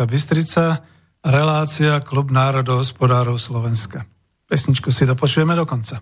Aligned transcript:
Banská 0.00 0.16
Bystrica, 0.16 0.80
relácia 1.20 2.00
Klub 2.00 2.32
národohospodárov 2.32 3.36
Slovenska. 3.36 4.08
Pesničku 4.48 4.88
si 4.88 5.04
dopočujeme 5.04 5.52
do 5.52 5.68
konca. 5.68 6.00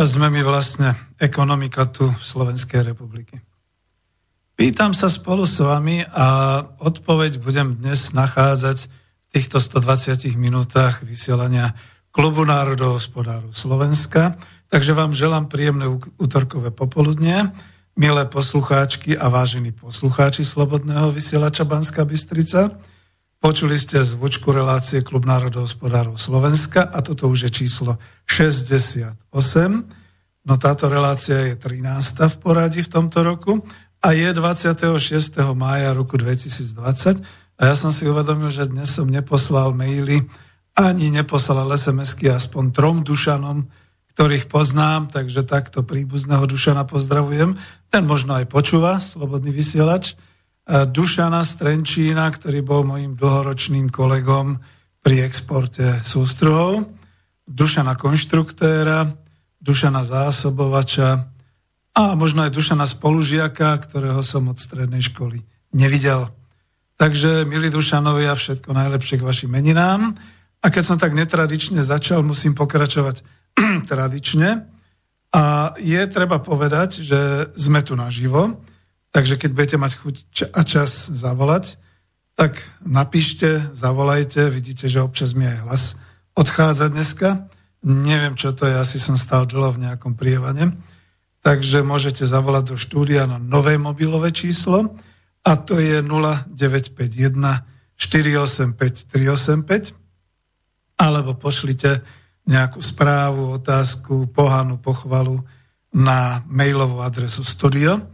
Aká 0.00 0.16
sme 0.16 0.32
my 0.32 0.40
vlastne 0.40 0.96
ekonomika 1.20 1.84
tu 1.84 2.08
v 2.08 2.24
Slovenskej 2.24 2.88
republiky? 2.88 3.36
Pýtam 4.56 4.96
sa 4.96 5.12
spolu 5.12 5.44
s 5.44 5.60
vami 5.60 6.08
a 6.08 6.56
odpoveď 6.80 7.36
budem 7.36 7.76
dnes 7.76 8.16
nachádzať 8.16 8.88
v 8.88 9.26
týchto 9.28 9.60
120 9.60 10.24
minútach 10.40 11.04
vysielania 11.04 11.76
Klubu 12.16 12.48
národov 12.48 12.96
hospodárov 12.96 13.52
Slovenska. 13.52 14.40
Takže 14.72 14.96
vám 14.96 15.12
želám 15.12 15.52
príjemné 15.52 15.84
útorkové 16.16 16.72
popoludne, 16.72 17.52
milé 17.92 18.24
poslucháčky 18.24 19.20
a 19.20 19.28
vážení 19.28 19.68
poslucháči 19.68 20.48
Slobodného 20.48 21.12
vysielača 21.12 21.68
Banská 21.68 22.08
Bystrica. 22.08 22.72
Počuli 23.40 23.72
ste 23.80 24.04
zvučku 24.04 24.52
relácie 24.52 25.00
Klub 25.00 25.24
národohospodárov 25.24 26.20
Slovenska 26.20 26.84
a 26.84 27.00
toto 27.00 27.24
už 27.24 27.48
je 27.48 27.64
číslo 27.64 27.96
68. 28.28 29.16
No 30.44 30.54
táto 30.60 30.92
relácia 30.92 31.48
je 31.48 31.56
13. 31.56 31.88
v 32.28 32.36
poradí 32.36 32.84
v 32.84 32.92
tomto 32.92 33.24
roku 33.24 33.64
a 34.04 34.12
je 34.12 34.28
26. 34.36 35.40
mája 35.56 35.96
roku 35.96 36.20
2020 36.20 37.24
a 37.56 37.60
ja 37.64 37.72
som 37.72 37.88
si 37.88 38.04
uvedomil, 38.04 38.52
že 38.52 38.68
dnes 38.68 38.92
som 38.92 39.08
neposlal 39.08 39.72
maily 39.72 40.20
ani 40.76 41.08
neposlal 41.08 41.64
SMS-ky 41.72 42.28
aspoň 42.28 42.76
trom 42.76 42.96
dušanom, 43.08 43.72
ktorých 44.12 44.52
poznám, 44.52 45.08
takže 45.16 45.48
takto 45.48 45.80
príbuzného 45.80 46.44
dušana 46.44 46.84
pozdravujem. 46.84 47.56
Ten 47.88 48.04
možno 48.04 48.36
aj 48.36 48.52
počúva, 48.52 49.00
slobodný 49.00 49.48
vysielač. 49.48 50.12
Dušana 50.68 51.42
Strenčína, 51.42 52.28
ktorý 52.30 52.60
bol 52.60 52.82
mojim 52.86 53.16
dlhoročným 53.16 53.88
kolegom 53.88 54.60
pri 55.00 55.24
exporte 55.24 55.98
sústruhov, 56.04 56.84
Dušana 57.48 57.96
konštruktéra, 57.96 59.08
Dušana 59.60 60.04
zásobovača 60.06 61.26
a 61.96 62.02
možno 62.14 62.46
aj 62.46 62.54
Dušana 62.54 62.86
spolužiaka, 62.86 63.76
ktorého 63.82 64.22
som 64.22 64.46
od 64.48 64.62
strednej 64.62 65.02
školy 65.02 65.42
nevidel. 65.74 66.30
Takže, 67.00 67.48
milí 67.48 67.72
Dušanovia, 67.72 68.36
všetko 68.36 68.76
najlepšie 68.76 69.18
k 69.18 69.26
vašim 69.26 69.50
meninám. 69.50 70.12
A 70.60 70.66
keď 70.68 70.82
som 70.84 71.00
tak 71.00 71.16
netradične 71.16 71.80
začal, 71.80 72.20
musím 72.20 72.52
pokračovať 72.52 73.24
tradične. 73.90 74.68
A 75.32 75.72
je 75.80 76.02
treba 76.12 76.38
povedať, 76.44 77.00
že 77.00 77.50
sme 77.56 77.80
tu 77.80 77.96
naživo 77.96 78.60
Takže 79.10 79.34
keď 79.38 79.50
budete 79.50 79.76
mať 79.78 79.92
chuť 79.98 80.14
a 80.54 80.62
čas 80.62 81.10
zavolať, 81.10 81.78
tak 82.38 82.62
napíšte, 82.80 83.74
zavolajte, 83.74 84.48
vidíte, 84.48 84.86
že 84.86 85.02
občas 85.02 85.34
mi 85.34 85.44
aj 85.44 85.58
hlas 85.66 85.82
odchádza 86.38 86.88
dneska. 86.88 87.50
Neviem, 87.82 88.38
čo 88.38 88.54
to 88.54 88.64
je, 88.70 88.76
asi 88.78 89.02
som 89.02 89.18
stal 89.18 89.44
dlho 89.50 89.74
v 89.76 89.82
nejakom 89.88 90.14
prievane. 90.14 90.72
Takže 91.40 91.80
môžete 91.80 92.28
zavolať 92.28 92.72
do 92.72 92.76
štúdia 92.76 93.24
na 93.24 93.40
nové 93.40 93.80
mobilové 93.80 94.30
číslo 94.30 94.96
a 95.40 95.56
to 95.56 95.80
je 95.80 96.04
0951 96.04 97.64
485 97.96 99.08
385 99.08 99.96
alebo 101.00 101.32
pošlite 101.32 102.04
nejakú 102.44 102.84
správu, 102.84 103.56
otázku, 103.56 104.28
pohanu, 104.28 104.76
pochvalu 104.76 105.40
na 105.96 106.44
mailovú 106.44 107.00
adresu 107.00 107.40
studio 107.40 108.09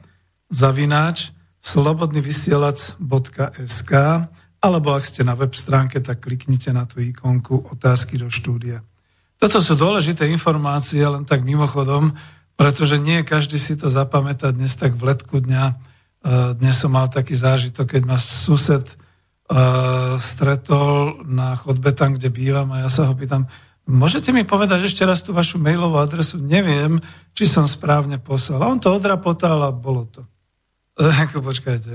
zavináč 0.51 1.31
slobodnyvysielac.sk 1.61 3.93
alebo 4.63 4.95
ak 4.95 5.05
ste 5.05 5.25
na 5.27 5.35
web 5.39 5.55
stránke, 5.55 6.01
tak 6.01 6.21
kliknite 6.27 6.73
na 6.73 6.87
tú 6.87 7.01
ikonku 7.03 7.67
otázky 7.75 8.19
do 8.19 8.31
štúdia. 8.33 8.83
Toto 9.37 9.61
sú 9.61 9.77
dôležité 9.77 10.27
informácie, 10.33 11.05
len 11.05 11.25
tak 11.29 11.45
mimochodom, 11.45 12.17
pretože 12.57 12.97
nie 12.97 13.23
každý 13.23 13.59
si 13.61 13.77
to 13.77 13.89
zapamätá 13.93 14.51
dnes 14.55 14.75
tak 14.75 14.95
v 14.97 15.03
letku 15.13 15.41
dňa 15.45 15.75
dnes 16.59 16.75
som 16.75 16.91
mal 16.91 17.07
taký 17.07 17.39
zážitok, 17.39 17.87
keď 17.87 18.03
ma 18.03 18.19
sused 18.19 18.83
stretol 20.19 21.23
na 21.23 21.55
chodbe 21.55 21.95
tam, 21.95 22.19
kde 22.19 22.35
bývam 22.35 22.75
a 22.75 22.83
ja 22.83 22.91
sa 22.91 23.07
ho 23.07 23.15
pýtam, 23.15 23.47
môžete 23.87 24.35
mi 24.35 24.43
povedať 24.43 24.91
ešte 24.91 25.07
raz 25.07 25.23
tú 25.23 25.31
vašu 25.31 25.63
mailovú 25.63 26.03
adresu? 26.03 26.43
Neviem, 26.43 26.99
či 27.31 27.47
som 27.47 27.71
správne 27.71 28.19
poslal. 28.19 28.59
A 28.59 28.67
on 28.67 28.83
to 28.83 28.91
odrapotal 28.91 29.63
a 29.63 29.71
bolo 29.71 30.11
to. 30.11 30.27
Ako 30.97 31.45
počkajte. 31.45 31.93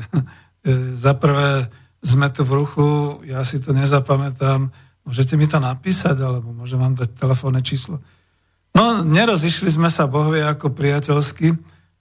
Za 0.94 1.14
prvé 1.18 1.70
sme 2.02 2.30
tu 2.30 2.46
v 2.46 2.52
ruchu, 2.54 2.90
ja 3.26 3.42
si 3.42 3.58
to 3.62 3.74
nezapamätám, 3.74 4.70
môžete 5.06 5.38
mi 5.38 5.50
to 5.50 5.58
napísať, 5.58 6.22
alebo 6.22 6.54
môžem 6.54 6.78
vám 6.78 6.94
dať 6.98 7.18
telefónne 7.18 7.62
číslo. 7.66 8.02
No, 8.78 9.02
nerozišli 9.06 9.70
sme 9.74 9.90
sa 9.90 10.06
bohvie 10.06 10.46
ako 10.46 10.74
priateľsky, 10.74 11.54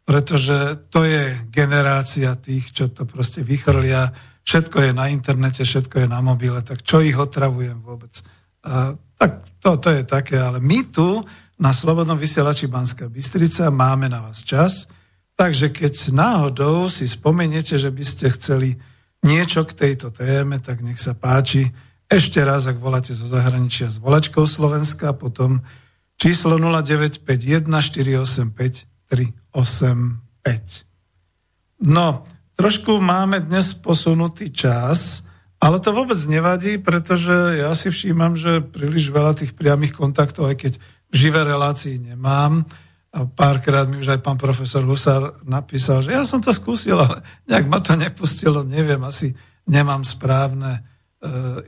pretože 0.05 0.89
to 0.89 1.05
je 1.05 1.37
generácia 1.49 2.37
tých, 2.37 2.73
čo 2.73 2.89
to 2.93 3.05
proste 3.09 3.45
vychrlia, 3.45 4.13
všetko 4.45 4.89
je 4.89 4.93
na 4.97 5.09
internete, 5.13 5.65
všetko 5.65 6.05
je 6.05 6.09
na 6.09 6.21
mobile, 6.25 6.61
tak 6.65 6.85
čo 6.85 7.01
ich 7.05 7.17
otravujem 7.17 7.81
vôbec? 7.81 8.13
A, 8.65 8.97
tak 9.17 9.45
to, 9.61 9.77
to 9.77 9.89
je 9.93 10.03
také, 10.05 10.41
ale 10.41 10.61
my 10.65 10.89
tu 10.89 11.21
na 11.61 11.77
Slobodnom 11.77 12.17
vysielači 12.17 12.73
Banská 12.73 13.13
Bystrica 13.13 13.69
máme 13.69 14.09
na 14.09 14.25
vás 14.25 14.41
čas, 14.41 14.89
takže 15.41 15.73
keď 15.73 16.13
náhodou 16.13 16.93
si 16.93 17.09
spomeniete, 17.09 17.81
že 17.81 17.89
by 17.89 18.05
ste 18.05 18.29
chceli 18.37 18.77
niečo 19.25 19.65
k 19.65 19.73
tejto 19.73 20.13
téme, 20.13 20.61
tak 20.61 20.85
nech 20.85 21.01
sa 21.01 21.17
páči. 21.17 21.73
Ešte 22.13 22.45
raz, 22.45 22.69
ak 22.69 22.77
voláte 22.77 23.17
zo 23.17 23.25
zahraničia 23.25 23.89
s 23.89 23.97
volačkou 23.97 24.45
Slovenska, 24.45 25.17
potom 25.17 25.65
číslo 26.21 26.61
0951 26.61 27.65
485 27.65 28.85
385. 29.09 31.89
No, 31.89 32.21
Trošku 32.61 33.01
máme 33.01 33.41
dnes 33.41 33.73
posunutý 33.73 34.53
čas, 34.53 35.25
ale 35.65 35.81
to 35.81 35.97
vôbec 35.97 36.21
nevadí, 36.29 36.77
pretože 36.77 37.33
ja 37.57 37.73
si 37.73 37.89
všímam, 37.89 38.37
že 38.37 38.61
príliš 38.61 39.09
veľa 39.09 39.33
tých 39.33 39.57
priamých 39.57 39.97
kontaktov, 39.97 40.53
aj 40.53 40.61
keď 40.61 40.73
v 41.09 41.15
živé 41.17 41.41
relácii 41.41 42.13
nemám. 42.13 42.69
A 43.11 43.27
párkrát 43.27 43.91
mi 43.91 43.99
už 43.99 44.15
aj 44.15 44.23
pán 44.23 44.39
profesor 44.39 44.87
Husar 44.87 45.43
napísal, 45.43 45.99
že 46.07 46.15
ja 46.15 46.23
som 46.23 46.39
to 46.39 46.55
skúsil, 46.55 46.95
ale 46.95 47.27
nejak 47.51 47.67
ma 47.67 47.83
to 47.83 47.99
nepustilo, 47.99 48.63
neviem, 48.63 49.03
asi 49.03 49.35
nemám 49.67 50.07
správne 50.07 50.79
e, 50.79 50.81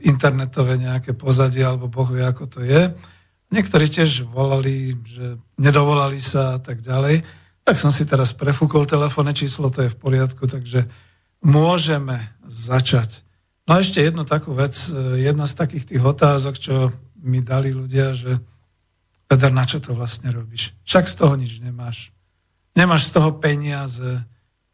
internetové 0.07 0.79
nejaké 0.79 1.11
pozadie, 1.11 1.67
alebo 1.67 1.91
Boh 1.91 2.07
vie, 2.07 2.23
ako 2.23 2.47
to 2.47 2.59
je. 2.63 2.95
Niektorí 3.51 3.91
tiež 3.91 4.23
volali, 4.23 4.95
že 5.03 5.35
nedovolali 5.59 6.23
sa 6.23 6.57
a 6.57 6.59
tak 6.63 6.79
ďalej. 6.79 7.27
Tak 7.67 7.75
som 7.75 7.91
si 7.91 8.07
teraz 8.07 8.31
prefúkol 8.31 8.87
telefónne 8.87 9.35
číslo, 9.35 9.67
to 9.67 9.83
je 9.83 9.91
v 9.91 9.99
poriadku, 9.99 10.47
takže 10.47 10.87
môžeme 11.43 12.23
začať. 12.47 13.19
No 13.67 13.75
a 13.75 13.83
ešte 13.83 13.99
jednu 13.99 14.23
takú 14.23 14.55
vec, 14.55 14.79
e, 14.87 15.19
jedna 15.27 15.43
z 15.43 15.59
takých 15.59 15.91
tých 15.91 16.03
otázok, 16.07 16.55
čo 16.55 16.95
mi 17.19 17.43
dali 17.43 17.75
ľudia, 17.75 18.15
že 18.15 18.39
Peter, 19.33 19.49
na 19.49 19.65
čo 19.65 19.81
to 19.81 19.97
vlastne 19.97 20.29
robíš? 20.29 20.77
Však 20.85 21.09
z 21.09 21.15
toho 21.17 21.33
nič 21.33 21.57
nemáš. 21.57 22.13
Nemáš 22.77 23.09
z 23.09 23.17
toho 23.17 23.33
peniaze, 23.41 24.21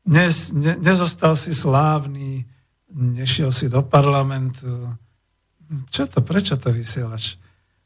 Nes, 0.10 0.50
ne, 0.50 0.74
nezostal 0.82 1.38
si 1.38 1.54
slávny, 1.54 2.42
nešiel 2.90 3.54
si 3.54 3.70
do 3.70 3.86
parlamentu. 3.86 4.98
Čo 5.94 6.10
to, 6.10 6.26
prečo 6.26 6.58
to 6.58 6.74
vysielaš? 6.74 7.38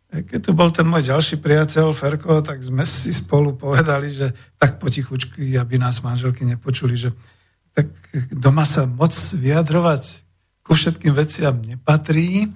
Keď 0.07 0.39
tu 0.39 0.51
bol 0.55 0.71
ten 0.71 0.87
môj 0.87 1.09
ďalší 1.09 1.41
priateľ 1.43 1.91
Ferko, 1.91 2.39
tak 2.39 2.63
sme 2.63 2.87
si 2.87 3.11
spolu 3.11 3.57
povedali, 3.59 4.13
že 4.13 4.31
tak 4.55 4.79
potichučky, 4.79 5.57
aby 5.59 5.75
nás 5.75 5.99
manželky 5.99 6.47
nepočuli, 6.47 6.95
že 6.95 7.11
tak 7.75 7.91
doma 8.31 8.63
sa 8.63 8.87
moc 8.87 9.11
vyjadrovať 9.11 10.23
ku 10.63 10.77
všetkým 10.77 11.11
veciam 11.11 11.59
nepatrí, 11.59 12.47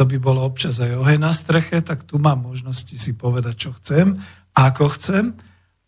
to 0.00 0.08
by 0.08 0.16
bolo 0.16 0.40
občas 0.40 0.80
aj 0.80 0.96
oheň 0.96 1.20
na 1.20 1.28
streche, 1.28 1.84
tak 1.84 2.08
tu 2.08 2.16
mám 2.16 2.40
možnosti 2.40 2.96
si 2.96 3.12
povedať, 3.20 3.68
čo 3.68 3.70
chcem, 3.76 4.16
ako 4.56 4.88
chcem. 4.96 5.36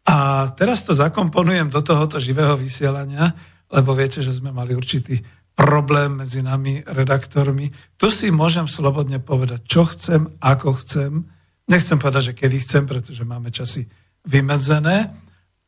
A 0.04 0.52
teraz 0.52 0.84
to 0.84 0.92
zakomponujem 0.92 1.72
do 1.72 1.80
tohoto 1.80 2.20
živého 2.20 2.52
vysielania, 2.60 3.32
lebo 3.72 3.96
viete, 3.96 4.20
že 4.20 4.36
sme 4.36 4.52
mali 4.52 4.76
určitý 4.76 5.16
problém 5.56 6.20
medzi 6.20 6.44
nami, 6.44 6.84
redaktormi. 6.84 7.72
Tu 7.96 8.12
si 8.12 8.28
môžem 8.28 8.68
slobodne 8.68 9.16
povedať, 9.16 9.64
čo 9.64 9.88
chcem, 9.88 10.28
ako 10.44 10.76
chcem. 10.84 11.24
Nechcem 11.72 11.96
povedať, 11.96 12.36
že 12.36 12.36
kedy 12.36 12.56
chcem, 12.60 12.84
pretože 12.84 13.24
máme 13.24 13.48
časy 13.48 13.88
vymedzené 14.28 15.08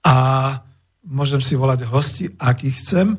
a 0.04 0.16
môžem 1.00 1.40
si 1.40 1.56
volať 1.56 1.88
hosti, 1.88 2.28
aký 2.36 2.76
chcem. 2.76 3.16
E, 3.16 3.18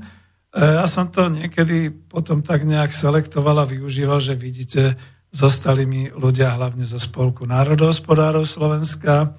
ja 0.54 0.86
som 0.86 1.10
to 1.10 1.34
niekedy 1.34 1.90
potom 1.90 2.46
tak 2.46 2.62
nejak 2.62 2.94
selektoval 2.94 3.66
a 3.66 3.66
využíval, 3.66 4.22
že 4.22 4.38
vidíte, 4.38 5.15
zostali 5.36 5.84
mi 5.84 6.08
ľudia 6.08 6.56
hlavne 6.56 6.88
zo 6.88 6.96
Spolku 6.96 7.44
národohospodárov 7.44 8.48
Slovenska. 8.48 9.36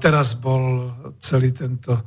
Teraz 0.00 0.40
bol 0.40 0.96
celý 1.20 1.52
tento, 1.52 1.92
e, 1.92 2.02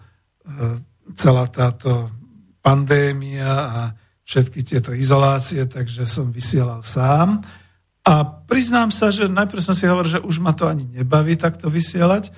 celá 1.13 1.45
táto 1.45 2.09
pandémia 2.57 3.51
a 3.53 3.81
všetky 4.25 4.65
tieto 4.65 4.91
izolácie, 4.97 5.69
takže 5.69 6.09
som 6.09 6.33
vysielal 6.33 6.81
sám. 6.81 7.38
A 8.07 8.23
priznám 8.23 8.89
sa, 8.89 9.13
že 9.13 9.29
najprv 9.29 9.61
som 9.61 9.75
si 9.77 9.85
hovoril, 9.85 10.17
že 10.17 10.25
už 10.25 10.41
ma 10.41 10.55
to 10.57 10.65
ani 10.65 10.88
nebaví 10.89 11.38
takto 11.38 11.69
vysielať, 11.69 12.33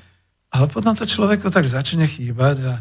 ale 0.49 0.65
potom 0.67 0.97
to 0.97 1.05
človeku 1.05 1.47
tak 1.53 1.69
začne 1.69 2.09
chýbať 2.09 2.57
a 2.65 2.73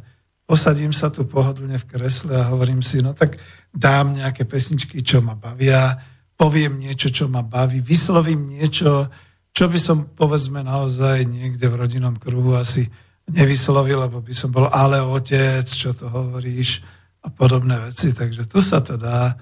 posadím 0.48 0.96
sa 0.96 1.12
tu 1.12 1.28
pohodlne 1.28 1.76
v 1.76 1.88
kresle 1.88 2.32
a 2.32 2.48
hovorím 2.48 2.80
si, 2.80 3.04
no 3.04 3.12
tak 3.12 3.36
dám 3.70 4.16
nejaké 4.16 4.48
pesničky, 4.48 5.04
čo 5.04 5.20
ma 5.20 5.36
bavia, 5.36 6.00
poviem 6.38 6.78
niečo, 6.78 7.10
čo 7.10 7.26
ma 7.26 7.42
baví, 7.42 7.82
vyslovím 7.82 8.46
niečo, 8.46 9.10
čo 9.50 9.66
by 9.66 9.78
som 9.82 10.06
povedzme 10.14 10.62
naozaj 10.62 11.26
niekde 11.26 11.66
v 11.66 11.78
rodinnom 11.82 12.14
kruhu 12.14 12.54
asi 12.54 12.86
nevyslovil, 13.26 13.98
lebo 14.06 14.22
by 14.22 14.32
som 14.32 14.54
bol 14.54 14.70
ale 14.70 15.02
otec, 15.02 15.66
čo 15.66 15.92
to 15.92 16.06
hovoríš, 16.06 16.80
a 17.18 17.28
podobné 17.28 17.76
veci, 17.82 18.14
takže 18.14 18.46
tu 18.46 18.62
sa 18.62 18.78
to 18.78 18.94
dá. 18.94 19.34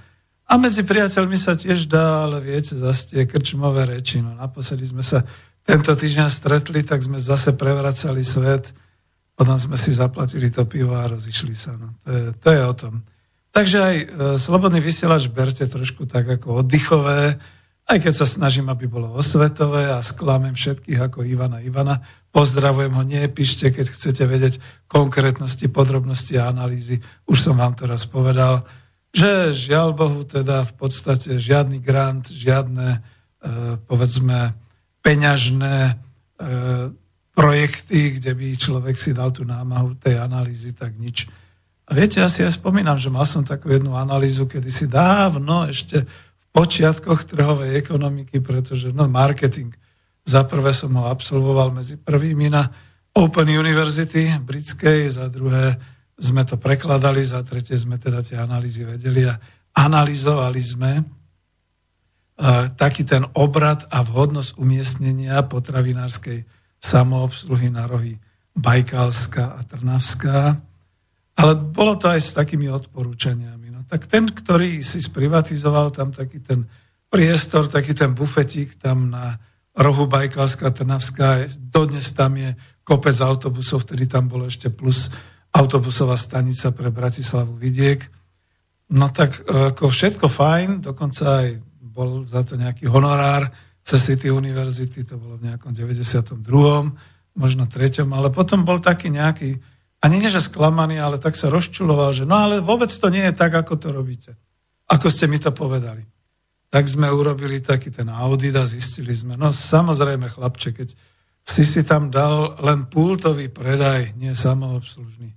A 0.49 0.53
medzi 0.57 0.87
priateľmi 0.87 1.37
sa 1.37 1.53
tiež 1.53 1.85
dá, 1.85 2.25
ale 2.25 2.41
viete, 2.41 2.73
zase 2.73 3.13
tie 3.13 3.23
krčmové 3.29 3.85
reči. 3.85 4.25
No 4.25 4.33
naposledy 4.33 4.89
sme 4.89 5.05
sa 5.05 5.21
tento 5.67 5.93
týždeň 5.93 6.31
stretli, 6.31 6.81
tak 6.87 7.03
sme 7.03 7.21
zase 7.21 7.53
prevracali 7.53 8.25
svet, 8.25 8.73
potom 9.37 9.59
sme 9.59 9.77
si 9.77 9.93
zaplatili 9.93 10.49
to 10.49 10.65
pivo 10.65 10.97
a 10.97 11.11
rozišli 11.11 11.53
sa. 11.53 11.77
No. 11.77 11.93
To, 12.07 12.09
je, 12.09 12.23
to 12.41 12.49
je 12.55 12.63
o 12.65 12.75
tom. 12.75 12.95
Takže 13.57 13.79
aj 13.81 13.97
e, 13.97 14.07
slobodný 14.37 14.85
vysielač 14.85 15.33
berte 15.33 15.65
trošku 15.65 16.05
tak 16.05 16.29
ako 16.29 16.61
oddychové, 16.61 17.41
aj 17.89 17.99
keď 18.05 18.13
sa 18.13 18.29
snažím, 18.29 18.69
aby 18.69 18.85
bolo 18.85 19.17
osvetové 19.17 19.89
a 19.89 20.05
sklamem 20.05 20.53
všetkých 20.53 21.09
ako 21.09 21.25
Ivana 21.25 21.65
Ivana. 21.65 22.05
Pozdravujem 22.37 22.93
ho, 22.93 23.01
nepíšte, 23.01 23.73
keď 23.73 23.87
chcete 23.89 24.29
vedieť 24.29 24.55
konkrétnosti, 24.93 25.73
podrobnosti 25.73 26.37
a 26.37 26.53
analýzy. 26.53 27.01
Už 27.25 27.49
som 27.49 27.57
vám 27.57 27.73
to 27.73 27.89
raz 27.89 28.05
povedal, 28.05 28.69
že 29.09 29.57
žiaľ 29.57 29.97
Bohu 29.97 30.21
teda 30.29 30.69
v 30.69 30.73
podstate 30.77 31.41
žiadny 31.41 31.81
grant, 31.81 32.29
žiadne 32.29 32.89
e, 32.93 32.99
povedzme 33.89 34.53
peňažné 35.01 35.77
e, 35.89 35.95
projekty, 37.33 38.21
kde 38.21 38.37
by 38.37 38.47
človek 38.53 39.01
si 39.01 39.17
dal 39.17 39.33
tú 39.33 39.49
námahu 39.49 39.97
tej 39.97 40.21
analýzy, 40.21 40.77
tak 40.77 40.93
nič. 41.01 41.25
A 41.87 41.95
viete, 41.95 42.19
ja 42.19 42.27
si 42.27 42.43
aj 42.43 42.59
spomínam, 42.59 42.99
že 42.99 43.13
mal 43.15 43.23
som 43.23 43.47
takú 43.47 43.71
jednu 43.71 43.95
analýzu 43.95 44.51
kedysi 44.51 44.91
dávno 44.91 45.71
ešte 45.71 46.03
počiatkoch 46.51 47.31
trhovej 47.31 47.79
ekonomiky, 47.79 48.43
pretože 48.43 48.91
no, 48.91 49.07
marketing. 49.07 49.71
Za 50.27 50.43
prvé 50.43 50.75
som 50.75 50.91
ho 50.99 51.07
absolvoval 51.07 51.71
medzi 51.71 51.95
prvými 51.95 52.51
na 52.51 52.67
Open 53.15 53.47
University 53.47 54.35
britskej, 54.43 55.09
za 55.09 55.31
druhé 55.31 55.79
sme 56.17 56.43
to 56.43 56.57
prekladali, 56.57 57.23
za 57.23 57.45
tretie 57.45 57.77
sme 57.77 58.01
teda 58.01 58.25
tie 58.25 58.41
analýzy 58.41 58.89
vedeli 58.89 59.29
a 59.29 59.37
analyzovali 59.77 60.61
sme 60.61 60.93
uh, 61.01 62.67
taký 62.73 63.05
ten 63.05 63.23
obrad 63.37 63.85
a 63.93 64.01
vhodnosť 64.01 64.57
umiestnenia 64.57 65.45
potravinárskej 65.45 66.49
samoobsluhy 66.81 67.69
na 67.69 67.85
rohy 67.85 68.17
Bajkalská 68.57 69.55
a 69.55 69.61
Trnavská. 69.65 70.57
Ale 71.37 71.53
bolo 71.55 72.01
to 72.01 72.09
aj 72.09 72.21
s 72.21 72.33
takými 72.33 72.69
odporúčaniami 72.73 73.67
tak 73.87 74.11
ten, 74.11 74.27
ktorý 74.27 74.83
si 74.83 74.99
sprivatizoval 74.99 75.95
tam 75.95 76.11
taký 76.11 76.43
ten 76.43 76.67
priestor, 77.07 77.71
taký 77.71 77.95
ten 77.95 78.13
bufetík 78.13 78.75
tam 78.83 79.15
na 79.15 79.39
rohu 79.79 80.11
Bajkalská, 80.11 80.75
Trnavská, 80.75 81.47
dodnes 81.63 82.11
tam 82.11 82.35
je 82.35 82.51
kopec 82.83 83.15
autobusov, 83.23 83.87
vtedy 83.87 84.11
tam 84.11 84.27
bolo 84.27 84.51
ešte 84.51 84.75
plus 84.75 85.11
autobusová 85.55 86.19
stanica 86.19 86.75
pre 86.75 86.91
Bratislavu 86.91 87.55
Vidiek. 87.55 88.03
No 88.91 89.11
tak 89.15 89.47
e, 89.47 89.71
ako 89.71 89.91
všetko 89.91 90.27
fajn, 90.27 90.83
dokonca 90.83 91.47
aj 91.47 91.49
bol 91.81 92.27
za 92.27 92.43
to 92.43 92.59
nejaký 92.59 92.91
honorár 92.91 93.49
cez 93.87 94.03
City 94.03 94.35
University, 94.35 95.07
to 95.07 95.15
bolo 95.15 95.39
v 95.39 95.55
nejakom 95.55 95.71
92. 95.71 96.43
možno 97.39 97.65
3. 97.71 98.03
ale 98.11 98.29
potom 98.35 98.67
bol 98.67 98.83
taký 98.83 99.15
nejaký 99.15 99.55
ani 100.05 100.21
nie, 100.21 100.31
že 100.31 100.45
sklamaný, 100.45 101.01
ale 101.01 101.17
tak 101.17 101.35
sa 101.35 101.49
rozčuloval, 101.49 102.13
že 102.13 102.29
no 102.29 102.37
ale 102.37 102.61
vôbec 102.61 102.93
to 102.93 103.09
nie 103.09 103.25
je 103.31 103.35
tak, 103.35 103.57
ako 103.57 103.81
to 103.81 103.89
robíte. 103.91 104.37
Ako 104.87 105.11
ste 105.11 105.27
mi 105.27 105.41
to 105.41 105.51
povedali. 105.51 106.05
Tak 106.71 106.85
sme 106.87 107.09
urobili 107.09 107.63
taký 107.63 107.91
ten 107.91 108.11
audit 108.13 108.55
a 108.55 108.69
zistili 108.69 109.17
sme, 109.17 109.35
no 109.39 109.51
samozrejme 109.55 110.29
chlapče, 110.29 110.71
keď 110.77 110.89
si 111.47 111.63
si 111.63 111.87
tam 111.87 112.11
dal 112.11 112.59
len 112.59 112.91
pultový 112.91 113.47
predaj, 113.47 114.19
nie 114.19 114.35
samoobslužný. 114.35 115.31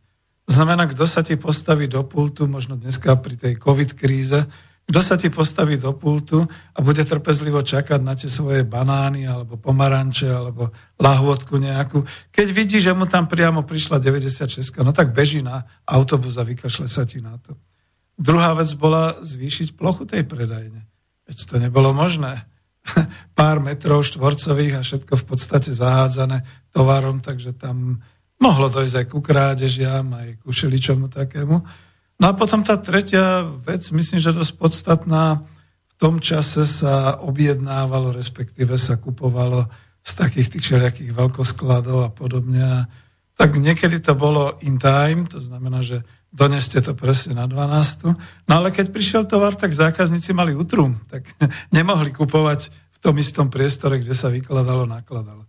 To 0.50 0.52
znamená, 0.58 0.90
kto 0.90 1.06
sa 1.06 1.22
ti 1.22 1.38
postaví 1.38 1.86
do 1.86 2.02
pultu, 2.02 2.50
možno 2.50 2.74
dneska 2.74 3.14
pri 3.22 3.38
tej 3.38 3.62
covid 3.62 3.94
kríze, 3.94 4.50
kto 4.90 5.06
sa 5.06 5.22
ti 5.22 5.30
postaví 5.30 5.78
do 5.78 5.94
pultu 5.94 6.50
a 6.50 6.82
bude 6.82 7.06
trpezlivo 7.06 7.62
čakať 7.62 8.02
na 8.02 8.18
tie 8.18 8.26
svoje 8.26 8.66
banány 8.66 9.30
alebo 9.30 9.54
pomaranče 9.54 10.26
alebo 10.26 10.74
lahôdku 10.98 11.62
nejakú. 11.62 12.02
Keď 12.34 12.48
vidí, 12.50 12.82
že 12.82 12.98
mu 12.98 13.06
tam 13.06 13.30
priamo 13.30 13.62
prišla 13.62 14.02
96, 14.02 14.66
no 14.82 14.90
tak 14.90 15.14
beží 15.14 15.46
na 15.46 15.62
autobus 15.86 16.42
a 16.42 16.44
vykašle 16.44 16.90
sa 16.90 17.06
ti 17.06 17.22
na 17.22 17.38
to. 17.38 17.54
Druhá 18.18 18.58
vec 18.58 18.74
bola 18.74 19.22
zvýšiť 19.22 19.78
plochu 19.78 20.10
tej 20.10 20.26
predajne. 20.26 20.82
Veď 21.30 21.38
to 21.46 21.56
nebolo 21.62 21.94
možné. 21.94 22.50
Pár 23.38 23.62
metrov 23.62 24.02
štvorcových 24.02 24.82
a 24.82 24.82
všetko 24.82 25.14
v 25.22 25.26
podstate 25.30 25.70
zahádzané 25.70 26.42
tovarom, 26.74 27.22
takže 27.22 27.54
tam 27.54 28.02
mohlo 28.42 28.74
dojsť 28.74 28.96
aj 28.96 29.06
ku 29.06 29.22
krádežiam, 29.22 30.10
aj 30.18 30.42
ku 30.42 30.50
šeličomu 30.50 31.14
takému. 31.14 31.62
No 32.20 32.30
a 32.30 32.34
potom 32.36 32.68
tá 32.68 32.76
tretia 32.76 33.48
vec, 33.64 33.88
myslím, 33.96 34.20
že 34.20 34.36
dosť 34.36 34.54
podstatná, 34.60 35.40
v 35.88 35.94
tom 35.96 36.20
čase 36.20 36.68
sa 36.68 37.16
objednávalo, 37.16 38.12
respektíve 38.12 38.76
sa 38.76 39.00
kupovalo 39.00 39.72
z 40.04 40.12
takých 40.16 40.48
tých 40.52 40.64
všelijakých 40.64 41.12
veľkoskladov 41.16 42.08
a 42.08 42.10
podobne. 42.12 42.92
Tak 43.40 43.56
niekedy 43.56 44.04
to 44.04 44.20
bolo 44.20 44.60
in 44.64 44.76
time, 44.76 45.32
to 45.32 45.40
znamená, 45.40 45.80
že 45.80 46.04
doneste 46.32 46.84
to 46.84 46.92
presne 46.92 47.40
na 47.40 47.48
12. 47.48 48.16
No 48.48 48.52
ale 48.52 48.76
keď 48.76 48.92
prišiel 48.92 49.24
tovar, 49.24 49.56
tak 49.56 49.72
zákazníci 49.72 50.36
mali 50.36 50.52
utrum, 50.56 51.00
tak 51.08 51.24
nemohli 51.76 52.12
kupovať 52.12 52.68
v 52.70 52.98
tom 53.00 53.16
istom 53.16 53.48
priestore, 53.48 53.96
kde 53.96 54.12
sa 54.12 54.28
vykladalo, 54.28 54.84
nakladalo. 54.84 55.48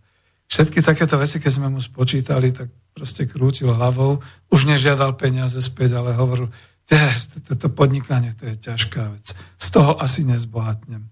Všetky 0.51 0.83
takéto 0.83 1.15
veci, 1.15 1.39
keď 1.39 1.51
sme 1.51 1.71
mu 1.71 1.79
spočítali, 1.79 2.51
tak 2.51 2.67
proste 2.91 3.23
krútil 3.23 3.71
hlavou. 3.71 4.19
Už 4.51 4.67
nežiadal 4.67 5.15
peniaze 5.15 5.55
späť, 5.63 5.95
ale 5.95 6.11
hovoril, 6.11 6.51
toto 7.47 7.71
podnikanie 7.71 8.35
to 8.35 8.51
je 8.51 8.59
ťažká 8.59 9.15
vec. 9.15 9.31
Z 9.55 9.67
toho 9.71 9.95
asi 9.95 10.27
nezbohatnem. 10.27 11.07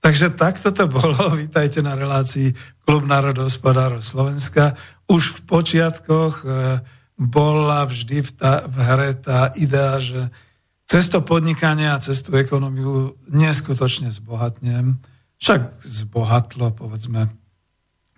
Takže 0.00 0.32
takto 0.32 0.72
to 0.72 0.88
bolo. 0.88 1.28
Vítajte 1.44 1.84
na 1.84 1.92
relácii 1.92 2.56
Klub 2.88 3.04
národohospodárov 3.04 4.00
Slovenska. 4.00 4.80
Už 5.12 5.36
v 5.36 5.38
počiatkoch 5.44 6.34
e, 6.40 6.46
bola 7.20 7.84
vždy 7.84 8.24
v, 8.24 8.30
tá, 8.32 8.64
v 8.64 8.76
hre 8.80 9.12
tá 9.12 9.52
idea, 9.60 10.00
že 10.00 10.32
cez 10.88 11.12
to 11.12 11.20
podnikanie 11.20 11.84
a 11.84 12.00
cez 12.00 12.24
tú 12.24 12.32
ekonómiu 12.32 13.12
neskutočne 13.28 14.08
zbohatnem. 14.08 15.04
Však 15.36 15.84
zbohatlo, 15.84 16.72
povedzme, 16.72 17.28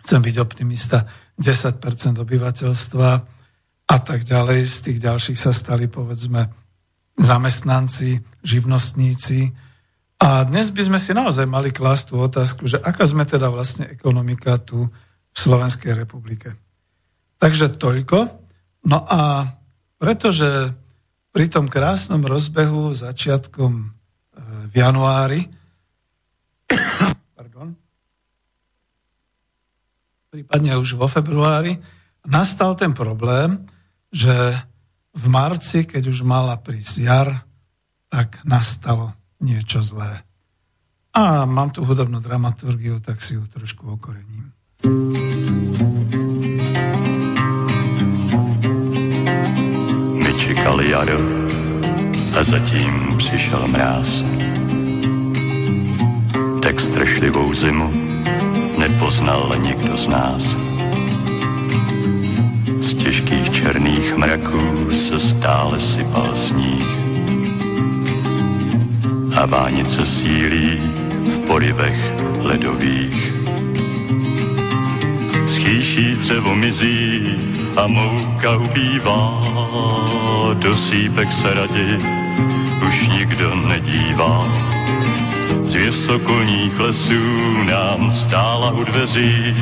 chcem 0.02 0.20
byť 0.20 0.36
optimista, 0.42 1.06
10% 1.38 2.18
obyvateľstva 2.18 3.08
a 3.88 3.96
tak 4.02 4.26
ďalej. 4.26 4.58
Z 4.66 4.76
tých 4.90 4.98
ďalších 4.98 5.38
sa 5.38 5.54
stali, 5.54 5.86
povedzme, 5.86 6.50
zamestnanci, 7.16 8.18
živnostníci. 8.42 9.54
A 10.22 10.46
dnes 10.46 10.70
by 10.70 10.82
sme 10.86 10.98
si 10.98 11.10
naozaj 11.14 11.46
mali 11.46 11.74
klásť 11.74 12.14
tú 12.14 12.14
otázku, 12.22 12.66
že 12.70 12.78
aká 12.78 13.06
sme 13.06 13.26
teda 13.26 13.50
vlastne 13.50 13.90
ekonomika 13.90 14.58
tu 14.58 14.86
v 15.32 15.36
Slovenskej 15.36 15.98
republike. 15.98 16.54
Takže 17.42 17.74
toľko. 17.74 18.18
No 18.86 19.02
a 19.06 19.50
pretože 19.98 20.74
pri 21.32 21.46
tom 21.48 21.66
krásnom 21.66 22.22
rozbehu 22.22 22.92
začiatkom 22.92 23.72
e, 23.72 23.84
v 24.68 24.74
januári 24.74 25.48
prípadne 30.32 30.80
už 30.80 30.96
vo 30.96 31.04
februári, 31.04 31.76
nastal 32.24 32.72
ten 32.72 32.96
problém, 32.96 33.68
že 34.08 34.32
v 35.12 35.24
marci, 35.28 35.84
keď 35.84 36.08
už 36.08 36.24
mala 36.24 36.56
prísť 36.56 36.94
jar, 37.04 37.28
tak 38.08 38.40
nastalo 38.48 39.12
niečo 39.44 39.84
zlé. 39.84 40.24
A 41.12 41.44
mám 41.44 41.68
tu 41.68 41.84
hudobnú 41.84 42.24
dramaturgiu, 42.24 42.96
tak 43.04 43.20
si 43.20 43.36
ju 43.36 43.44
trošku 43.44 43.92
okorením. 43.92 44.56
My 50.16 50.32
jaro 50.88 51.20
a 52.32 52.40
zatím 52.40 53.20
přišel 53.20 53.68
mráz. 53.68 54.24
Tak 56.64 56.80
strašlivou 56.80 57.54
zimu 57.54 58.12
nepoznal 58.82 59.54
nikdo 59.62 59.96
z 59.96 60.08
nás. 60.08 60.42
Z 62.80 62.94
těžkých 62.94 63.50
černých 63.50 64.16
mraků 64.16 64.92
se 64.92 65.20
stále 65.20 65.80
sypal 65.80 66.34
sníh 66.34 66.86
a 69.34 69.46
vánice 69.46 70.06
sílí 70.06 70.82
v 71.30 71.38
porivech 71.46 72.00
ledových. 72.38 73.32
Schýší 75.46 76.14
dřevo 76.14 76.54
mizí 76.54 77.38
a 77.76 77.86
mouka 77.86 78.56
ubývá, 78.56 79.42
do 80.54 80.76
sípek 80.76 81.32
se 81.32 81.54
radi 81.54 81.98
už 82.86 83.08
nikdo 83.08 83.54
nedívá 83.54 84.72
z 85.62 85.74
vysokolních 85.74 86.80
lesů 86.80 87.22
nám 87.64 88.10
stála 88.10 88.70
u 88.70 88.84
dveří 88.84 89.54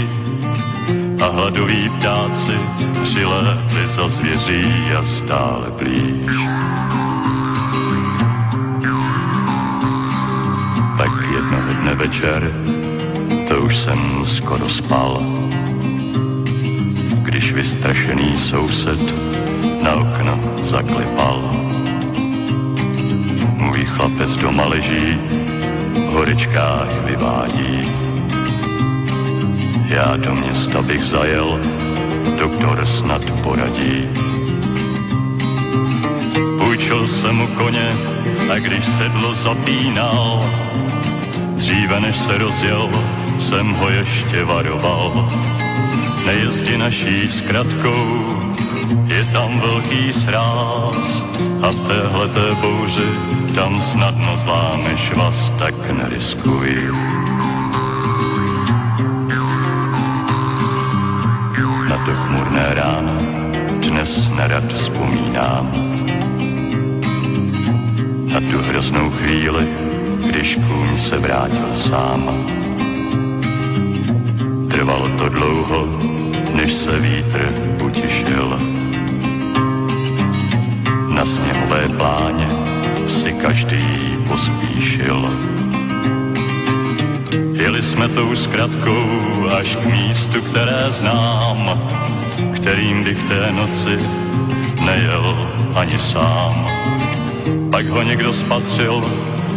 a 1.23 1.27
hladoví 1.27 1.91
ptáci 1.99 2.57
přilétli 3.03 3.87
za 3.87 4.09
zvěří 4.09 4.73
a 4.99 5.03
stále 5.03 5.71
blíž. 5.79 6.31
Tak 10.99 11.13
jednoho 11.35 11.73
dne 11.81 11.95
večer, 11.95 12.53
to 13.49 13.61
už 13.61 13.77
jsem 13.77 13.99
skoro 14.25 14.69
spal, 14.69 15.23
když 17.23 17.53
vystrašený 17.53 18.39
soused 18.39 19.01
na 19.83 19.95
okno 19.95 20.41
zaklepal. 20.59 21.51
Můj 23.57 23.85
chlapec 23.85 24.37
doma 24.37 24.67
leží, 24.67 25.19
horečkách 26.13 27.05
vyvádí. 27.05 27.83
Já 29.87 30.17
do 30.17 30.35
města 30.35 30.83
bych 30.83 31.05
zajel, 31.05 31.61
doktor 32.39 32.87
snad 32.87 33.23
poradí. 33.43 34.09
Půjčil 36.59 37.09
jsem 37.09 37.37
mu 37.37 37.47
koně 37.47 37.93
a 38.53 38.59
když 38.59 38.85
sedlo 38.87 39.35
zapínal, 39.35 40.45
dříve 41.55 42.01
než 42.01 42.17
se 42.17 42.39
rozjel, 42.39 42.91
jsem 43.39 43.71
ho 43.71 43.89
ještě 43.89 44.45
varoval. 44.45 45.29
Nejezdi 46.27 46.79
naší 46.79 47.29
zkratkou, 47.29 48.37
je 49.07 49.25
tam 49.33 49.61
velký 49.61 50.13
sráz 50.13 51.25
a 51.63 51.71
v 51.71 51.89
téhleté 51.89 52.55
bouři 52.61 53.40
tam 53.55 53.81
snadno 53.81 54.37
zlámeš 54.45 55.13
vás, 55.13 55.53
tak 55.59 55.75
neriskuj. 55.91 56.71
Na 61.89 61.97
to 62.07 62.13
chmurné 62.15 62.67
ráno 62.75 63.17
dnes 63.81 64.31
nerad 64.37 64.65
vzpomínám. 64.73 65.67
A 68.37 68.39
tu 68.41 68.59
hroznou 68.59 69.11
chvíli, 69.11 69.69
když 70.27 70.59
kůň 70.69 70.99
se 70.99 71.19
vrátil 71.19 71.75
sám. 71.75 72.23
Trvalo 74.71 75.09
to 75.19 75.29
dlouho, 75.29 75.89
než 76.55 76.73
se 76.73 76.99
vítr 76.99 77.53
utišil. 77.85 78.61
Na 81.09 81.25
sněhové 81.25 81.89
pláně 81.97 82.60
každý 83.43 84.17
pospíšil. 84.29 85.31
Jeli 87.53 87.83
jsme 87.83 88.09
tou 88.09 88.35
zkratkou 88.35 89.07
až 89.59 89.77
k 89.77 89.85
místu, 89.85 90.43
které 90.43 90.87
znám, 90.89 91.89
kterým 92.55 93.05
bych 93.05 93.23
té 93.29 93.53
noci 93.53 93.99
nejel 94.85 95.49
ani 95.75 95.99
sám. 95.99 96.67
Pak 97.71 97.87
ho 97.87 98.03
někdo 98.03 98.33
spatřil, 98.33 99.05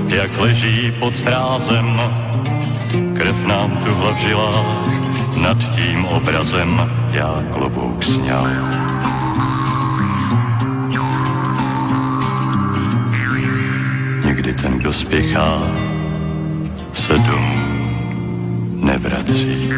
jak 0.07 0.37
leží 0.37 0.93
pod 0.99 1.15
strázem, 1.15 2.01
krev 3.15 3.45
nám 3.45 3.71
tu 3.71 3.91
v 3.91 4.15
žilách, 4.27 4.87
nad 5.37 5.57
tím 5.75 6.05
obrazem 6.05 6.91
já 7.11 7.43
klobouk 7.53 8.03
sňal. 8.03 8.82
Ten, 14.53 14.79
kdo 14.79 14.93
spěchá, 14.93 15.61
se 16.93 17.13
domů 17.13 17.63
nevrací. 18.83 19.69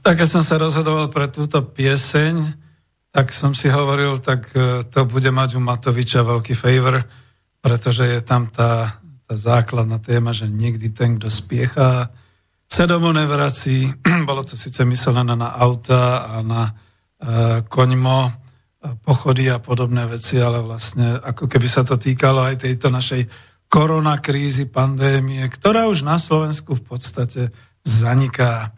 Tak 0.00 0.16
keď 0.16 0.28
som 0.32 0.42
sa 0.42 0.58
rozhodoval 0.58 1.12
pre 1.12 1.28
túto 1.28 1.60
pieseň, 1.60 2.34
tak 3.12 3.30
som 3.30 3.52
si 3.54 3.68
hovoril, 3.70 4.18
tak 4.18 4.48
e, 4.56 4.82
to 4.82 5.04
bude 5.04 5.28
mať 5.30 5.54
u 5.54 5.60
Matoviča 5.60 6.24
veľký 6.24 6.56
favor, 6.56 7.04
pretože 7.60 8.08
je 8.08 8.20
tam 8.24 8.48
tá, 8.48 8.98
tá 9.28 9.34
základná 9.36 10.00
téma, 10.00 10.32
že 10.32 10.48
nikdy 10.48 10.90
ten, 10.90 11.20
kto 11.20 11.28
spiechá, 11.28 12.08
sa 12.64 12.84
domov 12.88 13.12
nevrací. 13.12 13.92
Bolo 14.28 14.42
to 14.46 14.56
síce 14.56 14.82
myslené 14.88 15.36
na 15.36 15.52
auta 15.52 16.26
a 16.26 16.34
na 16.40 16.62
uh, 16.70 17.60
koňmo, 17.66 18.39
pochody 18.80 19.52
a 19.52 19.60
podobné 19.60 20.08
veci, 20.08 20.40
ale 20.40 20.64
vlastne 20.64 21.20
ako 21.20 21.44
keby 21.44 21.68
sa 21.68 21.84
to 21.84 22.00
týkalo 22.00 22.48
aj 22.48 22.64
tejto 22.64 22.88
našej 22.88 23.28
koronakrízy, 23.70 24.66
pandémie, 24.66 25.44
ktorá 25.46 25.86
už 25.86 26.02
na 26.02 26.16
Slovensku 26.16 26.74
v 26.80 26.84
podstate 26.84 27.42
zaniká. 27.84 28.72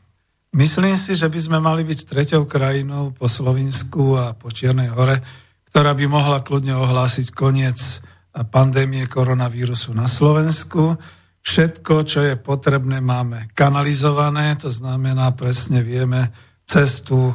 Myslím 0.53 0.99
si, 1.01 1.17
že 1.17 1.33
by 1.33 1.41
sme 1.41 1.59
mali 1.65 1.81
byť 1.87 2.05
treťou 2.05 2.45
krajinou 2.45 3.17
po 3.17 3.25
Slovensku 3.25 4.21
a 4.21 4.37
po 4.37 4.53
Čiernej 4.53 4.93
hore, 4.93 5.25
ktorá 5.73 5.97
by 5.97 6.05
mohla 6.05 6.45
kľudne 6.45 6.77
ohlásiť 6.77 7.33
koniec 7.33 8.05
pandémie 8.53 9.09
koronavírusu 9.09 9.97
na 9.97 10.05
Slovensku. 10.11 11.01
Všetko, 11.41 11.95
čo 12.05 12.21
je 12.29 12.35
potrebné, 12.37 13.01
máme 13.01 13.49
kanalizované, 13.57 14.53
to 14.61 14.69
znamená, 14.69 15.33
presne 15.33 15.81
vieme 15.81 16.37
cestu, 16.69 17.33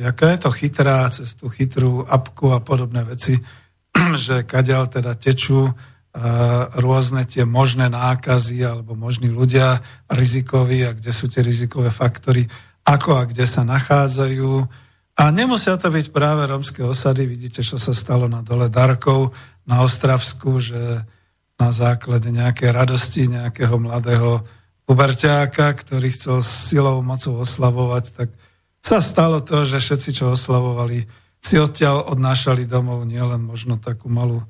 jaká 0.00 0.32
je 0.32 0.38
to 0.38 0.50
chytrá, 0.50 1.12
cestu 1.12 1.52
chytrú 1.52 2.08
apku 2.08 2.56
a 2.56 2.60
podobné 2.64 3.04
veci, 3.04 3.36
že 4.24 4.48
kadiaľ 4.48 4.88
teda 4.88 5.12
tečú 5.16 5.68
rôzne 6.76 7.24
tie 7.24 7.48
možné 7.48 7.88
nákazy 7.88 8.60
alebo 8.68 8.92
možní 8.92 9.32
ľudia 9.32 9.80
rizikoví 10.12 10.84
a 10.84 10.92
kde 10.92 11.08
sú 11.08 11.24
tie 11.24 11.40
rizikové 11.40 11.88
faktory, 11.88 12.44
ako 12.84 13.16
a 13.16 13.22
kde 13.24 13.48
sa 13.48 13.64
nachádzajú. 13.64 14.52
A 15.16 15.22
nemusia 15.32 15.76
to 15.80 15.88
byť 15.88 16.12
práve 16.12 16.44
rómske 16.44 16.84
osady. 16.84 17.24
Vidíte, 17.24 17.64
čo 17.64 17.80
sa 17.80 17.96
stalo 17.96 18.28
na 18.28 18.44
dole 18.44 18.68
Darkov 18.68 19.32
na 19.64 19.80
Ostravsku, 19.80 20.60
že 20.60 21.00
na 21.56 21.70
základe 21.72 22.28
nejakej 22.28 22.70
radosti 22.74 23.30
nejakého 23.32 23.78
mladého 23.80 24.44
puberťáka, 24.84 25.72
ktorý 25.78 26.12
chcel 26.12 26.44
silou 26.44 27.00
mocou 27.00 27.40
oslavovať, 27.40 28.04
tak 28.12 28.28
sa 28.82 28.98
stalo 28.98 29.38
to, 29.38 29.62
že 29.62 29.78
všetci, 29.78 30.10
čo 30.10 30.34
oslavovali, 30.34 31.06
si 31.42 31.58
odtiaľ 31.58 32.10
odnášali 32.10 32.66
domov 32.66 33.06
nielen 33.06 33.42
možno 33.42 33.78
takú 33.78 34.10
malú 34.10 34.42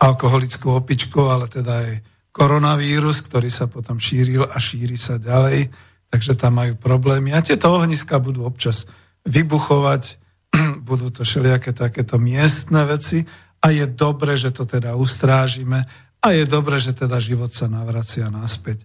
alkoholickú 0.00 0.72
opičku, 0.76 1.28
ale 1.28 1.48
teda 1.48 1.84
aj 1.84 1.90
koronavírus, 2.32 3.24
ktorý 3.24 3.48
sa 3.48 3.68
potom 3.68 3.96
šíril 3.96 4.44
a 4.44 4.56
šíri 4.60 5.00
sa 5.00 5.16
ďalej, 5.16 5.72
takže 6.12 6.36
tam 6.36 6.60
majú 6.60 6.76
problémy. 6.76 7.32
A 7.32 7.40
tieto 7.40 7.72
ohniska 7.72 8.20
budú 8.20 8.44
občas 8.44 8.84
vybuchovať, 9.24 10.20
budú 10.88 11.08
to 11.08 11.24
všelijaké 11.24 11.72
takéto 11.72 12.20
miestne 12.20 12.84
veci 12.84 13.24
a 13.64 13.72
je 13.72 13.88
dobre, 13.88 14.36
že 14.36 14.52
to 14.52 14.68
teda 14.68 14.92
ustrážime 14.96 15.88
a 16.20 16.26
je 16.32 16.44
dobre, 16.44 16.76
že 16.76 16.92
teda 16.92 17.16
život 17.16 17.52
sa 17.52 17.72
navracia 17.72 18.28
naspäť. 18.28 18.84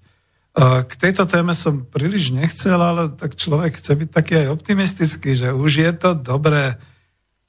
K 0.59 0.91
tejto 0.99 1.23
téme 1.31 1.55
som 1.55 1.87
príliš 1.87 2.35
nechcel, 2.35 2.75
ale 2.75 3.07
tak 3.15 3.39
človek 3.39 3.79
chce 3.79 3.95
byť 3.95 4.09
taký 4.11 4.33
aj 4.43 4.47
optimistický, 4.51 5.31
že 5.31 5.55
už 5.55 5.71
je 5.79 5.91
to 5.95 6.11
dobré. 6.11 6.75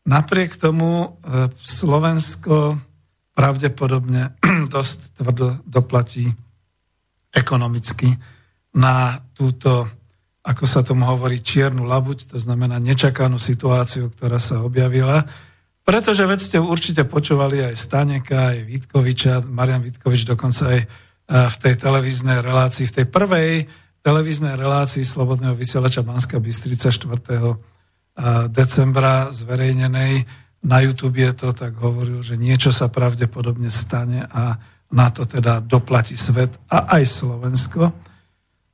Napriek 0.06 0.54
tomu 0.54 1.18
e, 1.18 1.50
Slovensko 1.58 2.78
pravdepodobne 3.34 4.38
dosť 4.74 5.18
tvrdo 5.18 5.58
doplatí 5.66 6.30
ekonomicky 7.34 8.14
na 8.78 9.18
túto, 9.34 9.90
ako 10.46 10.64
sa 10.70 10.86
tomu 10.86 11.02
hovorí, 11.10 11.42
čiernu 11.42 11.82
labuť, 11.82 12.34
to 12.34 12.38
znamená 12.38 12.78
nečakanú 12.78 13.34
situáciu, 13.34 14.14
ktorá 14.14 14.38
sa 14.38 14.62
objavila. 14.62 15.26
Pretože 15.82 16.22
veď 16.22 16.38
ste 16.38 16.58
určite 16.62 17.02
počúvali 17.02 17.66
aj 17.66 17.74
Staneka, 17.74 18.54
aj 18.54 18.58
Vítkoviča, 18.62 19.42
Marian 19.50 19.82
Vítkovič 19.82 20.22
dokonca 20.22 20.70
aj 20.70 20.80
v 21.33 21.57
tej 21.57 21.75
televíznej 21.81 22.45
relácii, 22.45 22.92
v 22.92 22.97
tej 23.01 23.07
prvej 23.09 23.53
televíznej 24.03 24.59
relácii 24.59 25.07
Slobodného 25.07 25.55
vysielača 25.55 26.03
Banská 26.03 26.42
Bystrica 26.42 26.90
4. 26.90 27.09
E, 27.09 27.55
decembra 28.51 29.31
zverejnenej 29.31 30.27
na 30.62 30.79
YouTube 30.83 31.18
je 31.18 31.33
to, 31.33 31.49
tak 31.55 31.79
hovoril, 31.79 32.23
že 32.23 32.38
niečo 32.38 32.71
sa 32.71 32.90
pravdepodobne 32.90 33.71
stane 33.71 34.27
a 34.27 34.59
na 34.92 35.09
to 35.09 35.25
teda 35.25 35.64
doplatí 35.64 36.14
svet 36.14 36.55
a 36.68 37.01
aj 37.01 37.03
Slovensko. 37.09 37.83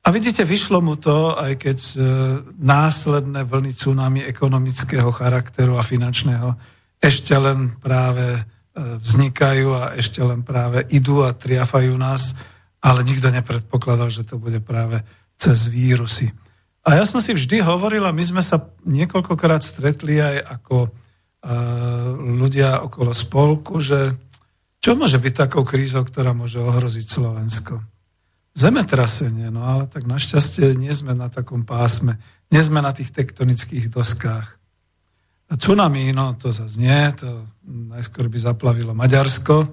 A 0.03 0.07
vidíte, 0.11 0.43
vyšlo 0.43 0.81
mu 0.81 0.97
to, 0.97 1.37
aj 1.37 1.53
keď 1.55 1.79
e, 1.79 1.97
následné 2.59 3.45
vlny 3.45 3.71
tsunami 3.77 4.21
ekonomického 4.25 5.13
charakteru 5.13 5.77
a 5.77 5.85
finančného 5.85 6.57
ešte 6.99 7.37
len 7.37 7.79
práve 7.79 8.25
e, 8.35 8.41
vznikajú 8.79 9.67
a 9.75 9.83
ešte 9.99 10.23
len 10.23 10.41
práve 10.41 10.87
idú 10.89 11.23
a 11.27 11.35
triafajú 11.35 11.93
nás, 11.99 12.33
ale 12.79 13.03
nikto 13.03 13.27
nepredpokladal, 13.27 14.07
že 14.07 14.23
to 14.23 14.39
bude 14.39 14.63
práve 14.63 15.03
cez 15.35 15.67
vírusy. 15.67 16.31
A 16.83 16.95
ja 16.95 17.03
som 17.03 17.19
si 17.19 17.35
vždy 17.35 17.59
hovoril, 17.63 18.07
a 18.07 18.15
my 18.15 18.23
sme 18.23 18.43
sa 18.43 18.71
niekoľkokrát 18.87 19.63
stretli 19.63 20.19
aj 20.19 20.59
ako 20.59 20.91
ľudia 22.19 22.83
okolo 22.83 23.15
spolku, 23.15 23.79
že 23.79 24.11
čo 24.83 24.95
môže 24.99 25.19
byť 25.19 25.33
takou 25.47 25.63
krízou, 25.63 26.03
ktorá 26.03 26.35
môže 26.35 26.59
ohroziť 26.59 27.07
Slovensko? 27.07 27.79
Zemetrasenie, 28.55 29.47
no 29.47 29.63
ale 29.63 29.87
tak 29.87 30.03
našťastie 30.03 30.75
nie 30.75 30.91
sme 30.91 31.15
na 31.15 31.31
takom 31.31 31.63
pásme, 31.63 32.19
nie 32.51 32.59
sme 32.59 32.83
na 32.83 32.91
tých 32.91 33.15
tektonických 33.15 33.87
doskách. 33.87 34.58
Tsunami, 35.49 36.13
no 36.13 36.37
to 36.37 36.53
zase 36.53 36.77
nie, 36.77 37.09
to 37.17 37.49
najskôr 37.65 38.29
by 38.29 38.37
zaplavilo 38.37 38.93
Maďarsko, 38.93 39.65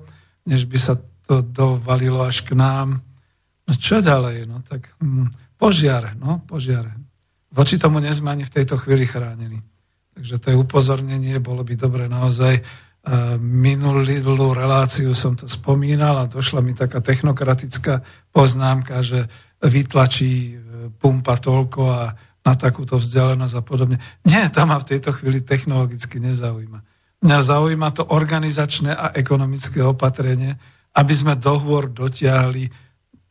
než 0.49 0.65
by 0.65 0.79
sa 0.81 0.97
to 1.29 1.45
dovalilo 1.45 2.25
až 2.25 2.49
k 2.49 2.57
nám. 2.57 3.05
No 3.67 3.73
čo 3.77 4.01
ďalej? 4.01 4.49
No 4.49 4.65
tak 4.65 4.89
hm, 5.03 5.29
požiare, 5.61 6.17
no 6.17 6.41
požiare. 6.49 6.97
Voči 7.53 7.77
tomu 7.77 8.01
nie 8.01 8.13
sme 8.13 8.33
ani 8.33 8.45
v 8.49 8.55
tejto 8.57 8.81
chvíli 8.81 9.05
chránení. 9.05 9.61
Takže 10.17 10.35
to 10.41 10.47
je 10.49 10.57
upozornenie, 10.57 11.37
bolo 11.45 11.61
by 11.61 11.77
dobre 11.77 12.09
naozaj. 12.09 12.65
Minulú 13.39 14.57
reláciu 14.57 15.13
som 15.13 15.37
to 15.37 15.47
spomínal 15.47 16.25
a 16.25 16.31
došla 16.31 16.65
mi 16.65 16.73
taká 16.73 17.05
technokratická 17.05 18.03
poznámka, 18.35 19.05
že 19.05 19.31
vytlačí 19.63 20.33
e, 20.53 20.55
pumpa 20.91 21.39
toľko 21.39 21.81
a 21.87 22.03
na 22.47 22.55
takúto 22.55 22.95
vzdialenosť 22.95 23.55
a 23.59 23.63
podobne. 23.67 23.99
Nie, 24.23 24.47
to 24.55 24.63
ma 24.63 24.79
v 24.79 24.95
tejto 24.95 25.11
chvíli 25.11 25.43
technologicky 25.43 26.23
nezaujíma. 26.23 26.79
Mňa 27.27 27.39
zaujíma 27.43 27.91
to 27.91 28.07
organizačné 28.07 28.95
a 28.95 29.11
ekonomické 29.19 29.83
opatrenie, 29.83 30.55
aby 30.95 31.13
sme 31.13 31.35
dohôr 31.35 31.91
dotiahli 31.91 32.71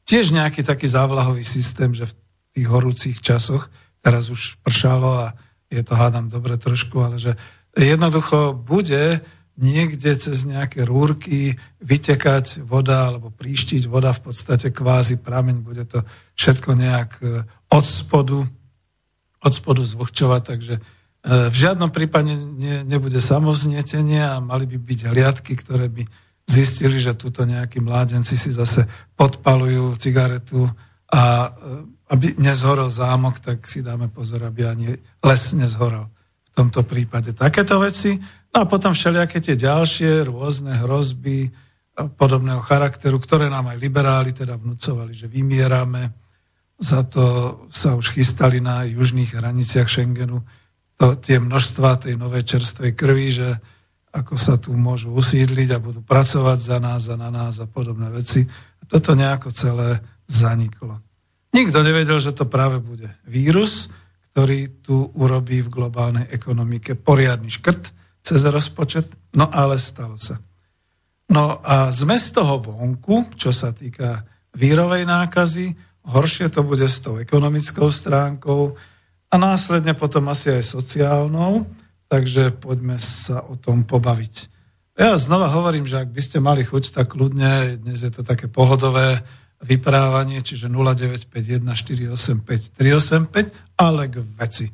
tiež 0.03 0.35
nejaký 0.35 0.67
taký 0.67 0.91
závlahový 0.91 1.47
systém, 1.47 1.95
že 1.95 2.11
v 2.11 2.13
tých 2.51 2.67
horúcich 2.67 3.17
časoch, 3.23 3.71
teraz 4.03 4.27
už 4.27 4.59
pršalo 4.61 5.31
a 5.31 5.33
je 5.71 5.81
to 5.81 5.95
hádam 5.95 6.27
dobre 6.27 6.59
trošku, 6.59 6.99
ale 6.99 7.17
že 7.17 7.39
jednoducho 7.73 8.51
bude 8.51 9.23
niekde 9.55 10.11
cez 10.19 10.43
nejaké 10.43 10.83
rúrky 10.83 11.55
vytekať 11.79 12.67
voda 12.67 13.07
alebo 13.07 13.31
príštiť 13.31 13.87
voda 13.87 14.11
v 14.11 14.29
podstate 14.29 14.75
kvázi 14.75 15.23
prameň, 15.23 15.63
bude 15.63 15.87
to 15.87 16.03
všetko 16.35 16.69
nejak 16.75 17.11
e, 17.23 17.47
od 17.71 17.85
spodu, 17.87 18.43
od 19.45 19.53
spodu 19.53 19.85
zvlhčovať, 19.85 20.41
takže 20.41 20.73
e, 20.75 20.81
v 21.53 21.55
žiadnom 21.55 21.93
prípade 21.93 22.33
ne, 22.33 22.81
nebude 22.81 23.21
samoznietenie 23.21 24.25
a 24.25 24.41
mali 24.41 24.65
by 24.65 24.77
byť 24.81 24.99
hliadky, 25.13 25.53
ktoré 25.53 25.85
by 25.85 26.01
zistili, 26.49 26.97
že 26.97 27.13
túto 27.13 27.45
nejakí 27.45 27.77
mládenci 27.77 28.33
si 28.33 28.49
zase 28.49 28.89
podpalujú 29.13 29.93
cigaretu 30.01 30.65
a 31.13 31.53
e, 31.53 31.93
aby 32.09 32.37
nezhorol 32.37 32.89
zámok, 32.89 33.41
tak 33.41 33.65
si 33.65 33.85
dáme 33.85 34.09
pozor, 34.09 34.45
aby 34.45 34.65
ani 34.65 34.89
les 35.21 35.43
nezhorol 35.53 36.09
v 36.45 36.51
tomto 36.53 36.85
prípade. 36.85 37.33
Takéto 37.33 37.81
veci. 37.81 38.17
No 38.53 38.63
a 38.63 38.69
potom 38.69 38.93
všelijaké 38.93 39.41
tie 39.41 39.57
ďalšie 39.57 40.29
rôzne 40.29 40.85
hrozby 40.85 41.49
podobného 41.95 42.59
charakteru, 42.59 43.17
ktoré 43.17 43.47
nám 43.47 43.71
aj 43.71 43.77
liberáli 43.79 44.35
teda 44.35 44.59
vnúcovali, 44.59 45.15
že 45.15 45.31
vymierame. 45.31 46.24
Za 46.75 47.07
to 47.07 47.23
sa 47.71 47.95
už 47.95 48.15
chystali 48.15 48.59
na 48.59 48.83
južných 48.83 49.35
hraniciach 49.35 49.87
Schengenu 49.87 50.43
to, 50.95 51.15
tie 51.19 51.39
množstva 51.39 52.07
tej 52.07 52.15
novej 52.15 52.47
čerstvej 52.47 52.91
krvi, 52.95 53.27
že 53.31 53.49
ako 54.15 54.35
sa 54.39 54.55
tu 54.55 54.71
môžu 54.75 55.11
usídliť 55.11 55.75
a 55.75 55.83
budú 55.83 55.99
pracovať 55.99 56.59
za 56.59 56.77
nás 56.79 57.11
a 57.11 57.19
na 57.19 57.27
nás 57.27 57.59
a 57.59 57.67
podobné 57.67 58.07
veci. 58.07 58.47
A 58.79 58.83
toto 58.87 59.11
nejako 59.11 59.51
celé 59.51 59.99
zaniklo. 60.23 61.03
Nikto 61.51 61.83
nevedel, 61.83 62.19
že 62.19 62.31
to 62.31 62.47
práve 62.47 62.79
bude 62.79 63.11
vírus, 63.27 63.91
ktorý 64.31 64.83
tu 64.83 65.11
urobí 65.15 65.63
v 65.63 65.71
globálnej 65.71 66.27
ekonomike 66.31 66.95
poriadny 66.95 67.51
škrt, 67.51 67.91
cez 68.25 68.41
rozpočet, 68.43 69.07
no 69.37 69.47
ale 69.51 69.77
stalo 69.77 70.17
sa. 70.17 70.41
No 71.29 71.59
a 71.61 71.91
sme 71.91 72.17
z 72.17 72.35
toho 72.35 72.57
vonku, 72.59 73.35
čo 73.37 73.53
sa 73.53 73.71
týka 73.71 74.25
vírovej 74.55 75.05
nákazy, 75.05 75.75
horšie 76.05 76.53
to 76.53 76.61
bude 76.61 76.85
s 76.85 77.01
tou 77.01 77.17
ekonomickou 77.17 77.89
stránkou 77.89 78.77
a 79.31 79.37
následne 79.37 79.93
potom 79.97 80.29
asi 80.29 80.49
aj 80.53 80.63
sociálnou, 80.63 81.65
takže 82.07 82.51
poďme 82.55 82.99
sa 83.01 83.41
o 83.41 83.55
tom 83.57 83.83
pobaviť. 83.83 84.49
Ja 84.95 85.19
znova 85.19 85.51
hovorím, 85.51 85.83
že 85.83 86.07
ak 86.07 86.15
by 86.15 86.21
ste 86.23 86.39
mali 86.39 86.63
chuť, 86.63 86.95
tak 86.95 87.19
ľudne, 87.19 87.83
dnes 87.83 87.99
je 87.99 88.11
to 88.13 88.23
také 88.23 88.47
pohodové 88.47 89.19
vyprávanie, 89.59 90.39
čiže 90.39 90.71
0951485385, 90.71 93.51
ale 93.75 94.07
k 94.07 94.23
veci. 94.39 94.71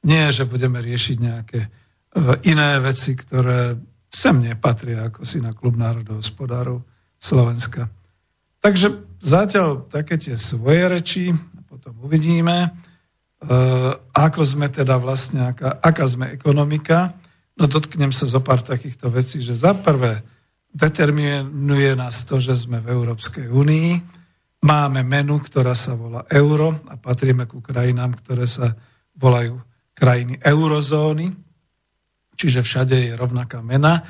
Nie, 0.00 0.32
že 0.32 0.48
budeme 0.48 0.80
riešiť 0.80 1.16
nejaké 1.20 1.60
e, 1.60 1.68
iné 2.48 2.80
veci, 2.80 3.12
ktoré 3.14 3.76
sem 4.10 4.42
nepatria 4.42 5.12
ako 5.12 5.22
si 5.22 5.38
na 5.38 5.54
klub 5.54 5.78
národohospodárov 5.78 6.82
Slovenska. 7.20 7.86
Takže 8.58 9.09
zatiaľ 9.20 9.86
také 9.86 10.16
tie 10.16 10.40
svoje 10.40 10.88
reči, 10.88 11.24
potom 11.68 11.92
uvidíme, 12.02 12.56
e, 12.64 12.68
ako 14.16 14.42
sme 14.42 14.72
teda 14.72 14.96
vlastne, 14.96 15.52
aká, 15.52 15.76
aká 15.78 16.04
sme 16.08 16.32
ekonomika. 16.32 17.14
No 17.60 17.68
dotknem 17.68 18.10
sa 18.10 18.24
zo 18.24 18.40
pár 18.40 18.64
takýchto 18.64 19.12
vecí, 19.12 19.44
že 19.44 19.52
za 19.52 19.76
prvé 19.76 20.24
determinuje 20.72 21.92
nás 21.92 22.24
to, 22.24 22.40
že 22.40 22.56
sme 22.56 22.80
v 22.80 22.90
Európskej 22.96 23.52
únii, 23.52 23.90
máme 24.64 25.04
menu, 25.04 25.40
ktorá 25.40 25.76
sa 25.76 25.96
volá 25.96 26.24
euro 26.32 26.80
a 26.88 26.96
patríme 26.96 27.44
ku 27.44 27.60
krajinám, 27.60 28.16
ktoré 28.16 28.44
sa 28.48 28.76
volajú 29.16 29.60
krajiny 29.96 30.40
eurozóny, 30.40 31.32
čiže 32.36 32.64
všade 32.64 32.96
je 32.96 33.12
rovnaká 33.16 33.60
mena. 33.60 34.00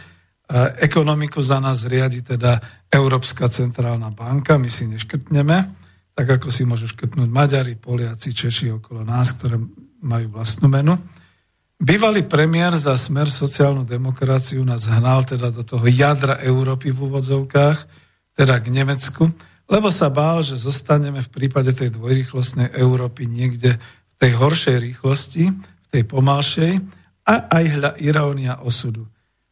Ekonomiku 0.83 1.39
za 1.39 1.63
nás 1.63 1.87
riadi 1.87 2.27
teda 2.27 2.59
Európska 2.91 3.47
centrálna 3.47 4.11
banka, 4.11 4.59
my 4.59 4.67
si 4.67 4.91
neškrtneme, 4.91 5.57
tak 6.11 6.27
ako 6.27 6.51
si 6.51 6.67
môžu 6.67 6.91
škrtnúť 6.91 7.31
Maďari, 7.31 7.79
Poliaci, 7.79 8.35
Češi 8.35 8.75
okolo 8.83 9.07
nás, 9.07 9.39
ktoré 9.39 9.63
majú 10.03 10.27
vlastnú 10.35 10.67
menu. 10.67 10.99
Bývalý 11.81 12.27
premiér 12.27 12.77
za 12.77 12.93
smer 12.99 13.31
sociálnu 13.33 13.89
demokraciu 13.89 14.61
nás 14.67 14.85
hnal 14.91 15.25
teda 15.25 15.49
do 15.49 15.65
toho 15.65 15.87
jadra 15.89 16.37
Európy 16.43 16.93
v 16.93 17.09
úvodzovkách, 17.09 17.79
teda 18.37 18.61
k 18.61 18.67
Nemecku, 18.69 19.33
lebo 19.71 19.89
sa 19.89 20.11
bál, 20.11 20.43
že 20.43 20.59
zostaneme 20.59 21.23
v 21.23 21.31
prípade 21.31 21.71
tej 21.73 21.95
dvojrýchlostnej 21.95 22.75
Európy 22.75 23.31
niekde 23.31 23.79
v 23.81 24.15
tej 24.19 24.33
horšej 24.35 24.77
rýchlosti, 24.83 25.45
v 25.57 25.87
tej 25.89 26.03
pomalšej, 26.11 26.73
a 27.23 27.35
aj 27.49 27.65
hľa 27.79 27.91
irónia 28.03 28.59
osudu. 28.61 29.07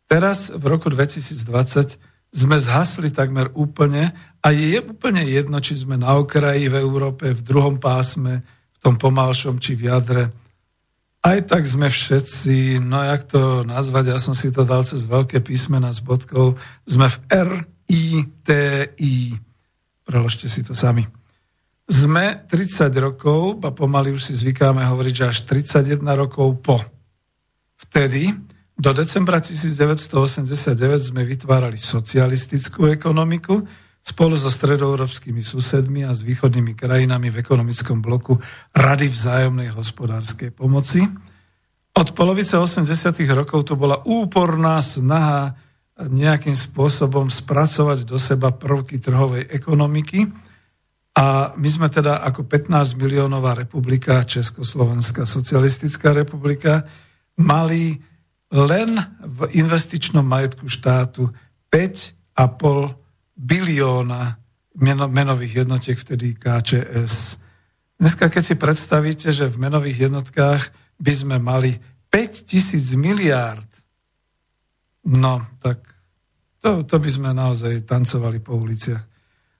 Teraz 0.08 0.48
v 0.48 0.64
roku 0.64 0.88
2020 0.88 2.00
sme 2.32 2.56
zhasli 2.56 3.12
takmer 3.12 3.52
úplne 3.52 4.16
a 4.40 4.48
je 4.52 4.80
úplne 4.80 5.20
jedno, 5.28 5.60
či 5.60 5.76
sme 5.76 6.00
na 6.00 6.16
okraji 6.16 6.72
v 6.72 6.80
Európe, 6.80 7.36
v 7.36 7.44
druhom 7.44 7.76
pásme, 7.76 8.40
v 8.40 8.78
tom 8.80 8.96
pomalšom 8.96 9.60
či 9.60 9.76
v 9.76 9.92
jadre. 9.92 10.32
Aj 11.20 11.38
tak 11.44 11.68
sme 11.68 11.92
všetci, 11.92 12.80
no 12.80 13.04
jak 13.04 13.28
to 13.28 13.68
nazvať, 13.68 14.16
ja 14.16 14.18
som 14.22 14.32
si 14.32 14.48
to 14.48 14.64
dal 14.64 14.80
cez 14.80 15.04
veľké 15.04 15.44
písmena 15.44 15.92
s 15.92 16.00
bodkou, 16.00 16.56
sme 16.88 17.08
v. 17.12 17.68
Preložte 20.08 20.48
si 20.48 20.64
to 20.64 20.72
sami. 20.72 21.04
Sme 21.88 22.48
30 22.48 22.88
rokov, 22.96 23.60
a 23.60 23.72
pomaly 23.72 24.12
už 24.12 24.24
si 24.24 24.32
zvykáme 24.36 24.84
hovoriť, 24.84 25.14
že 25.16 25.24
až 25.28 25.38
31 25.44 26.00
rokov 26.16 26.64
po 26.64 26.80
Vtedy 27.78 28.34
do 28.78 28.94
decembra 28.94 29.42
1989 29.42 31.10
sme 31.10 31.26
vytvárali 31.26 31.74
socialistickú 31.74 32.86
ekonomiku 32.86 33.66
spolu 34.06 34.38
so 34.38 34.46
stredoeurópskymi 34.48 35.42
susedmi 35.42 36.06
a 36.06 36.14
s 36.14 36.22
východnými 36.22 36.78
krajinami 36.78 37.28
v 37.28 37.42
ekonomickom 37.42 37.98
bloku 37.98 38.38
Rady 38.72 39.10
vzájomnej 39.10 39.74
hospodárskej 39.74 40.54
pomoci. 40.54 41.02
Od 41.98 42.08
polovice 42.14 42.54
80. 42.54 42.86
rokov 43.34 43.66
to 43.66 43.74
bola 43.74 43.98
úporná 44.06 44.78
snaha 44.78 45.58
nejakým 45.98 46.54
spôsobom 46.54 47.26
spracovať 47.26 48.06
do 48.06 48.16
seba 48.22 48.54
prvky 48.54 49.02
trhovej 49.02 49.50
ekonomiky. 49.50 50.30
A 51.18 51.50
my 51.58 51.66
sme 51.66 51.90
teda 51.90 52.22
ako 52.22 52.46
15 52.46 52.94
miliónová 52.94 53.58
republika, 53.58 54.22
Československá 54.22 55.26
socialistická 55.26 56.14
republika, 56.14 56.86
mali 57.34 57.98
len 58.48 58.96
v 59.20 59.48
investičnom 59.60 60.24
majetku 60.24 60.68
štátu 60.68 61.28
5,5 61.68 62.36
bilióna 63.36 64.40
menových 65.10 65.66
jednotiek, 65.66 65.98
vtedy 65.98 66.34
KČS. 66.38 67.38
Dneska, 67.98 68.30
keď 68.30 68.42
si 68.42 68.54
predstavíte, 68.54 69.28
že 69.34 69.50
v 69.50 69.58
menových 69.58 70.08
jednotkách 70.08 70.62
by 71.02 71.12
sme 71.12 71.36
mali 71.42 71.76
5 72.08 72.48
tisíc 72.48 72.94
miliárd, 72.94 73.68
no 75.04 75.44
tak 75.60 75.82
to, 76.62 76.82
to 76.82 76.96
by 76.98 77.10
sme 77.10 77.30
naozaj 77.34 77.86
tancovali 77.86 78.38
po 78.42 78.58
uliciach. 78.58 79.02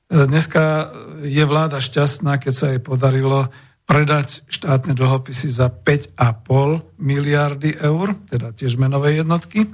Dneska 0.09 0.88
je 1.20 1.44
vláda 1.44 1.85
šťastná, 1.85 2.40
keď 2.40 2.55
sa 2.55 2.66
jej 2.72 2.81
podarilo 2.81 3.53
predať 3.88 4.44
štátne 4.53 4.92
dlhopisy 4.92 5.48
za 5.48 5.72
5,5 5.72 7.01
miliardy 7.01 7.72
eur, 7.81 8.12
teda 8.29 8.53
tiež 8.53 8.77
menové 8.77 9.16
jednotky, 9.16 9.64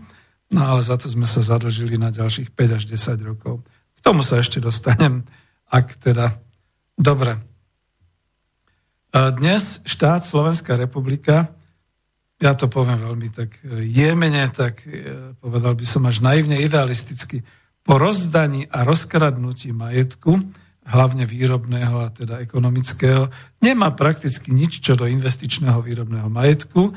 no 0.55 0.61
ale 0.71 0.87
za 0.87 0.95
to 0.95 1.11
sme 1.11 1.27
sa 1.27 1.43
zadlžili 1.43 1.99
na 1.99 2.15
ďalších 2.15 2.55
5 2.55 2.79
až 2.79 2.83
10 2.87 3.19
rokov. 3.27 3.67
K 3.67 4.01
tomu 4.01 4.23
sa 4.23 4.39
ešte 4.39 4.63
dostanem, 4.63 5.27
ak 5.67 5.99
teda... 5.99 6.39
Dobre. 6.95 7.43
Dnes 9.11 9.83
štát 9.83 10.23
Slovenská 10.23 10.79
republika, 10.79 11.51
ja 12.39 12.55
to 12.55 12.71
poviem 12.71 13.03
veľmi 13.03 13.29
tak 13.35 13.59
jemene, 13.83 14.47
tak 14.55 14.87
e, 14.87 15.35
povedal 15.43 15.75
by 15.75 15.87
som 15.87 16.07
až 16.07 16.23
naivne 16.23 16.63
idealisticky, 16.63 17.43
po 17.83 17.99
rozdaní 17.99 18.71
a 18.71 18.87
rozkradnutí 18.87 19.75
majetku 19.75 20.39
hlavne 20.85 21.25
výrobného 21.25 21.97
a 22.05 22.13
teda 22.13 22.45
ekonomického, 22.45 23.33
nemá 23.65 23.93
prakticky 23.97 24.53
nič 24.53 24.85
čo 24.85 24.93
do 24.95 25.09
investičného 25.09 25.81
výrobného 25.81 26.29
majetku 26.29 26.93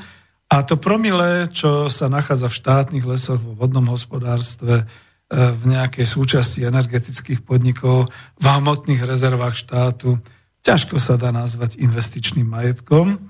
a 0.48 0.64
to 0.64 0.80
promile, 0.80 1.48
čo 1.52 1.92
sa 1.92 2.08
nachádza 2.08 2.48
v 2.48 2.58
štátnych 2.58 3.04
lesoch, 3.04 3.40
vo 3.40 3.52
vodnom 3.52 3.84
hospodárstve, 3.92 4.80
e, 4.80 4.84
v 5.32 5.62
nejakej 5.76 6.08
súčasti 6.08 6.64
energetických 6.64 7.44
podnikov, 7.44 8.08
v 8.40 8.46
hmotných 8.48 9.04
rezervách 9.04 9.56
štátu, 9.56 10.16
ťažko 10.64 10.96
sa 10.96 11.20
dá 11.20 11.32
nazvať 11.32 11.76
investičným 11.80 12.48
majetkom. 12.48 13.20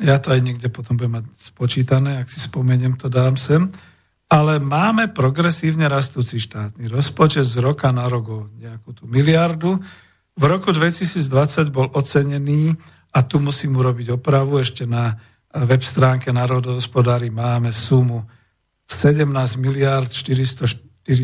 Ja 0.00 0.20
to 0.20 0.36
aj 0.36 0.40
niekde 0.44 0.68
potom 0.68 1.00
budem 1.00 1.24
mať 1.24 1.32
spočítané, 1.32 2.20
ak 2.20 2.28
si 2.28 2.44
spomeniem, 2.44 3.00
to 3.00 3.08
dám 3.08 3.40
sem 3.40 3.72
ale 4.34 4.58
máme 4.58 5.14
progresívne 5.14 5.86
rastúci 5.86 6.42
štátny 6.42 6.90
rozpočet 6.90 7.46
z 7.46 7.62
roka 7.62 7.94
na 7.94 8.10
rok 8.10 8.24
o 8.26 8.50
nejakú 8.58 8.90
tú 8.90 9.06
miliardu. 9.06 9.78
V 10.34 10.44
roku 10.50 10.74
2020 10.74 11.70
bol 11.70 11.86
ocenený, 11.94 12.74
a 13.14 13.22
tu 13.22 13.38
musím 13.38 13.78
urobiť 13.78 14.18
opravu, 14.18 14.58
ešte 14.58 14.90
na 14.90 15.14
web 15.54 15.78
stránke 15.86 16.34
Národohospodári 16.34 17.30
máme 17.30 17.70
sumu 17.70 18.26
17 18.90 19.30
miliard 19.62 20.10
440 20.10 20.82
e, 21.06 21.22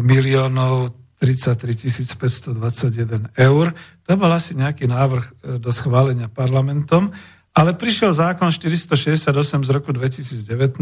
miliónov 0.00 0.96
33 1.20 2.16
521 2.16 3.36
eur. 3.36 3.76
To 4.08 4.16
bol 4.16 4.32
asi 4.32 4.56
nejaký 4.56 4.88
návrh 4.88 5.24
e, 5.28 5.32
do 5.60 5.68
schválenia 5.68 6.32
parlamentom. 6.32 7.12
Ale 7.60 7.76
prišiel 7.76 8.16
zákon 8.16 8.48
468 8.48 9.28
z 9.68 9.70
roku 9.76 9.92
2019 9.92 10.80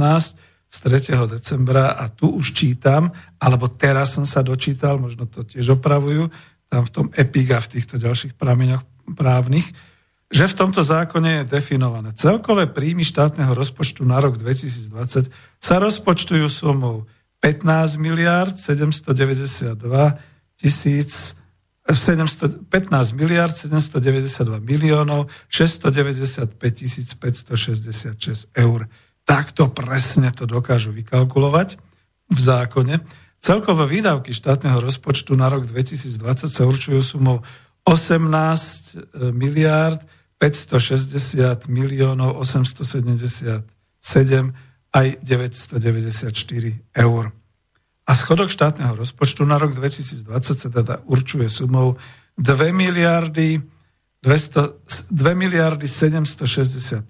z 0.71 0.79
3. 0.79 1.19
decembra 1.27 1.91
a 1.91 2.07
tu 2.07 2.31
už 2.31 2.55
čítam, 2.55 3.11
alebo 3.43 3.67
teraz 3.67 4.15
som 4.15 4.23
sa 4.23 4.47
dočítal, 4.47 5.03
možno 5.03 5.27
to 5.27 5.43
tiež 5.43 5.75
opravujú, 5.75 6.31
tam 6.71 6.87
v 6.87 6.91
tom 6.95 7.07
EPIG 7.11 7.59
a 7.59 7.59
v 7.59 7.71
týchto 7.75 7.99
ďalších 7.99 8.39
prameňoch 8.39 8.87
právnych, 9.19 9.67
že 10.31 10.47
v 10.47 10.55
tomto 10.55 10.87
zákone 10.87 11.43
je 11.43 11.51
definované. 11.51 12.15
Celkové 12.15 12.71
príjmy 12.71 13.03
štátneho 13.03 13.59
rozpočtu 13.59 14.07
na 14.07 14.23
rok 14.23 14.39
2020 14.39 15.35
sa 15.59 15.75
rozpočtujú 15.83 16.47
sumou 16.47 17.11
15 17.43 17.99
miliard 17.99 18.55
792 18.55 19.75
tisíc 20.55 21.35
715 21.89 22.69
miliard 23.17 23.57
792 23.57 24.61
miliónov 24.61 25.33
695 25.49 26.55
566 27.17 28.53
eur. 28.53 28.89
Takto 29.25 29.69
presne 29.73 30.33
to 30.33 30.45
dokážu 30.45 30.93
vykalkulovať 30.93 31.81
v 32.29 32.39
zákone. 32.39 33.01
Celkové 33.41 33.87
výdavky 33.87 34.35
štátneho 34.35 34.81
rozpočtu 34.83 35.33
na 35.39 35.49
rok 35.49 35.65
2020 35.65 36.49
sa 36.49 36.63
určujú 36.69 37.01
sumou 37.01 37.41
18 37.89 39.33
miliard 39.33 40.05
560 40.37 41.69
miliónov 41.73 42.37
877 42.45 43.65
aj 44.93 45.07
994 45.25 46.33
eur. 46.97 47.25
A 48.09 48.17
schodok 48.17 48.49
štátneho 48.49 48.97
rozpočtu 48.97 49.45
na 49.45 49.61
rok 49.61 49.77
2020 49.77 50.25
sa 50.57 50.69
teda 50.73 51.05
určuje 51.05 51.53
sumou 51.53 52.01
2 52.41 52.73
miliardy 52.73 53.61
200, 54.25 55.13
2 55.13 55.35
miliardy 55.37 55.87
768 55.87 57.05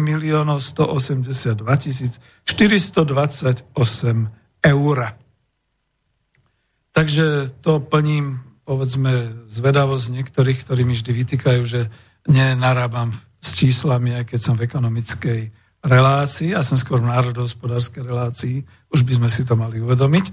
miliónov 0.00 0.62
182 0.62 1.60
tisíc 1.76 2.22
428 2.46 3.68
eur. 4.64 4.98
Takže 6.94 7.50
to 7.60 7.82
plním, 7.82 8.40
povedzme, 8.64 9.44
zvedavosť 9.50 10.06
niektorých, 10.14 10.58
ktorí 10.62 10.86
mi 10.86 10.94
vždy 10.94 11.12
vytýkajú, 11.12 11.62
že 11.66 11.90
nenarábam 12.30 13.12
s 13.42 13.58
číslami, 13.58 14.16
aj 14.22 14.24
keď 14.32 14.40
som 14.40 14.54
v 14.56 14.64
ekonomickej 14.64 15.40
relácii, 15.84 16.56
ja 16.56 16.64
som 16.64 16.80
skôr 16.80 17.04
v 17.04 17.12
národohospodárskej 17.12 18.02
relácii, 18.02 18.56
už 18.88 19.04
by 19.04 19.12
sme 19.20 19.28
si 19.28 19.44
to 19.44 19.52
mali 19.54 19.78
uvedomiť. 19.84 20.32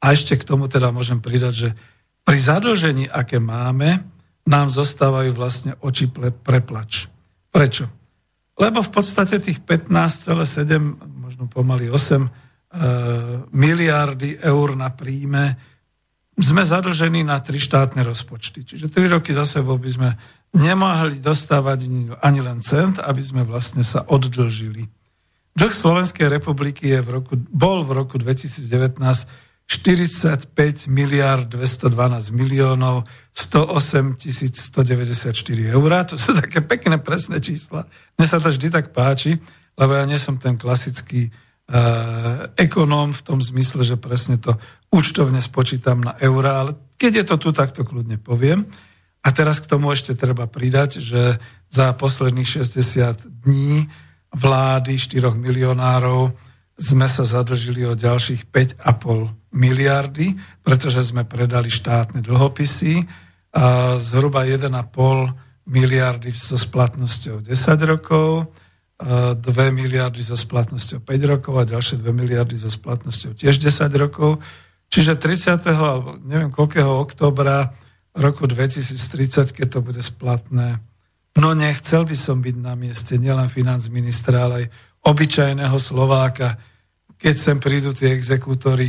A 0.00 0.16
ešte 0.16 0.40
k 0.40 0.48
tomu 0.48 0.66
teda 0.66 0.88
môžem 0.88 1.20
pridať, 1.20 1.54
že 1.54 1.68
pri 2.24 2.38
zadlžení, 2.40 3.04
aké 3.06 3.38
máme, 3.38 4.02
nám 4.48 4.72
zostávajú 4.72 5.36
vlastne 5.36 5.76
oči 5.84 6.08
preplač. 6.42 7.12
Prečo? 7.52 7.86
Lebo 8.56 8.80
v 8.80 8.90
podstate 8.90 9.36
tých 9.36 9.60
15,7, 9.60 10.80
možno 10.96 11.44
pomaly 11.46 11.92
8 11.92 12.24
e, 12.24 12.30
miliardy 13.52 14.40
eur 14.40 14.68
na 14.74 14.88
príjme 14.88 15.76
sme 16.36 16.62
zadlžení 16.68 17.24
na 17.24 17.40
tri 17.40 17.56
štátne 17.56 18.04
rozpočty. 18.04 18.60
Čiže 18.60 18.92
tri 18.92 19.08
roky 19.08 19.32
za 19.32 19.48
sebou 19.48 19.80
by 19.80 19.88
sme 19.88 20.10
nemohli 20.56 21.20
dostávať 21.20 21.86
ani 22.24 22.40
len 22.40 22.64
cent, 22.64 22.96
aby 22.98 23.20
sme 23.20 23.44
vlastne 23.44 23.84
sa 23.84 24.02
oddlžili. 24.08 24.88
Dlh 25.56 25.72
Slovenskej 25.72 26.28
republiky 26.28 26.92
je 26.92 27.00
v 27.00 27.08
roku, 27.20 27.32
bol 27.48 27.80
v 27.84 28.04
roku 28.04 28.16
2019 28.20 29.46
45 29.66 30.86
miliard 30.86 31.50
212 31.50 31.90
miliónov 32.30 33.02
108 33.34 34.14
194 34.14 35.34
eur. 35.74 35.90
To 36.06 36.14
sú 36.14 36.30
také 36.42 36.62
pekné, 36.62 37.02
presné 37.02 37.42
čísla. 37.42 37.90
Mne 38.14 38.26
sa 38.30 38.38
to 38.38 38.54
vždy 38.54 38.70
tak 38.70 38.94
páči, 38.94 39.34
lebo 39.74 39.92
ja 39.98 40.06
nie 40.06 40.22
som 40.22 40.38
ten 40.38 40.54
klasický 40.54 41.34
uh, 41.34 42.46
ekonóm 42.54 43.10
v 43.10 43.24
tom 43.26 43.42
zmysle, 43.42 43.82
že 43.82 43.98
presne 43.98 44.38
to 44.38 44.54
účtovne 44.94 45.42
spočítam 45.42 45.98
na 45.98 46.14
eurá, 46.22 46.62
ale 46.62 46.78
keď 46.94 47.12
je 47.12 47.24
to 47.26 47.36
tu, 47.42 47.48
tak 47.50 47.74
to 47.74 47.82
kľudne 47.82 48.22
poviem. 48.22 48.70
A 49.26 49.34
teraz 49.34 49.58
k 49.58 49.66
tomu 49.66 49.90
ešte 49.90 50.14
treba 50.14 50.46
pridať, 50.46 51.02
že 51.02 51.42
za 51.66 51.90
posledných 51.98 52.46
60 52.46 53.42
dní 53.42 53.90
vlády 54.30 54.94
4 54.94 55.34
milionárov 55.34 56.30
sme 56.78 57.10
sa 57.10 57.26
zadlžili 57.26 57.82
o 57.90 57.98
ďalších 57.98 58.46
5,5 58.54 59.50
miliardy, 59.50 60.38
pretože 60.62 61.10
sme 61.10 61.26
predali 61.26 61.74
štátne 61.74 62.22
dlhopisy 62.22 63.02
a 63.50 63.98
zhruba 63.98 64.46
1,5 64.46 64.70
miliardy 65.66 66.30
so 66.30 66.54
splatnosťou 66.54 67.42
10 67.42 67.50
rokov, 67.82 68.54
2 69.02 69.42
miliardy 69.74 70.22
so 70.22 70.38
splatnosťou 70.38 71.02
5 71.02 71.32
rokov 71.32 71.54
a 71.58 71.68
ďalšie 71.68 71.98
2 71.98 72.14
miliardy 72.14 72.54
so 72.54 72.70
splatnosťou 72.70 73.34
tiež 73.34 73.58
10 73.58 73.90
rokov. 73.98 74.38
Čiže 74.86 75.18
30. 75.18 75.66
alebo 75.66 76.14
neviem 76.22 76.54
koľkého 76.54 76.94
oktobra 76.94 77.74
roku 78.16 78.48
2030, 78.48 79.52
keď 79.52 79.66
to 79.68 79.80
bude 79.84 80.02
splatné, 80.02 80.80
no 81.36 81.48
nechcel 81.52 82.08
by 82.08 82.16
som 82.16 82.40
byť 82.40 82.56
na 82.56 82.72
mieste 82.74 83.20
nielen 83.20 83.46
ministra, 83.92 84.48
ale 84.48 84.54
aj 84.64 84.66
obyčajného 85.06 85.78
Slováka, 85.78 86.56
keď 87.16 87.34
sem 87.36 87.56
prídu 87.60 87.92
tie 87.92 88.12
exekútory 88.12 88.88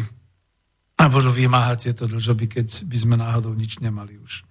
a 0.97 1.03
môžu 1.07 1.29
vymáhať 1.29 1.91
tieto 1.91 2.09
dlžoby, 2.09 2.49
keď 2.49 2.89
by 2.89 2.97
sme 2.97 3.15
náhodou 3.19 3.53
nič 3.53 3.77
nemali 3.77 4.17
už. 4.17 4.47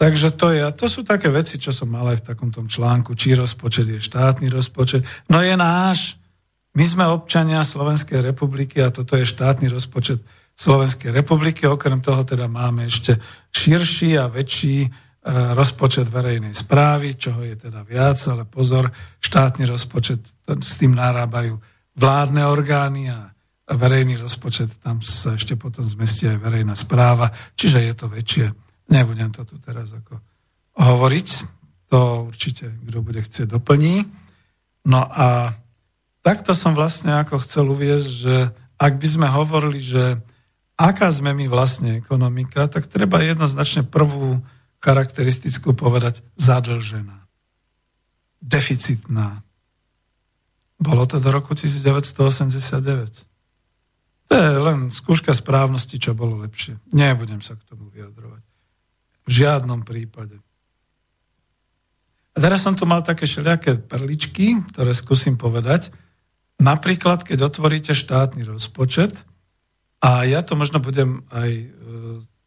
Takže 0.00 0.32
to 0.32 0.48
je, 0.48 0.64
to 0.72 0.88
sú 0.88 1.04
také 1.04 1.28
veci, 1.28 1.60
čo 1.60 1.76
som 1.76 1.92
mal 1.92 2.08
aj 2.08 2.24
v 2.24 2.26
takomto 2.32 2.64
článku, 2.64 3.12
či 3.12 3.36
rozpočet 3.36 3.84
je 3.84 4.00
štátny 4.00 4.48
rozpočet. 4.48 5.04
No 5.28 5.44
je 5.44 5.52
náš. 5.60 6.16
My 6.72 6.88
sme 6.88 7.04
občania 7.04 7.60
Slovenskej 7.60 8.24
republiky 8.24 8.80
a 8.80 8.88
toto 8.88 9.20
je 9.20 9.28
štátny 9.28 9.68
rozpočet 9.68 10.24
Slovenskej 10.60 11.16
republiky. 11.16 11.64
Okrem 11.64 12.04
toho 12.04 12.20
teda 12.20 12.44
máme 12.44 12.84
ešte 12.84 13.16
širší 13.48 14.20
a 14.20 14.28
väčší 14.28 14.84
e, 14.84 14.88
rozpočet 15.56 16.12
verejnej 16.12 16.52
správy, 16.52 17.16
čoho 17.16 17.40
je 17.40 17.56
teda 17.56 17.80
viac, 17.80 18.20
ale 18.28 18.44
pozor, 18.44 18.92
štátny 19.24 19.64
rozpočet, 19.64 20.20
s 20.44 20.72
tým 20.76 20.92
narábajú 20.92 21.56
vládne 21.96 22.44
orgány 22.44 23.08
a 23.08 23.32
verejný 23.72 24.20
rozpočet, 24.20 24.84
tam 24.84 25.00
sa 25.00 25.40
ešte 25.40 25.56
potom 25.56 25.88
zmestí 25.88 26.28
aj 26.28 26.44
verejná 26.44 26.76
správa, 26.76 27.32
čiže 27.56 27.80
je 27.80 27.94
to 27.96 28.06
väčšie. 28.12 28.46
Nebudem 28.92 29.32
to 29.32 29.48
tu 29.48 29.56
teraz 29.62 29.96
ako 29.96 30.20
hovoriť, 30.76 31.28
to 31.88 32.28
určite, 32.28 32.68
kto 32.84 32.98
bude 33.00 33.22
chcieť, 33.22 33.48
doplní. 33.48 34.04
No 34.86 35.02
a 35.08 35.56
takto 36.20 36.52
som 36.52 36.76
vlastne 36.76 37.16
ako 37.16 37.40
chcel 37.42 37.64
uviezť, 37.70 38.08
že 38.10 38.34
ak 38.80 38.96
by 38.96 39.08
sme 39.08 39.28
hovorili, 39.28 39.80
že 39.80 40.18
aká 40.80 41.12
sme 41.12 41.36
my 41.36 41.44
vlastne 41.52 42.00
ekonomika, 42.00 42.64
tak 42.72 42.88
treba 42.88 43.20
jednoznačne 43.20 43.84
prvú 43.84 44.40
charakteristickú 44.80 45.76
povedať 45.76 46.24
zadlžená, 46.40 47.28
deficitná. 48.40 49.44
Bolo 50.80 51.04
to 51.04 51.20
do 51.20 51.28
roku 51.28 51.52
1989. 51.52 53.28
To 54.30 54.32
je 54.32 54.56
len 54.56 54.88
skúška 54.88 55.36
správnosti, 55.36 56.00
čo 56.00 56.16
bolo 56.16 56.40
lepšie. 56.40 56.80
Nebudem 56.96 57.44
sa 57.44 57.60
k 57.60 57.66
tomu 57.68 57.92
vyjadrovať. 57.92 58.40
V 59.28 59.30
žiadnom 59.30 59.84
prípade. 59.84 60.40
A 62.32 62.36
teraz 62.40 62.64
som 62.64 62.72
tu 62.72 62.88
mal 62.88 63.04
také 63.04 63.28
všelijaké 63.28 63.84
perličky, 63.84 64.64
ktoré 64.72 64.96
skúsim 64.96 65.36
povedať. 65.36 65.92
Napríklad, 66.56 67.20
keď 67.26 67.52
otvoríte 67.52 67.92
štátny 67.92 68.48
rozpočet, 68.48 69.28
a 70.00 70.24
ja 70.24 70.40
to 70.40 70.56
možno 70.56 70.80
budem 70.80 71.28
aj 71.28 71.50
e, 71.52 71.66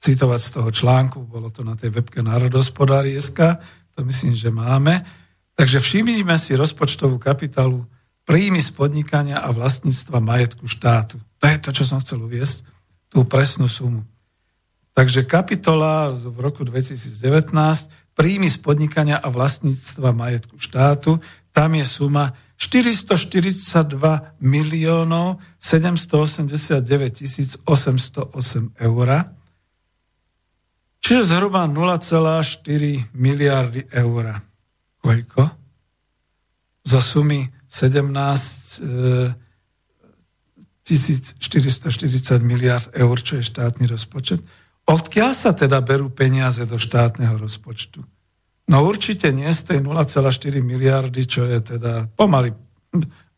citovať 0.01 0.41
z 0.41 0.49
toho 0.57 0.69
článku, 0.73 1.23
bolo 1.23 1.53
to 1.53 1.61
na 1.61 1.77
tej 1.77 1.93
webke 1.93 2.25
Národospodári.sk, 2.25 3.39
to 3.93 3.99
myslím, 4.03 4.33
že 4.33 4.49
máme. 4.49 5.05
Takže 5.53 5.77
všimnime 5.77 6.33
si 6.41 6.57
rozpočtovú 6.57 7.21
kapitálu 7.21 7.85
príjmy 8.25 8.57
z 8.57 8.73
podnikania 8.73 9.37
a 9.37 9.53
vlastníctva 9.53 10.17
majetku 10.17 10.65
štátu. 10.65 11.21
To 11.39 11.45
je 11.45 11.57
to, 11.61 11.69
čo 11.69 11.83
som 11.85 12.01
chcel 12.01 12.25
uviesť, 12.25 12.65
tú 13.13 13.21
presnú 13.27 13.69
sumu. 13.69 14.01
Takže 14.93 15.25
kapitola 15.25 16.13
v 16.13 16.37
roku 16.41 16.65
2019, 16.65 17.53
príjmy 18.17 18.49
z 18.49 18.57
podnikania 18.61 19.17
a 19.21 19.29
vlastníctva 19.29 20.13
majetku 20.13 20.57
štátu, 20.57 21.21
tam 21.53 21.77
je 21.77 21.85
suma 21.85 22.33
442 22.63 24.39
miliónov 24.39 25.43
789 25.59 27.11
tisíc 27.11 27.59
808 27.67 28.79
eur, 28.79 29.07
čiže 31.03 31.21
zhruba 31.27 31.67
0,4 31.67 33.11
miliardy 33.11 33.83
eur. 33.91 34.39
Koľko? 35.03 35.43
Zo 36.87 36.99
sumy 37.03 37.51
17 37.67 39.27
1440 40.83 42.43
miliard 42.43 42.87
eur, 42.95 43.15
čo 43.19 43.39
je 43.39 43.43
štátny 43.43 43.87
rozpočet. 43.87 44.39
Odkiaľ 44.83 45.31
sa 45.31 45.55
teda 45.55 45.79
berú 45.79 46.11
peniaze 46.11 46.63
do 46.67 46.75
štátneho 46.75 47.39
rozpočtu? 47.39 48.03
No 48.71 48.87
určite 48.87 49.35
nie 49.35 49.51
z 49.51 49.61
tej 49.75 49.79
0,4 49.83 50.63
miliardy, 50.63 51.27
čo 51.27 51.43
je 51.43 51.59
teda 51.75 52.07
pomaly 52.15 52.55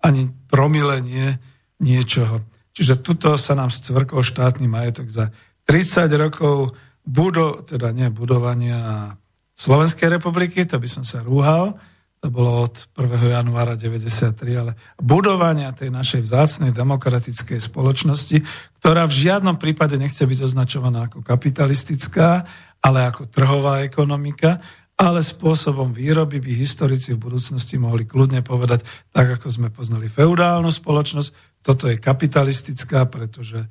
ani 0.06 0.30
promile 0.46 1.02
nie, 1.02 1.34
niečoho. 1.82 2.46
Čiže 2.76 3.02
tuto 3.02 3.34
sa 3.40 3.58
nám 3.58 3.72
stvrkol 3.72 4.22
štátny 4.22 4.68
majetok 4.70 5.08
za 5.10 5.32
30 5.66 6.12
rokov 6.20 6.78
budo, 7.02 7.66
teda 7.66 7.90
nie 7.90 8.12
budovania 8.14 9.14
Slovenskej 9.56 10.20
republiky, 10.20 10.68
to 10.68 10.78
by 10.78 10.90
som 10.90 11.08
sa 11.08 11.24
rúhal, 11.24 11.80
to 12.20 12.28
bolo 12.34 12.66
od 12.66 12.90
1. 12.98 13.38
januára 13.38 13.78
93, 13.78 14.34
ale 14.58 14.74
budovania 14.98 15.72
tej 15.72 15.94
našej 15.94 16.26
vzácnej 16.26 16.72
demokratickej 16.74 17.62
spoločnosti, 17.62 18.42
ktorá 18.82 19.06
v 19.06 19.18
žiadnom 19.30 19.56
prípade 19.62 19.96
nechce 19.96 20.26
byť 20.26 20.40
označovaná 20.42 21.08
ako 21.08 21.22
kapitalistická, 21.22 22.44
ale 22.82 23.00
ako 23.08 23.30
trhová 23.30 23.86
ekonomika, 23.86 24.60
ale 24.96 25.20
spôsobom 25.20 25.92
výroby 25.92 26.40
by 26.40 26.52
historici 26.56 27.16
v 27.16 27.28
budúcnosti 27.28 27.76
mohli 27.76 28.08
kľudne 28.08 28.40
povedať, 28.40 28.88
tak 29.12 29.40
ako 29.40 29.48
sme 29.52 29.68
poznali 29.68 30.08
feudálnu 30.08 30.72
spoločnosť, 30.72 31.60
toto 31.60 31.92
je 31.92 32.00
kapitalistická, 32.00 33.04
pretože 33.12 33.60
eh, 33.60 33.68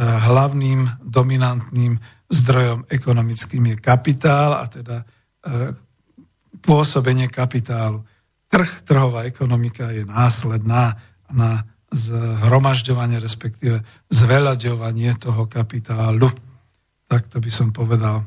hlavným 0.00 1.04
dominantným 1.04 2.00
zdrojom 2.32 2.88
ekonomickým 2.88 3.74
je 3.74 3.76
kapitál 3.76 4.56
a 4.56 4.64
teda 4.64 5.04
eh, 5.04 5.76
pôsobenie 6.64 7.28
kapitálu. 7.28 8.00
Trh, 8.48 8.84
trhová 8.84 9.28
ekonomika 9.28 9.92
je 9.92 10.08
následná 10.08 10.96
na 11.32 11.68
zhromažďovanie, 11.92 13.20
respektíve 13.20 13.84
zveľaďovanie 14.08 15.12
toho 15.20 15.44
kapitálu. 15.44 16.32
Tak 17.08 17.28
to 17.28 17.40
by 17.40 17.50
som 17.52 17.72
povedal. 17.76 18.24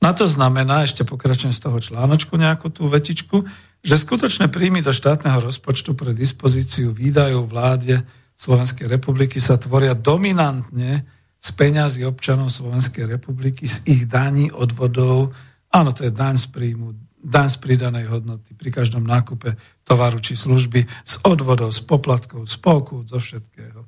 Na 0.00 0.16
to 0.16 0.24
znamená, 0.24 0.88
ešte 0.88 1.04
pokračujem 1.04 1.52
z 1.52 1.60
toho 1.60 1.76
článočku 1.76 2.32
nejakú 2.40 2.72
tú 2.72 2.88
vetičku, 2.88 3.44
že 3.84 4.00
skutočné 4.00 4.48
príjmy 4.48 4.80
do 4.80 4.96
štátneho 4.96 5.44
rozpočtu 5.44 5.92
pre 5.92 6.16
dispozíciu 6.16 6.92
výdajov 6.92 7.48
vláde 7.48 8.00
Slovenskej 8.32 8.88
republiky 8.88 9.36
sa 9.36 9.60
tvoria 9.60 9.92
dominantne 9.92 11.04
z 11.36 11.48
peňazí 11.52 12.04
občanov 12.08 12.48
Slovenskej 12.48 13.04
republiky, 13.04 13.68
z 13.68 13.84
ich 13.84 14.02
daní, 14.08 14.48
odvodov, 14.48 15.36
áno, 15.68 15.92
to 15.92 16.08
je 16.08 16.12
daň 16.12 16.40
z 16.40 16.48
príjmu, 16.48 16.96
daň 17.20 17.48
z 17.52 17.56
pridanej 17.60 18.08
hodnoty 18.08 18.56
pri 18.56 18.72
každom 18.72 19.04
nákupe 19.04 19.56
tovaru 19.84 20.16
či 20.20 20.36
služby, 20.36 20.88
z 21.04 21.14
odvodov, 21.28 21.76
z 21.76 21.84
poplatkov, 21.84 22.48
z 22.48 22.56
pokút, 22.56 23.12
zo 23.12 23.20
všetkého. 23.20 23.84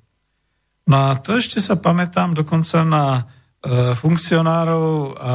No 0.88 0.96
a 1.08 1.16
to 1.16 1.40
ešte 1.40 1.56
sa 1.60 1.80
pamätám 1.80 2.36
dokonca 2.36 2.84
na 2.84 3.04
e, 3.16 3.22
funkcionárov 3.96 5.16
a 5.16 5.32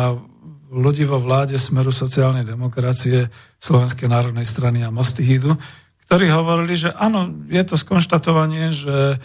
ľudí 0.71 1.07
vo 1.07 1.19
vláde 1.19 1.55
Smeru 1.55 1.91
sociálnej 1.91 2.43
demokracie, 2.43 3.31
Slovenskej 3.57 4.07
národnej 4.11 4.45
strany 4.45 4.83
a 4.83 4.93
Mostihidu, 4.93 5.55
ktorí 6.07 6.31
hovorili, 6.31 6.79
že 6.79 6.95
áno, 6.95 7.31
je 7.51 7.63
to 7.67 7.75
skonštatovanie, 7.75 8.71
že 8.71 9.19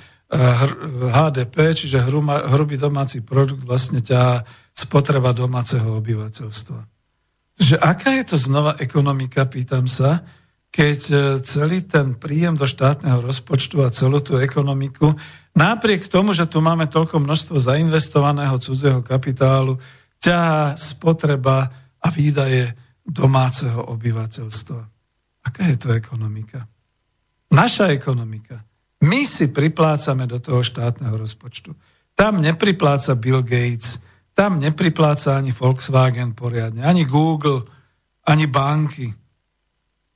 HDP, 1.13 1.57
eh, 1.71 1.75
čiže 1.77 2.09
hrubý 2.49 2.81
domáci 2.81 3.21
produkt 3.21 3.69
vlastne 3.69 4.01
ťa 4.01 4.49
spotreba 4.73 5.37
domáceho 5.37 6.01
obyvateľstva. 6.01 6.81
Že 7.61 7.77
aká 7.77 8.17
je 8.17 8.25
to 8.33 8.37
znova 8.41 8.81
ekonomika, 8.81 9.45
pýtam 9.45 9.85
sa, 9.85 10.25
keď 10.73 10.99
eh, 11.13 11.19
celý 11.45 11.85
ten 11.85 12.17
príjem 12.17 12.57
do 12.57 12.65
štátneho 12.65 13.21
rozpočtu 13.21 13.85
a 13.85 13.93
celú 13.93 14.25
tú 14.25 14.41
ekonomiku, 14.41 15.13
napriek 15.53 16.09
tomu, 16.09 16.33
že 16.33 16.49
tu 16.49 16.65
máme 16.65 16.89
toľko 16.89 17.21
množstvo 17.21 17.61
zainvestovaného 17.61 18.57
cudzieho 18.57 19.05
kapitálu, 19.05 19.77
ťahá 20.23 20.79
spotreba 20.79 21.67
a 21.99 22.07
výdaje 22.15 22.79
domáceho 23.03 23.83
obyvateľstva. 23.91 24.81
Aká 25.43 25.63
je 25.67 25.77
to 25.77 25.91
ekonomika? 25.91 26.71
Naša 27.51 27.91
ekonomika. 27.91 28.63
My 29.03 29.27
si 29.27 29.51
priplácame 29.51 30.31
do 30.31 30.39
toho 30.39 30.63
štátneho 30.63 31.19
rozpočtu. 31.19 31.75
Tam 32.15 32.39
nepripláca 32.39 33.19
Bill 33.19 33.43
Gates, 33.43 33.99
tam 34.33 34.63
nepripláca 34.63 35.35
ani 35.35 35.51
Volkswagen 35.51 36.39
poriadne, 36.39 36.87
ani 36.87 37.03
Google, 37.03 37.67
ani 38.23 38.47
banky. 38.47 39.11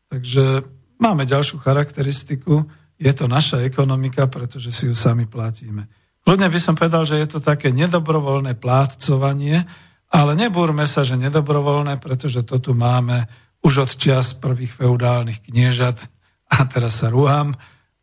Takže 0.07 0.63
máme 1.03 1.27
ďalšiu 1.27 1.59
charakteristiku, 1.59 2.63
je 2.97 3.13
to 3.13 3.29
naša 3.29 3.61
ekonomika, 3.67 4.31
pretože 4.31 4.73
si 4.73 4.89
ju 4.89 4.95
sami 4.97 5.27
platíme. 5.27 5.85
Kľudne 6.25 6.49
by 6.49 6.59
som 6.63 6.79
povedal, 6.79 7.05
že 7.05 7.21
je 7.21 7.29
to 7.37 7.41
také 7.45 7.75
nedobrovoľné 7.75 8.57
plátcovanie, 8.57 9.67
ale 10.11 10.39
nebúrme 10.39 10.87
sa, 10.87 11.03
že 11.03 11.19
nedobrovoľné, 11.19 11.99
pretože 11.99 12.47
to 12.47 12.63
tu 12.63 12.73
máme 12.73 13.27
už 13.67 13.89
od 13.89 13.91
čias 13.99 14.39
prvých 14.39 14.79
feudálnych 14.79 15.43
kniežat 15.51 16.07
a 16.47 16.63
teraz 16.71 17.03
sa 17.03 17.11
rúham 17.11 17.51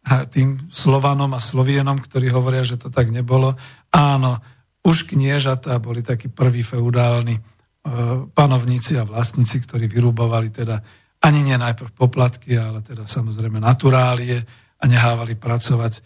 tým 0.03 0.67
Slovanom 0.67 1.31
a 1.31 1.39
Slovienom, 1.39 1.95
ktorí 1.95 2.27
hovoria, 2.27 2.67
že 2.67 2.75
to 2.75 2.91
tak 2.91 3.07
nebolo. 3.07 3.55
Áno, 3.95 4.43
už 4.83 5.07
kniežatá 5.07 5.79
boli 5.79 6.03
takí 6.03 6.27
prví 6.27 6.59
feudálni 6.59 7.39
e, 7.39 7.41
panovníci 8.35 8.99
a 8.99 9.07
vlastníci, 9.07 9.63
ktorí 9.63 9.87
vyrúbovali 9.87 10.51
teda 10.51 10.75
ani 11.23 11.39
nie 11.47 11.55
najprv 11.55 11.95
poplatky, 11.95 12.59
ale 12.59 12.83
teda 12.83 13.07
samozrejme 13.07 13.63
naturálie 13.63 14.43
a 14.75 14.83
nehávali 14.83 15.39
pracovať 15.39 15.93
e, 15.95 16.01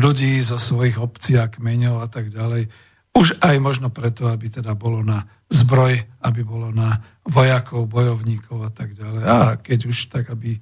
ľudí 0.00 0.40
zo 0.40 0.56
svojich 0.56 0.96
obcí 0.96 1.36
a 1.36 1.52
kmeňov 1.52 2.00
a 2.00 2.08
tak 2.08 2.32
ďalej. 2.32 2.72
Už 3.16 3.40
aj 3.40 3.56
možno 3.64 3.88
preto, 3.88 4.28
aby 4.28 4.52
teda 4.52 4.76
bolo 4.76 5.00
na 5.00 5.24
zbroj, 5.48 6.04
aby 6.20 6.40
bolo 6.44 6.68
na 6.68 7.00
vojakov, 7.24 7.88
bojovníkov 7.88 8.60
a 8.60 8.70
tak 8.70 8.92
ďalej. 8.92 9.22
A 9.24 9.36
keď 9.56 9.88
už, 9.88 10.12
tak 10.12 10.28
aby 10.28 10.60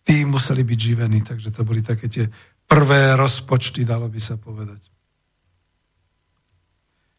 tí 0.00 0.24
museli 0.24 0.64
byť 0.64 0.78
živení. 0.80 1.20
Takže 1.20 1.52
to 1.52 1.68
boli 1.68 1.84
také 1.84 2.08
tie 2.08 2.24
prvé 2.64 3.12
rozpočty, 3.20 3.84
dalo 3.84 4.08
by 4.08 4.16
sa 4.16 4.40
povedať. 4.40 4.88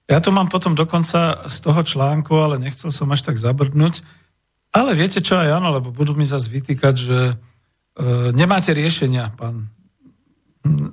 Ja 0.10 0.18
tu 0.18 0.34
mám 0.34 0.50
potom 0.50 0.74
dokonca 0.74 1.46
z 1.46 1.58
toho 1.62 1.86
článku, 1.86 2.34
ale 2.34 2.58
nechcel 2.58 2.90
som 2.90 3.14
až 3.14 3.22
tak 3.22 3.38
zabrdnúť. 3.38 4.02
Ale 4.74 4.98
viete 4.98 5.22
čo 5.22 5.38
aj 5.38 5.62
áno, 5.62 5.70
lebo 5.70 5.94
budú 5.94 6.18
mi 6.18 6.26
zase 6.26 6.50
vytýkať, 6.50 6.96
že 6.98 7.20
e, 7.30 7.36
nemáte 8.34 8.74
riešenia, 8.74 9.30
pán 9.38 9.70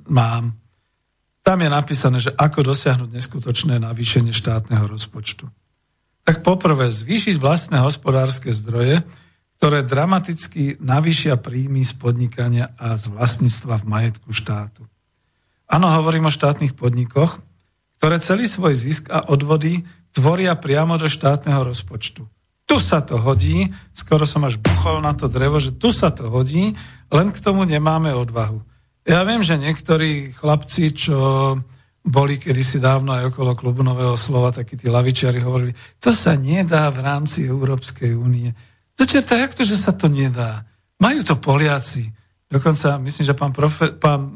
mám 0.05 0.53
tam 1.47 1.63
je 1.63 1.71
napísané, 1.71 2.19
že 2.19 2.35
ako 2.35 2.75
dosiahnuť 2.75 3.07
neskutočné 3.07 3.79
navýšenie 3.79 4.35
štátneho 4.35 4.83
rozpočtu. 4.83 5.47
Tak 6.27 6.43
poprvé, 6.43 6.91
zvýšiť 6.91 7.39
vlastné 7.39 7.79
hospodárske 7.79 8.51
zdroje, 8.51 9.07
ktoré 9.55 9.87
dramaticky 9.87 10.75
navýšia 10.83 11.39
príjmy 11.39 11.87
z 11.87 11.95
podnikania 11.95 12.75
a 12.75 12.99
z 12.99 13.07
vlastníctva 13.15 13.79
v 13.79 13.87
majetku 13.87 14.35
štátu. 14.35 14.83
Áno, 15.71 15.87
hovorím 15.87 16.27
o 16.27 16.35
štátnych 16.35 16.75
podnikoch, 16.75 17.39
ktoré 17.95 18.19
celý 18.19 18.43
svoj 18.43 18.75
zisk 18.75 19.07
a 19.07 19.31
odvody 19.31 19.87
tvoria 20.11 20.51
priamo 20.59 20.99
do 20.99 21.07
štátneho 21.07 21.63
rozpočtu. 21.63 22.27
Tu 22.67 22.75
sa 22.83 22.99
to 22.99 23.15
hodí, 23.23 23.71
skoro 23.95 24.27
som 24.27 24.43
až 24.43 24.59
buchol 24.59 24.99
na 24.99 25.15
to 25.15 25.31
drevo, 25.31 25.63
že 25.63 25.71
tu 25.71 25.95
sa 25.95 26.11
to 26.11 26.27
hodí, 26.27 26.75
len 27.07 27.31
k 27.31 27.39
tomu 27.39 27.63
nemáme 27.63 28.11
odvahu. 28.11 28.59
Ja 29.07 29.23
viem, 29.23 29.39
že 29.39 29.55
niektorí 29.55 30.35
chlapci, 30.35 30.91
čo 30.91 31.17
boli 32.03 32.35
kedysi 32.39 32.79
dávno 32.83 33.15
aj 33.15 33.31
okolo 33.31 33.55
klubu 33.55 33.79
Nového 33.79 34.19
slova, 34.19 34.51
takí 34.51 34.75
tí 34.75 34.91
lavičiari 34.91 35.39
hovorili, 35.39 35.71
to 35.99 36.11
sa 36.11 36.35
nedá 36.35 36.91
v 36.91 36.99
rámci 37.03 37.47
Európskej 37.47 38.15
únie. 38.15 38.51
To 38.99 39.07
čerta, 39.07 39.39
jak 39.39 39.55
to, 39.55 39.63
že 39.63 39.79
sa 39.79 39.95
to 39.95 40.11
nedá? 40.11 40.67
Majú 40.99 41.23
to 41.23 41.35
Poliaci. 41.39 42.11
Dokonca, 42.47 42.99
myslím, 42.99 43.25
že 43.27 43.35
pán, 43.35 43.51
profe, 43.55 43.95
pán 43.95 44.27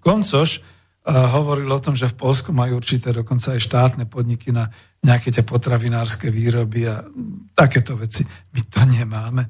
Koncoš 0.00 0.60
uh, 0.60 1.28
hovoril 1.32 1.68
o 1.68 1.80
tom, 1.80 1.96
že 1.96 2.12
v 2.12 2.18
Polsku 2.18 2.52
majú 2.52 2.80
určité 2.80 3.12
dokonca 3.12 3.56
aj 3.56 3.60
štátne 3.64 4.04
podniky 4.08 4.52
na 4.52 4.68
nejaké 5.04 5.32
tie 5.32 5.44
potravinárske 5.44 6.32
výroby 6.32 6.88
a 6.88 7.04
takéto 7.52 7.96
veci. 7.96 8.24
My 8.52 8.60
to 8.68 8.80
nemáme. 8.84 9.42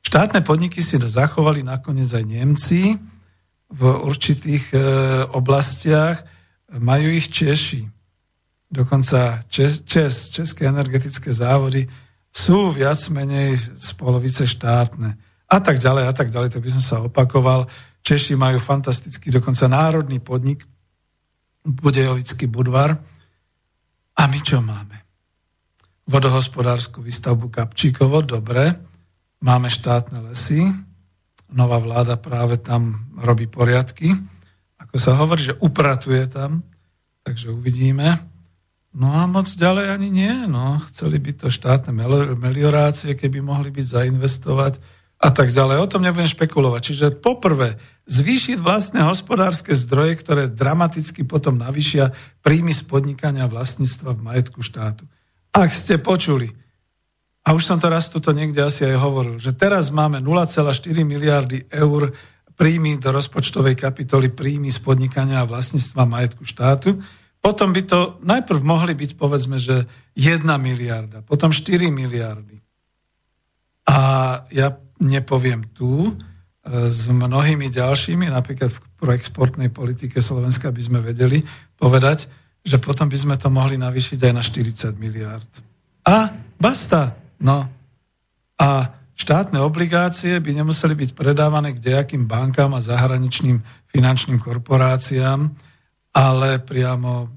Štátne 0.00 0.40
podniky 0.42 0.82
si 0.82 0.96
zachovali 0.96 1.62
nakoniec 1.62 2.08
aj 2.14 2.24
Nemci, 2.24 2.98
v 3.70 3.82
určitých 4.02 4.74
e, 4.74 4.78
oblastiach, 5.30 6.26
majú 6.78 7.08
ich 7.10 7.30
Češi. 7.30 7.86
Dokonca 8.70 9.42
Čes, 9.50 9.82
Čes, 9.82 10.30
České 10.30 10.66
energetické 10.70 11.34
závody 11.34 11.86
sú 12.30 12.70
viac 12.70 12.98
menej 13.10 13.58
z 13.58 13.88
polovice 13.98 14.46
štátne. 14.46 15.18
A 15.50 15.56
tak 15.58 15.82
ďalej, 15.82 16.04
a 16.06 16.14
tak 16.14 16.30
ďalej, 16.30 16.54
to 16.54 16.62
by 16.62 16.70
som 16.70 16.82
sa 16.82 16.96
opakoval. 17.02 17.66
Češi 18.06 18.38
majú 18.38 18.62
fantastický, 18.62 19.34
dokonca 19.34 19.66
národný 19.66 20.22
podnik, 20.22 20.62
Budejovický 21.60 22.46
Budvar. 22.46 22.96
A 24.16 24.22
my 24.26 24.38
čo 24.40 24.62
máme? 24.62 24.96
Vodohospodárskú 26.08 27.02
výstavbu 27.04 27.50
Kapčíkovo, 27.52 28.22
dobre. 28.22 28.78
Máme 29.42 29.68
štátne 29.68 30.30
lesy, 30.30 30.70
nová 31.50 31.78
vláda 31.82 32.14
práve 32.16 32.58
tam 32.58 33.10
robí 33.18 33.46
poriadky. 33.50 34.14
Ako 34.80 34.96
sa 34.96 35.14
hovorí, 35.18 35.44
že 35.44 35.58
upratuje 35.60 36.24
tam, 36.30 36.64
takže 37.26 37.52
uvidíme. 37.52 38.30
No 38.90 39.14
a 39.14 39.26
moc 39.30 39.46
ďalej 39.46 39.86
ani 39.94 40.08
nie. 40.10 40.34
No. 40.50 40.82
Chceli 40.90 41.22
by 41.22 41.30
to 41.36 41.46
štátne 41.46 41.94
meliorácie, 42.34 43.14
keby 43.14 43.38
mohli 43.38 43.70
byť 43.70 43.86
zainvestovať 43.86 44.82
a 45.20 45.28
tak 45.30 45.52
ďalej. 45.54 45.76
O 45.78 45.86
tom 45.86 46.02
nebudem 46.02 46.26
špekulovať. 46.26 46.80
Čiže 46.80 47.06
poprvé, 47.22 47.78
zvýšiť 48.10 48.58
vlastné 48.58 49.06
hospodárske 49.06 49.76
zdroje, 49.76 50.18
ktoré 50.18 50.50
dramaticky 50.50 51.22
potom 51.22 51.60
navyšia 51.60 52.10
príjmy 52.42 52.74
z 52.74 52.82
podnikania 52.88 53.46
vlastníctva 53.46 54.16
v 54.16 54.24
majetku 54.26 54.64
štátu. 54.64 55.06
Ak 55.54 55.70
ste 55.70 56.00
počuli, 56.00 56.50
a 57.40 57.56
už 57.56 57.62
som 57.64 57.80
to 57.80 57.88
raz 57.88 58.12
tuto 58.12 58.36
niekde 58.36 58.60
asi 58.60 58.84
aj 58.84 58.96
hovoril, 59.00 59.36
že 59.40 59.56
teraz 59.56 59.88
máme 59.88 60.20
0,4 60.20 60.68
miliardy 61.08 61.64
eur 61.72 62.12
príjmy 62.60 63.00
do 63.00 63.08
rozpočtovej 63.16 63.80
kapitoly 63.80 64.28
príjmy 64.28 64.68
z 64.68 64.84
podnikania 64.84 65.40
a 65.40 65.48
vlastníctva 65.48 66.04
majetku 66.04 66.44
štátu. 66.44 67.00
Potom 67.40 67.72
by 67.72 67.82
to 67.88 68.20
najprv 68.20 68.60
mohli 68.60 68.92
byť, 68.92 69.16
povedzme, 69.16 69.56
že 69.56 69.88
1 70.12 70.44
miliarda, 70.60 71.24
potom 71.24 71.48
4 71.48 71.88
miliardy. 71.88 72.60
A 73.88 73.98
ja 74.52 74.76
nepoviem 75.00 75.72
tu, 75.72 76.12
e, 76.12 76.92
s 76.92 77.08
mnohými 77.08 77.72
ďalšími, 77.72 78.28
napríklad 78.28 78.68
v 78.68 78.80
proexportnej 79.00 79.72
politike 79.72 80.20
Slovenska 80.20 80.68
by 80.68 80.82
sme 80.84 81.00
vedeli 81.00 81.40
povedať, 81.80 82.28
že 82.60 82.76
potom 82.76 83.08
by 83.08 83.16
sme 83.16 83.36
to 83.40 83.48
mohli 83.48 83.80
navýšiť 83.80 84.20
aj 84.20 84.32
na 84.36 84.44
40 84.44 85.00
miliard. 85.00 85.48
A 86.04 86.28
basta. 86.60 87.16
No 87.40 87.66
a 88.60 88.68
štátne 89.16 89.60
obligácie 89.60 90.36
by 90.40 90.60
nemuseli 90.60 90.92
byť 90.96 91.10
predávané 91.16 91.72
k 91.72 91.80
nejakým 91.80 92.28
bankám 92.28 92.76
a 92.76 92.84
zahraničným 92.84 93.60
finančným 93.88 94.40
korporáciám, 94.40 95.48
ale 96.12 96.60
priamo 96.60 97.28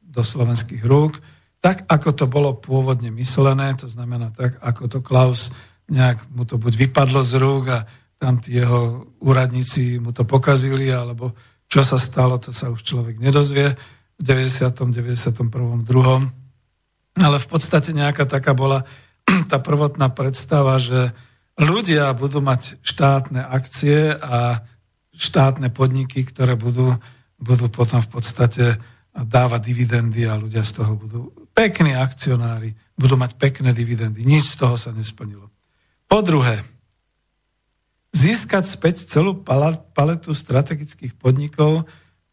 do 0.00 0.22
slovenských 0.24 0.82
rúk, 0.84 1.20
tak 1.60 1.84
ako 1.86 2.10
to 2.16 2.24
bolo 2.24 2.56
pôvodne 2.56 3.12
myslené, 3.12 3.76
to 3.76 3.86
znamená 3.86 4.32
tak, 4.32 4.56
ako 4.64 4.88
to 4.88 4.98
Klaus 5.04 5.52
nejak 5.90 6.24
mu 6.32 6.48
to 6.48 6.56
buď 6.56 6.88
vypadlo 6.88 7.20
z 7.20 7.32
rúk 7.36 7.64
a 7.68 7.84
tam 8.20 8.40
tí 8.40 8.56
jeho 8.56 9.10
úradníci 9.20 10.00
mu 10.00 10.12
to 10.12 10.24
pokazili, 10.24 10.92
alebo 10.92 11.36
čo 11.70 11.80
sa 11.84 11.96
stalo, 11.96 12.36
to 12.36 12.52
sa 12.52 12.68
už 12.68 12.84
človek 12.84 13.16
nedozvie 13.16 13.76
v 14.18 14.22
90. 14.22 14.76
91. 14.92 15.86
2. 15.88 17.20
Ale 17.20 17.36
v 17.40 17.46
podstate 17.48 17.90
nejaká 17.96 18.28
taká 18.28 18.52
bola 18.52 18.84
tá 19.50 19.58
prvotná 19.62 20.10
predstava, 20.12 20.78
že 20.80 21.14
ľudia 21.60 22.10
budú 22.16 22.40
mať 22.40 22.80
štátne 22.80 23.44
akcie 23.44 24.14
a 24.16 24.64
štátne 25.14 25.68
podniky, 25.68 26.24
ktoré 26.24 26.56
budú, 26.56 26.96
budú 27.36 27.68
potom 27.68 28.00
v 28.00 28.10
podstate 28.10 28.80
dávať 29.12 29.60
dividendy 29.66 30.24
a 30.24 30.38
ľudia 30.38 30.62
z 30.62 30.80
toho 30.80 30.92
budú 30.96 31.20
pekní 31.50 31.92
akcionári, 31.92 32.72
budú 32.94 33.18
mať 33.18 33.36
pekné 33.36 33.74
dividendy. 33.74 34.22
Nič 34.22 34.54
z 34.54 34.56
toho 34.64 34.78
sa 34.78 34.94
nesplnilo. 34.94 35.50
Po 36.06 36.22
druhé, 36.22 36.62
získať 38.14 38.64
späť 38.66 39.06
celú 39.06 39.38
paletu 39.94 40.34
strategických 40.34 41.14
podnikov, 41.18 41.86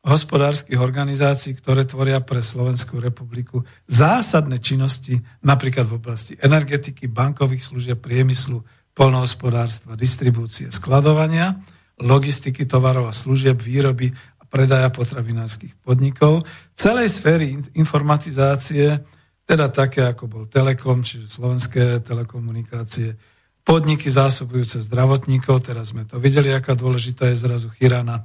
hospodárskych 0.07 0.79
organizácií, 0.79 1.51
ktoré 1.59 1.83
tvoria 1.83 2.23
pre 2.23 2.39
Slovenskú 2.39 3.03
republiku 3.03 3.67
zásadné 3.91 4.63
činnosti 4.63 5.19
napríklad 5.43 5.83
v 5.83 5.99
oblasti 5.99 6.33
energetiky, 6.39 7.11
bankových 7.11 7.67
služieb, 7.67 7.99
priemyslu, 7.99 8.63
polnohospodárstva, 8.95 9.99
distribúcie, 9.99 10.71
skladovania, 10.71 11.59
logistiky 11.99 12.63
tovarov 12.63 13.11
a 13.11 13.13
služieb, 13.13 13.59
výroby 13.59 14.09
a 14.39 14.43
predaja 14.47 14.87
potravinárskych 14.89 15.75
podnikov, 15.83 16.47
celej 16.73 17.11
sféry 17.11 17.59
informatizácie, 17.75 19.03
teda 19.43 19.67
také 19.67 20.07
ako 20.07 20.23
bol 20.25 20.43
Telekom, 20.47 21.03
čiže 21.03 21.27
slovenské 21.27 21.99
telekomunikácie, 21.99 23.19
podniky 23.67 24.07
zásobujúce 24.07 24.79
zdravotníkov, 24.79 25.67
teraz 25.67 25.91
sme 25.91 26.07
to 26.07 26.23
videli, 26.23 26.55
aká 26.55 26.71
dôležitá 26.71 27.27
je 27.27 27.43
zrazu 27.43 27.67
Chirana. 27.75 28.23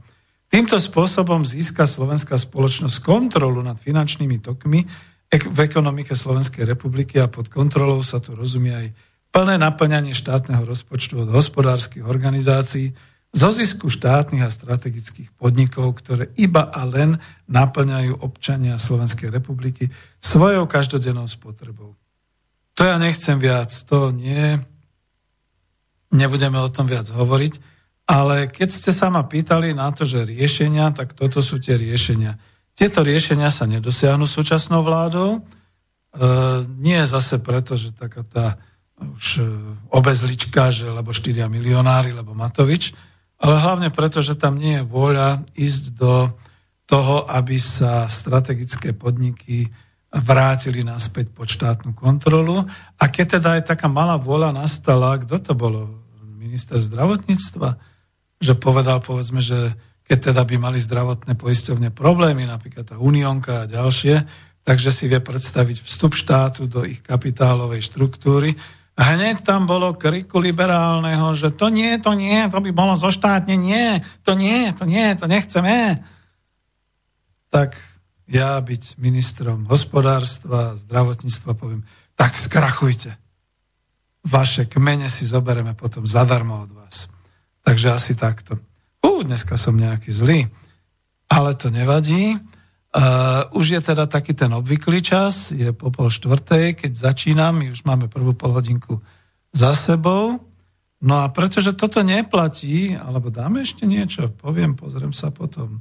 Týmto 0.53 0.77
spôsobom 0.77 1.49
získa 1.49 1.89
slovenská 1.89 2.37
spoločnosť 2.37 3.01
kontrolu 3.01 3.65
nad 3.65 3.81
finančnými 3.81 4.37
tokmi 4.37 4.85
v 5.33 5.59
ekonomike 5.65 6.13
Slovenskej 6.13 6.69
republiky 6.69 7.17
a 7.17 7.33
pod 7.33 7.49
kontrolou 7.49 8.05
sa 8.05 8.21
tu 8.21 8.37
rozumie 8.37 8.77
aj 8.77 8.89
plné 9.33 9.57
naplňanie 9.57 10.13
štátneho 10.13 10.61
rozpočtu 10.69 11.25
od 11.25 11.33
hospodárskych 11.33 12.05
organizácií, 12.05 12.93
zo 13.33 13.49
zisku 13.49 13.89
štátnych 13.89 14.45
a 14.45 14.53
strategických 14.53 15.33
podnikov, 15.41 15.97
ktoré 16.05 16.29
iba 16.37 16.69
a 16.69 16.85
len 16.85 17.17
naplňajú 17.49 18.21
občania 18.21 18.77
Slovenskej 18.77 19.33
republiky 19.33 19.89
svojou 20.21 20.69
každodennou 20.69 21.25
spotrebou. 21.33 21.97
To 22.77 22.85
ja 22.85 23.01
nechcem 23.01 23.41
viac, 23.41 23.73
to 23.89 24.13
nie, 24.13 24.61
nebudeme 26.13 26.61
o 26.61 26.69
tom 26.69 26.85
viac 26.85 27.09
hovoriť, 27.09 27.72
ale 28.13 28.53
keď 28.53 28.69
ste 28.69 28.93
sa 28.93 29.09
ma 29.09 29.25
pýtali 29.25 29.73
na 29.73 29.89
to, 29.89 30.05
že 30.05 30.29
riešenia, 30.29 30.93
tak 30.93 31.17
toto 31.17 31.41
sú 31.41 31.57
tie 31.57 31.81
riešenia. 31.81 32.37
Tieto 32.77 33.01
riešenia 33.01 33.49
sa 33.49 33.65
nedosiahnu 33.65 34.29
súčasnou 34.29 34.85
vládou, 34.85 35.41
e, 35.41 35.41
nie 36.77 37.01
zase 37.09 37.41
preto, 37.41 37.73
že 37.73 37.97
taká 37.97 38.21
tá 38.21 38.61
už 39.01 39.41
e, 39.41 39.45
obezlička, 39.89 40.69
že 40.69 40.93
lebo 40.93 41.17
4 41.17 41.49
milionári, 41.49 42.13
lebo 42.13 42.37
Matovič, 42.37 42.93
ale 43.41 43.57
hlavne 43.57 43.89
preto, 43.89 44.21
že 44.21 44.37
tam 44.37 44.61
nie 44.61 44.85
je 44.85 44.85
vôľa 44.85 45.49
ísť 45.57 45.97
do 45.97 46.37
toho, 46.85 47.25
aby 47.33 47.57
sa 47.57 48.13
strategické 48.13 48.93
podniky 48.93 49.73
vrátili 50.13 50.85
naspäť 50.85 51.33
pod 51.33 51.49
štátnu 51.49 51.97
kontrolu. 51.97 52.61
A 53.01 53.05
keď 53.09 53.41
teda 53.41 53.49
aj 53.57 53.73
taká 53.73 53.89
malá 53.89 54.21
vôľa 54.21 54.53
nastala, 54.53 55.17
kto 55.17 55.41
to 55.41 55.53
bolo? 55.57 56.05
Minister 56.37 56.77
zdravotníctva? 56.77 57.92
Že 58.43 58.59
povedal, 58.59 58.99
povedzme, 58.99 59.39
že 59.39 59.79
keď 60.03 60.35
teda 60.35 60.43
by 60.43 60.59
mali 60.59 60.83
zdravotné 60.83 61.39
poisťovne 61.39 61.95
problémy, 61.95 62.45
napríklad 62.45 62.91
tá 62.91 62.97
Unionka 62.99 63.65
a 63.65 63.71
ďalšie, 63.71 64.27
takže 64.67 64.91
si 64.91 65.07
vie 65.07 65.23
predstaviť 65.23 65.87
vstup 65.87 66.19
štátu 66.19 66.67
do 66.67 66.83
ich 66.83 67.01
kapitálovej 67.01 67.87
štruktúry, 67.87 68.59
Hneď 68.93 69.41
tam 69.41 69.65
bolo 69.65 69.97
kriku 69.97 70.37
liberálneho, 70.37 71.33
že 71.33 71.49
to 71.49 71.73
nie, 71.73 71.97
to 71.97 72.13
nie, 72.13 72.45
to 72.53 72.61
by 72.61 72.71
bolo 72.77 72.93
zoštátne, 72.93 73.57
nie, 73.57 74.05
to 74.21 74.37
nie, 74.37 74.69
to 74.77 74.85
nie, 74.85 75.17
to 75.17 75.25
nechceme. 75.25 75.97
Tak 77.49 77.81
ja 78.29 78.61
byť 78.61 79.01
ministrom 79.01 79.65
hospodárstva, 79.65 80.77
zdravotníctva 80.77 81.57
poviem, 81.57 81.89
tak 82.21 82.37
skrachujte. 82.37 83.17
Vaše 84.29 84.69
kmene 84.69 85.09
si 85.09 85.25
zobereme 85.25 85.73
potom 85.73 86.05
zadarmo 86.05 86.69
od 86.69 86.71
vás. 86.77 86.82
Takže 87.63 87.95
asi 87.95 88.13
takto. 88.19 88.59
Ú, 89.03 89.23
dneska 89.23 89.59
som 89.59 89.79
nejaký 89.79 90.11
zlý. 90.11 90.41
Ale 91.31 91.55
to 91.55 91.71
nevadí. 91.71 92.39
Uh, 92.93 93.49
už 93.57 93.73
je 93.73 93.81
teda 93.81 94.05
taký 94.05 94.37
ten 94.37 94.53
obvyklý 94.53 95.01
čas, 95.01 95.49
je 95.49 95.73
po 95.73 95.89
pol 95.89 96.13
štvrtej, 96.13 96.77
keď 96.77 96.93
začínam, 96.93 97.57
my 97.57 97.73
už 97.73 97.89
máme 97.89 98.13
prvú 98.13 98.37
polhodinku 98.37 99.01
za 99.49 99.73
sebou. 99.73 100.45
No 101.01 101.25
a 101.25 101.33
pretože 101.33 101.73
toto 101.73 102.05
neplatí, 102.05 102.93
alebo 102.93 103.33
dáme 103.33 103.65
ešte 103.65 103.89
niečo, 103.89 104.29
poviem, 104.29 104.77
pozriem 104.77 105.17
sa 105.17 105.33
potom. 105.33 105.81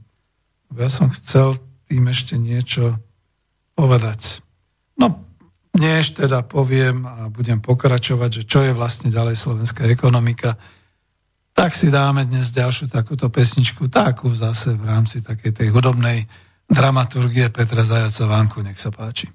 Ja 0.71 0.87
som 0.87 1.11
chcel 1.11 1.59
tým 1.91 2.07
ešte 2.07 2.39
niečo 2.39 2.95
povedať. 3.75 4.39
No, 4.95 5.19
než 5.75 6.15
teda 6.15 6.47
poviem 6.47 7.03
a 7.03 7.27
budem 7.27 7.59
pokračovať, 7.59 8.29
že 8.39 8.43
čo 8.47 8.59
je 8.63 8.71
vlastne 8.71 9.11
ďalej 9.11 9.35
slovenská 9.35 9.83
ekonomika, 9.91 10.55
tak 11.53 11.75
si 11.75 11.91
dáme 11.91 12.25
dnes 12.25 12.51
ďalšiu 12.55 12.87
takúto 12.87 13.27
pesničku, 13.27 13.91
takú 13.91 14.31
zase 14.31 14.73
v 14.75 14.83
rámci 14.87 15.21
takej 15.21 15.51
tej 15.51 15.67
hudobnej 15.69 16.25
dramaturgie 16.71 17.51
Petra 17.51 17.83
Zajaca 17.83 18.25
Vánku. 18.25 18.63
Nech 18.63 18.79
sa 18.79 18.91
páči. 18.91 19.27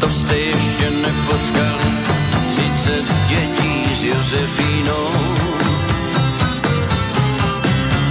To 0.00 0.08
jste 0.10 0.36
ještě 0.36 0.90
nepotkali 0.90 1.90
30 2.48 3.04
dětí 3.28 3.94
s 3.94 4.02
Josefínou. 4.02 5.08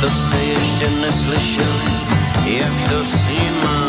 To 0.02 0.10
jste 0.10 0.38
ještě 0.38 0.90
neslyšeli, 1.02 1.92
jak 2.46 2.90
to 2.90 3.06
s 3.06 3.28
nima 3.28 3.76
umí. 3.84 3.89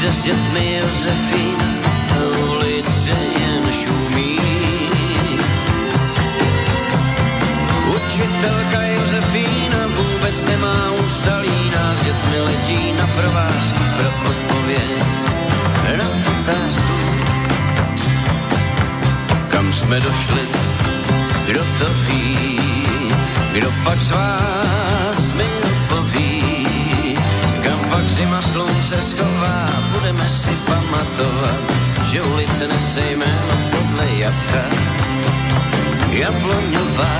Jde 0.00 0.12
s 0.12 0.22
dětmi 0.22 0.80
Josefín, 0.82 1.56
ulice 2.48 3.10
jen 3.10 3.72
šumí. 3.72 4.38
Učitelka 7.88 8.82
Josefína 8.82 9.86
vůbec 9.86 10.44
nemá 10.44 10.90
ústalí, 11.04 11.70
nás 11.74 12.04
dětmi 12.04 12.40
letí 12.40 12.92
na 12.92 13.06
provázku 13.06 13.78
pro 13.96 14.30
odpověď 14.30 15.02
na 15.96 16.08
otázku. 16.40 16.92
Kam 19.48 19.72
jsme 19.72 20.00
došli, 20.00 20.42
kdo 21.46 21.60
to 21.78 21.84
ví, 22.06 22.60
kdo 23.52 23.72
pak 23.84 24.00
z 24.00 24.10
vás 24.10 25.32
mi 25.32 25.44
odpoví, 25.44 25.58
kam 25.58 25.62
pak 25.62 25.77
zima 28.18 28.42
slunce 28.42 28.98
schová, 28.98 29.66
budeme 29.94 30.28
si 30.28 30.50
pamatovat, 30.66 31.62
že 32.10 32.22
ulice 32.22 32.66
nese 32.66 33.00
jméno 33.00 33.54
podle 33.70 34.06
jabka. 34.18 34.64
Jabloňová. 36.10 37.18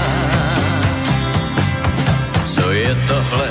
Co 2.45 2.73
je 2.73 2.95
tohle, 3.09 3.51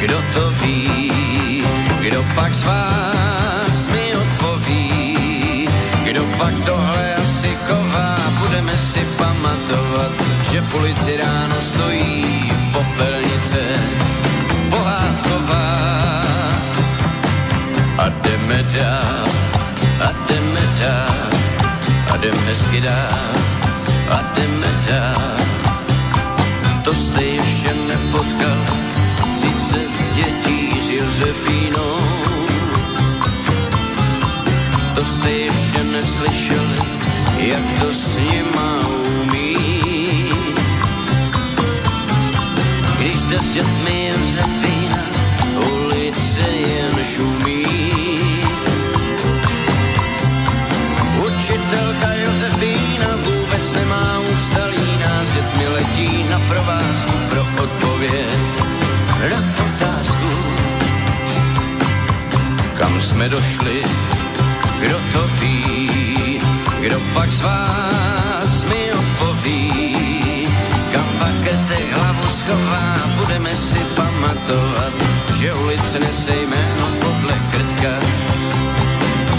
kdo 0.00 0.18
to 0.32 0.50
ví, 0.50 1.62
kdo 2.00 2.24
pak 2.34 2.54
z 2.54 2.62
vás 2.62 3.88
mi 3.90 4.16
odpoví, 4.16 5.68
kdo 6.04 6.22
pak 6.38 6.54
tohle 6.66 7.14
asi 7.14 7.58
chová, 7.66 8.16
budeme 8.38 8.78
si 8.78 9.02
pamatovat, 9.18 10.12
že 10.50 10.60
v 10.60 10.74
ulici 10.74 11.16
ráno 11.16 11.56
stojí 11.60 12.52
popelnice 12.72 13.60
jdeme 18.46 18.62
dál 18.62 19.26
a 20.00 20.12
jdeme 20.26 20.60
dál 20.80 21.30
a 22.12 22.16
jdeme 22.16 22.40
hezky 22.46 22.80
dál 22.80 23.32
a 24.10 24.22
jdeme 24.22 24.66
dál. 24.88 25.36
To 26.84 26.94
jste 26.94 27.22
ještě 27.22 27.74
nepo 27.88 28.18
potkal 28.18 28.66
30 29.34 29.78
dětí 30.14 30.80
s 30.80 30.90
Josefínou. 30.90 31.98
To 34.94 35.04
jste 35.04 35.30
ještě 35.30 35.84
neslyšeli, 35.84 36.78
jak 37.36 37.80
to 37.80 37.92
s 37.92 38.16
nima 38.16 38.80
umí. 39.22 39.56
Když 42.98 43.22
jde 43.22 43.38
s 43.38 43.50
dětmi 43.50 44.12
Josefína, 44.12 45.02
ulice 45.56 46.40
jen 46.40 47.04
šumí. 47.04 48.05
Jsme 63.16 63.28
došli, 63.28 63.82
kdo 64.80 64.98
to 65.12 65.28
ví, 65.40 66.38
kdo 66.80 67.00
pak 67.14 67.30
z 67.30 67.40
vás 67.40 68.64
mi 68.64 68.92
odpoví, 68.92 70.46
kam 70.92 71.04
pak 71.18 71.34
hlavu 71.92 72.26
schová, 72.28 72.96
budeme 73.16 73.56
si 73.56 73.78
pamatovat, 73.96 74.92
že 75.34 75.52
ulice 75.52 75.98
nese 75.98 76.36
jméno 76.36 76.86
podle 77.00 77.34
krtka. 77.50 77.92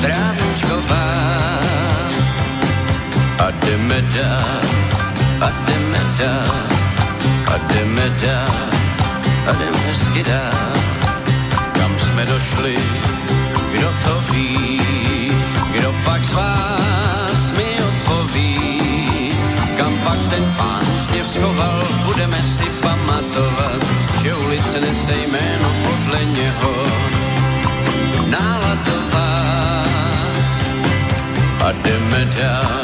Trávničková. 0.02 1.14
A 3.40 3.52
jdeme 3.52 4.02
dál, 4.02 4.62
a 5.42 5.50
jdeme 5.50 6.02
dál, 6.18 6.66
a 7.54 7.58
jdeme 7.58 8.10
dál, 8.26 8.58
a 9.48 9.52
jdeme 9.52 9.78
hezky 9.78 10.24
dál. 10.24 10.74
Kam 11.74 12.00
jsme 12.00 12.26
došli, 12.26 12.78
kdo 13.78 13.90
to 14.06 14.14
ví, 14.32 14.82
kdo 15.72 15.94
pak 16.06 16.24
z 16.24 16.34
vás 16.34 17.52
mi 17.58 17.70
odpoví, 17.90 18.58
kam 19.78 19.94
pak 20.04 20.20
ten 20.30 20.44
pán 20.58 20.84
úsměv 20.96 21.28
schoval, 21.28 21.84
budeme 22.06 22.44
si 22.44 22.64
pamatovat, 22.82 23.82
že 24.22 24.36
ulice 24.36 24.80
nese 24.82 25.14
jméno 25.14 25.70
podle 25.84 26.26
něho. 26.26 26.74
Náladová. 28.28 29.84
A 31.66 31.72
jdeme 31.72 32.26
dál, 32.42 32.77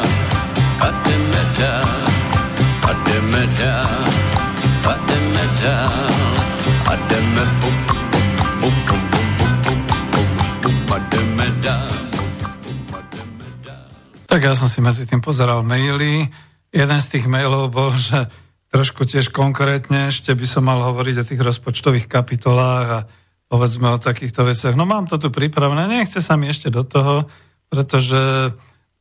Tak 14.44 14.52
ja 14.52 14.60
som 14.60 14.68
si 14.68 14.84
medzi 14.84 15.08
tým 15.08 15.24
pozeral 15.24 15.64
maily. 15.64 16.28
Jeden 16.68 17.00
z 17.00 17.16
tých 17.16 17.24
mailov 17.24 17.72
bol, 17.72 17.88
že 17.96 18.28
trošku 18.68 19.08
tiež 19.08 19.32
konkrétne 19.32 20.12
ešte 20.12 20.36
by 20.36 20.44
som 20.44 20.68
mal 20.68 20.84
hovoriť 20.84 21.16
o 21.16 21.28
tých 21.32 21.40
rozpočtových 21.40 22.04
kapitolách 22.04 22.88
a 22.92 23.00
povedzme 23.48 23.88
o 23.88 23.96
takýchto 23.96 24.44
veciach. 24.44 24.76
No 24.76 24.84
mám 24.84 25.08
to 25.08 25.16
tu 25.16 25.32
pripravené, 25.32 25.88
nechce 25.88 26.20
sa 26.20 26.36
mi 26.36 26.52
ešte 26.52 26.68
do 26.68 26.84
toho, 26.84 27.24
pretože 27.72 28.52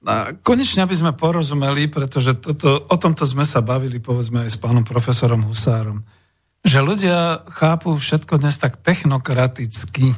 a 0.07 0.31
konečne 0.31 0.87
aby 0.87 0.95
sme 0.95 1.11
porozumeli, 1.11 1.91
pretože 1.91 2.39
toto, 2.39 2.87
o 2.87 2.95
tomto 2.95 3.27
sme 3.27 3.43
sa 3.43 3.59
bavili 3.59 3.99
povedzme 3.99 4.47
aj 4.47 4.55
s 4.55 4.55
pánom 4.55 4.87
profesorom 4.87 5.43
Husárom, 5.43 6.07
že 6.63 6.79
ľudia 6.79 7.43
chápu 7.51 7.91
všetko 7.91 8.39
dnes 8.39 8.55
tak 8.63 8.79
technokraticky 8.79 10.15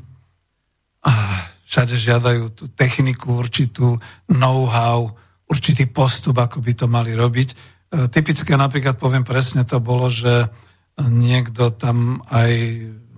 a 1.01 1.49
všade 1.75 1.99
žiadajú 1.99 2.55
tú 2.55 2.71
techniku, 2.71 3.35
určitú 3.35 3.99
know-how, 4.31 5.11
určitý 5.51 5.91
postup, 5.91 6.39
ako 6.39 6.63
by 6.63 6.71
to 6.71 6.87
mali 6.87 7.11
robiť. 7.11 7.51
E, 7.51 7.55
typické 8.07 8.55
napríklad 8.55 8.95
poviem 8.95 9.27
presne 9.27 9.67
to 9.67 9.83
bolo, 9.83 10.07
že 10.07 10.47
niekto 11.03 11.75
tam 11.75 12.23
aj 12.31 12.51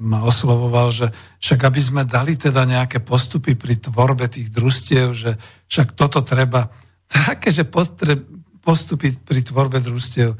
ma 0.02 0.26
oslovoval, 0.26 0.90
že 0.90 1.14
však 1.38 1.70
aby 1.70 1.78
sme 1.78 2.02
dali 2.02 2.34
teda 2.34 2.66
nejaké 2.66 2.98
postupy 2.98 3.54
pri 3.54 3.78
tvorbe 3.78 4.26
tých 4.26 4.50
družstiev, 4.50 5.14
že 5.14 5.38
však 5.70 5.94
toto 5.94 6.26
treba, 6.26 6.74
také, 7.06 7.54
že 7.54 7.62
postupy 8.66 9.14
pri 9.22 9.46
tvorbe 9.46 9.86
družstiev. 9.86 10.34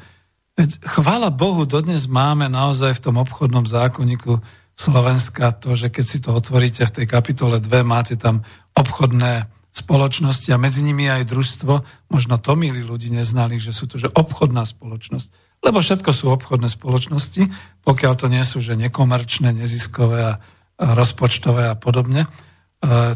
Chvála 0.82 1.30
Bohu, 1.30 1.70
dodnes 1.70 2.10
máme 2.10 2.50
naozaj 2.50 2.98
v 2.98 3.04
tom 3.06 3.22
obchodnom 3.22 3.70
zákonníku 3.70 4.42
Slovenska 4.78 5.58
to, 5.58 5.74
že 5.74 5.90
keď 5.90 6.06
si 6.06 6.22
to 6.22 6.38
otvoríte 6.38 6.86
v 6.86 6.96
tej 7.02 7.06
kapitole 7.10 7.58
2, 7.58 7.82
máte 7.82 8.14
tam 8.14 8.46
obchodné 8.78 9.50
spoločnosti 9.74 10.54
a 10.54 10.62
medzi 10.62 10.86
nimi 10.86 11.10
aj 11.10 11.26
družstvo. 11.26 11.74
Možno 12.14 12.38
to 12.38 12.54
milí 12.54 12.86
ľudí 12.86 13.10
neznali, 13.10 13.58
že 13.58 13.74
sú 13.74 13.90
to 13.90 13.98
že 13.98 14.14
obchodná 14.14 14.66
spoločnosť 14.66 15.48
lebo 15.66 15.82
všetko 15.82 16.12
sú 16.14 16.30
obchodné 16.30 16.70
spoločnosti, 16.70 17.50
pokiaľ 17.82 18.14
to 18.14 18.28
nie 18.30 18.44
sú 18.46 18.62
že 18.62 18.78
nekomerčné, 18.78 19.54
neziskové 19.56 20.20
a 20.22 20.34
rozpočtové 20.78 21.74
a 21.74 21.76
podobne. 21.76 22.24
E, 22.24 22.30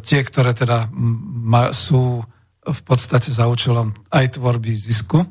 tie, 0.02 0.20
ktoré 0.26 0.58
teda 0.58 0.90
sú 1.78 2.26
v 2.62 2.82
podstate 2.86 3.30
za 3.30 3.46
účelom 3.46 3.94
aj 4.10 4.38
tvorby 4.38 4.74
zisku. 4.74 5.30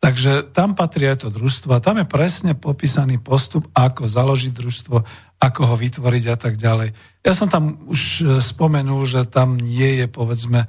Takže 0.00 0.50
tam 0.56 0.72
patrí 0.72 1.12
aj 1.12 1.28
to 1.28 1.28
družstvo 1.28 1.76
a 1.76 1.84
tam 1.84 2.00
je 2.00 2.06
presne 2.08 2.56
popísaný 2.56 3.20
postup, 3.20 3.68
ako 3.76 4.08
založiť 4.08 4.50
družstvo, 4.50 4.96
ako 5.40 5.72
ho 5.72 5.76
vytvoriť 5.80 6.24
a 6.28 6.36
tak 6.36 6.60
ďalej. 6.60 6.92
Ja 7.24 7.32
som 7.32 7.48
tam 7.48 7.80
už 7.88 8.00
e, 8.00 8.24
spomenul, 8.44 9.08
že 9.08 9.24
tam 9.24 9.56
nie 9.56 10.04
je, 10.04 10.06
povedzme, 10.06 10.68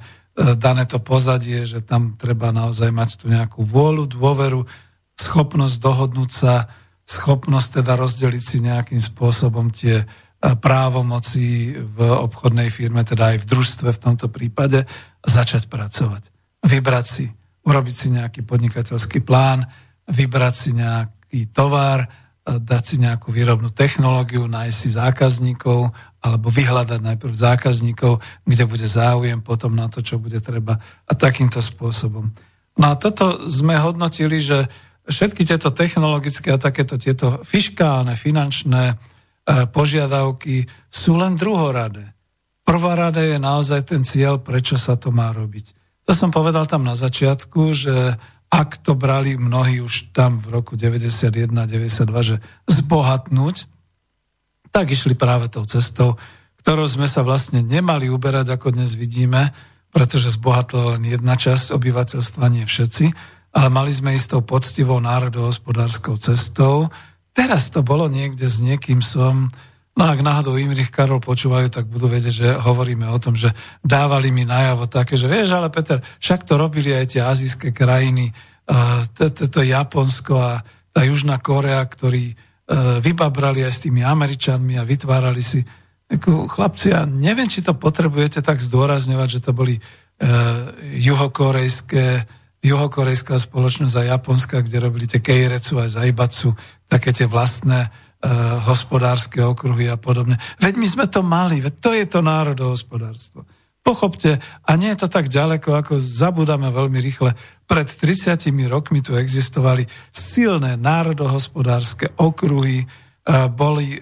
dané 0.56 0.88
to 0.88 0.96
pozadie, 0.96 1.68
že 1.68 1.84
tam 1.84 2.16
treba 2.16 2.48
naozaj 2.56 2.88
mať 2.88 3.10
tu 3.20 3.28
nejakú 3.28 3.68
vôľu, 3.68 4.08
dôveru, 4.08 4.64
schopnosť 5.12 5.76
dohodnúť 5.76 6.30
sa, 6.32 6.72
schopnosť 7.04 7.84
teda 7.84 8.00
rozdeliť 8.00 8.42
si 8.42 8.58
nejakým 8.64 8.96
spôsobom 8.96 9.68
tie 9.68 10.00
e, 10.00 10.06
právomoci 10.40 11.76
v 11.76 11.98
obchodnej 12.08 12.72
firme, 12.72 13.04
teda 13.04 13.36
aj 13.36 13.44
v 13.44 13.48
družstve 13.52 13.88
v 13.92 14.02
tomto 14.02 14.32
prípade, 14.32 14.88
začať 15.20 15.68
pracovať. 15.68 16.32
Vybrať 16.64 17.06
si, 17.06 17.28
urobiť 17.68 17.94
si 17.94 18.08
nejaký 18.08 18.40
podnikateľský 18.48 19.20
plán, 19.20 19.68
vybrať 20.08 20.54
si 20.56 20.70
nejaký 20.72 21.52
tovar, 21.52 22.21
dať 22.42 22.82
si 22.82 22.96
nejakú 22.98 23.30
výrobnú 23.30 23.70
technológiu, 23.70 24.50
nájsť 24.50 24.76
si 24.76 24.88
zákazníkov 24.98 25.94
alebo 26.22 26.50
vyhľadať 26.50 27.00
najprv 27.02 27.34
zákazníkov, 27.34 28.18
kde 28.42 28.64
bude 28.66 28.86
záujem 28.86 29.38
potom 29.38 29.74
na 29.74 29.86
to, 29.86 30.02
čo 30.02 30.18
bude 30.18 30.42
treba 30.42 30.78
a 31.06 31.12
takýmto 31.14 31.62
spôsobom. 31.62 32.34
No 32.78 32.86
a 32.90 32.94
toto 32.98 33.46
sme 33.46 33.78
hodnotili, 33.78 34.42
že 34.42 34.66
všetky 35.06 35.46
tieto 35.46 35.70
technologické 35.70 36.54
a 36.54 36.62
takéto 36.62 36.98
tieto 36.98 37.42
fiškálne, 37.46 38.14
finančné 38.18 38.84
e, 38.90 38.96
požiadavky 39.70 40.66
sú 40.90 41.18
len 41.18 41.38
druhoradé. 41.38 42.14
Rada 42.72 43.20
je 43.20 43.36
naozaj 43.36 43.92
ten 43.92 44.02
cieľ, 44.06 44.40
prečo 44.40 44.80
sa 44.80 44.96
to 44.96 45.12
má 45.12 45.28
robiť. 45.34 45.76
To 46.08 46.16
som 46.16 46.32
povedal 46.32 46.64
tam 46.64 46.82
na 46.88 46.96
začiatku, 46.96 47.60
že 47.76 48.16
ak 48.52 48.84
to 48.84 48.92
brali 48.92 49.40
mnohí 49.40 49.80
už 49.80 50.12
tam 50.12 50.36
v 50.36 50.60
roku 50.60 50.76
91-92, 50.76 51.56
že 52.20 52.36
zbohatnúť, 52.68 53.64
tak 54.68 54.92
išli 54.92 55.16
práve 55.16 55.48
tou 55.48 55.64
cestou, 55.64 56.20
ktorou 56.60 56.84
sme 56.84 57.08
sa 57.08 57.24
vlastne 57.24 57.64
nemali 57.64 58.12
uberať, 58.12 58.52
ako 58.52 58.76
dnes 58.76 58.92
vidíme, 58.92 59.56
pretože 59.88 60.36
zbohatla 60.36 60.96
len 60.96 61.08
jedna 61.08 61.40
časť 61.40 61.72
obyvateľstva, 61.72 62.52
nie 62.52 62.68
všetci 62.68 63.40
ale 63.52 63.68
mali 63.68 63.92
sme 63.92 64.16
istou 64.16 64.40
poctivou 64.40 64.96
národohospodárskou 64.98 66.16
cestou. 66.16 66.88
Teraz 67.36 67.68
to 67.68 67.84
bolo 67.84 68.08
niekde 68.08 68.48
s 68.48 68.64
niekým 68.64 69.04
som, 69.04 69.52
no 69.96 70.02
ak 70.08 70.20
náhodou 70.24 70.56
Imrich 70.56 70.88
Karol 70.88 71.20
počúvajú, 71.20 71.68
tak 71.68 71.84
budú 71.88 72.08
vedieť, 72.08 72.34
že 72.34 72.48
hovoríme 72.56 73.04
o 73.12 73.18
tom, 73.20 73.36
že 73.36 73.52
dávali 73.84 74.32
mi 74.32 74.48
najavo 74.48 74.88
také, 74.88 75.20
že 75.20 75.28
vieš, 75.28 75.52
ale 75.52 75.68
Peter, 75.68 76.00
však 76.20 76.48
to 76.48 76.56
robili 76.56 76.96
aj 76.96 77.16
tie 77.16 77.22
azijské 77.22 77.76
krajiny, 77.76 78.32
to 79.36 79.60
Japonsko 79.60 80.34
a 80.40 80.52
tá 80.92 81.00
Južná 81.04 81.40
Korea, 81.42 81.82
ktorí 81.82 82.32
e, 82.32 82.34
vybabrali 83.02 83.64
aj 83.64 83.72
s 83.72 83.82
tými 83.88 84.00
Američanmi 84.06 84.78
a 84.80 84.86
vytvárali 84.86 85.42
si 85.42 85.60
chlapci, 86.20 86.92
ja 86.92 87.08
neviem, 87.08 87.48
či 87.48 87.64
to 87.64 87.72
potrebujete 87.72 88.44
tak 88.44 88.60
zdôrazňovať, 88.60 89.28
že 89.32 89.40
to 89.40 89.56
boli 89.56 89.80
uh, 89.80 90.68
juhokorejské 90.92 92.28
juhokorejská 92.62 93.42
spoločnosť 93.42 93.94
a 93.98 94.08
Japonska, 94.14 94.62
kde 94.62 94.78
robili 94.78 95.10
tie 95.10 95.18
keirecu 95.18 95.82
a 95.82 95.90
zaibacu, 95.90 96.54
také 96.86 97.10
tie 97.10 97.26
vlastné 97.26 97.90
hospodárske 98.62 99.42
okruhy 99.42 99.90
a 99.90 99.98
podobne. 99.98 100.38
Veď 100.62 100.74
my 100.78 100.86
sme 100.86 101.06
to 101.10 101.26
mali, 101.26 101.58
veď 101.58 101.74
to 101.82 101.90
je 101.90 102.06
to 102.06 102.20
národohospodárstvo. 102.22 103.42
Pochopte, 103.82 104.38
a 104.62 104.70
nie 104.78 104.94
je 104.94 105.02
to 105.02 105.08
tak 105.10 105.26
ďaleko, 105.26 105.74
ako 105.74 105.98
zabudáme 105.98 106.70
veľmi 106.70 107.02
rýchle. 107.02 107.34
Pred 107.66 107.88
30 107.90 108.46
rokmi 108.70 109.02
tu 109.02 109.18
existovali 109.18 109.82
silné 110.14 110.78
národohospodárske 110.78 112.14
okruhy, 112.14 112.86
boli, 113.58 113.98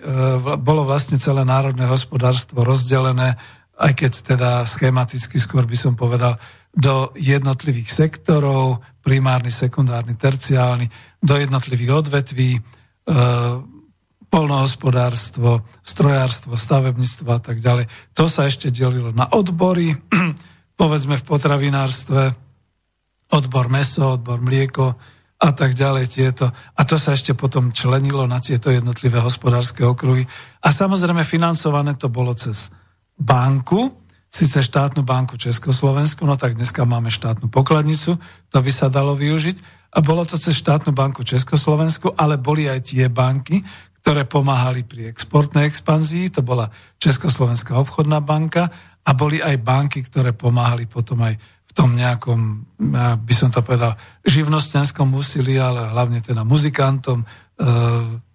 bolo 0.60 0.82
vlastne 0.84 1.16
celé 1.16 1.48
národné 1.48 1.88
hospodárstvo 1.88 2.60
rozdelené, 2.60 3.40
aj 3.80 3.92
keď 3.96 4.12
teda 4.36 4.50
schematicky 4.68 5.40
skôr 5.40 5.64
by 5.64 5.76
som 5.80 5.96
povedal, 5.96 6.36
do 6.76 7.08
jednotlivých 7.16 7.88
sektorov, 7.88 8.84
primárny, 9.00 9.48
sekundárny, 9.48 10.12
terciálny, 10.12 10.86
do 11.24 11.40
jednotlivých 11.40 12.04
odvetví, 12.04 12.60
polnohospodárstvo, 14.30 15.66
strojárstvo, 15.82 16.54
stavebníctvo 16.54 17.28
a 17.34 17.40
tak 17.42 17.58
ďalej. 17.58 17.90
To 18.14 18.30
sa 18.30 18.46
ešte 18.46 18.70
delilo 18.70 19.10
na 19.10 19.26
odbory, 19.26 19.98
povedzme 20.80 21.18
v 21.18 21.26
potravinárstve, 21.26 22.22
odbor 23.34 23.66
meso, 23.66 24.16
odbor 24.16 24.38
mlieko 24.38 24.94
a 25.40 25.48
tak 25.50 25.74
ďalej 25.74 26.06
tieto. 26.06 26.46
A 26.52 26.80
to 26.86 27.00
sa 27.00 27.16
ešte 27.16 27.34
potom 27.34 27.74
členilo 27.74 28.28
na 28.30 28.38
tieto 28.38 28.70
jednotlivé 28.70 29.18
hospodárske 29.18 29.82
okruhy. 29.82 30.22
A 30.62 30.68
samozrejme 30.70 31.26
financované 31.26 31.98
to 31.98 32.12
bolo 32.12 32.30
cez 32.36 32.70
banku, 33.18 33.98
síce 34.30 34.62
štátnu 34.62 35.02
banku 35.02 35.34
Československu, 35.34 36.22
no 36.22 36.38
tak 36.38 36.54
dneska 36.54 36.86
máme 36.86 37.10
štátnu 37.10 37.50
pokladnicu, 37.50 38.14
to 38.52 38.58
by 38.62 38.70
sa 38.70 38.86
dalo 38.86 39.18
využiť. 39.18 39.80
A 39.90 39.98
bolo 40.06 40.22
to 40.22 40.38
cez 40.38 40.54
štátnu 40.54 40.94
banku 40.94 41.26
Československu, 41.26 42.14
ale 42.14 42.38
boli 42.38 42.70
aj 42.70 42.94
tie 42.94 43.10
banky, 43.10 43.66
ktoré 44.00 44.24
pomáhali 44.24 44.82
pri 44.82 45.12
exportnej 45.12 45.68
expanzii, 45.68 46.32
to 46.32 46.40
bola 46.40 46.72
Československá 46.96 47.76
obchodná 47.76 48.24
banka 48.24 48.72
a 49.04 49.10
boli 49.12 49.40
aj 49.40 49.60
banky, 49.60 50.00
ktoré 50.04 50.32
pomáhali 50.32 50.88
potom 50.88 51.20
aj 51.24 51.36
v 51.70 51.72
tom 51.72 51.94
nejakom, 51.94 52.66
by 53.22 53.34
som 53.36 53.54
to 53.54 53.62
povedal, 53.62 53.94
živnostenskom 54.26 55.06
úsilí, 55.14 55.54
ale 55.54 55.86
hlavne 55.86 56.18
teda 56.18 56.42
muzikantom. 56.42 57.22
E, 57.22 57.26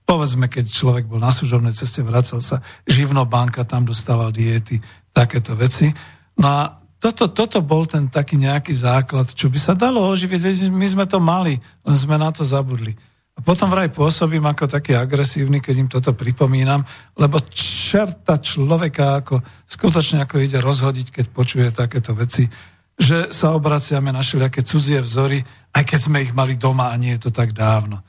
povedzme, 0.07 0.47
keď 0.47 0.71
človek 0.71 1.03
bol 1.03 1.19
na 1.19 1.35
služobnej 1.35 1.75
ceste, 1.75 1.99
vracal 1.99 2.39
sa, 2.39 2.63
živnobanka, 2.87 3.67
tam 3.67 3.83
dostával 3.83 4.31
diety, 4.31 4.79
takéto 5.11 5.51
veci. 5.51 5.91
No 6.39 6.47
a 6.47 6.59
toto, 6.95 7.27
toto 7.27 7.59
bol 7.59 7.83
ten 7.83 8.07
taký 8.07 8.39
nejaký 8.39 8.71
základ, 8.71 9.27
čo 9.27 9.51
by 9.51 9.59
sa 9.59 9.75
dalo 9.75 9.99
oživiť. 10.07 10.71
My 10.71 10.87
sme 10.87 11.03
to 11.03 11.19
mali, 11.19 11.59
len 11.59 11.95
sme 11.95 12.15
na 12.15 12.31
to 12.31 12.47
zabudli. 12.47 12.95
A 13.35 13.43
potom 13.43 13.67
vraj 13.67 13.91
pôsobím 13.91 14.47
ako 14.47 14.63
taký 14.71 14.95
agresívny, 14.95 15.59
keď 15.59 15.75
im 15.75 15.89
toto 15.91 16.15
pripomínam, 16.15 16.87
lebo 17.19 17.43
čerta 17.51 18.39
človeka 18.39 19.19
ako 19.19 19.43
skutočne 19.67 20.23
ako 20.23 20.39
ide 20.39 20.63
rozhodiť, 20.63 21.11
keď 21.11 21.25
počuje 21.35 21.67
takéto 21.75 22.15
veci, 22.15 22.47
že 22.95 23.35
sa 23.35 23.51
obraciame 23.51 24.15
na 24.15 24.23
všelijaké 24.23 24.63
cudzie 24.63 25.03
vzory, 25.03 25.43
aj 25.75 25.83
keď 25.83 25.99
sme 25.99 26.23
ich 26.23 26.31
mali 26.31 26.55
doma 26.55 26.95
a 26.95 26.95
nie 26.95 27.11
je 27.19 27.27
to 27.27 27.31
tak 27.35 27.51
dávno. 27.51 27.99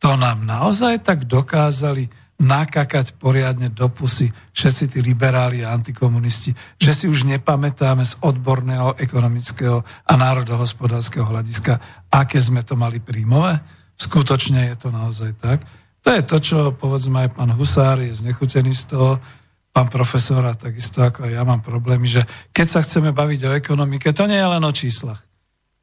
To 0.00 0.16
nám 0.16 0.48
naozaj 0.48 1.04
tak 1.04 1.28
dokázali 1.28 2.08
nakakať 2.42 3.22
poriadne 3.22 3.70
do 3.70 3.86
pusy 3.86 4.26
všetci 4.56 4.84
tí 4.96 4.98
liberáli 4.98 5.62
a 5.62 5.70
antikomunisti, 5.70 6.50
že 6.80 6.90
si 6.90 7.06
už 7.06 7.28
nepamätáme 7.28 8.02
z 8.02 8.18
odborného, 8.18 8.98
ekonomického 8.98 9.84
a 9.84 10.12
národohospodárskeho 10.18 11.22
hľadiska, 11.22 11.78
aké 12.10 12.42
sme 12.42 12.66
to 12.66 12.74
mali 12.74 12.98
príjmové. 12.98 13.62
Skutočne 14.02 14.74
je 14.74 14.76
to 14.82 14.88
naozaj 14.90 15.30
tak. 15.38 15.62
To 16.02 16.10
je 16.10 16.22
to, 16.26 16.36
čo 16.42 16.58
povedzme 16.74 17.22
aj 17.22 17.38
pán 17.38 17.54
Husár 17.54 18.02
je 18.02 18.10
znechutený 18.10 18.74
z 18.74 18.90
toho, 18.90 19.22
pán 19.70 19.86
profesor 19.86 20.42
a 20.42 20.58
takisto 20.58 21.06
ako 21.06 21.30
ja 21.30 21.46
mám 21.46 21.62
problémy, 21.62 22.04
že 22.10 22.26
keď 22.50 22.66
sa 22.66 22.80
chceme 22.82 23.14
baviť 23.14 23.40
o 23.46 23.54
ekonomike, 23.54 24.10
to 24.10 24.26
nie 24.26 24.36
je 24.36 24.48
len 24.50 24.62
o 24.66 24.72
číslach. 24.74 25.22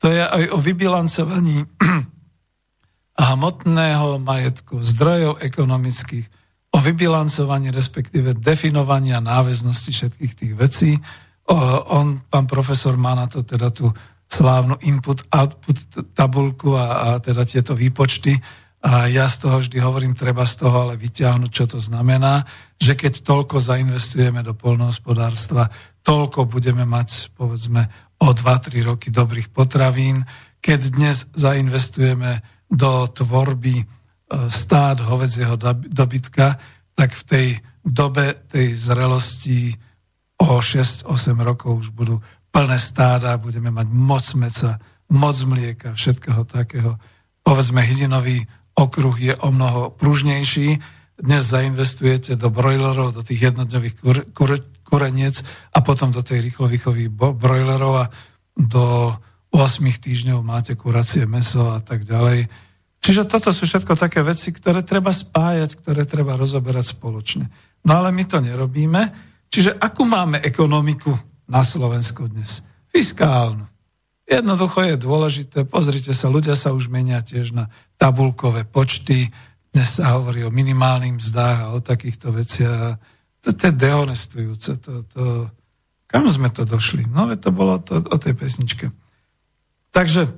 To 0.03 0.11
je 0.11 0.19
aj 0.19 0.51
o 0.51 0.59
vybilancovaní 0.59 1.63
hmotného 3.31 4.19
majetku, 4.19 4.83
zdrojov 4.83 5.39
ekonomických, 5.39 6.27
o 6.75 6.77
vybilancovaní, 6.77 7.71
respektíve 7.71 8.35
definovania 8.37 9.23
náväznosti 9.23 9.91
všetkých 9.95 10.33
tých 10.35 10.53
vecí. 10.53 10.91
O, 11.49 11.55
on, 11.95 12.21
pán 12.29 12.45
profesor, 12.45 12.93
má 12.99 13.15
na 13.15 13.25
to 13.25 13.41
teda 13.41 13.73
tú 13.73 13.89
slávnu 14.29 14.77
input-output 14.85 15.77
tabulku 16.13 16.77
a, 16.77 16.85
a 16.85 17.07
teda 17.17 17.43
tieto 17.43 17.73
výpočty. 17.73 18.37
A 18.79 19.11
ja 19.11 19.27
z 19.27 19.43
toho 19.43 19.59
vždy 19.59 19.77
hovorím, 19.83 20.15
treba 20.15 20.47
z 20.47 20.63
toho 20.63 20.87
ale 20.87 20.95
vyťahnuť, 20.95 21.51
čo 21.51 21.65
to 21.67 21.79
znamená, 21.83 22.47
že 22.79 22.95
keď 22.95 23.25
toľko 23.25 23.59
zainvestujeme 23.59 24.39
do 24.39 24.55
polnohospodárstva, 24.55 25.67
toľko 26.05 26.47
budeme 26.47 26.87
mať, 26.87 27.35
povedzme, 27.35 27.91
o 28.23 28.31
2-3 28.31 28.87
roky 28.87 29.11
dobrých 29.11 29.51
potravín. 29.51 30.23
Keď 30.63 30.79
dnes 30.95 31.27
zainvestujeme 31.35 32.39
do 32.71 33.09
tvorby 33.11 33.83
stát 34.47 35.01
hovedzieho 35.01 35.57
dobytka, 35.89 36.61
tak 36.93 37.11
v 37.11 37.23
tej 37.25 37.47
dobe 37.83 38.37
tej 38.47 38.77
zrelosti 38.77 39.73
o 40.39 40.61
6-8 40.61 41.07
rokov 41.43 41.83
už 41.83 41.87
budú 41.91 42.21
plné 42.51 42.77
stáda, 42.81 43.37
budeme 43.37 43.69
mať 43.69 43.87
moc 43.89 44.25
meca, 44.35 44.81
moc 45.09 45.37
mlieka, 45.45 45.93
všetkého 45.93 46.43
takého. 46.45 46.97
Povedzme, 47.41 47.81
hydinový 47.81 48.45
okruh 48.77 49.17
je 49.17 49.33
o 49.39 49.49
mnoho 49.49 49.93
pružnejší. 49.97 50.79
Dnes 51.19 51.43
zainvestujete 51.43 52.39
do 52.39 52.47
brojlerov, 52.49 53.15
do 53.15 53.21
tých 53.25 53.51
jednodňových 53.51 53.95
kur, 53.99 54.17
kur, 54.31 54.51
kureniec 54.87 55.43
a 55.75 55.79
potom 55.83 56.13
do 56.15 56.23
tej 56.23 56.49
rýchlovýchových 56.49 57.09
brojlerov 57.13 57.93
a 57.95 58.05
do 58.55 59.13
8 59.49 59.81
týždňov 59.81 60.39
máte 60.45 60.77
kuracie 60.77 61.25
meso 61.25 61.73
a 61.73 61.81
tak 61.81 62.05
ďalej 62.05 62.49
Čiže 62.99 63.31
toto 63.31 63.49
sú 63.55 63.63
všetko 63.63 63.95
také 63.95 64.19
veci, 64.21 64.51
ktoré 64.51 64.83
treba 64.83 65.15
spájať, 65.15 65.79
ktoré 65.79 66.03
treba 66.03 66.35
rozoberať 66.35 66.99
spoločne. 66.99 67.47
No 67.87 68.03
ale 68.03 68.11
my 68.11 68.23
to 68.27 68.43
nerobíme. 68.43 69.01
Čiže 69.49 69.79
akú 69.79 70.03
máme 70.03 70.43
ekonomiku 70.43 71.15
na 71.49 71.65
Slovensku 71.65 72.29
dnes? 72.29 72.61
Fiskálnu. 72.93 73.65
Jednoducho 74.29 74.85
je 74.85 74.95
dôležité, 75.01 75.65
pozrite 75.65 76.13
sa, 76.13 76.29
ľudia 76.29 76.53
sa 76.53 76.69
už 76.69 76.85
menia 76.93 77.25
tiež 77.25 77.49
na 77.57 77.73
tabulkové 77.97 78.61
počty, 78.61 79.33
dnes 79.73 79.97
sa 79.97 80.17
hovorí 80.17 80.45
o 80.45 80.53
minimálnych 80.53 81.17
mzdách 81.17 81.57
a 81.65 81.73
o 81.73 81.81
takýchto 81.81 82.33
veciach. 82.33 82.97
To, 83.41 83.49
to 83.53 83.61
je 83.69 83.73
dehonestujúce. 83.73 84.71
To, 84.85 84.93
to, 85.05 85.23
kam 86.09 86.25
sme 86.29 86.49
to 86.49 86.65
došli? 86.65 87.05
No, 87.09 87.29
to 87.37 87.49
bolo 87.53 87.77
to 87.81 88.01
o 88.01 88.17
tej 88.17 88.33
pesničke. 88.33 88.89
Takže 89.93 90.29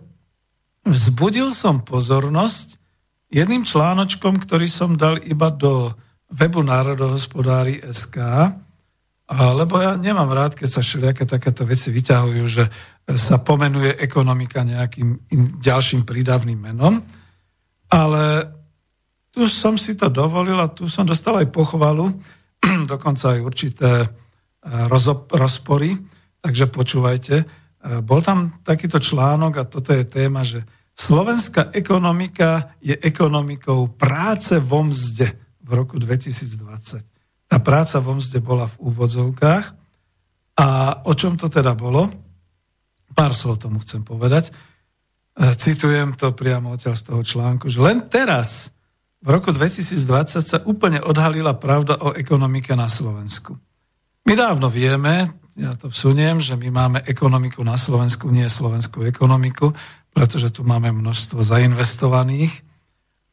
vzbudil 0.87 1.51
som 1.55 1.83
pozornosť 1.83 2.79
jedným 3.31 3.63
článočkom, 3.63 4.39
ktorý 4.39 4.67
som 4.67 4.99
dal 4.99 5.19
iba 5.23 5.47
do 5.47 5.95
webu 6.31 6.63
Národohospodári 6.63 7.83
SK, 7.87 8.19
lebo 9.31 9.79
ja 9.79 9.95
nemám 9.95 10.27
rád, 10.35 10.59
keď 10.59 10.67
sa 10.67 10.81
všelijaké 10.83 11.23
takéto 11.23 11.63
veci 11.63 11.87
vyťahujú, 11.87 12.43
že 12.51 12.67
sa 13.15 13.39
pomenuje 13.39 13.95
ekonomika 13.95 14.59
nejakým 14.67 15.31
ďalším 15.63 16.03
prídavným 16.03 16.59
menom, 16.59 16.99
ale 17.87 18.23
tu 19.31 19.47
som 19.47 19.79
si 19.79 19.95
to 19.95 20.11
dovolil 20.11 20.59
a 20.59 20.67
tu 20.67 20.91
som 20.91 21.07
dostal 21.07 21.39
aj 21.39 21.47
pochvalu, 21.47 22.11
dokonca 22.91 23.35
aj 23.35 23.39
určité 23.39 23.91
rozpory, 25.31 25.97
takže 26.43 26.69
počúvajte. 26.69 27.35
E, 27.41 27.45
bol 28.05 28.21
tam 28.21 28.61
takýto 28.61 29.01
článok 29.01 29.53
a 29.57 29.65
toto 29.65 29.89
je 29.95 30.05
téma, 30.05 30.45
že 30.45 30.61
slovenská 30.93 31.73
ekonomika 31.73 32.77
je 32.83 32.93
ekonomikou 32.93 33.89
práce 33.97 34.53
vo 34.61 34.85
mzde 34.85 35.33
v 35.65 35.71
roku 35.73 35.97
2020. 35.97 37.10
Tá 37.51 37.59
práca 37.59 37.99
vo 37.99 38.15
mzde 38.15 38.39
bola 38.39 38.63
v 38.63 38.79
úvodzovkách 38.79 39.65
a 40.55 40.67
o 41.03 41.11
čom 41.11 41.35
to 41.35 41.51
teda 41.51 41.75
bolo? 41.75 42.07
Pár 43.11 43.35
slov 43.35 43.59
tomu 43.59 43.83
chcem 43.83 44.07
povedať. 44.07 44.55
E, 45.35 45.51
citujem 45.59 46.15
to 46.15 46.31
priamo 46.31 46.71
odtiaľ 46.71 46.95
z 46.95 47.03
toho 47.11 47.21
článku, 47.27 47.67
že 47.67 47.83
len 47.83 48.07
teraz, 48.07 48.71
v 49.19 49.35
roku 49.35 49.51
2020 49.51 50.47
sa 50.47 50.63
úplne 50.63 51.03
odhalila 51.03 51.51
pravda 51.59 51.99
o 51.99 52.15
ekonomike 52.15 52.71
na 52.71 52.87
Slovensku. 52.87 53.59
My 54.23 54.33
dávno 54.39 54.71
vieme, 54.71 55.35
ja 55.59 55.75
to 55.75 55.91
vsuniem, 55.91 56.39
že 56.39 56.55
my 56.55 56.71
máme 56.71 56.99
ekonomiku 57.03 57.67
na 57.67 57.75
Slovensku, 57.75 58.31
nie 58.31 58.47
slovenskú 58.47 59.03
ekonomiku, 59.03 59.75
pretože 60.15 60.55
tu 60.55 60.63
máme 60.63 60.95
množstvo 60.95 61.43
zainvestovaných, 61.43 62.63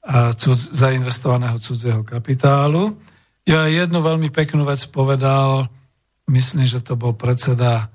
a 0.09 0.33
cud, 0.33 0.57
zainvestovaného 0.57 1.61
cudzieho 1.61 2.01
kapitálu. 2.01 2.97
Ja 3.49 3.65
jednu 3.65 4.05
veľmi 4.05 4.29
peknú 4.29 4.69
vec 4.69 4.85
povedal, 4.93 5.73
myslím, 6.29 6.69
že 6.69 6.85
to 6.85 7.01
bol 7.01 7.17
predseda 7.17 7.89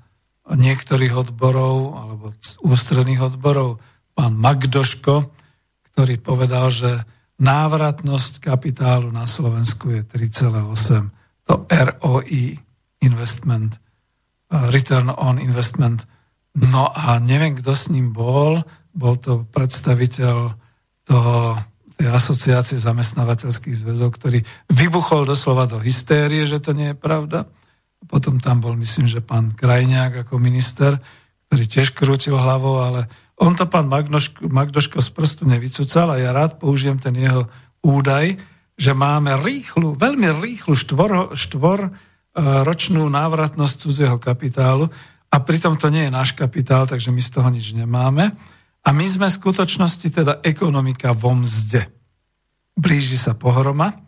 niektorých 0.50 1.14
odborov 1.14 1.76
alebo 1.94 2.24
ústredných 2.66 3.22
odborov, 3.22 3.78
pán 4.18 4.34
Magdoško, 4.34 5.30
ktorý 5.94 6.18
povedal, 6.18 6.74
že 6.74 6.90
návratnosť 7.38 8.42
kapitálu 8.42 9.14
na 9.14 9.30
Slovensku 9.30 9.94
je 9.94 10.02
3,8. 10.02 11.14
To 11.46 11.54
ROI 11.70 12.58
investment 13.06 13.78
return 14.50 15.10
on 15.10 15.38
investment. 15.38 16.06
No 16.54 16.90
a 16.94 17.18
neviem, 17.18 17.58
kto 17.58 17.74
s 17.74 17.90
ním 17.90 18.14
bol. 18.14 18.62
Bol 18.94 19.14
to 19.18 19.42
predstaviteľ 19.50 20.54
toho 21.02 21.58
tej 21.94 22.10
asociácie 22.10 22.78
zamestnávateľských 22.78 23.86
zväzov, 23.86 24.14
ktorý 24.18 24.42
vybuchol 24.70 25.26
doslova 25.26 25.70
do 25.70 25.78
hystérie, 25.78 26.42
že 26.44 26.58
to 26.58 26.74
nie 26.74 26.92
je 26.92 26.98
pravda. 26.98 27.46
Potom 28.04 28.42
tam 28.42 28.60
bol, 28.60 28.74
myslím, 28.76 29.06
že 29.08 29.24
pán 29.24 29.54
Krajňák 29.54 30.26
ako 30.26 30.36
minister, 30.42 30.98
ktorý 31.48 31.64
tiež 31.64 31.94
krútil 31.94 32.34
hlavou, 32.34 32.82
ale 32.82 33.06
on 33.38 33.54
to 33.54 33.66
pán 33.66 33.86
Magnoško, 33.86 34.46
Magdoško 34.46 34.98
z 35.02 35.10
prstu 35.10 35.42
nevycúcal 35.46 36.10
a 36.10 36.20
ja 36.20 36.30
rád 36.34 36.58
použijem 36.58 36.98
ten 36.98 37.14
jeho 37.14 37.46
údaj, 37.82 38.38
že 38.74 38.92
máme 38.94 39.38
rýchlu, 39.42 39.94
veľmi 39.94 40.34
rýchlu 40.42 40.74
štvor, 40.74 41.34
štvor 41.38 41.80
e, 41.86 41.90
ročnú 42.66 43.06
návratnosť 43.06 43.74
cudzieho 43.86 44.18
kapitálu 44.18 44.90
a 45.30 45.36
pritom 45.42 45.78
to 45.78 45.90
nie 45.90 46.06
je 46.06 46.14
náš 46.14 46.34
kapitál, 46.34 46.86
takže 46.86 47.10
my 47.10 47.22
z 47.22 47.30
toho 47.30 47.48
nič 47.50 47.74
nemáme. 47.74 48.34
A 48.84 48.92
my 48.92 49.06
sme 49.08 49.32
v 49.32 49.38
skutočnosti 49.40 50.08
teda 50.12 50.44
ekonomika 50.44 51.16
vo 51.16 51.32
mzde. 51.32 51.88
Blíži 52.76 53.16
sa 53.16 53.32
pohroma, 53.32 54.04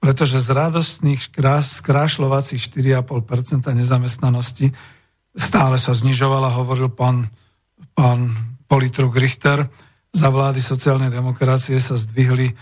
pretože 0.00 0.40
z 0.40 0.48
radostných 0.56 1.20
skrášľovacích 1.60 2.60
4,5% 2.60 3.76
nezamestnanosti 3.76 4.72
stále 5.36 5.76
sa 5.76 5.92
znižovala, 5.92 6.56
hovoril 6.56 6.88
pán, 6.88 7.28
pán 7.92 8.32
politruk 8.64 9.12
Richter, 9.20 9.68
za 10.16 10.32
vlády 10.32 10.64
sociálnej 10.64 11.12
demokracie 11.12 11.76
sa 11.76 12.00
zdvihli 12.00 12.48
e, 12.48 12.54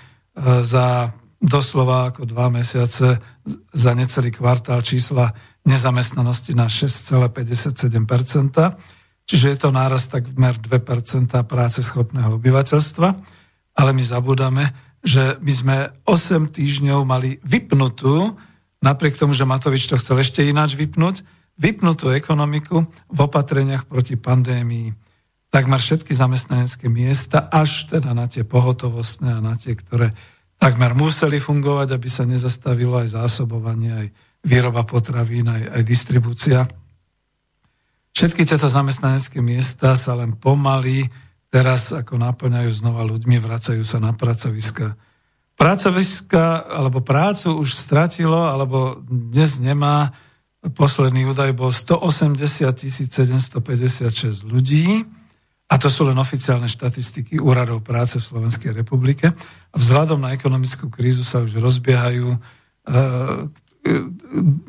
za 0.66 1.14
doslova 1.38 2.10
ako 2.10 2.26
dva 2.26 2.50
mesiace 2.50 3.20
za 3.70 3.90
necelý 3.94 4.34
kvartál 4.34 4.82
čísla 4.82 5.30
nezamestnanosti 5.62 6.56
na 6.56 6.66
6,57%, 6.66 7.94
čiže 9.24 9.46
je 9.54 9.58
to 9.58 9.70
nárast 9.74 10.12
takmer 10.12 10.56
2% 10.56 11.30
práce 11.48 11.80
schopného 11.80 12.36
obyvateľstva, 12.36 13.08
ale 13.74 13.90
my 13.90 14.02
zabudáme, 14.04 14.64
že 15.04 15.36
my 15.44 15.52
sme 15.52 15.76
8 16.08 16.48
týždňov 16.48 17.04
mali 17.04 17.36
vypnutú, 17.44 18.36
napriek 18.80 19.20
tomu, 19.20 19.36
že 19.36 19.48
Matovič 19.48 19.84
to 19.84 20.00
chcel 20.00 20.20
ešte 20.20 20.44
ináč 20.44 20.76
vypnúť, 20.80 21.20
vypnutú 21.60 22.10
ekonomiku 22.10 22.88
v 23.12 23.18
opatreniach 23.18 23.86
proti 23.86 24.16
pandémii. 24.16 24.96
Takmer 25.52 25.78
všetky 25.78 26.10
zamestnanecké 26.10 26.90
miesta, 26.90 27.46
až 27.46 27.86
teda 27.86 28.10
na 28.10 28.26
tie 28.26 28.42
pohotovostné 28.42 29.38
a 29.38 29.44
na 29.44 29.54
tie, 29.54 29.78
ktoré 29.78 30.10
takmer 30.58 30.96
museli 30.98 31.38
fungovať, 31.38 31.94
aby 31.94 32.08
sa 32.10 32.26
nezastavilo 32.26 32.98
aj 32.98 33.14
zásobovanie, 33.14 33.92
aj 33.92 34.06
výroba 34.42 34.82
potravín, 34.82 35.46
aj, 35.46 35.78
aj 35.78 35.82
distribúcia. 35.86 36.66
Všetky 38.14 38.46
tieto 38.46 38.70
zamestnanecké 38.70 39.42
miesta 39.42 39.98
sa 39.98 40.14
len 40.14 40.38
pomaly 40.38 41.10
teraz 41.50 41.90
ako 41.90 42.14
naplňajú 42.14 42.70
znova 42.70 43.02
ľuďmi, 43.02 43.42
vracajú 43.42 43.82
sa 43.82 43.98
na 43.98 44.14
pracoviska. 44.14 44.94
Pracoviska 45.58 46.62
alebo 46.62 47.02
prácu 47.02 47.58
už 47.58 47.74
stratilo, 47.74 48.38
alebo 48.38 49.02
dnes 49.06 49.58
nemá, 49.58 50.14
posledný 50.78 51.26
údaj 51.26 51.58
bol 51.58 51.74
180 51.74 52.38
756 53.10 54.46
ľudí, 54.46 55.02
a 55.64 55.74
to 55.80 55.90
sú 55.90 56.06
len 56.06 56.14
oficiálne 56.14 56.70
štatistiky 56.70 57.42
úradov 57.42 57.82
práce 57.82 58.20
v 58.20 58.28
Slovenskej 58.30 58.76
republike. 58.76 59.32
A 59.72 59.74
vzhľadom 59.74 60.22
na 60.22 60.36
ekonomickú 60.36 60.92
krízu 60.92 61.24
sa 61.26 61.40
už 61.40 61.56
rozbiehajú 61.56 62.30
e, 62.30 62.38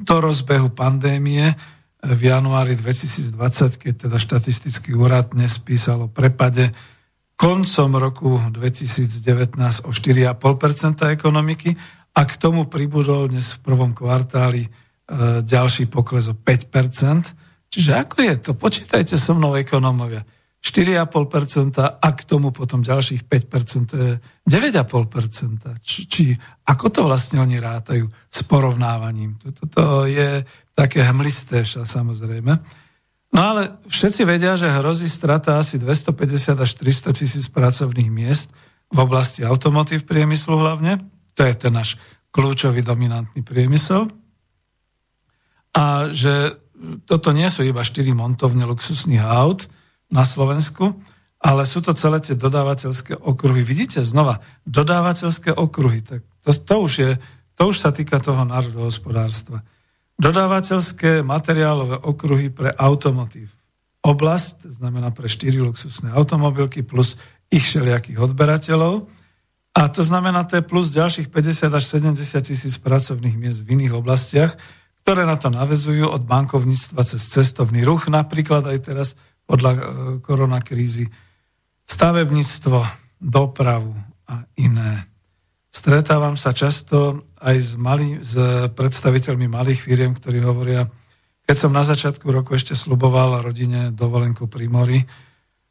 do 0.02 0.16
rozbehu 0.18 0.72
pandémie 0.72 1.54
v 2.06 2.22
januári 2.30 2.78
2020, 2.78 3.82
keď 3.82 3.93
teda 4.06 4.18
štatistický 4.22 4.93
úrad 4.93 5.34
dnes 5.34 5.58
písal 5.58 6.06
o 6.06 6.10
prepade 6.10 6.70
koncom 7.34 7.89
roku 7.97 8.38
2019 8.53 9.58
o 9.86 9.91
4,5% 9.91 11.10
ekonomiky 11.10 11.74
a 12.16 12.22
k 12.24 12.34
tomu 12.38 12.70
pribudol 12.70 13.28
dnes 13.28 13.58
v 13.58 13.60
prvom 13.66 13.91
kvartáli 13.91 14.64
e, 14.64 14.70
ďalší 15.43 15.89
pokles 15.89 16.32
o 16.32 16.38
5% 16.38 17.45
Čiže 17.76 17.91
ako 17.91 18.18
je 18.24 18.36
to? 18.39 18.51
Počítajte 18.56 19.20
so 19.20 19.36
mnou 19.36 19.51
ekonómovia. 19.60 20.24
4,5% 20.64 21.78
a 21.78 22.10
k 22.16 22.22
tomu 22.24 22.49
potom 22.49 22.82
ďalších 22.82 23.28
5%, 23.28 23.91
to 23.91 23.95
je 23.99 24.12
9,5%. 24.47 25.84
Či, 25.84 25.99
či 26.08 26.24
ako 26.66 26.86
to 26.89 27.01
vlastne 27.03 27.43
oni 27.43 27.60
rátajú 27.60 28.08
s 28.32 28.39
porovnávaním? 28.47 29.36
Toto 29.38 29.68
to 29.68 29.84
je 30.08 30.41
také 30.76 31.01
hmlisté 31.01 31.63
samozrejme. 31.65 32.53
No 33.36 33.41
ale 33.41 33.80
všetci 33.88 34.21
vedia, 34.28 34.55
že 34.55 34.71
hrozí 34.71 35.07
strata 35.07 35.59
asi 35.59 35.80
250 35.80 36.55
až 36.55 36.71
300 36.80 37.15
tisíc 37.15 37.45
pracovných 37.51 38.11
miest 38.11 38.51
v 38.91 38.97
oblasti 38.99 39.43
automotív 39.43 40.07
priemyslu 40.07 40.55
hlavne. 40.59 41.03
To 41.36 41.41
je 41.43 41.53
ten 41.55 41.73
náš 41.73 41.99
kľúčový 42.32 42.84
dominantný 42.84 43.43
priemysel. 43.43 44.07
A 45.76 46.11
že 46.11 46.59
toto 47.07 47.36
nie 47.36 47.47
sú 47.51 47.63
iba 47.63 47.84
4 47.84 48.07
montovne 48.15 48.63
luxusných 48.67 49.23
aut, 49.23 49.67
na 50.11 50.23
Slovensku, 50.26 51.01
ale 51.41 51.65
sú 51.65 51.82
to 51.82 51.93
celé 51.93 52.21
tie 52.21 52.34
dodávateľské 52.34 53.17
okruhy. 53.17 53.61
Vidíte 53.61 54.01
znova, 54.01 54.41
dodávateľské 54.65 55.53
okruhy, 55.53 56.01
tak 56.01 56.21
to, 56.41 56.49
to, 56.53 56.76
už, 56.82 56.93
je, 56.97 57.11
to 57.57 57.63
už 57.69 57.78
sa 57.78 57.89
týka 57.93 58.17
toho 58.21 58.41
národohospodárstva. 58.45 59.61
Dodávateľské 60.16 61.20
materiálové 61.28 61.99
okruhy 61.99 62.47
pre 62.47 62.72
automotív. 62.72 63.51
Oblast, 63.99 64.63
znamená 64.63 65.11
pre 65.11 65.28
štyri 65.28 65.59
luxusné 65.59 66.13
automobilky 66.13 66.86
plus 66.86 67.20
ich 67.51 67.68
všelijakých 67.68 68.22
odberateľov. 68.22 69.11
A 69.76 69.82
to 69.91 70.01
znamená, 70.07 70.47
to 70.47 70.61
je 70.61 70.63
plus 70.63 70.88
ďalších 70.88 71.28
50 71.28 71.68
až 71.68 71.84
70 71.99 72.47
tisíc 72.47 72.80
pracovných 72.80 73.36
miest 73.36 73.68
v 73.68 73.76
iných 73.76 73.99
oblastiach, 73.99 74.55
ktoré 75.03 75.28
na 75.28 75.36
to 75.36 75.51
navezujú 75.51 76.07
od 76.07 76.24
bankovníctva 76.24 77.03
cez 77.03 77.22
cestovný 77.28 77.84
ruch, 77.84 78.07
napríklad 78.07 78.63
aj 78.72 78.80
teraz 78.88 79.07
podľa 79.43 79.72
e, 79.76 79.82
koronakrízy, 80.24 81.11
stavebníctvo, 81.86 82.80
dopravu 83.20 83.93
a 84.32 84.47
iné. 84.57 85.11
Stretávam 85.70 86.39
sa 86.39 86.55
často 86.55 87.28
aj 87.46 87.56
s, 87.62 87.70
malý, 87.78 88.18
s 88.26 88.34
predstaviteľmi 88.74 89.46
malých 89.46 89.86
firiem, 89.86 90.18
ktorí 90.18 90.41
hovoria, 90.41 90.89
keď 91.46 91.56
som 91.56 91.70
na 91.70 91.86
začiatku 91.86 92.26
roku 92.34 92.58
ešte 92.58 92.74
sluboval 92.74 93.46
rodine 93.46 93.93
dovolenku 93.93 94.50
pri 94.50 94.66
mori, 94.66 95.00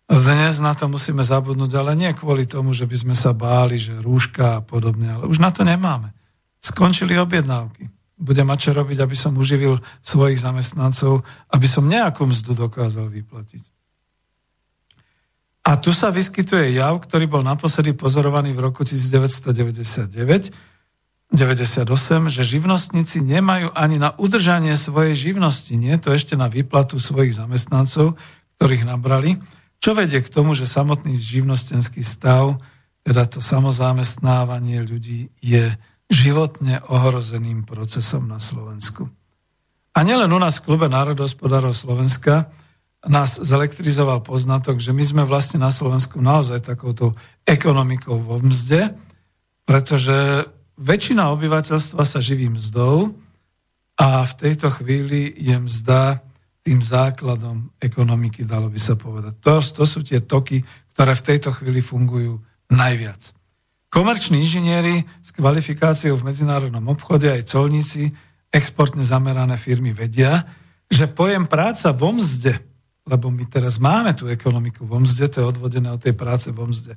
dnes 0.06 0.60
na 0.62 0.76
to 0.76 0.86
musíme 0.86 1.24
zabudnúť, 1.24 1.72
ale 1.74 1.98
nie 1.98 2.12
kvôli 2.14 2.46
tomu, 2.46 2.76
že 2.76 2.86
by 2.86 2.94
sme 2.94 3.14
sa 3.18 3.34
báli, 3.34 3.80
že 3.80 3.98
rúška 3.98 4.60
a 4.60 4.62
podobne, 4.62 5.10
ale 5.10 5.24
už 5.26 5.42
na 5.42 5.50
to 5.50 5.66
nemáme. 5.66 6.14
Skončili 6.62 7.18
objednávky. 7.18 7.90
Budem 8.14 8.46
mať 8.46 8.70
čo 8.70 8.78
robiť, 8.78 9.00
aby 9.02 9.16
som 9.18 9.34
uživil 9.34 9.82
svojich 10.04 10.38
zamestnancov, 10.38 11.26
aby 11.50 11.66
som 11.66 11.88
nejakú 11.88 12.22
mzdu 12.28 12.54
dokázal 12.54 13.10
vyplatiť. 13.10 13.74
A 15.64 15.80
tu 15.80 15.96
sa 15.96 16.12
vyskytuje 16.12 16.76
jav, 16.76 17.00
ktorý 17.00 17.24
bol 17.24 17.40
naposledy 17.40 17.96
pozorovaný 17.96 18.52
v 18.52 18.68
roku 18.68 18.84
1999 18.84 20.52
98, 21.34 22.30
že 22.30 22.42
živnostníci 22.46 23.18
nemajú 23.18 23.74
ani 23.74 23.98
na 23.98 24.14
udržanie 24.14 24.78
svojej 24.78 25.18
živnosti, 25.18 25.74
nie 25.74 25.98
to 25.98 26.14
ešte 26.14 26.38
na 26.38 26.46
výplatu 26.46 27.02
svojich 27.02 27.34
zamestnancov, 27.34 28.14
ktorých 28.56 28.86
nabrali, 28.86 29.42
čo 29.82 29.92
vedie 29.92 30.22
k 30.22 30.30
tomu, 30.30 30.54
že 30.54 30.70
samotný 30.70 31.12
živnostenský 31.18 32.06
stav, 32.06 32.62
teda 33.04 33.28
to 33.28 33.44
samozamestnávanie 33.44 34.80
ľudí 34.80 35.28
je 35.42 35.76
životne 36.08 36.80
ohrozeným 36.88 37.68
procesom 37.68 38.24
na 38.24 38.40
Slovensku. 38.40 39.10
A 39.94 40.02
nielen 40.02 40.32
u 40.32 40.40
nás 40.40 40.58
v 40.58 40.66
klube 40.72 40.86
národohospodárov 40.88 41.76
Slovenska 41.76 42.48
nás 43.04 43.36
zelektrizoval 43.36 44.24
poznatok, 44.24 44.80
že 44.80 44.96
my 44.96 45.04
sme 45.04 45.22
vlastne 45.28 45.60
na 45.60 45.68
Slovensku 45.68 46.18
naozaj 46.24 46.64
takouto 46.64 47.12
ekonomikou 47.44 48.16
vo 48.16 48.40
mzde, 48.40 48.96
pretože 49.68 50.48
väčšina 50.78 51.30
obyvateľstva 51.34 52.02
sa 52.02 52.18
živí 52.18 52.50
mzdou 52.50 53.14
a 53.98 54.26
v 54.26 54.32
tejto 54.34 54.70
chvíli 54.74 55.30
je 55.38 55.54
mzda 55.54 56.22
tým 56.64 56.80
základom 56.80 57.68
ekonomiky, 57.76 58.48
dalo 58.48 58.72
by 58.72 58.80
sa 58.80 58.96
povedať. 58.96 59.36
To, 59.44 59.60
to 59.60 59.84
sú 59.84 60.00
tie 60.00 60.24
toky, 60.24 60.64
ktoré 60.96 61.12
v 61.12 61.26
tejto 61.28 61.52
chvíli 61.52 61.84
fungujú 61.84 62.40
najviac. 62.72 63.36
Komerční 63.92 64.42
inžinieri 64.42 65.04
s 65.22 65.30
kvalifikáciou 65.36 66.18
v 66.18 66.26
medzinárodnom 66.26 66.82
obchode 66.90 67.30
aj 67.30 67.46
colníci, 67.46 68.10
exportne 68.50 69.04
zamerané 69.06 69.54
firmy 69.60 69.94
vedia, 69.94 70.42
že 70.90 71.06
pojem 71.06 71.46
práca 71.46 71.92
vo 71.94 72.10
mzde, 72.10 72.58
lebo 73.04 73.28
my 73.28 73.44
teraz 73.46 73.76
máme 73.78 74.16
tú 74.16 74.26
ekonomiku 74.26 74.88
vo 74.88 74.98
mzde, 74.98 75.30
to 75.30 75.36
je 75.44 75.50
odvodené 75.52 75.92
od 75.92 76.00
tej 76.00 76.16
práce 76.16 76.48
vo 76.50 76.64
mzde. 76.64 76.96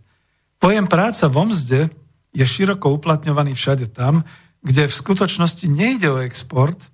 Pojem 0.58 0.88
práca 0.90 1.28
vo 1.28 1.46
mzde 1.46 1.92
je 2.34 2.46
široko 2.46 2.94
uplatňovaný 2.96 3.56
všade 3.56 3.92
tam, 3.92 4.24
kde 4.62 4.90
v 4.90 4.94
skutočnosti 4.94 5.66
nejde 5.70 6.12
o 6.12 6.22
export, 6.22 6.92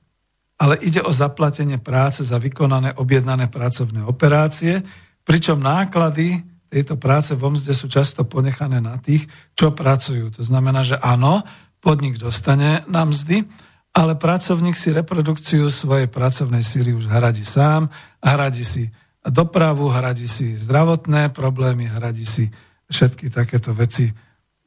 ale 0.61 0.77
ide 0.79 1.01
o 1.01 1.11
zaplatenie 1.11 1.81
práce 1.81 2.23
za 2.23 2.37
vykonané 2.37 2.93
objednané 2.95 3.49
pracovné 3.49 4.05
operácie, 4.05 4.85
pričom 5.25 5.59
náklady 5.59 6.43
tejto 6.73 6.97
práce 6.97 7.37
vo 7.37 7.53
mzde 7.53 7.73
sú 7.73 7.85
často 7.85 8.25
ponechané 8.25 8.81
na 8.81 8.97
tých, 8.97 9.29
čo 9.53 9.77
pracujú. 9.77 10.33
To 10.37 10.41
znamená, 10.41 10.81
že 10.81 10.97
áno, 10.97 11.45
podnik 11.77 12.17
dostane 12.17 12.81
na 12.89 13.05
mzdy, 13.05 13.45
ale 13.93 14.17
pracovník 14.17 14.73
si 14.73 14.89
reprodukciu 14.89 15.69
svojej 15.69 16.09
pracovnej 16.09 16.65
síly 16.65 16.97
už 16.97 17.05
hradí 17.05 17.45
sám, 17.45 17.93
hradí 18.25 18.65
si 18.65 18.89
dopravu, 19.21 19.85
hradí 19.93 20.25
si 20.25 20.57
zdravotné 20.57 21.29
problémy, 21.29 21.85
hradí 21.85 22.25
si 22.25 22.49
všetky 22.89 23.29
takéto 23.29 23.69
veci. 23.77 24.09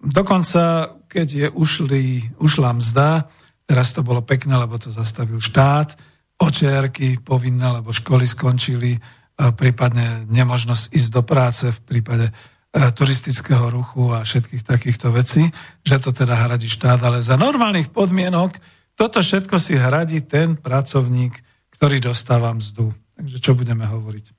Dokonca, 0.07 0.94
keď 1.11 1.28
je 1.28 1.48
ušli, 1.50 2.04
ušla 2.38 2.78
mzda, 2.78 3.26
teraz 3.66 3.90
to 3.90 4.07
bolo 4.07 4.22
pekné, 4.22 4.54
lebo 4.54 4.78
to 4.78 4.94
zastavil 4.94 5.42
štát, 5.42 5.98
očerky 6.38 7.18
povinné, 7.18 7.66
lebo 7.74 7.90
školy 7.90 8.22
skončili, 8.22 8.94
prípadne 9.36 10.24
nemožnosť 10.30 10.94
ísť 10.94 11.11
do 11.12 11.22
práce 11.26 11.68
v 11.68 11.80
prípade 11.84 12.26
e, 12.28 12.32
turistického 12.72 13.68
ruchu 13.68 14.16
a 14.16 14.24
všetkých 14.24 14.64
takýchto 14.64 15.12
vecí, 15.12 15.44
že 15.84 16.00
to 16.00 16.14
teda 16.16 16.48
hradí 16.48 16.72
štát, 16.72 17.04
ale 17.04 17.20
za 17.20 17.36
normálnych 17.36 17.92
podmienok 17.92 18.57
toto 18.96 19.20
všetko 19.20 19.61
si 19.61 19.76
hradí 19.76 20.24
ten 20.24 20.57
pracovník, 20.57 21.36
ktorý 21.76 22.00
dostáva 22.00 22.48
mzdu. 22.57 22.96
Takže 23.12 23.38
čo 23.44 23.52
budeme 23.52 23.84
hovoriť? 23.84 24.32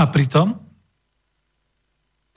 A 0.00 0.08
pritom, 0.08 0.56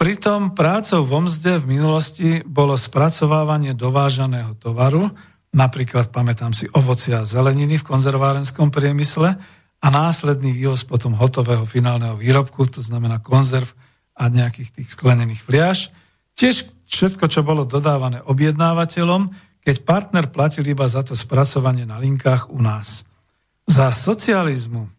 pritom 0.04 0.52
prácou 0.52 1.08
vo 1.08 1.24
mzde 1.24 1.64
v 1.64 1.80
minulosti 1.80 2.30
bolo 2.44 2.76
spracovávanie 2.76 3.72
dovážaného 3.72 4.52
tovaru, 4.60 5.16
napríklad 5.56 6.12
pamätám 6.12 6.52
si 6.52 6.68
ovocia 6.76 7.24
a 7.24 7.30
zeleniny 7.30 7.80
v 7.80 7.88
konzervárenskom 7.88 8.68
priemysle, 8.68 9.40
a 9.84 9.88
následný 9.88 10.52
vývoz 10.52 10.84
potom 10.84 11.16
hotového 11.16 11.64
finálneho 11.64 12.20
výrobku, 12.20 12.68
to 12.68 12.84
znamená 12.84 13.24
konzerv 13.24 13.72
a 14.16 14.28
nejakých 14.28 14.76
tých 14.76 14.90
sklenených 14.92 15.40
fliaž. 15.40 15.92
Tiež 16.36 16.68
všetko, 16.88 17.28
čo 17.32 17.44
bolo 17.44 17.64
dodávané 17.64 18.20
objednávateľom, 18.28 19.32
keď 19.64 19.76
partner 19.88 20.28
platil 20.32 20.68
iba 20.68 20.84
za 20.84 21.04
to 21.04 21.16
spracovanie 21.16 21.88
na 21.88 21.96
linkách 22.00 22.52
u 22.52 22.60
nás. 22.60 23.08
Za 23.68 23.92
socializmu 23.92 24.92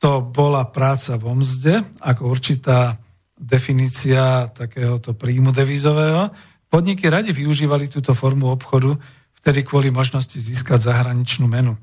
to 0.00 0.24
bola 0.24 0.64
práca 0.68 1.20
vo 1.20 1.36
mzde, 1.36 1.84
ako 2.00 2.32
určitá 2.32 3.00
definícia 3.42 4.46
takéhoto 4.54 5.18
príjmu 5.18 5.50
devizového. 5.50 6.30
Podniky 6.70 7.10
radi 7.10 7.34
využívali 7.34 7.90
túto 7.90 8.14
formu 8.14 8.48
obchodu 8.54 8.94
vtedy 9.42 9.66
kvôli 9.66 9.90
možnosti 9.90 10.38
získať 10.38 10.86
zahraničnú 10.86 11.50
menu. 11.50 11.74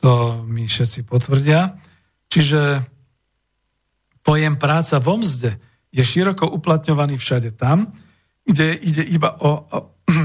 To 0.00 0.40
mi 0.48 0.64
všetci 0.64 1.04
potvrdia. 1.04 1.76
Čiže 2.32 2.88
pojem 4.24 4.56
práca 4.56 4.96
vo 4.96 5.20
mzde 5.20 5.60
je 5.92 6.00
široko 6.00 6.48
uplatňovaný 6.48 7.20
všade 7.20 7.52
tam, 7.52 7.92
kde 8.48 8.72
ide 8.80 9.04
iba 9.04 9.36
o, 9.44 9.68
o 9.68 9.78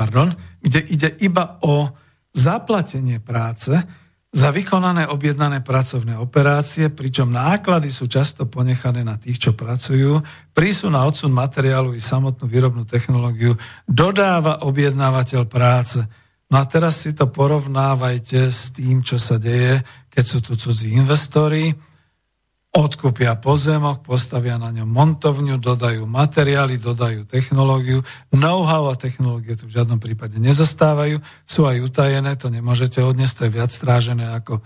pardon, 0.00 0.34
kde 0.58 0.80
ide 0.90 1.08
iba 1.22 1.62
o 1.62 1.94
zaplatenie 2.34 3.22
práce 3.22 3.70
za 4.34 4.50
vykonané 4.50 5.06
objednané 5.06 5.62
pracovné 5.62 6.18
operácie, 6.18 6.90
pričom 6.90 7.30
náklady 7.30 7.86
sú 7.86 8.10
často 8.10 8.50
ponechané 8.50 9.06
na 9.06 9.14
tých, 9.14 9.38
čo 9.38 9.50
pracujú. 9.54 10.18
Prísun 10.50 10.98
na 10.98 11.06
odsun 11.06 11.30
materiálu 11.30 11.94
i 11.94 12.02
samotnú 12.02 12.50
výrobnú 12.50 12.82
technológiu 12.82 13.54
dodáva 13.86 14.66
objednávateľ 14.66 15.42
práce– 15.46 16.02
No 16.54 16.62
a 16.62 16.70
teraz 16.70 17.02
si 17.02 17.16
to 17.16 17.26
porovnávajte 17.26 18.52
s 18.52 18.70
tým, 18.70 19.02
čo 19.02 19.18
sa 19.18 19.40
deje, 19.42 19.82
keď 20.12 20.24
sú 20.24 20.38
tu 20.38 20.52
cudzí 20.54 20.94
investori, 20.94 21.74
odkúpia 22.74 23.38
pozemok, 23.38 24.02
postavia 24.02 24.58
na 24.58 24.74
ňom 24.74 24.90
montovňu, 24.90 25.62
dodajú 25.62 26.10
materiály, 26.10 26.82
dodajú 26.82 27.22
technológiu. 27.22 28.02
Know-how 28.34 28.90
a 28.90 28.98
technológie 28.98 29.54
tu 29.54 29.70
v 29.70 29.78
žiadnom 29.78 30.02
prípade 30.02 30.42
nezostávajú, 30.42 31.22
sú 31.46 31.70
aj 31.70 31.78
utajené, 31.78 32.34
to 32.34 32.50
nemôžete 32.50 32.98
odniesť, 32.98 33.34
to 33.38 33.42
je 33.46 33.54
viac 33.54 33.70
strážené 33.70 34.26
ako 34.26 34.58
e, 34.58 34.62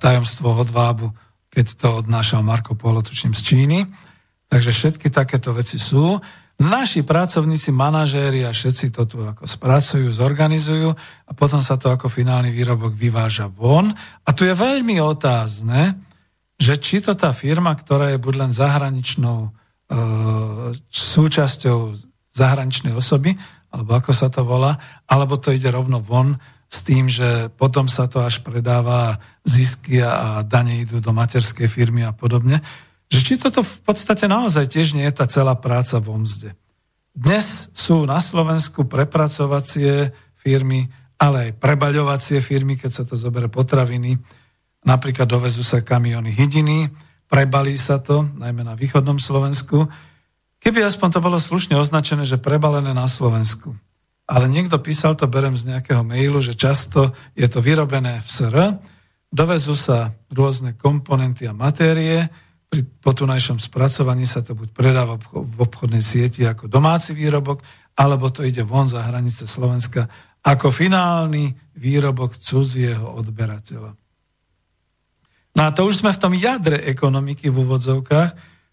tajomstvo 0.00 0.64
hodvábu, 0.64 1.12
keď 1.52 1.66
to 1.76 1.88
odnášal 2.00 2.40
Marko 2.40 2.72
Polo, 2.72 3.04
tučím, 3.04 3.36
z 3.36 3.44
Číny. 3.44 3.78
Takže 4.48 4.72
všetky 4.72 5.12
takéto 5.12 5.52
veci 5.52 5.76
sú. 5.76 6.16
Naši 6.56 7.04
pracovníci, 7.04 7.68
manažéri 7.68 8.48
a 8.48 8.52
všetci 8.56 8.96
to 8.96 9.04
tu 9.04 9.20
ako 9.20 9.44
spracujú, 9.44 10.08
zorganizujú 10.08 10.88
a 11.28 11.30
potom 11.36 11.60
sa 11.60 11.76
to 11.76 11.92
ako 11.92 12.08
finálny 12.08 12.48
výrobok 12.48 12.96
vyváža 12.96 13.52
von. 13.52 13.92
A 14.24 14.30
tu 14.32 14.48
je 14.48 14.56
veľmi 14.56 14.96
otázne, 15.04 16.11
že 16.62 16.78
či 16.78 17.02
to 17.02 17.18
tá 17.18 17.34
firma, 17.34 17.74
ktorá 17.74 18.14
je 18.14 18.22
buď 18.22 18.34
len 18.38 18.52
zahraničnou 18.54 19.38
e, 19.42 19.50
súčasťou 20.86 21.78
zahraničnej 22.30 22.94
osoby, 22.94 23.34
alebo 23.74 23.98
ako 23.98 24.12
sa 24.14 24.30
to 24.30 24.46
volá, 24.46 24.78
alebo 25.10 25.34
to 25.34 25.50
ide 25.50 25.66
rovno 25.66 25.98
von 25.98 26.38
s 26.70 26.86
tým, 26.86 27.10
že 27.10 27.50
potom 27.50 27.90
sa 27.90 28.06
to 28.06 28.22
až 28.22 28.46
predáva 28.46 29.18
zisky 29.42 29.98
a 29.98 30.46
dane 30.46 30.78
idú 30.86 31.02
do 31.02 31.10
materskej 31.10 31.66
firmy 31.66 32.06
a 32.06 32.14
podobne 32.14 32.62
že 33.12 33.20
či 33.20 33.34
toto 33.36 33.60
v 33.60 33.78
podstate 33.84 34.24
naozaj 34.24 34.72
tiež 34.72 34.96
nie 34.96 35.04
je 35.04 35.12
tá 35.20 35.28
celá 35.28 35.52
práca 35.52 36.00
vo 36.00 36.16
mzde. 36.16 36.56
Dnes 37.12 37.68
sú 37.76 38.08
na 38.08 38.24
Slovensku 38.24 38.88
prepracovacie 38.88 40.16
firmy, 40.40 40.88
ale 41.20 41.52
aj 41.52 41.60
prebaľovacie 41.60 42.40
firmy, 42.40 42.80
keď 42.80 42.90
sa 42.90 43.04
to 43.04 43.20
zoberie 43.20 43.52
potraviny. 43.52 44.16
Napríklad 44.82 45.30
dovezú 45.30 45.62
sa 45.62 45.82
kamiony 45.82 46.34
hydiny, 46.34 46.90
prebalí 47.30 47.78
sa 47.78 48.02
to, 48.02 48.26
najmä 48.36 48.66
na 48.66 48.74
východnom 48.74 49.22
Slovensku. 49.22 49.86
Keby 50.58 50.82
aspoň 50.82 51.08
to 51.16 51.20
bolo 51.22 51.38
slušne 51.38 51.78
označené, 51.78 52.26
že 52.26 52.42
prebalené 52.42 52.90
na 52.90 53.06
Slovensku. 53.06 53.74
Ale 54.26 54.50
niekto 54.50 54.78
písal, 54.78 55.14
to 55.14 55.30
berem 55.30 55.54
z 55.54 55.70
nejakého 55.70 56.02
mailu, 56.06 56.42
že 56.42 56.58
často 56.58 57.14
je 57.34 57.46
to 57.46 57.62
vyrobené 57.62 58.22
v 58.22 58.28
SR, 58.28 58.56
dovezú 59.32 59.74
sa 59.74 60.12
rôzne 60.28 60.76
komponenty 60.76 61.48
a 61.48 61.56
matérie, 61.56 62.28
pri 62.72 62.88
potunajšom 63.04 63.60
spracovaní 63.60 64.24
sa 64.24 64.40
to 64.40 64.56
buď 64.56 64.72
predáva 64.72 65.20
v 65.20 65.58
obchodnej 65.60 66.00
sieti 66.00 66.48
ako 66.48 66.72
domáci 66.72 67.12
výrobok, 67.12 67.60
alebo 68.00 68.32
to 68.32 68.40
ide 68.48 68.64
von 68.64 68.88
za 68.88 69.04
hranice 69.04 69.44
Slovenska 69.44 70.08
ako 70.40 70.72
finálny 70.72 71.52
výrobok 71.76 72.40
cudzieho 72.40 73.12
odberateľa. 73.20 74.01
No 75.52 75.68
a 75.68 75.70
to 75.70 75.84
už 75.84 76.00
sme 76.00 76.10
v 76.12 76.22
tom 76.22 76.32
jadre 76.32 76.80
ekonomiky 76.80 77.52
v 77.52 77.60
úvodzovkách, 77.68 78.30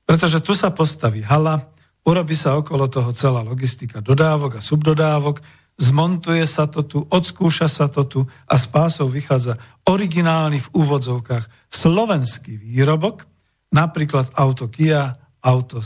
pretože 0.08 0.40
tu 0.40 0.56
sa 0.56 0.72
postaví 0.72 1.22
hala, 1.22 1.70
urobí 2.08 2.34
sa 2.34 2.56
okolo 2.56 2.88
toho 2.88 3.12
celá 3.12 3.44
logistika 3.44 4.00
dodávok 4.00 4.58
a 4.58 4.64
subdodávok, 4.64 5.44
zmontuje 5.80 6.44
sa 6.44 6.68
to 6.68 6.84
tu, 6.84 7.04
odskúša 7.08 7.68
sa 7.72 7.88
to 7.88 8.04
tu 8.04 8.20
a 8.26 8.56
z 8.60 8.66
pásov 8.68 9.12
vychádza 9.12 9.60
originálny 9.88 10.60
v 10.60 10.72
úvodzovkách 10.76 11.72
slovenský 11.72 12.60
výrobok, 12.60 13.24
napríklad 13.72 14.34
auto 14.36 14.68
Kia, 14.68 15.16
auto 15.40 15.80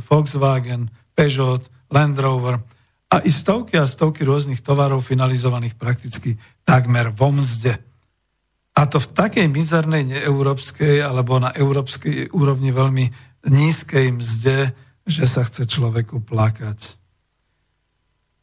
Volkswagen, 0.00 0.88
Peugeot, 1.12 1.68
Land 1.92 2.16
Rover 2.20 2.56
a 3.12 3.20
i 3.20 3.30
stovky 3.30 3.76
a 3.76 3.84
stovky 3.84 4.24
rôznych 4.24 4.64
tovarov 4.64 5.04
finalizovaných 5.04 5.76
prakticky 5.76 6.40
takmer 6.64 7.12
vo 7.12 7.30
mzde. 7.30 7.93
A 8.74 8.90
to 8.90 8.98
v 8.98 9.12
takej 9.14 9.46
mizernej 9.46 10.02
neeurópskej 10.02 10.98
alebo 10.98 11.38
na 11.38 11.54
európskej 11.54 12.34
úrovni 12.34 12.74
veľmi 12.74 13.06
nízkej 13.46 14.18
mzde, 14.18 14.74
že 15.06 15.24
sa 15.30 15.46
chce 15.46 15.68
človeku 15.70 16.26
plakať. 16.26 16.98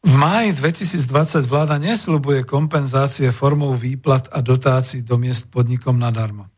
V 0.01 0.13
máji 0.17 0.57
2020 0.57 1.45
vláda 1.45 1.77
neslubuje 1.77 2.41
kompenzácie 2.41 3.29
formou 3.29 3.77
výplat 3.77 4.31
a 4.33 4.41
dotácií 4.41 5.05
do 5.05 5.19
miest 5.19 5.53
podnikom 5.53 5.99
nadarmo. 5.99 6.49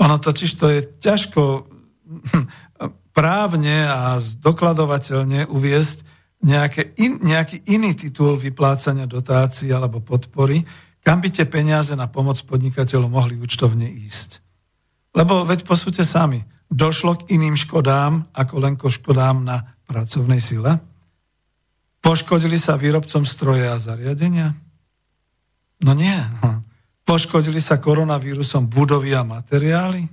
Ono 0.00 0.16
totiž 0.16 0.50
to 0.56 0.66
je 0.72 0.80
ťažko 0.96 1.68
právne 3.18 3.84
a 3.84 4.16
dokladovateľne 4.16 5.50
uviesť 5.52 5.98
in, 6.96 7.20
nejaký 7.20 7.68
iný 7.68 7.92
titul 7.92 8.32
vyplácania 8.40 9.04
dotácií 9.04 9.68
alebo 9.76 10.00
podpory, 10.00 10.64
kam 11.00 11.24
by 11.24 11.28
tie 11.32 11.48
peniaze 11.48 11.96
na 11.96 12.06
pomoc 12.06 12.36
podnikateľov 12.44 13.08
mohli 13.08 13.34
účtovne 13.40 13.88
ísť. 13.88 14.44
Lebo 15.16 15.42
veď 15.42 15.66
posúďte 15.66 16.06
sami, 16.06 16.44
došlo 16.70 17.18
k 17.18 17.34
iným 17.34 17.58
škodám 17.58 18.30
ako 18.30 18.54
len 18.62 18.78
ko 18.78 18.92
škodám 18.92 19.42
na 19.42 19.74
pracovnej 19.90 20.38
sile? 20.38 20.78
Poškodili 22.00 22.56
sa 22.56 22.80
výrobcom 22.80 23.26
stroje 23.28 23.68
a 23.68 23.76
zariadenia? 23.76 24.56
No 25.84 25.92
nie. 25.92 26.16
No. 26.40 26.64
Poškodili 27.10 27.58
sa 27.58 27.82
koronavírusom 27.82 28.70
budovy 28.70 29.18
a 29.18 29.26
materiály? 29.26 30.06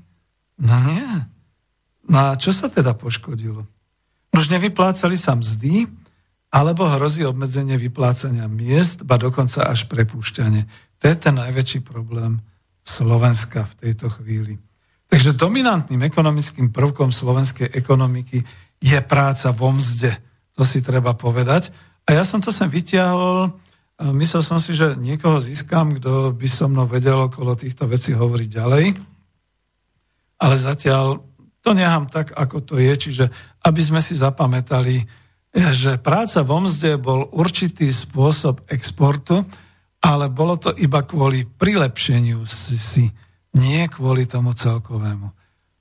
No 0.57 0.75
nie. 0.81 1.05
No 2.09 2.33
a 2.33 2.39
čo 2.39 2.49
sa 2.49 2.73
teda 2.73 2.97
poškodilo? 2.97 3.69
Už 4.33 4.49
nevyplácali 4.49 5.13
sa 5.13 5.37
mzdy, 5.37 5.85
alebo 6.47 6.87
hrozí 6.87 7.27
obmedzenie 7.27 7.75
vyplácania 7.75 8.47
miest, 8.47 9.03
ba 9.03 9.19
dokonca 9.19 9.67
až 9.67 9.91
prepúšťanie. 9.91 10.63
To 11.03 11.03
je 11.11 11.15
ten 11.19 11.35
najväčší 11.35 11.83
problém 11.83 12.39
Slovenska 12.87 13.67
v 13.67 13.73
tejto 13.83 14.07
chvíli. 14.07 14.55
Tak 15.07 15.17
Takže 15.17 15.33
dominantným 15.33 16.05
ekonomickým 16.05 16.69
prvkom 16.69 17.09
slovenskej 17.09 17.73
ekonomiky 17.73 18.37
je 18.77 18.99
práca 19.01 19.49
vo 19.49 19.73
mzde. 19.73 20.13
To 20.53 20.61
si 20.61 20.85
treba 20.85 21.17
povedať. 21.17 21.73
A 22.05 22.13
ja 22.13 22.21
som 22.21 22.37
to 22.37 22.53
sem 22.53 22.69
vytiahol, 22.69 23.49
myslel 23.97 24.45
som 24.45 24.61
si, 24.61 24.77
že 24.77 24.93
niekoho 24.93 25.41
získam, 25.41 25.97
kto 25.97 26.37
by 26.37 26.45
so 26.45 26.69
mnou 26.69 26.85
vedel 26.85 27.17
okolo 27.17 27.57
týchto 27.57 27.89
vecí 27.89 28.13
hovoriť 28.13 28.49
ďalej. 28.61 28.85
Ale 30.37 30.53
zatiaľ 30.53 31.17
to 31.65 31.73
nechám 31.73 32.05
tak, 32.05 32.37
ako 32.37 32.61
to 32.61 32.77
je, 32.77 32.93
čiže 32.93 33.25
aby 33.65 33.81
sme 33.81 33.97
si 33.97 34.13
zapamätali, 34.13 35.01
že 35.57 35.97
práca 35.97 36.45
vo 36.45 36.61
mzde 36.61 37.01
bol 37.01 37.25
určitý 37.33 37.89
spôsob 37.89 38.61
exportu, 38.69 39.41
ale 40.05 40.29
bolo 40.29 40.61
to 40.61 40.69
iba 40.77 41.01
kvôli 41.01 41.49
prilepšeniu 41.49 42.45
si, 42.45 43.09
nie 43.57 43.81
kvôli 43.89 44.29
tomu 44.29 44.53
celkovému. 44.53 45.27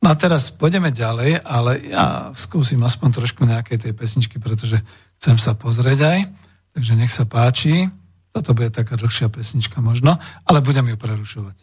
No 0.01 0.07
a 0.13 0.15
teraz 0.17 0.49
pôjdeme 0.49 0.93
ďalej, 0.93 1.45
ale 1.45 1.93
ja 1.93 2.33
skúsim 2.33 2.81
aspoň 2.85 3.21
trošku 3.21 3.45
nejakej 3.45 3.89
tej 3.89 3.93
pesničky, 3.93 4.41
pretože 4.41 4.81
chcem 5.21 5.37
sa 5.37 5.53
pozrieť 5.53 5.99
aj, 6.05 6.19
takže 6.73 6.93
nech 6.97 7.13
sa 7.13 7.29
páči. 7.29 7.89
Toto 8.33 8.53
bude 8.53 8.69
taká 8.73 8.97
dlhšia 8.97 9.33
pesnička 9.33 9.81
možno, 9.81 10.21
ale 10.45 10.61
budem 10.61 10.89
ju 10.93 10.97
prerušovať. 11.01 11.57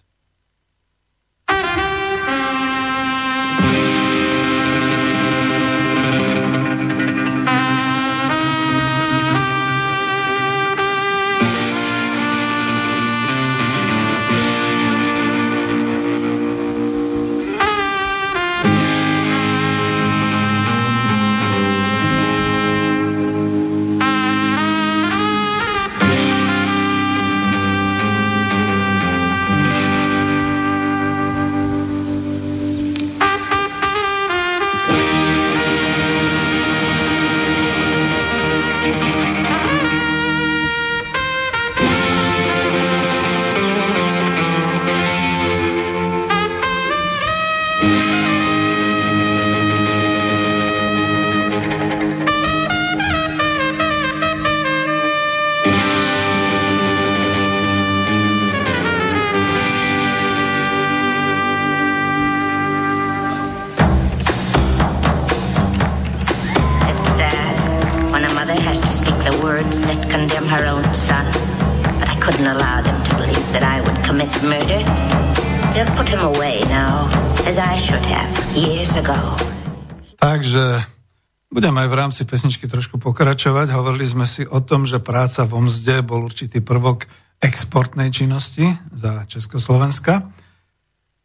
Budem 81.54 81.78
aj 81.78 81.86
v 81.86 82.00
rámci 82.02 82.26
pesničky 82.26 82.66
trošku 82.66 82.98
pokračovať. 82.98 83.78
Hovorili 83.78 84.10
sme 84.10 84.26
si 84.26 84.42
o 84.42 84.58
tom, 84.58 84.90
že 84.90 84.98
práca 84.98 85.46
vo 85.46 85.62
mzde 85.62 86.02
bol 86.02 86.26
určitý 86.26 86.66
prvok 86.66 87.06
exportnej 87.38 88.10
činnosti 88.10 88.74
za 88.90 89.22
Československa. 89.30 90.34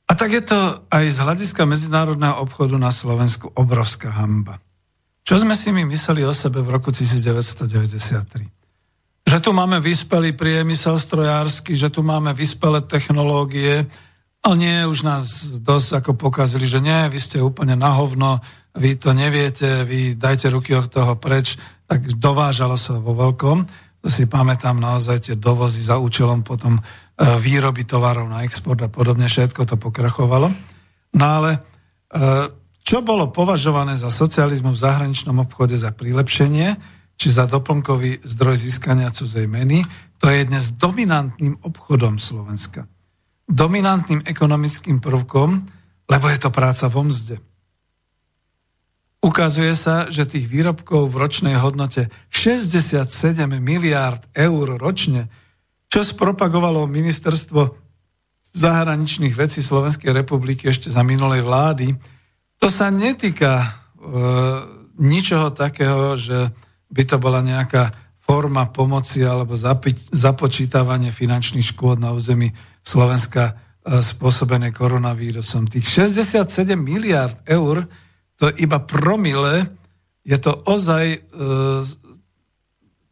A 0.05 0.13
tak 0.13 0.37
je 0.37 0.45
to 0.45 0.85
aj 0.93 1.05
z 1.09 1.25
hľadiska 1.25 1.65
medzinárodného 1.65 2.45
obchodu 2.45 2.77
na 2.77 2.93
Slovensku 2.93 3.57
obrovská 3.57 4.13
hamba. 4.13 4.61
Čo 5.25 5.41
sme 5.41 5.57
si 5.57 5.73
my 5.73 5.89
mysleli 5.89 6.29
o 6.29 6.37
sebe 6.37 6.61
v 6.61 6.77
roku 6.77 6.93
1993? 6.93 9.25
Že 9.25 9.39
tu 9.41 9.51
máme 9.57 9.81
vyspelý 9.81 10.37
priemysel 10.37 11.01
strojársky, 11.01 11.73
že 11.73 11.89
tu 11.89 12.05
máme 12.05 12.37
vyspelé 12.37 12.85
technológie, 12.85 13.89
ale 14.45 14.55
nie, 14.61 14.85
už 14.85 15.09
nás 15.09 15.25
dosť 15.65 16.05
ako 16.05 16.21
pokazili, 16.21 16.69
že 16.69 16.85
nie, 16.85 17.09
vy 17.09 17.17
ste 17.17 17.41
úplne 17.41 17.81
na 17.81 17.97
hovno, 17.97 18.45
vy 18.79 18.95
to 18.95 19.11
neviete, 19.11 19.83
vy 19.83 20.15
dajte 20.15 20.47
ruky 20.55 20.79
od 20.79 20.87
toho 20.87 21.19
preč, 21.19 21.59
tak 21.91 22.07
dovážalo 22.15 22.79
sa 22.79 22.95
vo 22.97 23.13
veľkom. 23.19 23.67
To 23.99 24.07
si 24.07 24.31
pamätám 24.31 24.79
naozaj 24.79 25.27
tie 25.27 25.35
dovozy 25.35 25.83
za 25.83 25.99
účelom 25.99 26.47
potom 26.47 26.79
e, 26.79 26.83
výroby 27.43 27.83
tovarov 27.83 28.31
na 28.31 28.47
export 28.47 28.79
a 28.79 28.87
podobne, 28.87 29.27
všetko 29.27 29.67
to 29.67 29.75
pokrachovalo. 29.75 30.55
No 31.19 31.25
ale 31.27 31.51
e, 31.55 31.61
čo 32.87 33.03
bolo 33.03 33.35
považované 33.35 33.99
za 33.99 34.09
socializmu 34.09 34.73
v 34.73 34.81
zahraničnom 34.81 35.43
obchode 35.43 35.75
za 35.75 35.91
prilepšenie, 35.91 36.79
či 37.19 37.29
za 37.35 37.51
doplnkový 37.51 38.23
zdroj 38.23 38.57
získania 38.63 39.11
cudzej 39.11 39.51
meny, 39.51 39.83
to 40.23 40.31
je 40.31 40.47
dnes 40.47 40.79
dominantným 40.79 41.59
obchodom 41.67 42.23
Slovenska. 42.23 42.87
Dominantným 43.51 44.23
ekonomickým 44.23 45.03
prvkom, 45.03 45.51
lebo 46.07 46.27
je 46.31 46.39
to 46.39 46.55
práca 46.55 46.87
vo 46.87 47.03
mzde. 47.03 47.43
Ukazuje 49.19 49.75
sa, 49.75 50.07
že 50.07 50.31
tých 50.31 50.47
výrobkov 50.47 51.11
v 51.11 51.19
ročnej 51.19 51.59
hodnote 51.59 52.07
67 52.31 53.03
miliárd 53.59 54.23
eur 54.31 54.79
ročne, 54.79 55.27
čo 55.91 56.07
spropagovalo 56.07 56.87
ministerstvo 56.87 57.75
zahraničných 58.55 59.35
vecí 59.35 59.59
Slovenskej 59.59 60.15
republiky 60.15 60.71
ešte 60.71 60.87
za 60.87 61.03
minulej 61.03 61.43
vlády, 61.43 61.99
to 62.59 62.67
sa 62.67 62.91
netýka 62.91 63.63
e, 63.63 63.69
ničoho 64.99 65.55
takého, 65.55 66.19
že 66.19 66.51
by 66.91 67.03
to 67.07 67.17
bola 67.23 67.43
nejaká 67.43 67.95
forma 68.19 68.67
pomoci 68.71 69.23
alebo 69.23 69.55
zapi- 69.55 69.95
započítavanie 70.15 71.15
finančných 71.15 71.75
škôd 71.75 72.03
na 72.03 72.11
území 72.15 72.51
Slovenska 72.83 73.55
e, 73.83 73.99
spôsobené 74.03 74.75
koronavírusom. 74.75 75.71
Tých 75.71 75.87
67 76.15 76.75
miliard 76.79 77.39
eur 77.47 77.87
to 78.39 78.49
je 78.49 78.65
iba 78.65 78.79
promile, 78.79 79.67
je 80.23 80.39
to 80.39 80.55
ozaj, 80.65 81.05
e, 81.11 81.19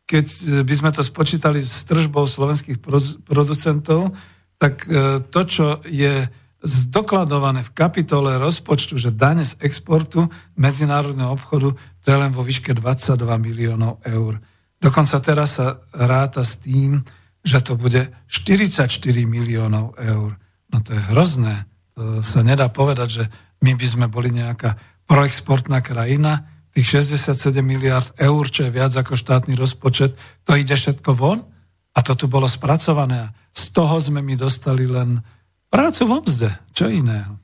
keď 0.06 0.26
by 0.62 0.74
sme 0.74 0.90
to 0.94 1.02
spočítali 1.02 1.58
s 1.58 1.82
tržbou 1.82 2.30
slovenských 2.30 2.78
producentov, 3.26 4.14
tak 4.56 4.86
e, 4.86 5.20
to, 5.26 5.40
čo 5.42 5.66
je 5.84 6.30
zdokladované 6.66 7.62
v 7.62 7.74
kapitole 7.74 8.38
rozpočtu, 8.40 8.96
že 8.96 9.14
dane 9.14 9.44
z 9.44 9.58
exportu 9.60 10.30
medzinárodného 10.56 11.34
obchodu, 11.34 11.74
to 11.74 12.06
je 12.06 12.16
len 12.16 12.32
vo 12.32 12.46
výške 12.46 12.72
22 12.74 13.18
miliónov 13.38 14.02
eur. 14.06 14.40
Dokonca 14.80 15.16
teraz 15.20 15.58
sa 15.58 15.80
ráta 15.94 16.44
s 16.46 16.60
tým, 16.60 17.02
že 17.46 17.62
to 17.62 17.78
bude 17.78 18.10
44 18.26 18.90
miliónov 19.24 19.94
eur. 19.98 20.34
No 20.70 20.78
to 20.82 20.90
je 20.94 21.02
hrozné. 21.14 21.64
To 21.94 22.20
sa 22.20 22.42
nedá 22.42 22.68
povedať, 22.68 23.08
že 23.08 23.24
my 23.62 23.72
by 23.78 23.86
sme 23.86 24.06
boli 24.10 24.34
nejaká 24.34 24.76
proexportná 25.06 25.80
krajina, 25.80 26.50
tých 26.76 27.00
67 27.00 27.64
miliard 27.64 28.12
eur, 28.20 28.44
čo 28.52 28.68
je 28.68 28.74
viac 28.74 28.92
ako 28.92 29.16
štátny 29.16 29.56
rozpočet, 29.56 30.12
to 30.44 30.52
ide 30.58 30.76
všetko 30.76 31.10
von 31.16 31.40
a 31.96 31.98
to 32.04 32.12
tu 32.12 32.28
bolo 32.28 32.44
spracované. 32.44 33.32
Z 33.56 33.72
toho 33.72 33.96
sme 33.96 34.20
mi 34.20 34.36
dostali 34.36 34.84
len 34.84 35.24
prácu 35.72 36.04
vo 36.04 36.20
mzde. 36.20 36.52
Čo 36.76 36.92
iného? 36.92 37.40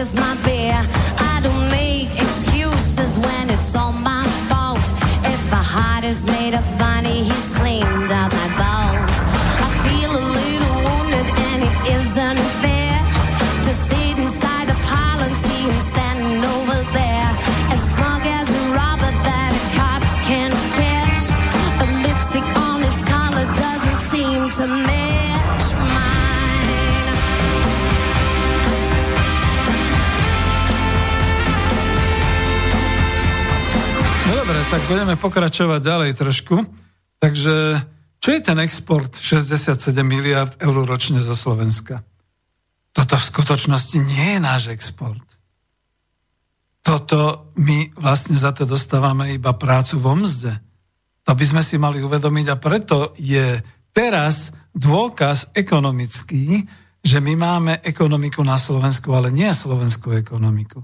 Is 0.00 0.14
my 0.14 0.34
bear. 0.44 0.49
heart 5.70 6.02
is 6.02 6.24
made 6.26 6.54
of 6.54 6.66
money, 6.80 7.22
he's 7.22 7.48
cleaned 7.58 8.10
out 8.10 8.30
my 8.42 8.48
bones. 8.58 9.18
I 9.66 9.68
feel 9.86 10.10
a 10.10 10.24
little 10.38 10.76
wounded 10.86 11.28
and 11.48 11.60
it 11.68 11.76
isn't 11.94 12.40
fair 12.62 12.96
to 13.66 13.72
sit 13.72 14.18
inside 14.18 14.66
the 14.66 14.78
pile 14.90 15.22
and 15.22 15.36
see 15.36 15.62
him 15.70 15.80
standing 15.92 16.42
over 16.56 16.78
there. 16.98 17.30
As 17.70 17.80
smug 17.94 18.22
as 18.26 18.48
a 18.50 18.62
robber 18.78 19.12
that 19.28 19.50
a 19.60 19.62
cop 19.78 20.02
can 20.26 20.50
catch, 20.78 21.22
The 21.80 21.86
lipstick 22.04 22.48
on 22.66 22.82
his 22.82 22.98
collar 23.04 23.46
doesn't 23.62 24.00
seem 24.10 24.50
to 24.58 24.66
match. 24.66 24.99
Tak 34.70 34.86
budeme 34.86 35.18
pokračovať 35.18 35.82
ďalej 35.82 36.10
trošku. 36.14 36.62
Takže 37.18 37.82
čo 38.22 38.28
je 38.30 38.38
ten 38.38 38.54
export 38.62 39.18
67 39.18 39.74
miliard 40.06 40.54
eur 40.62 40.86
ročne 40.86 41.18
zo 41.18 41.34
Slovenska? 41.34 42.06
Toto 42.94 43.18
v 43.18 43.28
skutočnosti 43.34 43.98
nie 43.98 44.38
je 44.38 44.40
náš 44.40 44.70
export. 44.70 45.26
Toto 46.86 47.50
my 47.58 47.98
vlastne 47.98 48.38
za 48.38 48.54
to 48.54 48.62
dostávame 48.62 49.34
iba 49.34 49.58
prácu 49.58 49.98
vo 49.98 50.14
mzde. 50.14 50.62
To 51.26 51.34
by 51.34 51.44
sme 51.50 51.62
si 51.66 51.74
mali 51.74 51.98
uvedomiť 51.98 52.46
a 52.54 52.60
preto 52.62 53.10
je 53.18 53.58
teraz 53.90 54.54
dôkaz 54.70 55.50
ekonomický, 55.50 56.62
že 57.02 57.18
my 57.18 57.34
máme 57.34 57.72
ekonomiku 57.82 58.46
na 58.46 58.54
Slovensku, 58.54 59.10
ale 59.18 59.34
nie 59.34 59.50
slovenskú 59.50 60.14
ekonomiku. 60.14 60.78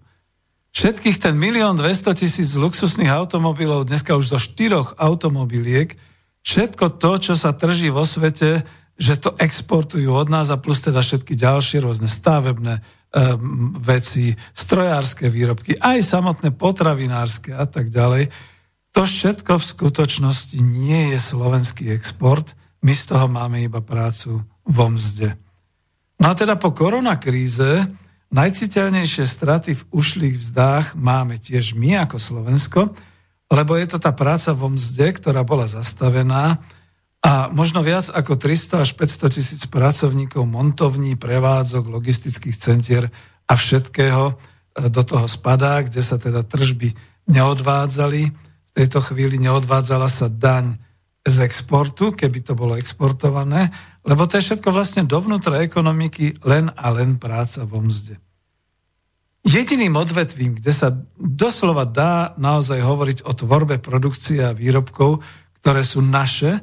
Všetkých 0.77 1.17
ten 1.25 1.41
milión 1.41 1.81
200 1.81 2.13
tisíc 2.21 2.53
luxusných 2.53 3.09
automobilov, 3.09 3.89
dneska 3.89 4.13
už 4.13 4.29
zo 4.29 4.37
štyroch 4.37 5.01
automobiliek, 5.01 5.97
všetko 6.45 7.01
to, 7.01 7.17
čo 7.17 7.33
sa 7.33 7.57
trží 7.57 7.89
vo 7.89 8.05
svete, 8.05 8.61
že 9.01 9.17
to 9.17 9.33
exportujú 9.41 10.13
od 10.13 10.29
nás 10.29 10.53
a 10.53 10.61
plus 10.61 10.85
teda 10.85 11.01
všetky 11.01 11.33
ďalšie 11.33 11.81
rôzne 11.81 12.13
stavebné 12.13 12.85
um, 12.85 13.73
veci, 13.81 14.37
strojárske 14.53 15.33
výrobky, 15.33 15.81
aj 15.81 16.05
samotné 16.05 16.53
potravinárske 16.53 17.57
a 17.57 17.65
tak 17.65 17.89
ďalej. 17.89 18.29
To 18.93 19.09
všetko 19.09 19.57
v 19.57 19.69
skutočnosti 19.81 20.61
nie 20.61 21.17
je 21.17 21.19
slovenský 21.25 21.89
export, 21.89 22.53
my 22.85 22.93
z 22.93 23.17
toho 23.17 23.33
máme 23.33 23.65
iba 23.65 23.81
prácu 23.81 24.45
vo 24.69 24.87
mzde. 24.93 25.41
No 26.21 26.29
a 26.29 26.37
teda 26.37 26.61
po 26.61 26.77
koronakríze 26.77 27.89
Najciteľnejšie 28.35 29.23
straty 29.23 29.79
v 29.79 29.87
ušlých 29.95 30.37
vzdách 30.43 30.87
máme 30.99 31.39
tiež 31.39 31.79
my 31.79 32.03
ako 32.03 32.19
Slovensko, 32.19 32.81
lebo 33.47 33.79
je 33.79 33.87
to 33.87 33.99
tá 34.03 34.11
práca 34.11 34.51
vo 34.51 34.67
mzde, 34.67 35.15
ktorá 35.15 35.47
bola 35.47 35.71
zastavená 35.71 36.59
a 37.23 37.51
možno 37.51 37.83
viac 37.83 38.11
ako 38.11 38.39
300 38.39 38.83
až 38.87 38.91
500 38.99 39.35
tisíc 39.35 39.63
pracovníkov 39.67 40.43
montovní, 40.47 41.15
prevádzok, 41.19 41.91
logistických 41.91 42.55
centier 42.59 43.11
a 43.47 43.55
všetkého 43.55 44.31
e, 44.31 44.35
do 44.91 45.03
toho 45.07 45.27
spadá, 45.27 45.83
kde 45.83 46.03
sa 46.03 46.19
teda 46.19 46.43
tržby 46.43 46.95
neodvádzali. 47.31 48.23
V 48.31 48.71
tejto 48.75 49.03
chvíli 49.03 49.43
neodvádzala 49.43 50.07
sa 50.11 50.31
daň 50.31 50.79
z 51.27 51.43
exportu, 51.43 52.15
keby 52.15 52.39
to 52.47 52.55
bolo 52.55 52.79
exportované, 52.79 53.75
lebo 54.07 54.23
to 54.25 54.39
je 54.39 54.47
všetko 54.51 54.71
vlastne 54.71 55.03
dovnútra 55.03 55.61
ekonomiky 55.67 56.39
len 56.47 56.71
a 56.73 56.87
len 56.95 57.19
práca 57.19 57.67
vo 57.67 57.83
mzde. 57.83 58.23
Jediným 59.47 59.95
odvetvím, 59.95 60.59
kde 60.59 60.73
sa 60.75 60.91
doslova 61.19 61.87
dá 61.87 62.35
naozaj 62.35 62.83
hovoriť 62.83 63.19
o 63.27 63.33
tvorbe 63.35 63.79
produkcie 63.79 64.43
a 64.43 64.51
výrobkov, 64.51 65.23
ktoré 65.63 65.87
sú 65.87 66.03
naše, 66.03 66.59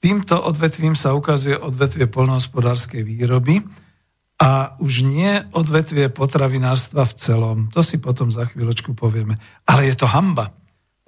týmto 0.00 0.40
odvetvím 0.40 0.96
sa 0.96 1.12
ukazuje 1.12 1.56
odvetvie 1.56 2.08
polnohospodárskej 2.08 3.04
výroby 3.04 3.60
a 4.40 4.76
už 4.80 5.04
nie 5.04 5.32
odvetvie 5.52 6.12
potravinárstva 6.12 7.08
v 7.08 7.16
celom. 7.16 7.58
To 7.72 7.80
si 7.80 8.00
potom 8.00 8.28
za 8.28 8.44
chvíľočku 8.48 8.92
povieme. 8.92 9.40
Ale 9.64 9.88
je 9.88 9.96
to 9.96 10.08
hamba. 10.08 10.52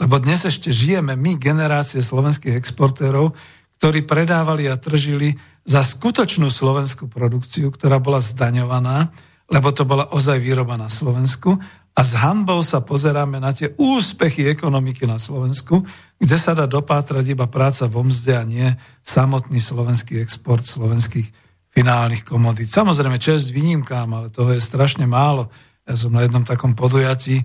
Lebo 0.00 0.16
dnes 0.16 0.44
ešte 0.44 0.72
žijeme 0.72 1.16
my, 1.16 1.36
generácie 1.36 2.00
slovenských 2.00 2.56
exportérov, 2.56 3.36
ktorí 3.80 4.04
predávali 4.08 4.68
a 4.68 4.80
tržili 4.80 5.36
za 5.68 5.84
skutočnú 5.84 6.48
slovenskú 6.48 7.12
produkciu, 7.12 7.68
ktorá 7.68 8.00
bola 8.00 8.24
zdaňovaná, 8.24 9.12
lebo 9.52 9.68
to 9.68 9.84
bola 9.84 10.08
ozaj 10.16 10.40
výroba 10.40 10.80
na 10.80 10.88
Slovensku 10.88 11.60
a 11.92 12.00
s 12.00 12.16
hambou 12.16 12.64
sa 12.64 12.80
pozeráme 12.80 13.36
na 13.36 13.52
tie 13.52 13.76
úspechy 13.76 14.48
ekonomiky 14.48 15.04
na 15.04 15.20
Slovensku, 15.20 15.84
kde 16.16 16.36
sa 16.40 16.56
dá 16.56 16.64
dopátrať 16.64 17.36
iba 17.36 17.44
práca 17.52 17.84
vo 17.84 18.00
mzde 18.00 18.32
a 18.32 18.44
nie 18.48 18.68
samotný 19.04 19.60
slovenský 19.60 20.24
export 20.24 20.64
slovenských 20.64 21.28
finálnych 21.68 22.24
komodít. 22.24 22.72
Samozrejme, 22.72 23.20
čest 23.20 23.52
výnimkám, 23.52 24.08
ale 24.08 24.32
toho 24.32 24.56
je 24.56 24.64
strašne 24.64 25.04
málo. 25.04 25.52
Ja 25.84 26.00
som 26.00 26.16
na 26.16 26.24
jednom 26.24 26.48
takom 26.48 26.72
podujatí 26.72 27.44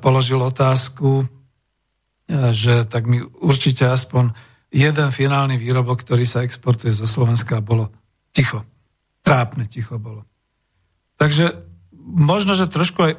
položil 0.00 0.40
otázku, 0.40 1.28
že 2.28 2.84
tak 2.84 3.08
mi 3.08 3.24
určite 3.24 3.88
aspoň 3.88 4.36
jeden 4.68 5.08
finálny 5.12 5.56
výrobok, 5.56 6.04
ktorý 6.04 6.28
sa 6.28 6.44
exportuje 6.44 6.92
zo 6.92 7.08
Slovenska, 7.08 7.64
bolo 7.64 7.88
ticho. 8.32 8.64
Trápne 9.24 9.64
ticho 9.68 9.96
bolo. 9.96 10.28
Takže 11.18 11.68
možno, 11.98 12.54
že 12.54 12.70
trošku, 12.70 13.00
aj, 13.02 13.14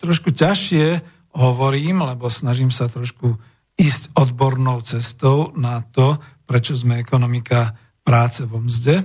trošku 0.00 0.32
ťažšie 0.32 1.04
hovorím, 1.36 2.02
lebo 2.02 2.32
snažím 2.32 2.72
sa 2.72 2.88
trošku 2.88 3.36
ísť 3.76 4.16
odbornou 4.16 4.80
cestou 4.80 5.52
na 5.52 5.84
to, 5.84 6.16
prečo 6.48 6.72
sme 6.72 6.96
ekonomika 6.96 7.76
práce 8.00 8.46
vo 8.48 8.62
mzde, 8.62 9.04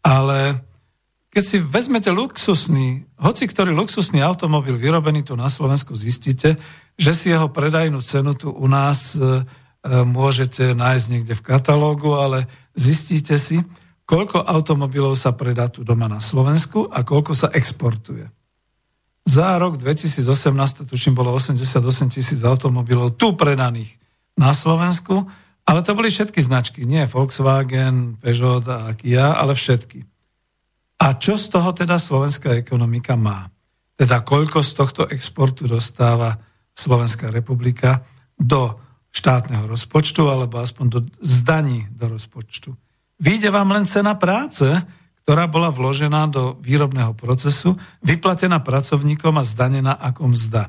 ale 0.00 0.64
keď 1.28 1.44
si 1.44 1.58
vezmete 1.60 2.08
luxusný, 2.08 3.04
hoci 3.20 3.44
ktorý 3.44 3.76
luxusný 3.76 4.24
automobil 4.24 4.80
vyrobený 4.80 5.20
tu 5.20 5.36
na 5.36 5.52
Slovensku, 5.52 5.92
zistíte, 5.92 6.56
že 6.96 7.12
si 7.12 7.28
jeho 7.28 7.52
predajnú 7.52 8.00
cenu 8.00 8.32
tu 8.32 8.48
u 8.48 8.64
nás 8.64 9.20
e, 9.20 9.20
e, 9.20 9.44
môžete 9.86 10.74
nájsť 10.74 11.06
niekde 11.10 11.34
v 11.38 11.46
katalógu, 11.46 12.18
ale 12.18 12.50
zistíte 12.74 13.38
si, 13.38 13.62
koľko 14.06 14.42
automobilov 14.42 15.14
sa 15.18 15.34
predá 15.34 15.66
tu 15.70 15.82
doma 15.86 16.06
na 16.06 16.22
Slovensku 16.22 16.90
a 16.90 17.02
koľko 17.02 17.32
sa 17.34 17.48
exportuje. 17.54 18.26
Za 19.26 19.58
rok 19.58 19.82
2018, 19.82 20.86
tuším, 20.86 21.18
bolo 21.18 21.34
88 21.34 22.14
tisíc 22.14 22.40
automobilov 22.46 23.18
tu 23.18 23.34
predaných 23.34 23.90
na 24.38 24.54
Slovensku, 24.54 25.26
ale 25.66 25.82
to 25.82 25.98
boli 25.98 26.06
všetky 26.06 26.38
značky, 26.38 26.86
nie 26.86 27.02
Volkswagen, 27.10 28.22
Peugeot 28.22 28.62
a 28.70 28.94
Kia, 28.94 29.34
ale 29.34 29.58
všetky. 29.58 30.06
A 31.02 31.18
čo 31.18 31.34
z 31.34 31.50
toho 31.50 31.74
teda 31.74 31.98
slovenská 31.98 32.54
ekonomika 32.54 33.18
má? 33.18 33.50
Teda 33.98 34.22
koľko 34.22 34.62
z 34.62 34.70
tohto 34.78 35.02
exportu 35.10 35.66
dostáva 35.66 36.38
Slovenská 36.70 37.34
republika 37.34 38.06
do 38.38 38.85
štátneho 39.16 39.64
rozpočtu 39.64 40.28
alebo 40.28 40.60
aspoň 40.60 40.86
do 40.92 41.00
zdaní 41.24 41.88
do 41.88 42.12
rozpočtu. 42.12 42.76
Výjde 43.16 43.48
vám 43.48 43.72
len 43.72 43.88
cena 43.88 44.12
práce, 44.12 44.68
ktorá 45.24 45.48
bola 45.48 45.72
vložená 45.72 46.28
do 46.28 46.60
výrobného 46.60 47.16
procesu, 47.16 47.80
vyplatená 48.04 48.60
pracovníkom 48.60 49.40
a 49.40 49.42
zdanená 49.42 49.96
ako 49.96 50.36
mzda. 50.36 50.68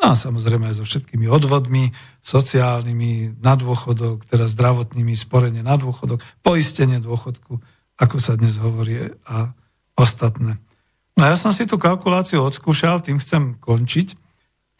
No 0.00 0.12
a 0.12 0.14
samozrejme 0.16 0.68
aj 0.68 0.80
so 0.80 0.84
všetkými 0.84 1.28
odvodmi, 1.28 1.92
sociálnymi, 2.20 3.40
na 3.40 3.56
dôchodok, 3.56 4.28
teda 4.28 4.48
zdravotnými, 4.48 5.12
sporenie 5.16 5.64
na 5.64 5.76
dôchodok, 5.76 6.20
poistenie 6.44 7.00
dôchodku, 7.00 7.60
ako 8.00 8.16
sa 8.16 8.36
dnes 8.36 8.56
hovorí 8.60 9.12
a 9.28 9.52
ostatné. 9.96 10.56
No 11.16 11.22
ja 11.28 11.36
som 11.36 11.52
si 11.52 11.68
tú 11.68 11.76
kalkuláciu 11.76 12.40
odskúšal, 12.40 13.04
tým 13.04 13.20
chcem 13.20 13.60
končiť. 13.60 14.16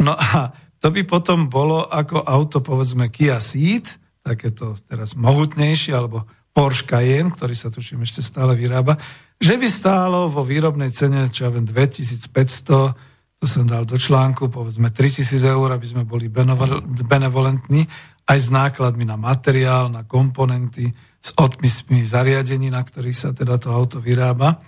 No 0.00 0.16
a 0.16 0.56
to 0.80 0.88
by 0.88 1.04
potom 1.04 1.52
bolo 1.52 1.84
ako 1.84 2.24
auto, 2.24 2.64
povedzme, 2.64 3.12
Kia 3.12 3.36
Ceed, 3.38 3.86
takéto 4.24 4.76
teraz 4.88 5.12
mohutnejšie, 5.12 5.92
alebo 5.92 6.24
Porsche 6.50 6.88
Cayenne, 6.88 7.30
ktorý 7.30 7.54
sa 7.54 7.68
tuším 7.68 8.02
ešte 8.02 8.24
stále 8.24 8.56
vyrába, 8.56 8.96
že 9.40 9.56
by 9.56 9.68
stálo 9.68 10.28
vo 10.28 10.44
výrobnej 10.44 10.92
cene, 10.92 11.28
čo 11.28 11.48
ja 11.48 11.50
viem, 11.52 11.64
2500, 11.64 13.40
to 13.40 13.44
som 13.48 13.64
dal 13.64 13.88
do 13.88 13.96
článku, 13.96 14.52
povedzme 14.52 14.92
3000 14.92 15.32
eur, 15.48 15.68
aby 15.72 15.86
sme 15.88 16.04
boli 16.04 16.28
benevolentní, 16.28 17.88
aj 18.28 18.38
s 18.38 18.48
nákladmi 18.52 19.08
na 19.08 19.16
materiál, 19.16 19.88
na 19.88 20.04
komponenty, 20.04 20.92
s 21.20 21.32
odpismi 21.36 22.00
zariadení, 22.04 22.68
na 22.68 22.84
ktorých 22.84 23.16
sa 23.16 23.30
teda 23.32 23.56
to 23.56 23.72
auto 23.72 23.96
vyrába. 24.00 24.60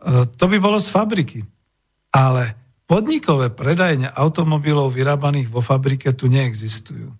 E, 0.00 0.28
to 0.36 0.44
by 0.48 0.56
bolo 0.60 0.76
z 0.80 0.88
fabriky. 0.92 1.40
Ale 2.12 2.63
podnikové 2.84 3.48
predajne 3.48 4.12
automobilov 4.12 4.92
vyrábaných 4.92 5.48
vo 5.48 5.64
fabrike 5.64 6.12
tu 6.12 6.28
neexistujú. 6.28 7.12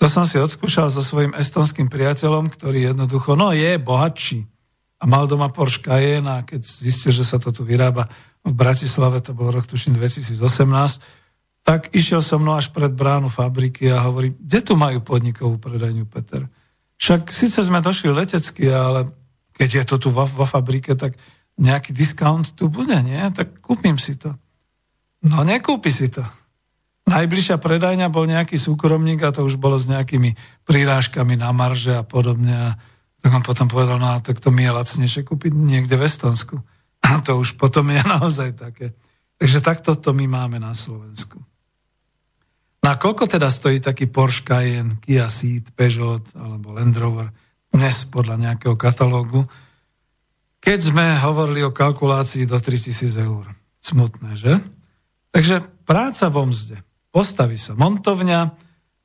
To 0.00 0.06
som 0.08 0.24
si 0.24 0.40
odskúšal 0.40 0.88
so 0.88 1.04
svojím 1.04 1.36
estonským 1.36 1.92
priateľom, 1.92 2.48
ktorý 2.48 2.88
jednoducho, 2.88 3.36
no 3.36 3.52
je 3.52 3.76
bohatší. 3.76 4.48
A 5.00 5.04
mal 5.04 5.28
doma 5.28 5.52
Porsche 5.52 5.84
Cayenne 5.84 6.40
a 6.40 6.44
keď 6.44 6.64
zistil, 6.64 7.12
že 7.12 7.24
sa 7.24 7.36
to 7.36 7.52
tu 7.52 7.64
vyrába 7.64 8.08
v 8.40 8.52
Bratislave, 8.52 9.20
to 9.20 9.36
bol 9.36 9.52
rok 9.52 9.68
tuším 9.68 9.96
2018, 9.96 10.40
tak 11.60 11.92
išiel 11.92 12.24
so 12.24 12.40
mnou 12.40 12.56
až 12.56 12.72
pred 12.72 12.88
bránu 12.88 13.28
fabriky 13.28 13.92
a 13.92 14.00
hovorí, 14.08 14.32
kde 14.32 14.60
tu 14.64 14.72
majú 14.80 15.04
podnikovú 15.04 15.60
predajňu, 15.60 16.08
Peter? 16.08 16.48
Však 16.96 17.32
síce 17.32 17.60
sme 17.60 17.84
došli 17.84 18.08
letecky, 18.12 18.72
ale 18.72 19.12
keď 19.52 19.68
je 19.68 19.84
to 19.84 19.96
tu 20.00 20.08
vo, 20.08 20.24
vo 20.24 20.48
fabrike, 20.48 20.96
tak 20.96 21.16
nejaký 21.60 21.92
discount 21.92 22.56
tu 22.56 22.72
bude, 22.72 22.96
nie? 23.04 23.20
Tak 23.36 23.60
kúpim 23.60 24.00
si 24.00 24.16
to. 24.16 24.32
No 25.20 25.44
nekúpi 25.44 25.92
si 25.92 26.08
to. 26.08 26.24
Najbližšia 27.10 27.58
predajňa 27.58 28.06
bol 28.06 28.24
nejaký 28.28 28.54
súkromník 28.54 29.20
a 29.26 29.34
to 29.34 29.42
už 29.42 29.58
bolo 29.58 29.74
s 29.74 29.90
nejakými 29.90 30.38
prirážkami 30.62 31.34
na 31.34 31.50
marže 31.50 31.96
a 31.96 32.06
podobne. 32.06 32.54
A 32.54 32.68
tak 33.20 33.30
on 33.34 33.44
potom 33.44 33.66
povedal, 33.66 33.98
no 33.98 34.08
tak 34.22 34.38
to 34.38 34.54
mi 34.54 34.64
je 34.64 34.72
lacnejšie 34.72 35.26
kúpiť 35.26 35.52
niekde 35.52 35.98
v 35.98 36.06
Estonsku. 36.06 36.56
A 37.04 37.18
to 37.24 37.40
už 37.40 37.56
potom 37.56 37.88
je 37.88 38.00
naozaj 38.04 38.60
také. 38.60 38.92
Takže 39.40 39.64
takto 39.64 39.96
to 39.96 40.12
my 40.12 40.28
máme 40.28 40.60
na 40.60 40.76
Slovensku. 40.76 41.40
Na 42.80 42.96
koľko 42.96 43.28
teda 43.28 43.48
stojí 43.48 43.80
taký 43.80 44.08
Porsche 44.08 44.44
Cayenne, 44.44 45.00
Kia 45.00 45.28
Ceed, 45.28 45.72
Peugeot 45.72 46.32
alebo 46.36 46.76
Land 46.76 46.96
Rover 46.96 47.28
dnes 47.72 48.08
podľa 48.08 48.36
nejakého 48.40 48.76
katalógu? 48.76 49.44
Keď 50.60 50.92
sme 50.92 51.16
hovorili 51.24 51.64
o 51.64 51.72
kalkulácii 51.72 52.44
do 52.44 52.56
3000 52.60 53.20
eur. 53.20 53.48
Smutné, 53.80 54.36
že? 54.36 54.60
Takže 55.30 55.62
práca 55.86 56.26
vo 56.30 56.46
mzde. 56.46 56.82
Postaví 57.10 57.58
sa 57.58 57.74
montovňa, 57.74 58.54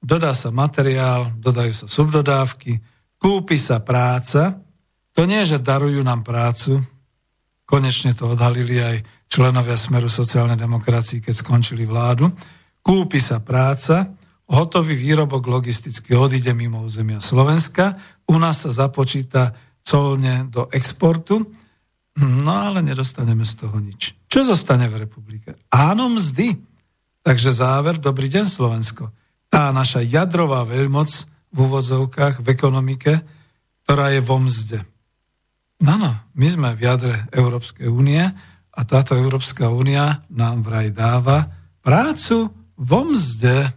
dodá 0.01 0.33
sa 0.33 0.53
materiál, 0.53 1.33
dodajú 1.37 1.73
sa 1.73 1.87
subdodávky, 1.89 2.77
kúpi 3.17 3.57
sa 3.57 3.81
práca. 3.81 4.61
To 5.17 5.25
nie, 5.25 5.41
že 5.45 5.61
darujú 5.61 6.05
nám 6.05 6.21
prácu, 6.21 6.85
konečne 7.65 8.13
to 8.13 8.29
odhalili 8.29 8.77
aj 8.77 8.95
členovia 9.25 9.77
Smeru 9.77 10.05
sociálnej 10.05 10.59
demokracii, 10.59 11.21
keď 11.21 11.33
skončili 11.33 11.89
vládu, 11.89 12.29
kúpi 12.85 13.17
sa 13.17 13.41
práca, 13.41 14.13
hotový 14.45 14.93
výrobok 14.93 15.49
logisticky 15.49 16.13
odíde 16.13 16.53
mimo 16.53 16.85
územia 16.85 17.17
Slovenska, 17.17 17.97
u 18.29 18.37
nás 18.37 18.61
sa 18.61 18.69
započíta 18.69 19.57
colne 19.81 20.45
do 20.49 20.69
exportu, 20.69 21.49
no 22.21 22.53
ale 22.53 22.85
nedostaneme 22.85 23.41
z 23.41 23.53
toho 23.65 23.77
nič. 23.81 24.13
Čo 24.35 24.51
zostane 24.51 24.91
v 24.91 25.07
republike? 25.07 25.55
Áno, 25.71 26.11
mzdy. 26.11 26.59
Takže 27.23 27.55
záver, 27.55 27.95
dobrý 27.95 28.27
deň 28.27 28.43
Slovensko. 28.43 29.07
Tá 29.47 29.71
naša 29.71 30.03
jadrová 30.03 30.67
veľmoc 30.67 31.07
v 31.55 31.57
úvodzovkách 31.63 32.43
v 32.43 32.47
ekonomike, 32.51 33.23
ktorá 33.87 34.11
je 34.11 34.19
vo 34.19 34.35
mzde. 34.43 34.83
No, 35.79 35.95
no, 35.95 36.11
my 36.35 36.47
sme 36.51 36.75
v 36.75 36.83
jadre 36.83 37.15
Európskej 37.31 37.87
únie 37.87 38.27
a 38.75 38.81
táto 38.83 39.15
Európska 39.15 39.71
únia 39.71 40.19
nám 40.27 40.67
vraj 40.67 40.91
dáva 40.91 41.47
prácu 41.79 42.51
vo 42.75 42.99
mzde. 43.07 43.71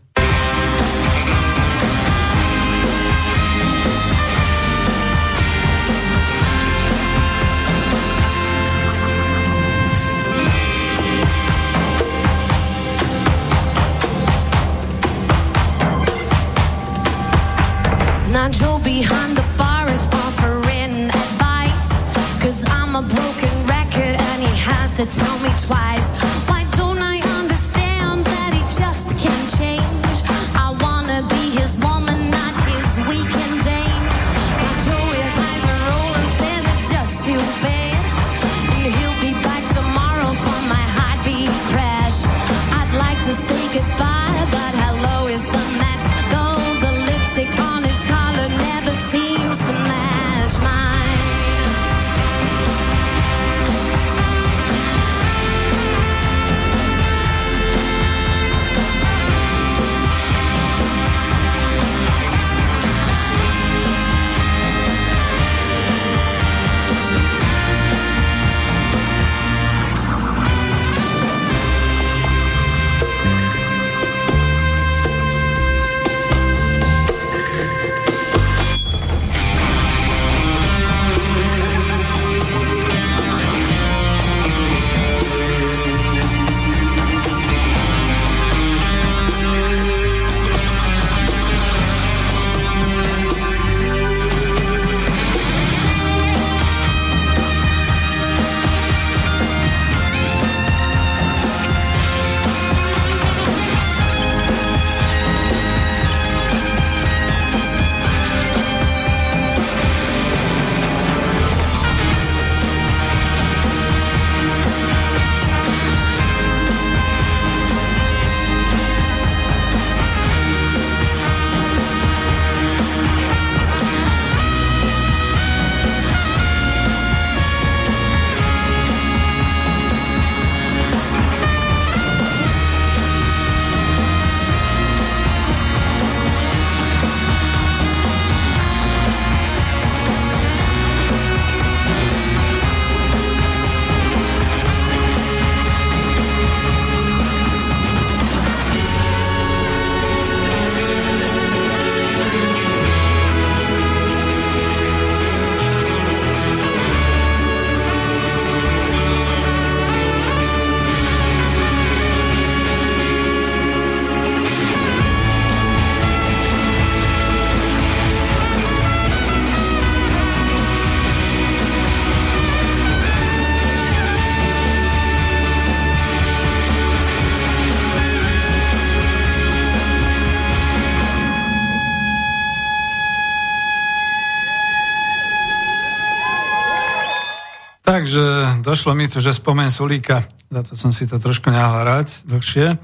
Takže 187.98 188.62
došlo 188.62 188.94
mi 188.94 189.10
to, 189.10 189.18
že 189.18 189.34
spomen 189.34 189.66
Sulíka, 189.74 190.22
za 190.54 190.62
to 190.62 190.78
som 190.78 190.94
si 190.94 191.10
to 191.10 191.18
trošku 191.18 191.50
nehal 191.50 191.82
hrať 191.82 192.30
dlhšie. 192.30 192.78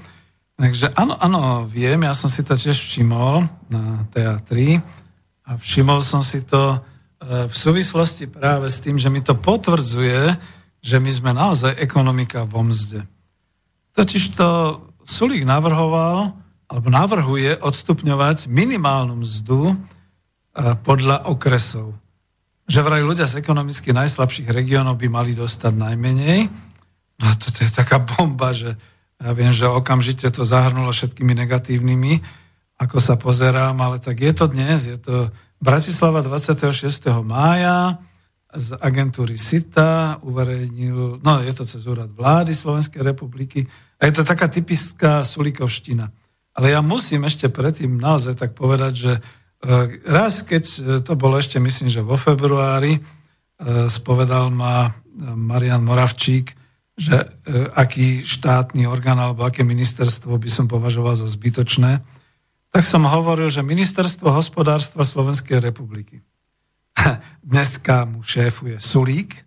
Takže 0.59 0.91
áno, 0.91 1.15
áno, 1.15 1.63
viem, 1.71 2.03
ja 2.03 2.11
som 2.11 2.27
si 2.27 2.43
to 2.43 2.51
tiež 2.51 2.75
všimol 2.75 3.47
na 3.71 4.03
teatri 4.11 4.83
a 5.47 5.55
všimol 5.55 6.03
som 6.03 6.19
si 6.19 6.43
to 6.43 6.83
e, 7.23 7.47
v 7.47 7.55
súvislosti 7.55 8.27
práve 8.27 8.67
s 8.67 8.83
tým, 8.83 8.99
že 8.99 9.07
mi 9.07 9.23
to 9.23 9.39
potvrdzuje, 9.39 10.35
že 10.83 10.99
my 10.99 11.07
sme 11.07 11.31
naozaj 11.31 11.79
ekonomika 11.79 12.43
vo 12.43 12.67
mzde. 12.67 13.07
Totiž 13.95 14.35
to 14.35 14.83
Sulík 15.07 15.47
navrhoval, 15.47 16.35
alebo 16.67 16.87
navrhuje 16.91 17.55
odstupňovať 17.63 18.51
minimálnu 18.51 19.23
mzdu 19.23 19.71
e, 19.71 19.75
podľa 20.83 21.31
okresov 21.31 21.95
že 22.65 22.81
vraj 22.81 23.05
ľudia 23.05 23.29
z 23.29 23.37
ekonomicky 23.39 23.93
najslabších 23.93 24.49
regiónov 24.49 24.97
by 24.97 25.07
mali 25.09 25.37
dostať 25.37 25.73
najmenej. 25.73 26.39
No 27.21 27.27
to 27.37 27.47
je 27.61 27.69
taká 27.69 28.01
bomba, 28.01 28.51
že 28.51 28.73
ja 29.21 29.31
viem, 29.31 29.53
že 29.55 29.69
okamžite 29.69 30.27
to 30.33 30.43
zahrnulo 30.43 30.91
všetkými 30.91 31.31
negatívnymi, 31.45 32.13
ako 32.75 32.97
sa 32.99 33.15
pozerám, 33.15 33.79
ale 33.79 34.03
tak 34.03 34.19
je 34.19 34.33
to 34.35 34.51
dnes, 34.51 34.91
je 34.91 34.99
to 34.99 35.31
Bratislava 35.63 36.19
26. 36.19 37.23
mája 37.23 37.95
z 38.55 38.75
agentúry 38.75 39.39
SITA 39.39 40.19
uverejnil, 40.23 41.23
no 41.23 41.33
je 41.39 41.53
to 41.55 41.63
cez 41.63 41.87
úrad 41.87 42.11
vlády 42.11 42.51
Slovenskej 42.51 43.03
republiky 43.03 43.63
a 43.99 44.07
je 44.07 44.13
to 44.19 44.23
taká 44.27 44.51
typická 44.51 45.23
sulikovština. 45.23 46.11
Ale 46.55 46.71
ja 46.71 46.79
musím 46.79 47.27
ešte 47.27 47.51
predtým 47.51 47.99
naozaj 47.99 48.35
tak 48.35 48.51
povedať, 48.55 48.93
že 48.95 49.13
raz, 50.03 50.43
keď 50.43 50.63
to 51.05 51.13
bolo 51.15 51.39
ešte, 51.39 51.61
myslím, 51.61 51.87
že 51.91 52.03
vo 52.03 52.19
februári, 52.19 52.99
spovedal 53.87 54.51
ma 54.51 54.91
Marian 55.19 55.83
Moravčík, 55.83 56.51
že 56.95 57.27
aký 57.75 58.23
štátny 58.23 58.87
orgán 58.87 59.19
alebo 59.19 59.43
aké 59.43 59.67
ministerstvo 59.67 60.35
by 60.35 60.49
som 60.51 60.65
považoval 60.67 61.15
za 61.15 61.27
zbytočné, 61.27 62.03
tak 62.71 62.83
som 62.83 63.07
hovoril, 63.07 63.47
že 63.47 63.63
ministerstvo 63.63 64.31
hospodárstva 64.31 65.07
Slovenskej 65.07 65.63
republiky. 65.63 66.23
Dneska 67.43 68.03
mu 68.03 68.23
šéfuje 68.23 68.79
Sulík, 68.79 69.45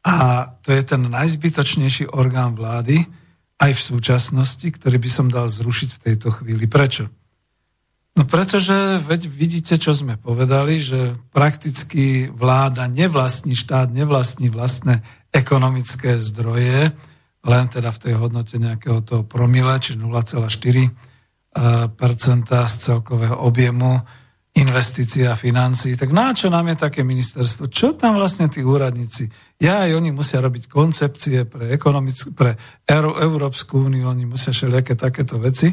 a 0.00 0.48
to 0.64 0.72
je 0.72 0.82
ten 0.82 1.02
najzbytočnejší 1.04 2.08
orgán 2.16 2.56
vlády, 2.56 3.04
aj 3.60 3.76
v 3.76 3.82
súčasnosti, 3.92 4.64
ktorý 4.64 4.96
by 4.96 5.10
som 5.12 5.26
dal 5.28 5.44
zrušiť 5.44 5.88
v 5.92 6.02
tejto 6.08 6.32
chvíli. 6.32 6.64
Prečo? 6.64 7.12
No 8.18 8.26
pretože 8.26 8.98
veď 9.06 9.30
vidíte, 9.30 9.78
čo 9.78 9.94
sme 9.94 10.18
povedali, 10.18 10.82
že 10.82 11.14
prakticky 11.30 12.26
vláda 12.26 12.90
nevlastní 12.90 13.54
štát, 13.54 13.94
nevlastní 13.94 14.50
vlastné 14.50 15.06
ekonomické 15.30 16.18
zdroje, 16.18 16.90
len 17.46 17.64
teda 17.70 17.94
v 17.94 18.02
tej 18.02 18.14
hodnote 18.18 18.58
nejakého 18.58 19.00
toho 19.06 19.22
promile, 19.22 19.78
či 19.78 19.94
0,4% 19.94 20.90
z 22.66 22.74
celkového 22.82 23.36
objemu 23.40 24.02
investícia 24.50 25.38
financií, 25.38 25.94
tak 25.94 26.10
na 26.10 26.34
čo 26.34 26.50
nám 26.50 26.74
je 26.74 26.76
také 26.90 27.06
ministerstvo? 27.06 27.70
Čo 27.70 27.94
tam 27.94 28.18
vlastne 28.18 28.50
tí 28.50 28.66
úradníci? 28.66 29.30
Ja 29.62 29.86
aj 29.86 29.94
oni 29.94 30.10
musia 30.10 30.42
robiť 30.42 30.66
koncepcie 30.66 31.46
pre, 31.46 31.78
pre 32.34 32.50
Európsku 32.90 33.86
úniu, 33.86 34.10
oni 34.10 34.26
musia 34.26 34.50
všelijaké 34.50 34.98
takéto 34.98 35.38
veci. 35.38 35.70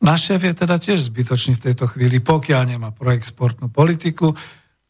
Náš 0.00 0.32
šéf 0.32 0.40
je 0.48 0.54
teda 0.56 0.80
tiež 0.80 1.12
zbytočný 1.12 1.60
v 1.60 1.64
tejto 1.70 1.84
chvíli, 1.84 2.24
pokiaľ 2.24 2.62
nemá 2.76 2.88
projekt 2.88 3.28
sportnú 3.28 3.68
politiku, 3.68 4.32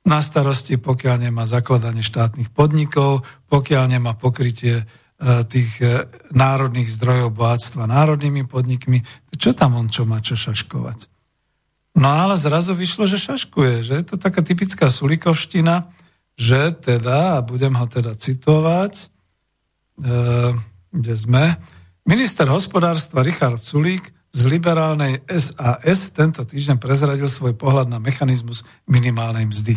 na 0.07 0.25
starosti, 0.25 0.81
pokiaľ 0.81 1.29
nemá 1.29 1.45
zakladanie 1.45 2.01
štátnych 2.01 2.49
podnikov, 2.55 3.27
pokiaľ 3.53 3.85
nemá 3.99 4.17
pokrytie 4.17 4.81
e, 4.81 4.85
tých 5.45 5.77
e, 5.85 6.09
národných 6.33 6.89
zdrojov 6.89 7.37
bohatstva 7.37 7.85
národnými 7.85 8.49
podnikmi, 8.49 9.05
čo 9.37 9.53
tam 9.53 9.77
on 9.77 9.93
čo 9.93 10.09
má 10.09 10.25
čo 10.25 10.41
šaškovať? 10.41 11.11
No 12.01 12.09
ale 12.09 12.41
zrazu 12.41 12.73
vyšlo, 12.73 13.05
že 13.05 13.21
šaškuje, 13.21 13.85
že 13.85 13.93
je 13.99 14.05
to 14.09 14.17
taká 14.17 14.41
typická 14.41 14.89
sulikovština, 14.89 15.91
že 16.39 16.73
teda, 16.73 17.37
a 17.37 17.45
budem 17.45 17.77
ho 17.77 17.85
teda 17.85 18.17
citovať, 18.17 18.95
e, 18.97 19.07
kde 20.97 21.15
sme, 21.19 21.61
minister 22.09 22.49
hospodárstva 22.49 23.21
Richard 23.21 23.61
Sulík 23.61 24.09
z 24.31 24.43
liberálnej 24.47 25.27
SAS 25.27 26.15
tento 26.15 26.47
týždeň 26.47 26.79
prezradil 26.79 27.27
svoj 27.27 27.59
pohľad 27.59 27.91
na 27.91 27.99
mechanizmus 27.99 28.63
minimálnej 28.87 29.51
mzdy. 29.51 29.75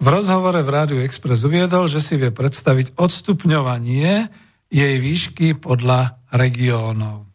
V 0.00 0.06
rozhovore 0.08 0.60
v 0.64 0.72
Rádiu 0.72 0.98
Express 1.04 1.44
uviedol, 1.44 1.86
že 1.86 2.00
si 2.00 2.16
vie 2.16 2.32
predstaviť 2.32 2.96
odstupňovanie 2.96 4.28
jej 4.72 4.94
výšky 4.98 5.54
podľa 5.60 6.18
regiónov. 6.32 7.28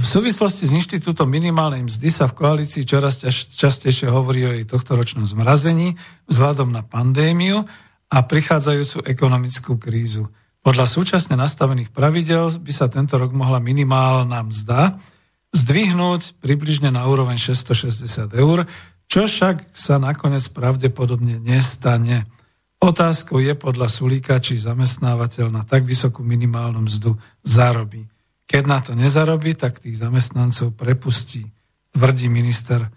V 0.00 0.06
súvislosti 0.08 0.64
s 0.64 0.72
inštitútom 0.72 1.28
minimálnej 1.28 1.84
mzdy 1.84 2.08
sa 2.08 2.24
v 2.24 2.38
koalícii 2.38 2.88
čoraz 2.88 3.20
častejšie 3.52 4.08
hovorí 4.08 4.48
o 4.48 4.54
jej 4.54 4.64
tohtoročnom 4.64 5.28
zmrazení 5.28 5.98
vzhľadom 6.30 6.72
na 6.72 6.80
pandémiu 6.80 7.68
a 8.08 8.16
prichádzajúcu 8.24 9.04
ekonomickú 9.04 9.76
krízu. 9.76 10.32
Podľa 10.60 10.84
súčasne 10.84 11.40
nastavených 11.40 11.88
pravidel 11.88 12.52
by 12.60 12.72
sa 12.72 12.92
tento 12.92 13.16
rok 13.16 13.32
mohla 13.32 13.56
minimálna 13.56 14.44
mzda 14.44 15.00
zdvihnúť 15.56 16.38
približne 16.38 16.92
na 16.92 17.08
úroveň 17.08 17.40
660 17.40 18.36
eur, 18.36 18.68
čo 19.10 19.26
však 19.26 19.74
sa 19.74 19.98
nakoniec 19.98 20.46
pravdepodobne 20.52 21.42
nestane. 21.42 22.28
Otázkou 22.78 23.42
je 23.42 23.56
podľa 23.58 23.90
Sulíka, 23.90 24.38
či 24.38 24.60
zamestnávateľ 24.60 25.46
na 25.50 25.62
tak 25.66 25.88
vysokú 25.88 26.22
minimálnu 26.22 26.86
mzdu 26.86 27.18
zarobí. 27.42 28.06
Keď 28.46 28.62
na 28.66 28.78
to 28.84 28.92
nezarobí, 28.94 29.58
tak 29.58 29.82
tých 29.82 29.98
zamestnancov 29.98 30.76
prepustí, 30.76 31.44
tvrdí 31.90 32.30
minister 32.30 32.86
eh, 32.86 32.90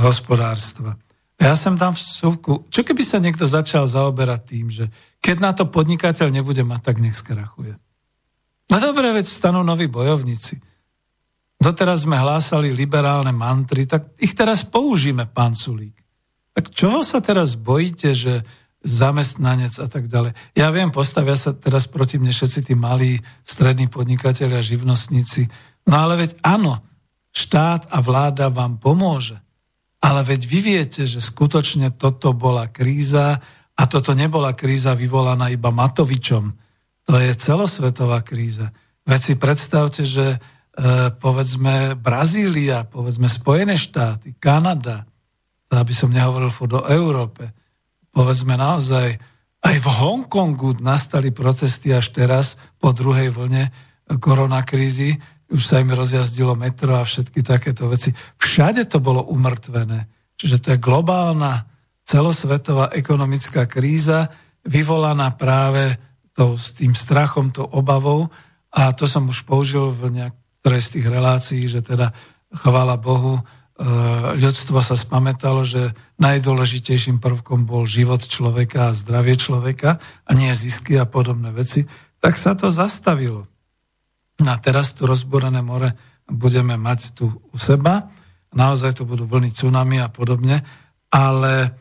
hospodárstva. 0.00 0.96
Ja 1.40 1.56
som 1.56 1.80
tam 1.80 1.96
v 1.96 2.04
súvku, 2.04 2.68
čo 2.68 2.84
keby 2.84 3.00
sa 3.00 3.16
niekto 3.16 3.48
začal 3.48 3.88
zaoberať 3.88 4.40
tým, 4.44 4.68
že 4.68 4.92
keď 5.24 5.36
na 5.40 5.50
to 5.56 5.64
podnikateľ 5.72 6.28
nebude 6.28 6.60
mať, 6.60 6.80
tak 6.84 6.96
nech 7.00 7.16
skrachuje. 7.16 7.80
No 8.68 8.76
dobre, 8.76 9.08
veď 9.16 9.24
vstanú 9.24 9.64
noví 9.64 9.88
bojovníci. 9.88 10.60
Doteraz 11.60 12.04
sme 12.04 12.20
hlásali 12.20 12.76
liberálne 12.76 13.32
mantry, 13.32 13.88
tak 13.88 14.12
ich 14.20 14.36
teraz 14.36 14.68
použíme, 14.68 15.28
pán 15.32 15.56
Sulík. 15.56 15.96
Tak 16.52 16.76
čoho 16.76 17.00
sa 17.00 17.24
teraz 17.24 17.56
bojíte, 17.56 18.12
že 18.12 18.44
zamestnanec 18.80 19.76
a 19.76 19.88
tak 19.88 20.08
ďalej. 20.08 20.32
Ja 20.56 20.72
viem, 20.72 20.88
postavia 20.88 21.36
sa 21.36 21.52
teraz 21.52 21.84
proti 21.84 22.16
mne 22.16 22.32
všetci 22.32 22.72
tí 22.72 22.74
malí 22.76 23.20
strední 23.44 23.92
podnikatelia, 23.92 24.64
živnostníci. 24.64 25.52
No 25.84 26.00
ale 26.04 26.24
veď 26.24 26.40
áno, 26.40 26.80
štát 27.32 27.92
a 27.92 28.00
vláda 28.00 28.48
vám 28.48 28.80
pomôže. 28.80 29.36
Ale 30.00 30.24
veď 30.24 30.40
vy 30.48 30.58
viete, 30.64 31.02
že 31.04 31.20
skutočne 31.20 31.92
toto 31.92 32.32
bola 32.32 32.72
kríza 32.72 33.40
a 33.76 33.82
toto 33.84 34.16
nebola 34.16 34.56
kríza 34.56 34.96
vyvolaná 34.96 35.52
iba 35.52 35.68
Matovičom. 35.68 36.44
To 37.04 37.14
je 37.20 37.32
celosvetová 37.36 38.24
kríza. 38.24 38.72
Veď 39.04 39.20
si 39.20 39.34
predstavte, 39.36 40.02
že 40.08 40.36
e, 40.36 40.38
povedzme 41.12 41.96
Brazília, 41.96 42.84
povedzme 42.88 43.28
Spojené 43.28 43.76
štáty, 43.76 44.36
Kanada, 44.40 45.04
to 45.68 45.76
aby 45.76 45.92
som 45.92 46.12
nehovoril 46.12 46.50
furt 46.50 46.74
o 46.76 46.88
Európe, 46.88 47.52
povedzme 48.10 48.56
naozaj, 48.56 49.20
aj 49.60 49.76
v 49.76 49.88
Hongkongu 49.88 50.80
nastali 50.80 51.30
protesty 51.30 51.92
až 51.92 52.10
teraz 52.16 52.56
po 52.80 52.96
druhej 52.96 53.30
vlne 53.30 53.68
koronakrízy, 54.18 55.20
už 55.50 55.62
sa 55.62 55.82
im 55.82 55.90
rozjazdilo 55.90 56.54
metro 56.54 56.94
a 56.94 57.02
všetky 57.02 57.42
takéto 57.42 57.90
veci. 57.90 58.14
Všade 58.38 58.86
to 58.86 59.02
bolo 59.02 59.26
umrtvené. 59.26 60.06
Čiže 60.38 60.56
to 60.62 60.66
je 60.74 60.78
globálna 60.82 61.66
celosvetová 62.06 62.94
ekonomická 62.94 63.66
kríza, 63.66 64.30
vyvolaná 64.64 65.34
práve 65.34 65.98
to, 66.32 66.56
s 66.56 66.72
tým 66.74 66.94
strachom, 66.94 67.50
tou 67.52 67.66
obavou. 67.66 68.30
A 68.70 68.94
to 68.94 69.04
som 69.10 69.26
už 69.26 69.44
použil 69.44 69.90
v 69.90 70.22
niektorej 70.22 70.80
z 70.80 70.88
tých 70.96 71.06
relácií, 71.10 71.62
že 71.66 71.82
teda 71.82 72.14
chvála 72.50 72.96
Bohu, 72.96 73.42
E, 73.80 73.84
ľudstvo 74.36 74.84
sa 74.84 74.92
spamätalo, 74.92 75.64
že 75.64 75.96
najdôležitejším 76.20 77.16
prvkom 77.16 77.64
bol 77.64 77.88
život 77.88 78.20
človeka 78.20 78.92
a 78.92 78.96
zdravie 78.96 79.40
človeka 79.40 79.96
a 80.28 80.30
nie 80.36 80.52
zisky 80.52 81.00
a 81.00 81.08
podobné 81.08 81.48
veci, 81.48 81.88
tak 82.20 82.36
sa 82.36 82.52
to 82.52 82.68
zastavilo. 82.68 83.48
A 84.48 84.56
teraz 84.56 84.96
tu 84.96 85.04
rozborené 85.04 85.60
more 85.60 85.92
budeme 86.30 86.78
mať 86.78 87.00
tu 87.18 87.26
u 87.28 87.58
seba, 87.58 88.08
naozaj 88.54 89.02
to 89.02 89.04
budú 89.04 89.26
vlny 89.26 89.50
tsunami 89.50 89.98
a 89.98 90.08
podobne, 90.08 90.62
ale 91.10 91.74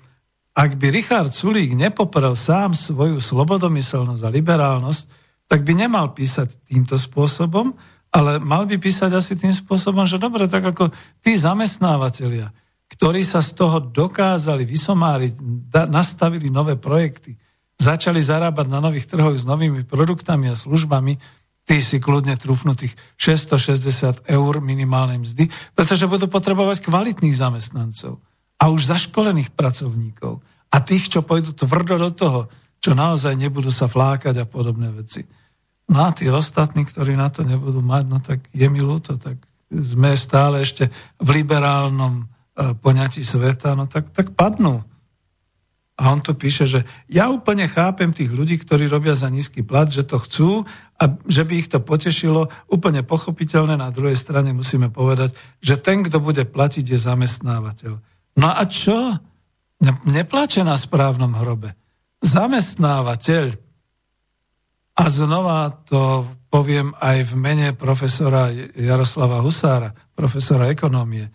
ak 0.58 0.76
by 0.76 0.88
Richard 0.92 1.32
Sulík 1.32 1.78
nepoprel 1.78 2.34
sám 2.34 2.74
svoju 2.74 3.22
slobodomyselnosť 3.22 4.22
a 4.26 4.34
liberálnosť, 4.34 5.04
tak 5.50 5.64
by 5.66 5.74
nemal 5.78 6.12
písať 6.12 6.68
týmto 6.68 6.98
spôsobom, 6.98 7.74
ale 8.10 8.42
mal 8.42 8.66
by 8.66 8.82
písať 8.82 9.14
asi 9.14 9.38
tým 9.38 9.54
spôsobom, 9.54 10.04
že 10.06 10.22
dobre, 10.22 10.50
tak 10.50 10.66
ako 10.66 10.90
tí 11.22 11.38
zamestnávateľia, 11.38 12.50
ktorí 12.90 13.22
sa 13.22 13.40
z 13.40 13.54
toho 13.54 13.78
dokázali 13.80 14.66
vysomáriť, 14.66 15.34
da, 15.70 15.86
nastavili 15.86 16.50
nové 16.50 16.74
projekty, 16.74 17.38
začali 17.80 18.20
zarábať 18.20 18.66
na 18.68 18.82
nových 18.82 19.08
trhoch 19.08 19.38
s 19.38 19.46
novými 19.46 19.86
produktami 19.86 20.52
a 20.52 20.58
službami, 20.58 21.16
tí 21.70 21.86
si 21.86 22.02
kľudne 22.02 22.34
trúfnú 22.34 22.74
tých 22.74 22.98
660 23.22 24.26
eur 24.26 24.54
minimálnej 24.58 25.22
mzdy, 25.22 25.54
pretože 25.78 26.10
budú 26.10 26.26
potrebovať 26.26 26.82
kvalitných 26.82 27.38
zamestnancov 27.38 28.18
a 28.58 28.74
už 28.74 28.90
zaškolených 28.90 29.54
pracovníkov 29.54 30.42
a 30.74 30.78
tých, 30.82 31.14
čo 31.14 31.22
pôjdu 31.22 31.54
tvrdo 31.54 32.02
do 32.02 32.10
toho, 32.10 32.40
čo 32.82 32.98
naozaj 32.98 33.38
nebudú 33.38 33.70
sa 33.70 33.86
flákať 33.86 34.42
a 34.42 34.50
podobné 34.50 34.90
veci. 34.90 35.30
No 35.94 36.10
a 36.10 36.10
tí 36.10 36.26
ostatní, 36.26 36.90
ktorí 36.90 37.14
na 37.14 37.30
to 37.30 37.46
nebudú 37.46 37.86
mať, 37.86 38.04
no 38.10 38.18
tak 38.18 38.50
je 38.50 38.66
mi 38.66 38.82
ľúto, 38.82 39.22
tak 39.22 39.38
sme 39.70 40.18
stále 40.18 40.66
ešte 40.66 40.90
v 41.22 41.30
liberálnom 41.38 42.26
e, 42.26 42.74
poňatí 42.82 43.22
sveta, 43.22 43.78
no 43.78 43.86
tak, 43.86 44.10
tak 44.10 44.34
padnú. 44.34 44.82
A 46.00 46.16
on 46.16 46.24
tu 46.24 46.32
píše, 46.32 46.64
že 46.64 46.88
ja 47.12 47.28
úplne 47.28 47.68
chápem 47.68 48.16
tých 48.16 48.32
ľudí, 48.32 48.56
ktorí 48.56 48.88
robia 48.88 49.12
za 49.12 49.28
nízky 49.28 49.68
plat, 49.68 49.92
že 49.92 50.08
to 50.08 50.16
chcú 50.16 50.64
a 50.96 51.04
že 51.28 51.44
by 51.44 51.54
ich 51.60 51.68
to 51.68 51.84
potešilo, 51.84 52.48
úplne 52.72 53.04
pochopiteľné. 53.04 53.76
Na 53.76 53.92
druhej 53.92 54.16
strane 54.16 54.56
musíme 54.56 54.88
povedať, 54.88 55.36
že 55.60 55.76
ten, 55.76 56.00
kto 56.08 56.24
bude 56.24 56.48
platiť, 56.48 56.88
je 56.88 57.00
zamestnávateľ. 57.04 57.94
No 58.40 58.48
a 58.48 58.64
čo? 58.64 59.20
Neplače 60.08 60.64
na 60.64 60.80
správnom 60.80 61.36
hrobe. 61.36 61.76
Zamestnávateľ 62.24 63.60
a 65.00 65.04
znova 65.08 65.84
to 65.84 66.28
poviem 66.48 66.96
aj 67.00 67.28
v 67.28 67.34
mene 67.36 67.68
profesora 67.76 68.52
Jaroslava 68.76 69.44
Husára, 69.44 69.92
profesora 70.16 70.72
ekonómie. 70.72 71.28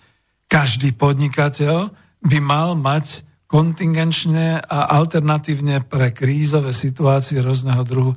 Každý 0.49 0.97
podnikateľ 0.97 1.93
by 2.25 2.39
mal 2.41 2.77
mať 2.77 3.25
kontingenčne 3.47 4.59
a 4.61 4.79
alternatívne 4.99 5.85
pre 5.85 6.11
krízové 6.11 6.73
situácie 6.73 7.39
rôzneho 7.45 7.85
druhu 7.85 8.13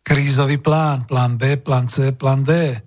krízový 0.00 0.58
plán, 0.58 1.04
plán 1.04 1.36
B, 1.36 1.60
plán 1.60 1.86
C, 1.86 2.10
plán 2.16 2.42
D. 2.42 2.80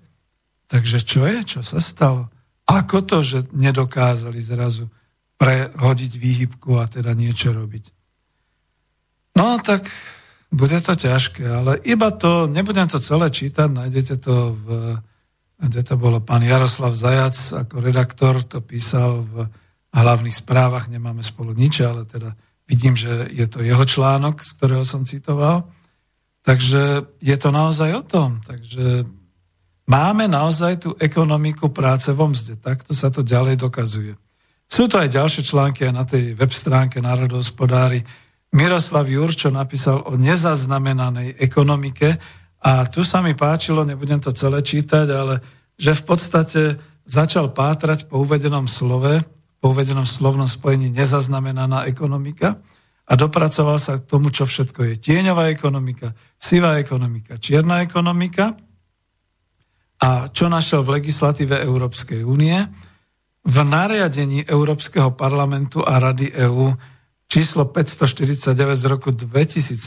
Takže 0.66 0.98
čo 1.06 1.24
je? 1.24 1.38
Čo 1.46 1.60
sa 1.62 1.78
stalo? 1.78 2.28
Ako 2.66 3.04
to, 3.04 3.22
že 3.22 3.46
nedokázali 3.52 4.40
zrazu 4.40 4.90
prehodiť 5.38 6.12
výhybku 6.16 6.80
a 6.80 6.88
teda 6.88 7.12
niečo 7.12 7.52
robiť? 7.52 7.84
No 9.34 9.58
tak 9.60 9.86
bude 10.54 10.78
to 10.78 10.94
ťažké, 10.94 11.42
ale 11.42 11.82
iba 11.82 12.14
to, 12.14 12.46
nebudem 12.46 12.86
to 12.86 13.02
celé 13.02 13.26
čítať, 13.30 13.66
nájdete 13.66 14.14
to 14.22 14.54
v, 14.54 14.66
kde 15.58 15.82
to 15.82 15.94
bolo 15.98 16.22
pán 16.22 16.46
Jaroslav 16.46 16.94
Zajac 16.94 17.34
ako 17.66 17.82
redaktor, 17.82 18.46
to 18.46 18.62
písal 18.62 19.26
v 19.26 19.50
hlavných 19.94 20.34
správach, 20.34 20.90
nemáme 20.90 21.22
spolu 21.22 21.54
nič, 21.54 21.86
ale 21.86 22.02
teda 22.02 22.34
vidím, 22.66 22.98
že 22.98 23.30
je 23.30 23.46
to 23.46 23.62
jeho 23.62 23.84
článok, 23.86 24.42
z 24.42 24.50
ktorého 24.58 24.82
som 24.82 25.06
citoval. 25.06 25.70
Takže 26.42 27.06
je 27.22 27.36
to 27.38 27.48
naozaj 27.54 27.90
o 27.94 28.02
tom. 28.02 28.42
Takže 28.42 29.06
máme 29.86 30.26
naozaj 30.26 30.82
tú 30.82 30.90
ekonomiku 30.98 31.70
práce 31.70 32.10
vo 32.10 32.26
mzde. 32.28 32.58
Takto 32.58 32.92
sa 32.92 33.08
to 33.08 33.22
ďalej 33.22 33.56
dokazuje. 33.56 34.18
Sú 34.66 34.90
to 34.90 34.98
aj 34.98 35.12
ďalšie 35.12 35.42
články 35.46 35.86
aj 35.86 35.94
na 35.94 36.04
tej 36.08 36.34
web 36.34 36.50
stránke 36.50 36.98
Národohospodári, 36.98 38.02
Miroslav 38.54 39.10
Jurčo 39.10 39.50
napísal 39.50 40.06
o 40.06 40.14
nezaznamenanej 40.14 41.42
ekonomike 41.42 42.22
a 42.62 42.86
tu 42.86 43.02
sa 43.02 43.18
mi 43.18 43.34
páčilo, 43.34 43.82
nebudem 43.82 44.22
to 44.22 44.30
celé 44.30 44.62
čítať, 44.62 45.10
ale 45.10 45.42
že 45.74 45.90
v 45.98 46.02
podstate 46.06 46.62
začal 47.02 47.50
pátrať 47.50 48.06
po 48.06 48.22
uvedenom 48.22 48.70
slove, 48.70 49.26
po 49.64 49.72
uvedenom 49.72 50.04
slovnom 50.04 50.44
spojení 50.44 50.92
nezaznamenaná 50.92 51.88
ekonomika 51.88 52.60
a 53.08 53.16
dopracoval 53.16 53.80
sa 53.80 53.96
k 53.96 54.04
tomu, 54.04 54.28
čo 54.28 54.44
všetko 54.44 54.92
je. 54.92 55.00
Tieňová 55.00 55.48
ekonomika, 55.48 56.12
sivá 56.36 56.76
ekonomika, 56.76 57.40
čierna 57.40 57.80
ekonomika 57.80 58.60
a 60.04 60.28
čo 60.28 60.52
našiel 60.52 60.84
v 60.84 61.00
legislatíve 61.00 61.64
Európskej 61.64 62.28
únie, 62.28 62.60
v 63.40 63.56
nariadení 63.64 64.44
Európskeho 64.44 65.16
parlamentu 65.16 65.80
a 65.80 65.96
Rady 65.96 66.36
EÚ 66.44 66.76
číslo 67.24 67.64
549 67.64 68.52
z 68.76 68.84
roku 68.84 69.16
2013 69.16 69.80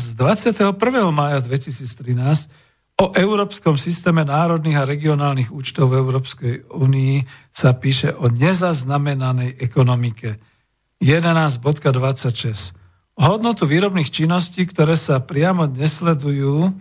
z 0.00 0.12
21. 0.16 0.80
mája 1.12 1.44
2013 1.44 2.69
o 3.00 3.16
Európskom 3.16 3.80
systéme 3.80 4.28
národných 4.28 4.76
a 4.76 4.84
regionálnych 4.84 5.48
účtov 5.48 5.88
v 5.88 5.98
Európskej 6.04 6.54
únii 6.68 7.24
sa 7.48 7.72
píše 7.72 8.12
o 8.12 8.28
nezaznamenanej 8.28 9.56
ekonomike 9.56 10.36
11.26. 11.00 12.76
Hodnotu 13.16 13.64
výrobných 13.64 14.12
činností, 14.12 14.68
ktoré 14.68 15.00
sa 15.00 15.16
priamo 15.24 15.64
nesledujú, 15.64 16.76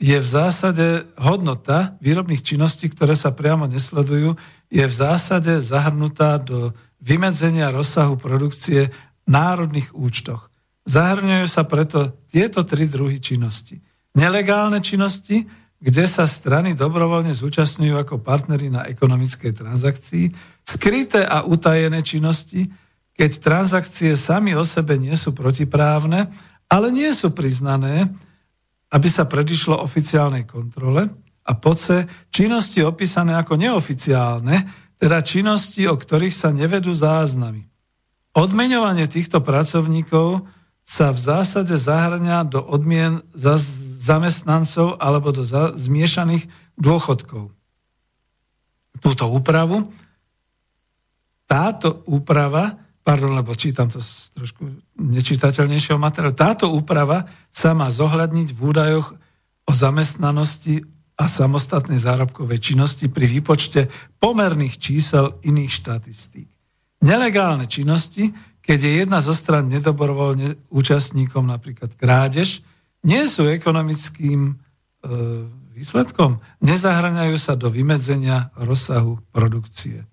je 0.00 0.16
v 0.16 0.26
zásade 0.26 1.04
hodnota 1.18 1.98
výrobných 1.98 2.46
činností, 2.46 2.86
ktoré 2.88 3.18
sa 3.18 3.34
priamo 3.34 3.66
nesledujú, 3.66 4.38
je 4.70 4.84
v 4.86 4.94
zásade 4.94 5.58
zahrnutá 5.60 6.38
do 6.38 6.70
vymedzenia 7.02 7.74
rozsahu 7.74 8.14
produkcie 8.14 8.94
národných 9.26 9.92
účtoch. 9.98 10.48
Zahrňujú 10.86 11.46
sa 11.50 11.66
preto 11.66 12.14
tieto 12.30 12.62
tri 12.62 12.86
druhy 12.86 13.18
činnosti. 13.18 13.89
Nelegálne 14.16 14.82
činnosti, 14.82 15.46
kde 15.80 16.04
sa 16.04 16.28
strany 16.28 16.76
dobrovoľne 16.76 17.32
zúčastňujú 17.32 17.94
ako 17.96 18.20
partnery 18.20 18.68
na 18.68 18.84
ekonomickej 18.84 19.56
transakcii, 19.56 20.24
skryté 20.60 21.24
a 21.24 21.46
utajené 21.46 22.04
činnosti, 22.04 22.68
keď 23.16 23.30
transakcie 23.40 24.12
sami 24.16 24.52
o 24.52 24.64
sebe 24.64 25.00
nie 25.00 25.16
sú 25.16 25.32
protiprávne, 25.32 26.28
ale 26.68 26.86
nie 26.92 27.08
sú 27.16 27.32
priznané, 27.32 28.12
aby 28.92 29.08
sa 29.08 29.24
predišlo 29.24 29.80
oficiálnej 29.80 30.44
kontrole 30.44 31.08
a 31.46 31.52
poce 31.56 32.06
činnosti 32.28 32.84
opísané 32.84 33.34
ako 33.38 33.56
neoficiálne, 33.56 34.56
teda 35.00 35.24
činnosti, 35.24 35.88
o 35.88 35.96
ktorých 35.96 36.34
sa 36.34 36.52
nevedú 36.52 36.92
záznamy. 36.92 37.64
Odmeňovanie 38.36 39.08
týchto 39.08 39.40
pracovníkov 39.40 40.44
sa 40.84 41.10
v 41.10 41.18
zásade 41.18 41.74
zahrania 41.74 42.44
do 42.44 42.60
odmien 42.60 43.24
za 43.32 43.56
zamestnancov 44.00 44.96
alebo 44.96 45.28
do 45.28 45.44
zmiešaných 45.76 46.48
dôchodkov. 46.80 47.52
Túto 49.00 49.24
úpravu, 49.28 49.92
táto 51.44 52.00
úprava, 52.08 52.80
pardon, 53.04 53.36
lebo 53.36 53.52
čítam 53.52 53.92
to 53.92 54.00
z 54.00 54.32
trošku 54.32 54.64
nečitateľnejšieho 54.96 56.00
materiálu, 56.00 56.32
táto 56.32 56.72
úprava 56.72 57.28
sa 57.52 57.76
má 57.76 57.92
zohľadniť 57.92 58.48
v 58.56 58.60
údajoch 58.60 59.12
o 59.68 59.72
zamestnanosti 59.76 60.80
a 61.20 61.28
samostatnej 61.28 62.00
zárobkovej 62.00 62.58
činnosti 62.72 63.12
pri 63.12 63.28
výpočte 63.28 63.92
pomerných 64.16 64.80
čísel 64.80 65.36
iných 65.44 65.72
štatistík. 65.76 66.48
Nelegálne 67.04 67.68
činnosti, 67.68 68.32
keď 68.64 68.78
je 68.80 68.92
jedna 69.04 69.18
zo 69.20 69.36
stran 69.36 69.68
nedobrovoľne 69.68 70.56
účastníkom, 70.72 71.44
napríklad 71.44 71.92
krádež, 71.96 72.64
nie 73.04 73.24
sú 73.28 73.48
ekonomickým 73.48 74.40
e, 74.52 74.54
výsledkom, 75.72 76.44
nezahrňajú 76.60 77.36
sa 77.40 77.56
do 77.56 77.72
vymedzenia 77.72 78.52
rozsahu 78.58 79.18
produkcie. 79.32 80.04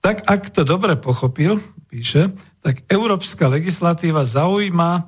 Tak 0.00 0.24
ak 0.26 0.50
to 0.50 0.64
dobre 0.64 0.96
pochopil, 0.96 1.60
píše, 1.86 2.32
tak 2.64 2.82
európska 2.88 3.46
legislatíva 3.46 4.24
zaujíma, 4.24 5.06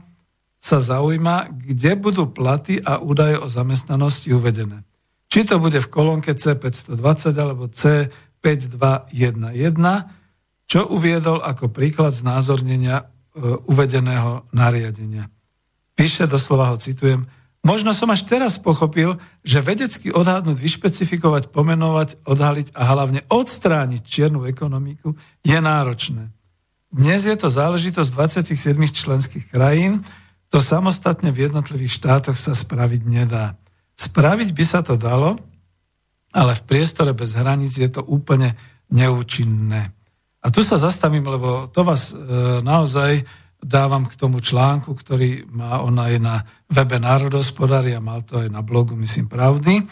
sa 0.62 0.78
zaujíma, 0.78 1.50
kde 1.50 1.98
budú 1.98 2.30
platy 2.30 2.78
a 2.78 3.02
údaje 3.02 3.34
o 3.34 3.50
zamestnanosti 3.50 4.30
uvedené. 4.30 4.86
Či 5.26 5.48
to 5.48 5.58
bude 5.58 5.82
v 5.82 5.90
kolónke 5.90 6.38
C520 6.38 7.34
alebo 7.34 7.66
C5211, 7.66 9.10
čo 10.70 10.86
uviedol 10.86 11.42
ako 11.42 11.66
príklad 11.74 12.14
znázornenia 12.14 13.02
e, 13.02 13.04
uvedeného 13.66 14.46
nariadenia. 14.54 15.26
Píše, 16.02 16.26
doslova 16.26 16.74
ho 16.74 16.74
citujem, 16.74 17.30
možno 17.62 17.94
som 17.94 18.10
až 18.10 18.26
teraz 18.26 18.58
pochopil, 18.58 19.22
že 19.46 19.62
vedecky 19.62 20.10
odhadnúť, 20.10 20.58
vyšpecifikovať, 20.58 21.54
pomenovať, 21.54 22.26
odhaliť 22.26 22.74
a 22.74 22.82
hlavne 22.90 23.22
odstrániť 23.30 24.02
čiernu 24.02 24.42
ekonomiku 24.50 25.14
je 25.46 25.58
náročné. 25.62 26.34
Dnes 26.90 27.22
je 27.22 27.36
to 27.38 27.46
záležitosť 27.46 28.10
27 28.18 28.74
členských 28.90 29.46
krajín, 29.46 30.02
to 30.50 30.58
samostatne 30.58 31.30
v 31.30 31.46
jednotlivých 31.46 32.02
štátoch 32.02 32.34
sa 32.34 32.50
spraviť 32.50 33.06
nedá. 33.06 33.54
Spraviť 33.94 34.50
by 34.50 34.64
sa 34.66 34.82
to 34.82 34.98
dalo, 34.98 35.38
ale 36.34 36.58
v 36.58 36.66
priestore 36.66 37.14
bez 37.14 37.38
hraníc 37.38 37.78
je 37.78 37.86
to 37.86 38.02
úplne 38.02 38.58
neúčinné. 38.90 39.94
A 40.42 40.50
tu 40.50 40.66
sa 40.66 40.82
zastavím, 40.82 41.30
lebo 41.30 41.70
to 41.70 41.86
vás 41.86 42.10
e, 42.10 42.18
naozaj 42.66 43.22
dávam 43.62 44.10
k 44.10 44.18
tomu 44.18 44.42
článku, 44.42 44.90
ktorý 44.90 45.46
má 45.46 45.78
on 45.86 45.94
aj 46.02 46.14
na 46.18 46.42
webe 46.66 46.98
Národospodári 46.98 47.94
a 47.94 48.02
mal 48.02 48.26
to 48.26 48.42
aj 48.42 48.50
na 48.50 48.60
blogu, 48.60 48.98
myslím, 48.98 49.30
Pravdy, 49.30 49.86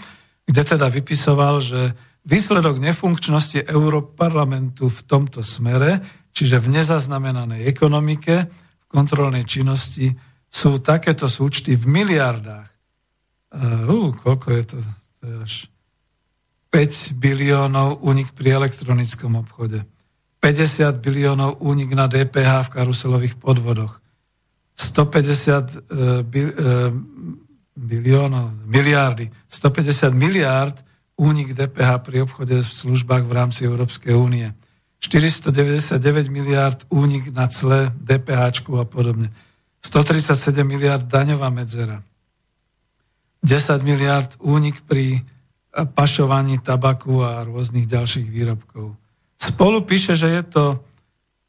kde 0.45 0.63
teda 0.67 0.91
vypisoval, 0.91 1.63
že 1.63 1.95
výsledok 2.27 2.83
nefunkčnosti 2.83 3.63
Európarlamentu 3.71 4.91
v 4.91 5.01
tomto 5.07 5.47
smere, 5.47 6.03
čiže 6.35 6.59
v 6.59 6.83
nezaznamenanej 6.83 7.71
ekonomike, 7.71 8.35
v 8.51 8.87
kontrolnej 8.91 9.47
činnosti, 9.47 10.11
sú 10.51 10.83
takéto 10.83 11.31
súčty 11.31 11.79
v 11.79 11.87
miliardách. 11.87 12.69
Uh, 13.55 14.11
koľko 14.19 14.47
je 14.51 14.63
to? 14.67 14.77
To 15.21 15.23
je 15.23 15.37
až 15.47 15.55
5 16.75 17.19
biliónov 17.19 18.03
unik 18.03 18.35
pri 18.35 18.59
elektronickom 18.59 19.39
obchode. 19.39 19.83
50 20.41 21.05
biliónov 21.05 21.61
únik 21.61 21.93
na 21.93 22.09
DPH 22.09 22.69
v 22.69 22.73
karuselových 22.81 23.37
podvodoch. 23.37 24.01
150 24.73 25.13
e, 25.13 26.01
e, 26.25 26.45
biliónov, 27.77 28.57
miliardy, 28.65 29.29
150 29.53 30.17
miliárd 30.17 30.81
únik 31.21 31.53
DPH 31.53 32.01
pri 32.01 32.25
obchode 32.25 32.65
v 32.65 32.71
službách 32.73 33.29
v 33.29 33.33
rámci 33.37 33.69
Európskej 33.69 34.17
únie. 34.17 34.49
499 35.01 36.01
miliárd 36.33 36.89
únik 36.89 37.33
na 37.33 37.49
cle, 37.49 37.93
DPH 38.01 38.65
a 38.65 38.85
podobne. 38.89 39.29
137 39.85 40.65
miliard 40.65 41.05
daňová 41.05 41.49
medzera. 41.49 42.01
10 43.41 43.81
miliard 43.81 44.29
únik 44.45 44.85
pri 44.85 45.25
pašovaní 45.73 46.61
tabaku 46.61 47.25
a 47.25 47.41
rôznych 47.49 47.89
ďalších 47.89 48.29
výrobkov. 48.29 49.00
Spolu 49.51 49.83
píše, 49.83 50.15
že 50.15 50.31
je 50.31 50.43
to 50.47 50.65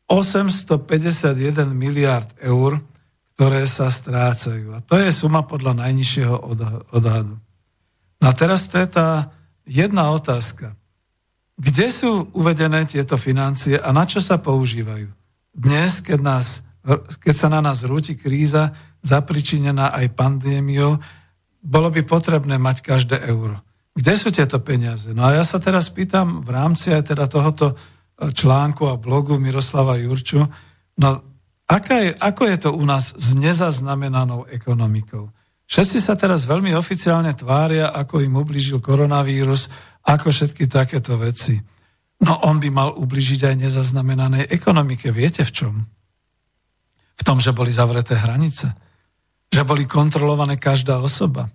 851 0.09 1.71
miliard 1.71 2.27
eur, 2.41 2.81
ktoré 3.37 3.63
sa 3.69 3.87
strácajú. 3.87 4.73
A 4.75 4.81
to 4.81 4.97
je 4.97 5.13
suma 5.13 5.45
podľa 5.45 5.85
najnižšieho 5.85 6.35
odhadu. 6.91 7.37
No 8.21 8.25
a 8.29 8.33
teraz 8.33 8.69
to 8.69 8.81
je 8.81 8.89
tá 8.89 9.33
jedna 9.65 10.13
otázka. 10.13 10.77
Kde 11.61 11.87
sú 11.93 12.29
uvedené 12.33 12.89
tieto 12.89 13.15
financie 13.21 13.77
a 13.77 13.89
na 13.93 14.05
čo 14.09 14.17
sa 14.17 14.41
používajú? 14.41 15.09
Dnes, 15.53 16.01
keď, 16.01 16.19
nás, 16.21 16.65
keď 17.21 17.35
sa 17.37 17.47
na 17.53 17.61
nás 17.61 17.85
rúti 17.85 18.17
kríza, 18.17 18.73
zapričinená 19.05 19.93
aj 19.93 20.13
pandémiou, 20.17 20.97
bolo 21.61 21.89
by 21.93 22.01
potrebné 22.01 22.57
mať 22.57 22.81
každé 22.81 23.21
euro. 23.29 23.61
Kde 23.91 24.13
sú 24.15 24.31
tieto 24.31 24.63
peniaze? 24.63 25.11
No 25.11 25.27
a 25.27 25.35
ja 25.35 25.43
sa 25.43 25.59
teraz 25.59 25.91
pýtam 25.91 26.39
v 26.47 26.49
rámci 26.55 26.95
aj 26.95 27.11
teda 27.11 27.27
tohoto 27.27 27.75
e, 27.75 27.75
článku 28.31 28.87
a 28.87 28.95
blogu 28.95 29.35
Miroslava 29.35 29.99
Jurču, 29.99 30.47
no 30.95 31.07
aká 31.67 31.95
je, 31.99 32.11
ako 32.15 32.43
je 32.47 32.57
to 32.57 32.69
u 32.71 32.83
nás 32.87 33.11
s 33.11 33.35
nezaznamenanou 33.35 34.47
ekonomikou? 34.47 35.27
Všetci 35.67 35.97
sa 36.03 36.19
teraz 36.19 36.47
veľmi 36.47 36.75
oficiálne 36.75 37.31
tvária, 37.31 37.91
ako 37.91 38.19
im 38.23 38.35
ublížil 38.35 38.83
koronavírus, 38.83 39.71
ako 40.03 40.27
všetky 40.27 40.67
takéto 40.67 41.15
veci. 41.15 41.55
No 42.27 42.43
on 42.43 42.59
by 42.59 42.67
mal 42.71 42.89
ubližiť 42.95 43.47
aj 43.47 43.55
nezaznamenanej 43.55 44.51
ekonomike. 44.51 45.15
Viete 45.15 45.47
v 45.47 45.51
čom? 45.51 45.73
V 47.15 47.21
tom, 47.23 47.39
že 47.39 47.55
boli 47.55 47.71
zavreté 47.71 48.19
hranice. 48.19 48.71
Že 49.47 49.63
boli 49.63 49.83
kontrolované 49.87 50.59
každá 50.59 50.99
osoba 50.99 51.47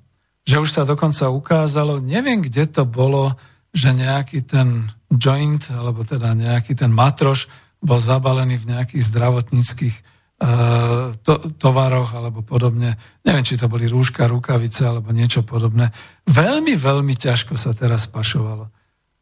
že 0.46 0.62
už 0.62 0.70
sa 0.70 0.82
dokonca 0.86 1.26
ukázalo, 1.26 1.98
neviem, 1.98 2.38
kde 2.38 2.70
to 2.70 2.86
bolo, 2.86 3.34
že 3.74 3.90
nejaký 3.90 4.46
ten 4.46 4.86
joint, 5.10 5.60
alebo 5.74 6.06
teda 6.06 6.32
nejaký 6.38 6.78
ten 6.78 6.94
matroš 6.94 7.50
bol 7.82 7.98
zabalený 7.98 8.62
v 8.62 8.68
nejakých 8.72 9.02
zdravotníckých 9.10 9.96
uh, 10.40 11.12
to, 11.20 11.50
tovaroch 11.58 12.14
alebo 12.14 12.46
podobne. 12.46 12.94
Neviem, 13.26 13.44
či 13.44 13.58
to 13.58 13.66
boli 13.66 13.90
rúška, 13.90 14.30
rukavice 14.30 14.86
alebo 14.86 15.10
niečo 15.10 15.42
podobné. 15.42 15.90
Veľmi, 16.30 16.78
veľmi 16.78 17.14
ťažko 17.18 17.58
sa 17.58 17.74
teraz 17.74 18.06
pašovalo. 18.06 18.70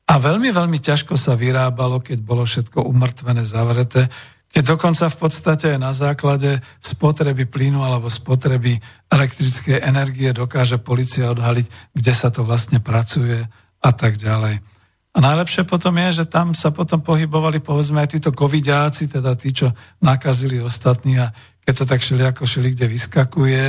A 0.04 0.14
veľmi, 0.20 0.52
veľmi 0.52 0.78
ťažko 0.78 1.16
sa 1.16 1.32
vyrábalo, 1.32 2.04
keď 2.04 2.20
bolo 2.20 2.44
všetko 2.44 2.84
umrtvené, 2.84 3.40
zavreté, 3.40 4.12
keď 4.54 4.78
dokonca 4.78 5.10
v 5.10 5.18
podstate 5.18 5.74
na 5.82 5.90
základe 5.90 6.62
spotreby 6.78 7.50
plynu 7.50 7.82
alebo 7.82 8.06
spotreby 8.06 8.78
elektrickej 9.10 9.82
energie 9.82 10.30
dokáže 10.30 10.78
policia 10.78 11.34
odhaliť, 11.34 11.90
kde 11.90 12.12
sa 12.14 12.30
to 12.30 12.46
vlastne 12.46 12.78
pracuje 12.78 13.42
a 13.82 13.90
tak 13.90 14.14
ďalej. 14.14 14.62
A 15.14 15.18
najlepšie 15.18 15.66
potom 15.66 15.98
je, 15.98 16.22
že 16.22 16.30
tam 16.30 16.54
sa 16.54 16.70
potom 16.70 17.02
pohybovali 17.02 17.58
povedzme 17.58 18.06
aj 18.06 18.14
títo 18.14 18.30
covidiáci, 18.30 19.10
teda 19.10 19.34
tí, 19.34 19.50
čo 19.50 19.74
nakazili 19.98 20.62
ostatní 20.62 21.18
a 21.18 21.34
keď 21.66 21.74
to 21.74 21.84
tak 21.90 22.00
šeli 22.02 22.22
ako 22.22 22.46
šeli, 22.46 22.78
kde 22.78 22.86
vyskakuje, 22.94 23.66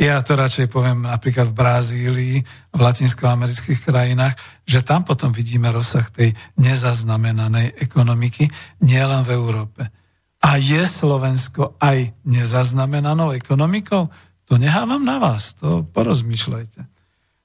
ja 0.00 0.16
to 0.24 0.32
radšej 0.32 0.72
poviem 0.72 1.04
napríklad 1.10 1.52
v 1.52 1.58
Brazílii, 1.58 2.36
v 2.72 2.78
latinskoamerických 2.80 3.84
krajinách, 3.84 4.32
že 4.64 4.80
tam 4.80 5.04
potom 5.04 5.28
vidíme 5.28 5.68
rozsah 5.68 6.06
tej 6.08 6.32
nezaznamenanej 6.56 7.76
ekonomiky, 7.82 8.48
nielen 8.80 9.26
v 9.26 9.30
Európe. 9.36 9.99
A 10.40 10.56
je 10.56 10.82
Slovensko 10.88 11.76
aj 11.76 12.16
nezaznamenanou 12.24 13.36
ekonomikou? 13.36 14.08
To 14.48 14.54
nehávam 14.56 15.04
na 15.04 15.20
vás, 15.20 15.52
to 15.54 15.84
porozmýšľajte. 15.92 16.80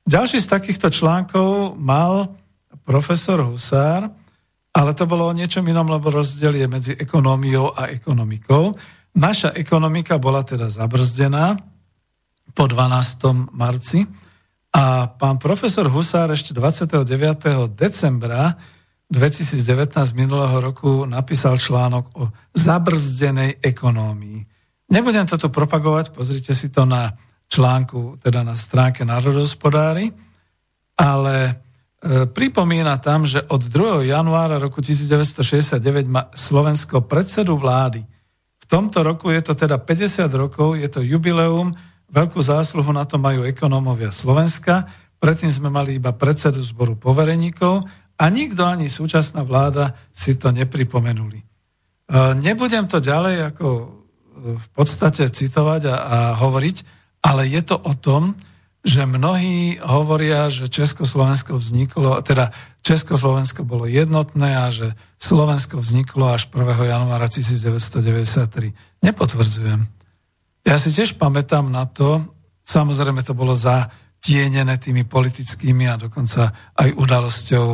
Ďalší 0.05 0.37
z 0.41 0.47
takýchto 0.47 0.87
článkov 0.89 1.75
mal 1.75 2.33
profesor 2.85 3.41
Husár, 3.43 4.09
ale 4.75 4.91
to 4.93 5.03
bolo 5.07 5.27
o 5.27 5.35
niečom 5.35 5.65
inom, 5.65 5.87
lebo 5.87 6.13
rozdiel 6.13 6.55
je 6.55 6.67
medzi 6.67 6.93
ekonómiou 6.95 7.73
a 7.73 7.91
ekonomikou. 7.91 8.75
Naša 9.15 9.55
ekonomika 9.55 10.19
bola 10.19 10.43
teda 10.43 10.67
zabrzdená 10.67 11.55
po 12.55 12.65
12. 12.67 13.55
marci 13.55 14.03
a 14.75 15.07
pán 15.07 15.39
profesor 15.39 15.87
Husár 15.87 16.35
ešte 16.35 16.51
29. 16.51 17.07
decembra 17.71 18.59
2019 19.11 20.17
minulého 20.17 20.57
roku 20.57 21.05
napísal 21.05 21.61
článok 21.61 22.05
o 22.17 22.23
zabrzdenej 22.57 23.61
ekonómii. 23.61 24.39
Nebudem 24.89 25.25
to 25.29 25.37
tu 25.37 25.49
propagovať, 25.49 26.09
pozrite 26.13 26.53
si 26.57 26.69
to 26.73 26.85
na 26.85 27.13
článku, 27.45 28.17
teda 28.21 28.41
na 28.41 28.57
stránke 28.57 29.05
Národospodári, 29.05 30.09
ale 30.97 31.35
e, 31.45 31.53
pripomína 32.25 32.97
tam, 32.97 33.29
že 33.29 33.45
od 33.45 33.61
2. 33.61 34.09
januára 34.09 34.57
roku 34.57 34.81
1969 34.81 36.09
má 36.09 36.29
Slovensko 36.33 37.05
predsedu 37.05 37.57
vlády. 37.57 38.01
V 38.61 38.65
tomto 38.65 39.05
roku 39.05 39.29
je 39.29 39.41
to 39.45 39.53
teda 39.53 39.77
50 39.77 40.25
rokov, 40.33 40.73
je 40.81 40.89
to 40.89 41.05
jubileum, 41.05 41.77
veľkú 42.09 42.41
zásluhu 42.41 42.89
na 42.89 43.05
to 43.05 43.21
majú 43.21 43.45
ekonómovia 43.45 44.09
Slovenska, 44.09 44.89
predtým 45.21 45.49
sme 45.49 45.69
mali 45.69 45.97
iba 45.97 46.13
predsedu 46.13 46.61
zboru 46.61 46.97
povereníkov 46.97 47.85
a 48.15 48.23
nikto 48.31 48.63
ani 48.63 48.87
súčasná 48.87 49.43
vláda 49.43 49.95
si 50.15 50.39
to 50.39 50.51
nepripomenuli. 50.55 51.39
E, 51.39 51.45
nebudem 52.39 52.87
to 52.87 53.03
ďalej 53.03 53.55
ako 53.55 53.67
e, 53.67 53.85
v 54.55 54.67
podstate 54.71 55.27
citovať 55.27 55.81
a, 55.91 55.95
a 55.95 56.17
hovoriť, 56.39 56.77
ale 57.25 57.49
je 57.49 57.61
to 57.65 57.75
o 57.75 57.93
tom, 57.97 58.37
že 58.85 59.09
mnohí 59.09 59.81
hovoria, 59.81 60.45
že 60.53 60.69
Československo 60.69 61.57
vzniklo, 61.57 62.21
teda 62.21 62.53
Československo 62.85 63.65
bolo 63.65 63.89
jednotné 63.89 64.61
a 64.61 64.69
že 64.69 64.93
Slovensko 65.17 65.81
vzniklo 65.81 66.29
až 66.29 66.53
1. 66.53 66.61
januára 66.85 67.25
1993. 67.25 68.77
Nepotvrdzujem. 69.01 69.89
Ja 70.69 70.77
si 70.77 70.93
tiež 70.93 71.17
pamätám 71.17 71.65
na 71.73 71.89
to, 71.89 72.29
samozrejme 72.61 73.25
to 73.25 73.33
bolo 73.33 73.57
zatienené 73.57 74.77
tými 74.77 75.01
politickými 75.01 75.89
a 75.89 75.97
dokonca 75.97 76.53
aj 76.77 76.89
udalosťou 76.93 77.65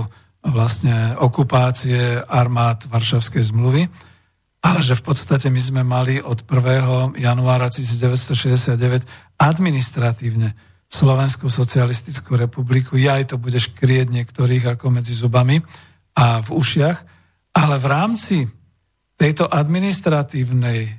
vlastne 0.41 1.13
okupácie 1.21 2.25
armád 2.25 2.89
Varšavskej 2.89 3.53
zmluvy, 3.53 3.85
ale 4.61 4.79
že 4.81 4.97
v 4.97 5.03
podstate 5.05 5.49
my 5.49 5.61
sme 5.61 5.81
mali 5.81 6.21
od 6.21 6.45
1. 6.45 7.17
januára 7.17 7.69
1969 7.69 9.37
administratívne 9.41 10.53
Slovenskú 10.91 11.47
socialistickú 11.47 12.35
republiku. 12.35 12.99
Ja 12.99 13.17
aj 13.17 13.33
to 13.33 13.37
budeš 13.39 13.71
krieť 13.73 14.11
niektorých 14.11 14.77
ako 14.77 14.91
medzi 14.91 15.15
zubami 15.15 15.61
a 16.19 16.43
v 16.43 16.49
ušiach, 16.51 16.97
ale 17.55 17.75
v 17.79 17.87
rámci 17.87 18.37
tejto 19.15 19.47
administratívnej, 19.47 20.79
e, 20.83 20.91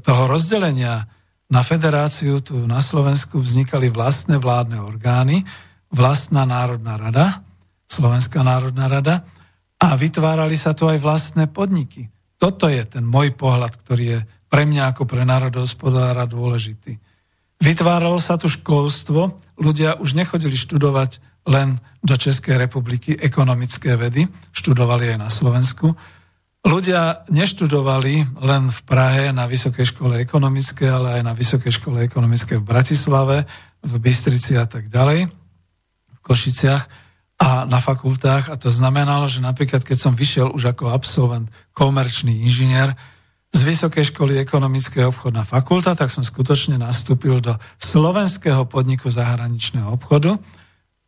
toho 0.00 0.24
rozdelenia 0.26 1.06
na 1.52 1.60
federáciu 1.60 2.40
tu 2.40 2.64
na 2.64 2.80
Slovensku 2.80 3.36
vznikali 3.36 3.92
vlastné 3.92 4.40
vládne 4.40 4.80
orgány, 4.80 5.44
vlastná 5.92 6.48
národná 6.48 6.96
rada, 6.96 7.44
Slovenská 7.92 8.40
národná 8.40 8.88
rada 8.88 9.28
a 9.76 9.92
vytvárali 10.00 10.56
sa 10.56 10.72
tu 10.72 10.88
aj 10.88 10.96
vlastné 10.96 11.52
podniky. 11.52 12.08
Toto 12.40 12.72
je 12.72 12.80
ten 12.88 13.04
môj 13.04 13.36
pohľad, 13.36 13.76
ktorý 13.76 14.04
je 14.16 14.18
pre 14.48 14.64
mňa 14.64 14.96
ako 14.96 15.04
pre 15.04 15.28
národohospodára 15.28 16.24
dôležitý. 16.24 16.96
Vytváralo 17.60 18.16
sa 18.16 18.40
tu 18.40 18.48
školstvo, 18.48 19.36
ľudia 19.60 20.00
už 20.00 20.16
nechodili 20.16 20.56
študovať 20.56 21.20
len 21.46 21.76
do 22.00 22.16
Českej 22.16 22.56
republiky 22.56 23.12
ekonomické 23.14 23.94
vedy, 23.94 24.26
študovali 24.56 25.12
aj 25.14 25.18
na 25.20 25.30
Slovensku. 25.30 25.92
Ľudia 26.62 27.28
neštudovali 27.30 28.40
len 28.40 28.62
v 28.70 28.80
Prahe 28.86 29.34
na 29.34 29.44
Vysokej 29.50 29.94
škole 29.94 30.18
ekonomické, 30.22 30.88
ale 30.90 31.20
aj 31.20 31.22
na 31.26 31.34
Vysokej 31.34 31.74
škole 31.74 32.02
ekonomické 32.06 32.56
v 32.56 32.64
Bratislave, 32.66 33.44
v 33.82 33.92
Bystrici 33.98 34.54
a 34.56 34.66
tak 34.66 34.86
ďalej, 34.86 35.26
v 36.08 36.18
Košiciach 36.22 37.01
a 37.42 37.66
na 37.66 37.82
fakultách 37.82 38.54
a 38.54 38.56
to 38.56 38.70
znamenalo, 38.70 39.26
že 39.26 39.42
napríklad 39.42 39.82
keď 39.82 39.98
som 39.98 40.14
vyšiel 40.14 40.54
už 40.54 40.78
ako 40.78 40.94
absolvent 40.94 41.50
komerčný 41.74 42.46
inžinier 42.46 42.94
z 43.50 43.60
Vysokej 43.66 44.14
školy 44.14 44.38
ekonomické 44.38 45.02
obchodná 45.02 45.42
fakulta, 45.42 45.98
tak 45.98 46.14
som 46.14 46.22
skutočne 46.22 46.78
nastúpil 46.78 47.42
do 47.42 47.58
slovenského 47.82 48.62
podniku 48.70 49.10
zahraničného 49.10 49.90
obchodu, 49.90 50.38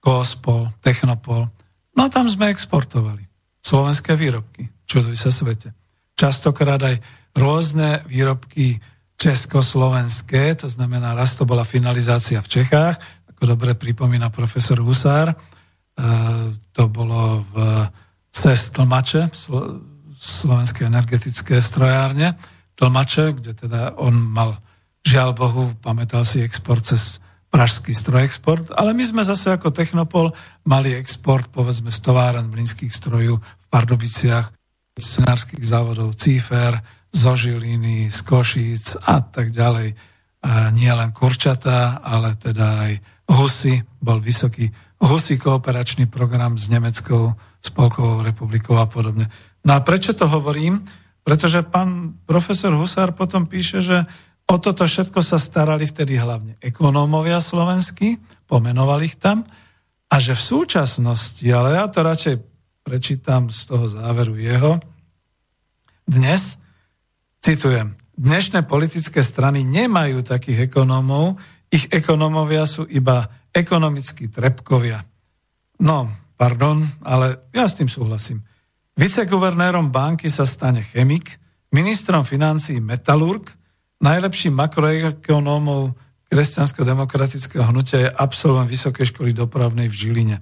Kospol, 0.02 0.74
Technopol. 0.82 1.47
No 1.94 2.01
a 2.02 2.09
tam 2.11 2.27
sme 2.27 2.51
exportovali 2.51 3.23
slovenské 3.62 4.19
výrobky. 4.19 4.69
Čuduj 4.85 5.16
sa 5.16 5.31
svete. 5.31 5.73
Častokrát 6.19 6.82
aj 6.82 6.98
rôzne 7.39 8.02
výrobky 8.11 8.82
československé, 9.16 10.59
to 10.59 10.66
znamená, 10.66 11.15
raz 11.15 11.39
to 11.39 11.47
bola 11.47 11.62
finalizácia 11.62 12.43
v 12.43 12.51
Čechách, 12.61 12.98
ako 13.31 13.56
dobre 13.56 13.78
pripomína 13.78 14.28
profesor 14.28 14.82
Husár, 14.82 15.54
to 16.75 16.83
bolo 16.91 17.47
v 17.55 17.55
CES 18.35 18.75
Tlmače, 18.75 19.31
Slovenské 20.19 20.91
energetické 20.91 21.62
strojárne, 21.62 22.35
Tlmače, 22.75 23.39
kde 23.39 23.53
teda 23.55 23.95
on 23.95 24.19
mal, 24.19 24.59
žiaľ 25.07 25.39
Bohu, 25.39 25.65
pamätal 25.79 26.27
si 26.27 26.43
export 26.43 26.83
cez 26.83 27.23
pražský 27.55 27.95
strojexport, 27.95 28.75
ale 28.75 28.91
my 28.91 29.07
sme 29.07 29.23
zase 29.23 29.55
ako 29.55 29.71
Technopol 29.71 30.35
mali 30.66 30.91
export, 30.99 31.47
povedzme, 31.55 31.95
z 31.95 32.03
továren 32.03 32.51
mlinských 32.51 32.91
strojov 32.91 33.39
v 33.39 33.65
Pardubiciach, 33.71 34.51
scenárskych 34.99 35.62
závodov 35.62 36.19
Cífer, 36.19 36.83
zo 37.15 37.39
Žiliny, 37.39 38.11
z 38.11 38.19
Košíc 38.27 38.99
a 38.99 39.23
tak 39.23 39.55
ďalej. 39.55 39.95
A 40.45 40.75
nie 40.75 40.91
len 40.91 41.15
kurčata, 41.15 42.03
ale 42.03 42.35
teda 42.35 42.91
aj 42.91 42.93
Husy, 43.31 43.79
bol 44.03 44.19
vysoký 44.19 44.66
Husy 45.05 45.37
kooperačný 45.37 46.09
program 46.09 46.57
s 46.57 46.73
Nemeckou 46.73 47.37
spolkovou 47.61 48.25
republikou 48.25 48.81
a 48.81 48.89
podobne. 48.89 49.29
No 49.65 49.77
a 49.77 49.85
prečo 49.85 50.17
to 50.17 50.25
hovorím? 50.29 50.85
Pretože 51.25 51.65
pán 51.65 52.21
profesor 52.25 52.73
Husár 52.77 53.13
potom 53.17 53.49
píše, 53.49 53.81
že 53.81 54.05
o 54.45 54.61
toto 54.61 54.85
všetko 54.85 55.21
sa 55.25 55.41
starali 55.41 55.89
vtedy 55.89 56.21
hlavne 56.21 56.61
ekonómovia 56.61 57.41
slovenskí, 57.41 58.21
pomenoval 58.45 59.01
ich 59.05 59.17
tam, 59.17 59.45
a 60.13 60.21
že 60.21 60.37
v 60.37 60.47
súčasnosti, 60.47 61.45
ale 61.49 61.81
ja 61.81 61.89
to 61.89 62.05
radšej 62.05 62.37
prečítam 62.85 63.49
z 63.49 63.61
toho 63.65 63.89
záveru 63.89 64.37
jeho, 64.37 64.79
dnes, 66.05 66.61
citujem, 67.41 67.97
dnešné 68.21 68.69
politické 68.69 69.25
strany 69.25 69.65
nemajú 69.65 70.21
takých 70.21 70.69
ekonómov, 70.69 71.41
ich 71.73 71.89
ekonómovia 71.89 72.69
sú 72.69 72.85
iba 72.87 73.33
ekonomickí 73.55 74.29
trepkovia. 74.29 75.07
No, 75.79 76.11
pardon, 76.35 76.83
ale 77.07 77.47
ja 77.55 77.71
s 77.71 77.79
tým 77.79 77.87
súhlasím. 77.87 78.43
Viceguvernérom 78.99 79.95
banky 79.95 80.27
sa 80.31 80.43
stane 80.43 80.83
chemik, 80.83 81.39
ministrom 81.71 82.27
financí 82.27 82.79
metalurg, 82.83 83.47
najlepším 84.03 84.55
makroekonómov 84.55 85.95
kresťansko-demokratického 86.31 87.63
hnutia 87.71 87.99
je 88.07 88.11
absolvent 88.11 88.67
Vysokej 88.67 89.15
školy 89.15 89.31
dopravnej 89.31 89.87
v 89.87 89.95
Žiline. 89.95 90.37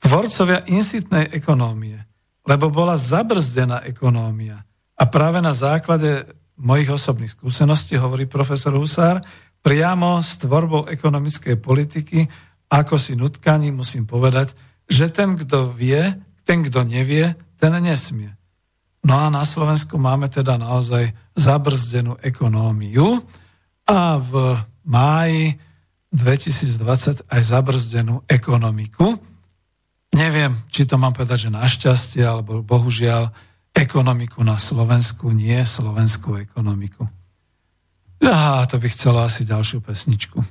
Tvorcovia 0.00 0.64
insitnej 0.64 1.28
ekonómie, 1.28 2.00
lebo 2.48 2.72
bola 2.72 2.96
zabrzdená 2.96 3.84
ekonómia. 3.84 4.64
A 4.96 5.04
práve 5.08 5.44
na 5.44 5.52
základe 5.52 6.24
mojich 6.60 6.92
osobných 6.92 7.36
skúseností, 7.36 7.96
hovorí 7.96 8.24
profesor 8.28 8.76
Husár, 8.76 9.20
priamo 9.60 10.20
s 10.20 10.40
tvorbou 10.40 10.88
ekonomickej 10.88 11.56
politiky, 11.60 12.26
ako 12.70 12.96
si 12.96 13.18
nutkaní 13.18 13.74
musím 13.74 14.06
povedať, 14.08 14.54
že 14.90 15.10
ten, 15.10 15.36
kto 15.36 15.70
vie, 15.70 16.16
ten, 16.46 16.64
kto 16.66 16.82
nevie, 16.86 17.34
ten 17.60 17.72
nesmie. 17.78 18.34
No 19.00 19.16
a 19.16 19.32
na 19.32 19.44
Slovensku 19.46 19.96
máme 19.96 20.28
teda 20.28 20.60
naozaj 20.60 21.16
zabrzdenú 21.32 22.20
ekonómiu 22.20 23.24
a 23.88 24.20
v 24.20 24.60
máji 24.84 25.56
2020 26.12 27.24
aj 27.30 27.40
zabrzdenú 27.40 28.26
ekonomiku. 28.26 29.16
Neviem, 30.10 30.58
či 30.68 30.84
to 30.84 30.98
mám 30.98 31.14
povedať, 31.14 31.48
že 31.48 31.54
našťastie, 31.54 32.22
alebo 32.26 32.66
bohužiaľ 32.66 33.30
ekonomiku 33.70 34.42
na 34.42 34.58
Slovensku, 34.58 35.30
nie 35.30 35.62
slovenskú 35.62 36.34
ekonomiku. 36.42 37.06
Ja, 38.20 38.66
to 38.68 38.76
by 38.76 38.88
chcelo 38.92 39.24
asi 39.24 39.48
ďalšiu 39.48 39.80
pesničku. 39.80 40.44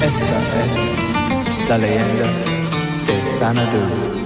Esta 0.00 0.38
es 0.64 0.74
la 1.68 1.76
leyenda 1.76 2.28
de 3.04 3.16
Sanadu. 3.20 4.25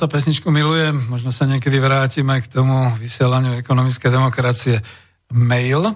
Túto 0.00 0.16
pesničku 0.16 0.48
milujem. 0.48 1.12
Možno 1.12 1.28
sa 1.28 1.44
niekedy 1.44 1.76
vrátime 1.76 2.40
k 2.40 2.48
tomu 2.48 2.88
vysielaniu 2.96 3.60
ekonomické 3.60 4.08
demokracie. 4.08 4.80
Mail. 5.28 5.92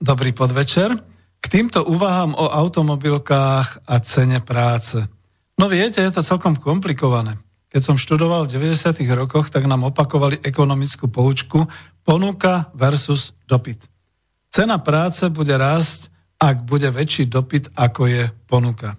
Dobrý 0.00 0.32
podvečer. 0.32 0.96
K 1.36 1.46
týmto 1.52 1.84
úvahám 1.84 2.32
o 2.32 2.48
automobilkách 2.48 3.84
a 3.84 4.00
cene 4.00 4.40
práce. 4.40 5.04
No 5.60 5.68
viete, 5.68 6.00
je 6.00 6.08
to 6.08 6.24
celkom 6.24 6.56
komplikované. 6.56 7.36
Keď 7.68 7.92
som 7.92 8.00
študoval 8.00 8.48
v 8.48 8.56
90. 8.56 9.04
rokoch, 9.12 9.52
tak 9.52 9.68
nám 9.68 9.84
opakovali 9.84 10.40
ekonomickú 10.40 11.12
poučku 11.12 11.68
ponuka 12.08 12.72
versus 12.72 13.36
dopyt. 13.44 13.84
Cena 14.48 14.80
práce 14.80 15.28
bude 15.28 15.52
rásť, 15.52 16.08
ak 16.40 16.64
bude 16.64 16.88
väčší 16.88 17.28
dopyt, 17.28 17.68
ako 17.76 18.08
je 18.08 18.32
ponuka. 18.48 18.96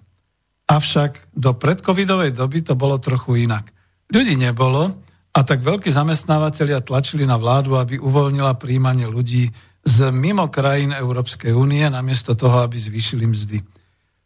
Avšak 0.70 1.34
do 1.34 1.58
predcovidovej 1.58 2.30
doby 2.30 2.62
to 2.62 2.78
bolo 2.78 3.02
trochu 3.02 3.50
inak. 3.50 3.73
Ľudí 4.12 4.34
nebolo 4.36 5.00
a 5.34 5.40
tak 5.42 5.64
veľkí 5.64 5.90
zamestnávateľia 5.90 6.84
tlačili 6.84 7.26
na 7.26 7.40
vládu, 7.40 7.80
aby 7.80 7.98
uvoľnila 7.98 8.54
príjmanie 8.60 9.10
ľudí 9.10 9.50
z 9.84 9.98
mimo 10.14 10.48
krajín 10.48 10.96
Európskej 10.96 11.52
únie 11.52 11.84
namiesto 11.90 12.32
toho, 12.32 12.64
aby 12.64 12.78
zvýšili 12.80 13.28
mzdy. 13.28 13.58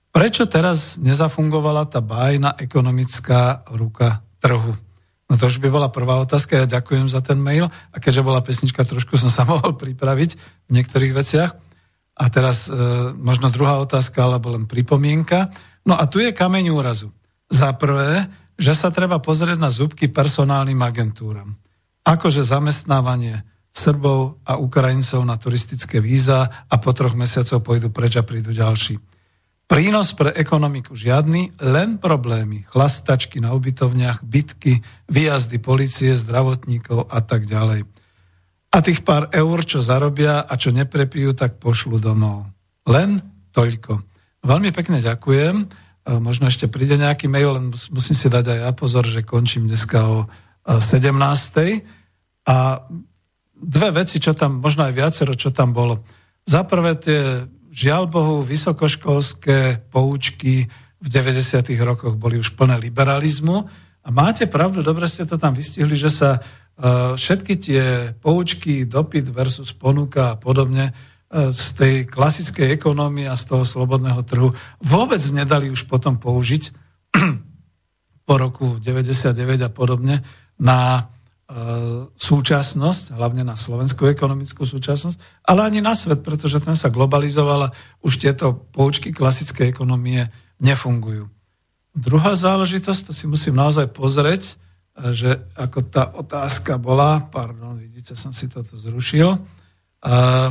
Prečo 0.08 0.46
teraz 0.46 0.96
nezafungovala 0.98 1.86
tá 1.90 2.00
bájna 2.00 2.54
ekonomická 2.56 3.66
ruka 3.70 4.22
trhu? 4.38 4.74
No 5.28 5.36
to 5.36 5.44
už 5.52 5.60
by 5.60 5.68
bola 5.68 5.92
prvá 5.92 6.16
otázka, 6.24 6.56
ja 6.56 6.66
ďakujem 6.66 7.12
za 7.12 7.20
ten 7.20 7.36
mail 7.36 7.68
a 7.68 7.96
keďže 8.00 8.24
bola 8.24 8.40
pesnička, 8.40 8.80
trošku 8.88 9.20
som 9.20 9.28
sa 9.28 9.44
mohol 9.50 9.76
pripraviť 9.76 10.30
v 10.68 10.70
niektorých 10.72 11.12
veciach. 11.12 11.52
A 12.18 12.24
teraz 12.34 12.66
e, 12.66 12.74
možno 13.14 13.46
druhá 13.52 13.78
otázka, 13.78 14.26
alebo 14.26 14.50
len 14.50 14.66
pripomienka. 14.66 15.54
No 15.86 15.94
a 15.94 16.02
tu 16.10 16.18
je 16.18 16.34
kameň 16.34 16.74
úrazu. 16.74 17.14
Za 17.46 17.70
prvé, 17.78 18.26
že 18.58 18.74
sa 18.74 18.90
treba 18.90 19.22
pozrieť 19.22 19.56
na 19.56 19.70
zúbky 19.70 20.10
personálnym 20.10 20.82
agentúram. 20.82 21.54
Akože 22.02 22.42
zamestnávanie 22.42 23.46
Srbov 23.70 24.42
a 24.42 24.58
Ukrajincov 24.58 25.22
na 25.22 25.38
turistické 25.38 26.02
víza 26.02 26.66
a 26.66 26.74
po 26.82 26.90
troch 26.90 27.14
mesiacov 27.14 27.62
pôjdu 27.62 27.94
preč 27.94 28.18
a 28.18 28.26
prídu 28.26 28.50
ďalší. 28.50 28.98
Prínos 29.68 30.16
pre 30.16 30.32
ekonomiku 30.32 30.96
žiadny, 30.96 31.60
len 31.60 32.00
problémy, 32.00 32.64
chlastačky 32.72 33.38
na 33.38 33.52
ubytovniach, 33.52 34.24
bitky, 34.24 34.80
výjazdy 35.06 35.60
policie, 35.60 36.16
zdravotníkov 36.16 37.06
a 37.06 37.20
tak 37.20 37.44
ďalej. 37.44 37.84
A 38.72 38.78
tých 38.80 39.04
pár 39.04 39.28
eur, 39.28 39.58
čo 39.68 39.84
zarobia 39.84 40.40
a 40.40 40.56
čo 40.56 40.72
neprepijú, 40.72 41.36
tak 41.36 41.60
pošlu 41.60 42.00
domov. 42.00 42.48
Len 42.88 43.20
toľko. 43.52 44.00
Veľmi 44.40 44.72
pekne 44.72 45.04
ďakujem. 45.04 45.68
Možno 46.08 46.48
ešte 46.48 46.72
príde 46.72 46.96
nejaký 46.96 47.28
mail, 47.28 47.52
len 47.52 47.68
musím 47.68 48.16
si 48.16 48.32
dať 48.32 48.44
aj 48.48 48.58
ja 48.64 48.72
pozor, 48.72 49.04
že 49.04 49.20
končím 49.20 49.68
dneska 49.68 50.08
o 50.08 50.24
17. 50.64 51.12
A 52.48 52.56
dve 53.52 53.88
veci, 53.92 54.16
čo 54.16 54.32
tam, 54.32 54.64
možno 54.64 54.88
aj 54.88 54.96
viacero, 54.96 55.36
čo 55.36 55.52
tam 55.52 55.76
bolo. 55.76 56.00
Za 56.48 56.64
prvé 56.64 56.96
tie, 56.96 57.44
žiaľ 57.68 58.08
Bohu, 58.08 58.40
vysokoškolské 58.40 59.84
poučky 59.92 60.64
v 60.96 61.06
90. 61.12 61.76
rokoch 61.84 62.16
boli 62.16 62.40
už 62.40 62.56
plné 62.56 62.80
liberalizmu. 62.80 63.68
A 64.00 64.08
máte 64.08 64.48
pravdu, 64.48 64.80
dobre 64.80 65.04
ste 65.04 65.28
to 65.28 65.36
tam 65.36 65.52
vystihli, 65.52 65.92
že 65.92 66.08
sa 66.08 66.40
uh, 66.40 67.20
všetky 67.20 67.54
tie 67.60 67.84
poučky, 68.16 68.88
dopyt 68.88 69.28
versus 69.28 69.76
ponuka 69.76 70.32
a 70.32 70.40
podobne 70.40 70.88
E, 70.88 71.07
z 71.28 71.66
tej 71.76 71.94
klasickej 72.08 72.72
ekonomie 72.72 73.28
a 73.28 73.36
z 73.36 73.52
toho 73.52 73.64
slobodného 73.64 74.24
trhu 74.24 74.48
vôbec 74.80 75.20
nedali 75.28 75.68
už 75.68 75.84
potom 75.84 76.16
použiť 76.16 76.72
po 78.28 78.34
roku 78.40 78.80
99 78.80 79.36
a 79.60 79.68
podobne 79.68 80.24
na 80.56 80.80
e, 80.96 81.02
súčasnosť, 82.16 83.12
hlavne 83.12 83.44
na 83.44 83.60
slovenskú 83.60 84.08
ekonomickú 84.08 84.64
súčasnosť, 84.64 85.44
ale 85.44 85.68
ani 85.68 85.84
na 85.84 85.92
svet, 85.92 86.24
pretože 86.24 86.64
ten 86.64 86.72
sa 86.72 86.88
globalizoval 86.88 87.68
a 87.68 87.74
už 88.00 88.24
tieto 88.24 88.56
poučky 88.72 89.12
klasickej 89.12 89.68
ekonomie 89.68 90.32
nefungujú. 90.64 91.28
Druhá 91.92 92.32
záležitosť, 92.32 93.00
to 93.08 93.12
si 93.12 93.28
musím 93.28 93.52
naozaj 93.60 93.92
pozrieť, 93.92 94.56
e, 94.96 95.12
že 95.12 95.44
ako 95.60 95.78
tá 95.92 96.08
otázka 96.08 96.80
bola, 96.80 97.20
pardon, 97.28 97.76
vidíte, 97.76 98.16
som 98.16 98.32
si 98.32 98.48
toto 98.48 98.80
zrušil, 98.80 99.36
uh, 99.36 100.50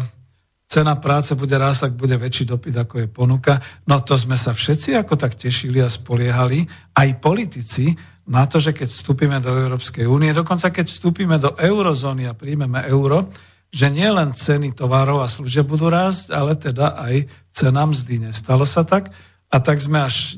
cena 0.68 1.00
práce 1.00 1.32
bude 1.34 1.56
rásť, 1.56 1.92
ak 1.92 1.94
bude 1.96 2.20
väčší 2.20 2.44
dopyt, 2.44 2.76
ako 2.76 2.96
je 3.02 3.08
ponuka. 3.08 3.64
No 3.88 4.04
to 4.04 4.20
sme 4.20 4.36
sa 4.36 4.52
všetci 4.52 5.00
ako 5.00 5.16
tak 5.16 5.40
tešili 5.40 5.80
a 5.80 5.88
spoliehali, 5.88 6.68
aj 6.94 7.10
politici, 7.24 7.96
na 8.28 8.44
to, 8.44 8.60
že 8.60 8.76
keď 8.76 8.92
vstúpime 8.92 9.40
do 9.40 9.56
Európskej 9.56 10.04
únie, 10.04 10.36
dokonca 10.36 10.68
keď 10.68 10.92
vstúpime 10.92 11.40
do 11.40 11.56
eurozóny 11.56 12.28
a 12.28 12.36
príjmeme 12.36 12.84
euro, 12.92 13.32
že 13.72 13.88
nie 13.88 14.08
len 14.08 14.36
ceny 14.36 14.76
tovarov 14.76 15.24
a 15.24 15.32
služieb 15.32 15.64
budú 15.64 15.88
rásť, 15.88 16.36
ale 16.36 16.60
teda 16.60 17.00
aj 17.00 17.24
cena 17.56 17.88
mzdy. 17.88 18.28
Nestalo 18.28 18.68
sa 18.68 18.84
tak? 18.84 19.12
A 19.48 19.64
tak 19.64 19.80
sme 19.80 20.04
až 20.04 20.36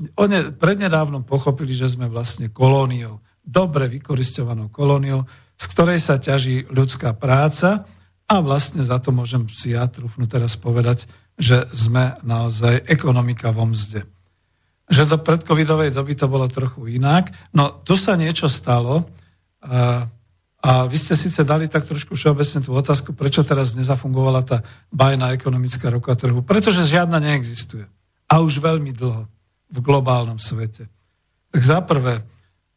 prednedávnom 0.62 1.26
pochopili, 1.26 1.74
že 1.74 1.90
sme 1.90 2.06
vlastne 2.06 2.54
kolóniou, 2.54 3.26
dobre 3.42 3.90
vykoristovanou 3.90 4.70
kolóniou, 4.70 5.26
z 5.58 5.66
ktorej 5.74 5.98
sa 5.98 6.22
ťaží 6.22 6.70
ľudská 6.70 7.18
práca, 7.18 7.90
a 8.30 8.36
vlastne 8.46 8.86
za 8.86 9.02
to 9.02 9.10
môžem 9.10 9.50
si 9.50 9.74
ja 9.74 9.90
trúfnu 9.90 10.30
teraz 10.30 10.54
povedať, 10.54 11.10
že 11.34 11.66
sme 11.74 12.14
naozaj 12.22 12.86
ekonomika 12.86 13.50
vo 13.50 13.66
mzde. 13.66 14.06
Že 14.86 15.04
do 15.10 15.18
predcovidovej 15.18 15.90
doby 15.90 16.14
to 16.14 16.30
bolo 16.30 16.46
trochu 16.46 16.94
inak. 17.02 17.34
No 17.58 17.82
tu 17.82 17.98
sa 17.98 18.14
niečo 18.14 18.46
stalo 18.46 19.10
a, 19.66 20.06
a 20.62 20.72
vy 20.86 20.98
ste 21.02 21.18
síce 21.18 21.42
dali 21.42 21.66
tak 21.66 21.90
trošku 21.90 22.14
všeobecne 22.14 22.62
tú 22.62 22.70
otázku, 22.78 23.18
prečo 23.18 23.42
teraz 23.42 23.74
nezafungovala 23.74 24.46
tá 24.46 24.62
bajná 24.94 25.34
ekonomická 25.34 25.90
roka 25.90 26.14
trhu. 26.14 26.46
Pretože 26.46 26.86
žiadna 26.86 27.18
neexistuje. 27.18 27.90
A 28.30 28.46
už 28.46 28.62
veľmi 28.62 28.94
dlho 28.94 29.26
v 29.74 29.78
globálnom 29.82 30.38
svete. 30.38 30.86
Tak 31.50 31.62
za 31.66 31.82
prvé, 31.82 32.22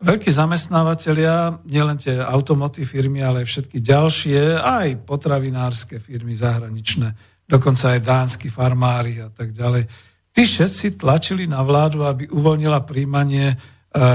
Veľkí 0.02 0.34
zamestnávateľia, 0.34 1.62
nielen 1.62 1.94
tie 1.94 2.18
automoty 2.18 2.82
firmy, 2.82 3.22
ale 3.22 3.46
aj 3.46 3.48
všetky 3.54 3.78
ďalšie, 3.78 4.58
aj 4.58 5.06
potravinárske 5.06 6.02
firmy 6.02 6.34
zahraničné, 6.34 7.14
dokonca 7.46 7.94
aj 7.94 8.02
dánsky 8.02 8.50
farmári 8.50 9.22
a 9.22 9.30
tak 9.30 9.54
ďalej. 9.54 9.86
Tí 10.34 10.42
všetci 10.42 10.98
tlačili 10.98 11.46
na 11.46 11.62
vládu, 11.62 12.02
aby 12.02 12.26
uvoľnila 12.26 12.82
príjmanie 12.82 13.54
e, 13.54 13.56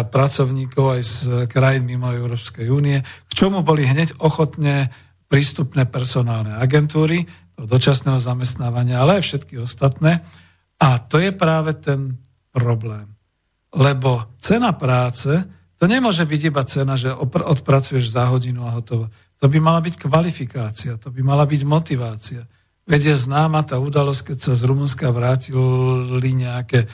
pracovníkov 0.03 0.99
aj 0.99 1.01
z 1.07 1.19
krajín 1.47 1.88
mimo 1.88 2.11
Európskej 2.11 2.68
únie, 2.68 2.99
k 2.99 3.31
čomu 3.31 3.64
boli 3.64 3.88
hneď 3.88 4.19
ochotné 4.19 4.91
prístupné 5.31 5.88
personálne 5.88 6.51
agentúry 6.59 7.23
do 7.55 7.64
dočasného 7.64 8.19
zamestnávania, 8.19 8.99
ale 8.99 9.23
aj 9.23 9.23
všetky 9.23 9.55
ostatné. 9.64 10.19
A 10.84 10.99
to 10.99 11.15
je 11.15 11.31
práve 11.31 11.80
ten 11.80 12.19
problém. 12.51 13.07
Lebo 13.72 14.35
cena 14.43 14.76
práce 14.76 15.55
to 15.78 15.86
nemôže 15.86 16.26
byť 16.26 16.41
iba 16.49 16.64
cena, 16.66 16.98
že 16.98 17.14
odpracuješ 17.14 18.10
za 18.10 18.26
hodinu 18.34 18.66
a 18.66 18.74
hotovo. 18.74 19.14
To 19.38 19.45
by 19.45 19.62
mala 19.62 19.78
byť 19.78 20.02
kvalifikácia, 20.02 20.98
to 20.98 21.14
by 21.14 21.22
mala 21.22 21.45
byť 21.45 21.62
motivácia. 21.62 22.41
Veď 22.90 23.14
je 23.14 23.16
známa 23.30 23.62
tá 23.62 23.78
udalosť, 23.78 24.34
keď 24.34 24.38
sa 24.41 24.54
z 24.58 24.66
Rumunska 24.66 25.14
vrátili 25.14 26.30
nejaké 26.34 26.80
e, 26.82 26.88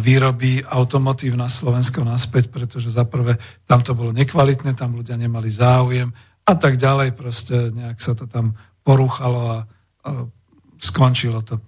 výroby 0.00 0.64
automotív 0.64 1.36
na 1.36 1.52
Slovensko 1.52 2.06
naspäť, 2.06 2.48
pretože 2.48 2.88
za 2.88 3.04
prvé 3.04 3.36
tam 3.68 3.84
to 3.84 3.92
bolo 3.92 4.14
nekvalitné, 4.14 4.72
tam 4.72 4.96
ľudia 4.96 5.20
nemali 5.20 5.50
záujem 5.50 6.08
a 6.48 6.54
tak 6.56 6.80
ďalej, 6.80 7.12
proste 7.12 7.74
nejak 7.76 7.98
sa 8.00 8.16
to 8.16 8.24
tam 8.24 8.56
porúchalo 8.86 9.40
a, 9.44 9.58
a 10.06 10.10
skončilo 10.80 11.44
to. 11.44 11.60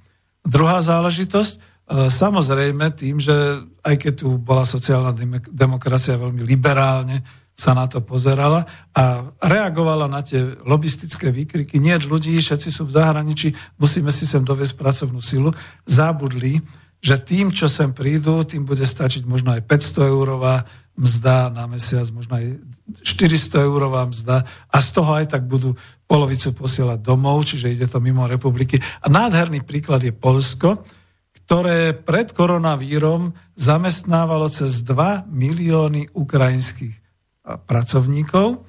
Druhá 0.46 0.78
záležitosť, 0.78 1.75
samozrejme 1.86 2.90
tým, 2.98 3.22
že 3.22 3.62
aj 3.86 3.94
keď 3.94 4.12
tu 4.26 4.28
bola 4.42 4.66
sociálna 4.66 5.14
demokracia 5.50 6.18
veľmi 6.18 6.42
liberálne, 6.42 7.22
sa 7.56 7.72
na 7.72 7.88
to 7.88 8.04
pozerala 8.04 8.68
a 8.92 9.32
reagovala 9.40 10.04
na 10.12 10.20
tie 10.20 10.44
lobistické 10.68 11.32
výkriky. 11.32 11.80
Nie 11.80 11.96
ľudí, 11.96 12.36
všetci 12.36 12.68
sú 12.68 12.84
v 12.84 12.94
zahraničí, 13.00 13.80
musíme 13.80 14.12
si 14.12 14.28
sem 14.28 14.44
doviesť 14.44 14.76
pracovnú 14.76 15.24
silu. 15.24 15.56
Zabudli, 15.88 16.60
že 17.00 17.16
tým, 17.16 17.48
čo 17.48 17.64
sem 17.64 17.96
prídu, 17.96 18.44
tým 18.44 18.68
bude 18.68 18.84
stačiť 18.84 19.24
možno 19.24 19.56
aj 19.56 19.64
500 19.64 20.04
eurová 20.04 20.68
mzda 21.00 21.48
na 21.48 21.64
mesiac, 21.64 22.04
možno 22.12 22.36
aj 22.36 22.60
400 23.00 23.64
eurová 23.64 24.04
mzda 24.04 24.44
a 24.68 24.76
z 24.76 24.88
toho 24.92 25.16
aj 25.16 25.32
tak 25.32 25.48
budú 25.48 25.72
polovicu 26.04 26.52
posielať 26.52 27.00
domov, 27.00 27.40
čiže 27.48 27.72
ide 27.72 27.88
to 27.88 28.04
mimo 28.04 28.28
republiky. 28.28 28.76
A 29.00 29.08
nádherný 29.08 29.64
príklad 29.64 30.04
je 30.04 30.12
Polsko, 30.12 30.84
ktoré 31.46 31.94
pred 31.94 32.34
koronavírom 32.34 33.30
zamestnávalo 33.54 34.50
cez 34.50 34.82
2 34.82 35.30
milióny 35.30 36.10
ukrajinských 36.10 36.98
pracovníkov 37.46 38.66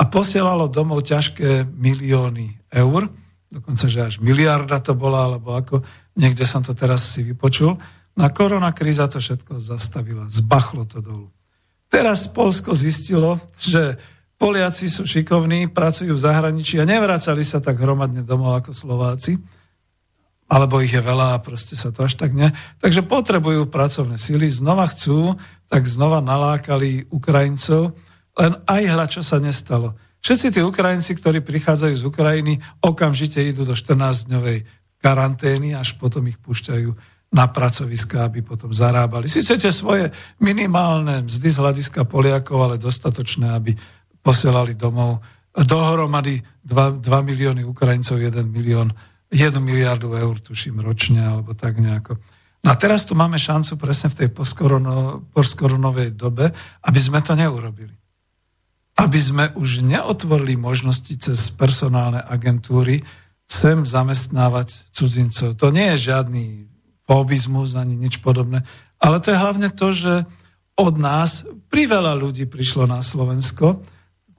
a 0.00 0.02
posielalo 0.08 0.72
domov 0.72 1.04
ťažké 1.04 1.68
milióny 1.68 2.72
eur, 2.72 3.12
dokonca, 3.52 3.84
že 3.86 4.00
až 4.00 4.14
miliarda 4.24 4.80
to 4.80 4.96
bola, 4.96 5.28
alebo 5.28 5.52
ako, 5.52 5.84
niekde 6.16 6.48
som 6.48 6.64
to 6.64 6.72
teraz 6.72 7.04
si 7.12 7.20
vypočul. 7.20 7.76
Na 8.16 8.32
koronakríza 8.32 9.04
to 9.12 9.20
všetko 9.20 9.60
zastavila, 9.60 10.24
zbachlo 10.32 10.88
to 10.88 11.04
dolu. 11.04 11.28
Teraz 11.92 12.24
Polsko 12.24 12.72
zistilo, 12.72 13.36
že 13.60 14.00
Poliaci 14.40 14.90
sú 14.90 15.06
šikovní, 15.06 15.70
pracujú 15.70 16.16
v 16.16 16.24
zahraničí 16.24 16.80
a 16.80 16.88
nevracali 16.88 17.44
sa 17.46 17.60
tak 17.62 17.78
hromadne 17.78 18.26
domov 18.26 18.64
ako 18.64 18.72
Slováci, 18.74 19.38
alebo 20.44 20.80
ich 20.84 20.92
je 20.92 21.00
veľa 21.00 21.36
a 21.36 21.42
proste 21.42 21.74
sa 21.74 21.88
to 21.88 22.04
až 22.04 22.20
tak 22.20 22.36
ne. 22.36 22.52
Takže 22.80 23.04
potrebujú 23.04 23.66
pracovné 23.68 24.20
síly, 24.20 24.46
znova 24.46 24.84
chcú, 24.92 25.40
tak 25.72 25.88
znova 25.88 26.20
nalákali 26.20 27.08
Ukrajincov, 27.08 27.96
len 28.36 28.52
aj 28.68 28.82
hľa, 28.84 29.06
čo 29.08 29.22
sa 29.24 29.40
nestalo. 29.40 29.96
Všetci 30.24 30.56
tí 30.56 30.60
Ukrajinci, 30.64 31.16
ktorí 31.20 31.44
prichádzajú 31.44 31.94
z 32.00 32.04
Ukrajiny, 32.08 32.56
okamžite 32.80 33.44
idú 33.44 33.68
do 33.68 33.76
14-dňovej 33.76 34.64
karantény, 35.00 35.76
až 35.76 36.00
potom 36.00 36.24
ich 36.28 36.40
púšťajú 36.40 36.90
na 37.34 37.50
pracoviska, 37.50 38.24
aby 38.24 38.40
potom 38.40 38.72
zarábali. 38.72 39.28
Sice 39.28 39.58
tie 39.58 39.68
svoje 39.68 40.08
minimálne 40.40 41.26
mzdy 41.26 41.48
z 41.50 41.60
hľadiska 41.60 42.08
Poliakov, 42.08 42.56
ale 42.62 42.76
dostatočné, 42.80 43.52
aby 43.52 43.76
posielali 44.24 44.78
domov 44.78 45.20
dohromady 45.52 46.40
2, 46.64 47.04
2 47.04 47.28
milióny 47.28 47.62
Ukrajincov, 47.66 48.16
1 48.16 48.48
milión, 48.48 48.94
1 49.34 49.58
miliardu 49.58 50.14
eur, 50.14 50.38
tuším, 50.38 50.78
ročne, 50.78 51.26
alebo 51.26 51.58
tak 51.58 51.82
nejako. 51.82 52.22
No 52.62 52.70
a 52.70 52.78
teraz 52.78 53.02
tu 53.02 53.18
máme 53.18 53.34
šancu 53.34 53.74
presne 53.76 54.08
v 54.14 54.24
tej 54.24 54.28
postkoronovej 55.34 56.14
dobe, 56.14 56.54
aby 56.86 57.00
sme 57.02 57.18
to 57.20 57.34
neurobili. 57.34 57.92
Aby 58.94 59.18
sme 59.18 59.44
už 59.58 59.82
neotvorili 59.82 60.54
možnosti 60.54 61.12
cez 61.18 61.50
personálne 61.50 62.22
agentúry 62.22 63.02
sem 63.44 63.84
zamestnávať 63.84 64.88
cudzincov. 64.94 65.58
To 65.58 65.68
nie 65.74 65.92
je 65.92 66.14
žiadny 66.14 66.70
fobizmus 67.04 67.76
ani 67.76 67.98
nič 67.98 68.24
podobné. 68.24 68.64
Ale 68.96 69.20
to 69.20 69.34
je 69.34 69.42
hlavne 69.42 69.68
to, 69.68 69.92
že 69.92 70.24
od 70.80 70.94
nás 70.96 71.44
priveľa 71.68 72.16
ľudí 72.16 72.48
prišlo 72.48 72.88
na 72.88 73.04
Slovensko 73.04 73.82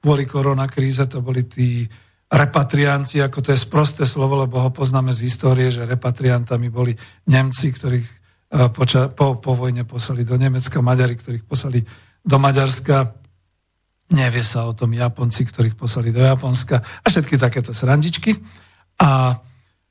kvôli 0.02 0.26
koronakríze, 0.26 1.06
to 1.06 1.22
boli 1.22 1.46
tí 1.46 1.86
repatrianti, 2.26 3.22
ako 3.22 3.38
to 3.38 3.48
je 3.54 3.60
sprosté 3.60 4.02
slovo, 4.02 4.34
lebo 4.34 4.58
ho 4.58 4.70
poznáme 4.74 5.14
z 5.14 5.30
histórie, 5.30 5.70
že 5.70 5.86
repatriantami 5.86 6.68
boli 6.70 6.92
Nemci, 7.30 7.70
ktorých 7.70 8.08
eh, 8.08 8.68
poča- 8.74 9.10
po, 9.14 9.38
po 9.38 9.54
vojne 9.54 9.86
poslali 9.86 10.26
do 10.26 10.34
Nemecka, 10.34 10.82
Maďari, 10.82 11.14
ktorých 11.14 11.46
poslali 11.46 11.86
do 12.26 12.36
Maďarska, 12.42 13.14
nevie 14.10 14.42
sa 14.42 14.66
o 14.66 14.74
tom 14.74 14.90
Japonci, 14.94 15.46
ktorých 15.46 15.78
poslali 15.78 16.10
do 16.10 16.22
Japonska 16.22 16.82
a 16.82 17.06
všetky 17.06 17.38
takéto 17.38 17.70
srandičky. 17.70 18.34
A 19.02 19.38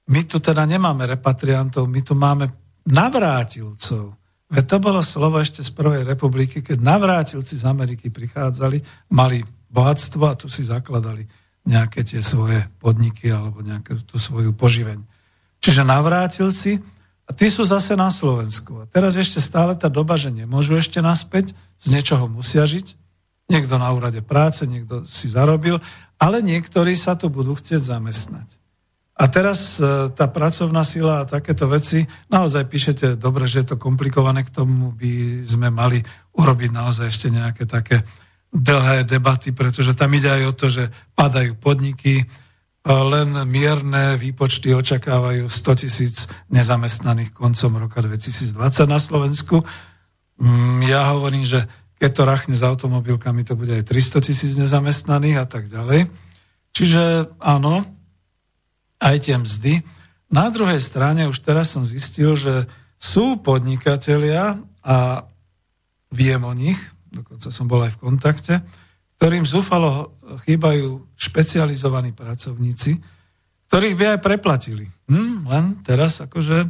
my 0.05 0.21
tu 0.27 0.37
teda 0.43 0.63
nemáme 0.67 1.07
repatriantov, 1.07 1.87
my 1.87 2.01
tu 2.03 2.13
máme 2.15 2.51
navrátilcov. 2.85 4.15
Veď 4.45 4.65
to 4.69 4.77
bolo 4.77 5.01
slovo 5.01 5.41
ešte 5.41 5.65
z 5.65 5.71
Prvej 5.73 6.05
republiky, 6.05 6.61
keď 6.61 6.77
navrátilci 6.77 7.57
z 7.57 7.65
Ameriky 7.65 8.13
prichádzali, 8.13 9.09
mali 9.11 9.41
bohatstvo 9.71 10.23
a 10.29 10.37
tu 10.37 10.45
si 10.47 10.61
zakladali 10.61 11.25
nejaké 11.65 12.05
tie 12.05 12.21
svoje 12.21 12.69
podniky 12.77 13.29
alebo 13.33 13.65
nejakú 13.65 14.01
tú 14.05 14.21
svoju 14.21 14.53
poživeň. 14.53 15.01
Čiže 15.59 15.81
navrátilci, 15.81 16.77
a 17.25 17.33
tí 17.33 17.49
sú 17.49 17.65
zase 17.65 17.97
na 17.97 18.13
Slovensku. 18.13 18.85
A 18.85 18.89
teraz 18.89 19.17
ešte 19.17 19.41
stále 19.41 19.73
tá 19.73 19.89
doba, 19.89 20.13
že 20.13 20.29
nemôžu 20.29 20.77
ešte 20.77 21.01
naspäť, 21.01 21.57
z 21.81 21.85
niečoho 21.89 22.29
musia 22.29 22.69
žiť. 22.69 22.93
Niekto 23.49 23.81
na 23.81 23.89
úrade 23.93 24.21
práce, 24.21 24.65
niekto 24.69 25.05
si 25.09 25.29
zarobil, 25.29 25.81
ale 26.21 26.41
niektorí 26.45 26.93
sa 26.93 27.17
tu 27.17 27.33
budú 27.33 27.57
chcieť 27.57 27.81
zamestnať. 27.81 28.61
A 29.15 29.31
teraz 29.31 29.79
e, 29.79 30.11
tá 30.11 30.27
pracovná 30.27 30.83
sila 30.83 31.23
a 31.23 31.29
takéto 31.29 31.71
veci, 31.71 32.03
naozaj 32.27 32.67
píšete 32.67 33.05
dobre, 33.15 33.47
že 33.47 33.63
je 33.63 33.73
to 33.73 33.77
komplikované, 33.79 34.43
k 34.43 34.51
tomu 34.51 34.91
by 34.91 35.41
sme 35.47 35.71
mali 35.71 36.03
urobiť 36.35 36.69
naozaj 36.75 37.07
ešte 37.09 37.27
nejaké 37.31 37.63
také 37.63 38.03
dlhé 38.53 39.03
debaty, 39.03 39.51
pretože 39.51 39.93
tam 39.97 40.13
ide 40.13 40.29
aj 40.31 40.43
o 40.49 40.53
to, 40.53 40.67
že 40.69 40.83
padajú 41.15 41.55
podniky, 41.59 42.27
len 42.85 43.33
mierne 43.49 44.13
výpočty 44.13 44.69
očakávajú 44.69 45.49
100 45.49 45.81
tisíc 45.81 46.29
nezamestnaných 46.53 47.33
koncom 47.33 47.81
roka 47.81 47.97
2020 48.05 48.53
na 48.85 49.01
Slovensku. 49.01 49.65
Mm, 50.37 50.85
ja 50.85 51.09
hovorím, 51.17 51.41
že 51.41 51.65
keď 51.97 52.11
to 52.13 52.23
rachne 52.29 52.53
s 52.53 52.61
automobilkami, 52.61 53.41
to 53.41 53.57
bude 53.57 53.73
aj 53.73 53.89
300 53.89 54.27
tisíc 54.29 54.53
nezamestnaných 54.61 55.37
a 55.41 55.45
tak 55.49 55.65
ďalej. 55.65 56.13
Čiže 56.77 57.33
áno, 57.41 57.87
aj 59.01 59.15
tie 59.17 59.35
mzdy. 59.41 59.73
Na 60.29 60.53
druhej 60.53 60.77
strane 60.77 61.25
už 61.25 61.41
teraz 61.41 61.73
som 61.73 61.81
zistil, 61.81 62.37
že 62.37 62.69
sú 63.01 63.41
podnikatelia 63.41 64.61
a 64.85 65.25
viem 66.13 66.41
o 66.45 66.53
nich, 66.53 66.77
dokonca 67.15 67.47
som 67.47 67.65
bol 67.65 67.79
aj 67.87 67.95
v 67.95 68.01
kontakte, 68.03 68.53
ktorým 69.15 69.47
zúfalo 69.47 70.19
chýbajú 70.43 71.15
špecializovaní 71.15 72.11
pracovníci, 72.11 72.99
ktorých 73.71 73.95
by 73.95 74.05
aj 74.15 74.19
preplatili. 74.19 74.85
Hm, 75.07 75.47
len 75.47 75.65
teraz 75.87 76.19
akože 76.19 76.67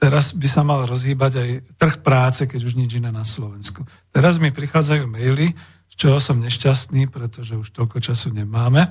teraz 0.00 0.32
by 0.32 0.48
sa 0.48 0.64
mal 0.64 0.88
rozhýbať 0.88 1.32
aj 1.36 1.50
trh 1.76 1.96
práce, 2.00 2.48
keď 2.48 2.60
už 2.64 2.76
nič 2.76 2.96
iné 2.96 3.12
na 3.12 3.24
Slovensku. 3.24 3.84
Teraz 4.08 4.40
mi 4.40 4.48
prichádzajú 4.48 5.04
maily, 5.04 5.52
z 5.92 5.94
čoho 5.96 6.16
som 6.16 6.40
nešťastný, 6.40 7.12
pretože 7.12 7.56
už 7.56 7.68
toľko 7.76 8.00
času 8.00 8.32
nemáme. 8.32 8.88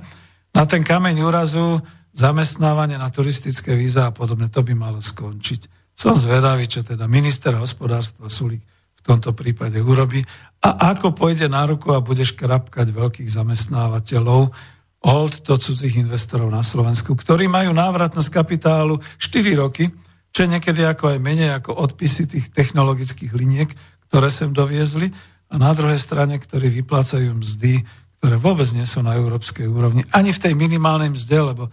Na 0.54 0.64
ten 0.70 0.86
kameň 0.86 1.26
úrazu 1.26 1.82
zamestnávanie 2.14 3.02
na 3.02 3.10
turistické 3.10 3.74
víza 3.74 4.10
a 4.10 4.14
podobne, 4.14 4.50
to 4.54 4.62
by 4.62 4.78
malo 4.78 5.02
skončiť. 5.02 5.94
Som 5.98 6.14
zvedavý, 6.14 6.70
čo 6.70 6.86
teda 6.86 7.10
minister 7.10 7.58
hospodárstva 7.58 8.30
Sulík 8.30 8.62
tomto 9.10 9.34
prípade 9.34 9.82
urobí 9.82 10.22
a 10.62 10.94
ako 10.94 11.18
pôjde 11.18 11.50
na 11.50 11.66
ruku 11.66 11.90
a 11.90 12.04
bude 12.04 12.22
škrapkať 12.22 12.94
veľkých 12.94 13.30
zamestnávateľov, 13.32 14.54
hold 15.00 15.34
to 15.42 15.58
cudzích 15.58 15.98
investorov 15.98 16.54
na 16.54 16.62
Slovensku, 16.62 17.18
ktorí 17.18 17.50
majú 17.50 17.74
návratnosť 17.74 18.30
kapitálu 18.30 19.02
4 19.18 19.58
roky, 19.58 19.90
čo 20.30 20.46
je 20.46 20.52
niekedy 20.54 20.86
ako 20.86 21.16
aj 21.16 21.20
menej 21.24 21.58
ako 21.58 21.74
odpisy 21.74 22.30
tých 22.30 22.54
technologických 22.54 23.34
liniek, 23.34 23.72
ktoré 24.12 24.30
sem 24.30 24.54
doviezli 24.54 25.10
a 25.50 25.58
na 25.58 25.74
druhej 25.74 25.98
strane, 25.98 26.38
ktorí 26.38 26.70
vyplácajú 26.70 27.34
mzdy 27.34 27.82
ktoré 28.20 28.36
vôbec 28.36 28.68
nie 28.76 28.84
sú 28.84 29.00
na 29.00 29.16
európskej 29.16 29.64
úrovni, 29.64 30.04
ani 30.12 30.36
v 30.36 30.44
tej 30.44 30.52
minimálnej 30.52 31.08
mzde, 31.08 31.56
lebo 31.56 31.72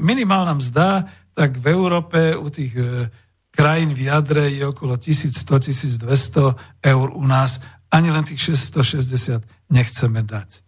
minimálna 0.00 0.56
mzda, 0.56 1.04
tak 1.36 1.60
v 1.60 1.68
Európe 1.68 2.32
u 2.32 2.48
tých 2.48 2.72
e, 2.72 3.12
krajín 3.56 3.96
v 3.96 4.12
jadre 4.12 4.52
je 4.52 4.68
okolo 4.68 5.00
1100-1200 5.00 6.04
eur 6.84 7.06
u 7.16 7.24
nás, 7.24 7.64
ani 7.88 8.12
len 8.12 8.22
tých 8.28 8.52
660 8.52 9.72
nechceme 9.72 10.20
dať. 10.20 10.60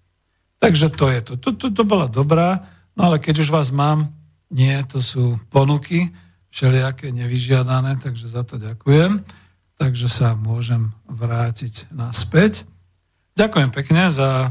Takže 0.58 0.88
to 0.90 1.06
je 1.12 1.20
to. 1.20 1.32
To, 1.36 1.48
to, 1.52 1.66
to 1.70 1.82
bola 1.84 2.08
dobrá, 2.08 2.64
no 2.96 3.12
ale 3.12 3.20
keď 3.20 3.44
už 3.44 3.52
vás 3.52 3.68
mám, 3.68 4.08
nie, 4.48 4.74
to 4.88 5.04
sú 5.04 5.36
ponuky, 5.52 6.08
všelijaké 6.48 7.12
nevyžiadané, 7.12 8.00
takže 8.00 8.32
za 8.32 8.42
to 8.42 8.56
ďakujem. 8.56 9.20
Takže 9.78 10.08
sa 10.10 10.34
môžem 10.34 10.90
vrátiť 11.06 11.92
naspäť. 11.94 12.66
Ďakujem 13.38 13.70
pekne 13.70 14.10
za 14.10 14.50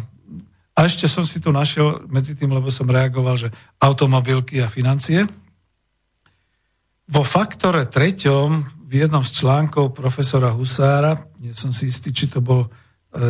a 0.78 0.86
ešte 0.86 1.10
som 1.10 1.26
si 1.26 1.42
tu 1.42 1.50
našiel 1.50 2.06
medzi 2.06 2.38
tým, 2.38 2.54
lebo 2.54 2.70
som 2.70 2.86
reagoval, 2.86 3.34
že 3.34 3.50
automobilky 3.82 4.62
a 4.62 4.70
financie. 4.70 5.26
Vo 7.08 7.24
faktore 7.24 7.88
treťom 7.88 8.84
v 8.88 8.94
jednom 9.04 9.24
z 9.24 9.44
článkov 9.44 9.96
profesora 9.96 10.52
Husára, 10.52 11.28
nie 11.40 11.56
som 11.56 11.72
si 11.72 11.88
istý, 11.88 12.12
či 12.12 12.28
to 12.28 12.44
bol 12.44 12.68
e, 12.68 12.70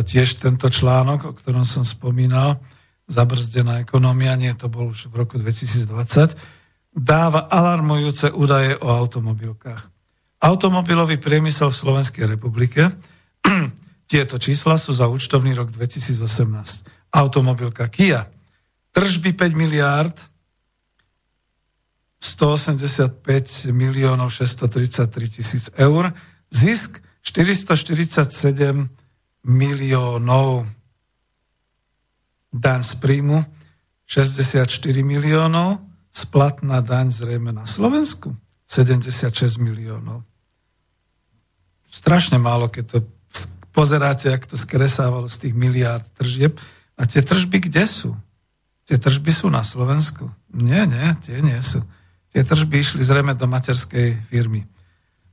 tiež 0.02 0.38
tento 0.42 0.66
článok, 0.66 1.20
o 1.30 1.32
ktorom 1.34 1.62
som 1.62 1.86
spomínal, 1.86 2.58
zabrzdená 3.06 3.82
ekonomia, 3.82 4.34
nie, 4.34 4.50
to 4.54 4.66
bol 4.66 4.90
už 4.90 5.10
v 5.10 5.22
roku 5.22 5.38
2020, 5.38 6.34
dáva 6.90 7.46
alarmujúce 7.46 8.34
údaje 8.34 8.74
o 8.78 8.90
automobilkách. 8.90 9.90
Automobilový 10.38 11.18
priemysel 11.18 11.70
v 11.70 11.80
Slovenskej 11.80 12.24
republike, 12.30 12.94
tieto 14.10 14.38
čísla 14.38 14.78
sú 14.78 14.94
za 14.94 15.10
účtovný 15.10 15.54
rok 15.54 15.70
2018 15.70 16.22
automobilka 17.14 17.88
Kia. 17.88 18.28
Tržby 18.92 19.32
5 19.32 19.54
miliárd, 19.56 20.16
185 22.18 23.70
miliónov 23.70 24.34
633 24.34 25.28
tisíc 25.28 25.64
eur, 25.78 26.10
zisk 26.50 26.98
447 27.22 28.88
miliónov, 29.46 30.66
daň 32.50 32.80
z 32.82 32.94
príjmu 32.98 33.44
64 34.08 34.66
miliónov, 35.04 35.78
splatná 36.10 36.80
daň 36.80 37.12
zrejme 37.12 37.54
na 37.54 37.68
Slovensku 37.68 38.34
76 38.66 39.60
miliónov. 39.62 40.24
Strašne 41.88 42.36
málo, 42.36 42.68
keď 42.68 42.84
to 42.84 42.98
pozeráte, 43.70 44.32
ak 44.32 44.48
to 44.48 44.56
skresávalo 44.58 45.30
z 45.30 45.48
tých 45.48 45.54
miliárd 45.54 46.04
tržieb, 46.18 46.58
a 46.98 47.06
tie 47.06 47.22
tržby 47.22 47.70
kde 47.70 47.86
sú? 47.86 48.10
Tie 48.82 48.98
tržby 48.98 49.30
sú 49.30 49.46
na 49.46 49.62
Slovensku? 49.62 50.26
Nie, 50.50 50.82
nie, 50.82 51.14
tie 51.22 51.38
nie 51.38 51.56
sú. 51.62 51.78
Tie 52.32 52.44
tržby 52.44 52.80
išli 52.80 53.02
zrejme 53.04 53.34
do 53.34 53.46
materskej 53.48 54.28
firmy. 54.28 54.68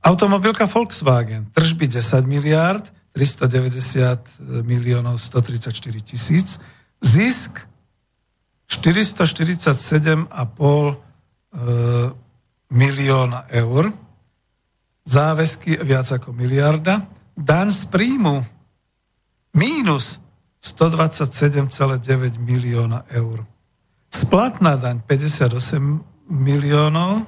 Automobilka 0.00 0.64
Volkswagen, 0.70 1.50
tržby 1.50 1.88
10 1.88 2.24
miliárd, 2.24 2.92
390 3.16 4.64
miliónov 4.64 5.18
134 5.18 5.72
tisíc. 6.04 6.60
Zisk 7.00 7.64
447,5 8.68 10.28
e, 10.28 10.96
milióna 12.70 13.48
eur. 13.48 13.92
Záväzky 15.06 15.80
viac 15.80 16.12
ako 16.12 16.32
miliarda. 16.36 17.08
Dan 17.36 17.72
z 17.72 17.88
príjmu 17.88 18.44
mínus 19.56 20.20
127,9 20.60 22.36
milióna 22.42 23.06
eur. 23.12 23.46
Splatná 24.12 24.76
daň 24.76 25.00
58 25.04 26.15
miliónov. 26.26 27.24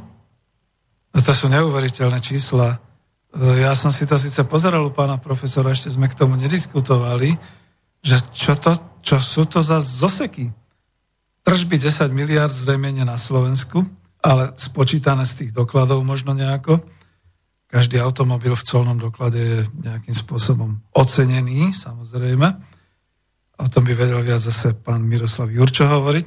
No 1.15 1.19
to 1.19 1.33
sú 1.33 1.51
neuveriteľné 1.51 2.19
čísla. 2.23 2.79
E, 3.33 3.63
ja 3.63 3.73
som 3.75 3.91
si 3.91 4.05
to 4.05 4.19
síce 4.19 4.39
pozeral 4.47 4.87
u 4.87 4.93
pána 4.93 5.19
profesora, 5.19 5.75
ešte 5.75 5.95
sme 5.95 6.11
k 6.11 6.19
tomu 6.19 6.39
nediskutovali, 6.39 7.39
že 8.03 8.17
čo, 8.31 8.55
to, 8.55 8.77
čo 9.03 9.19
sú 9.19 9.47
to 9.47 9.59
za 9.59 9.83
zoseky. 9.83 10.55
Tržby 11.43 11.81
10 11.81 12.13
miliard 12.13 12.53
zrejme 12.53 12.93
nie 12.93 13.07
na 13.09 13.17
Slovensku, 13.17 13.87
ale 14.21 14.53
spočítané 14.61 15.25
z 15.25 15.45
tých 15.45 15.51
dokladov 15.55 16.05
možno 16.05 16.37
nejako. 16.37 16.83
Každý 17.69 18.01
automobil 18.01 18.57
v 18.57 18.65
colnom 18.65 18.97
doklade 18.97 19.41
je 19.41 19.61
nejakým 19.85 20.17
spôsobom 20.17 20.81
ocenený, 20.97 21.77
samozrejme. 21.77 22.49
O 23.59 23.67
tom 23.69 23.83
by 23.85 23.93
vedel 23.93 24.23
viac 24.25 24.41
zase 24.41 24.73
pán 24.73 25.05
Miroslav 25.05 25.53
Jurčo 25.53 25.85
hovoriť. 25.85 26.27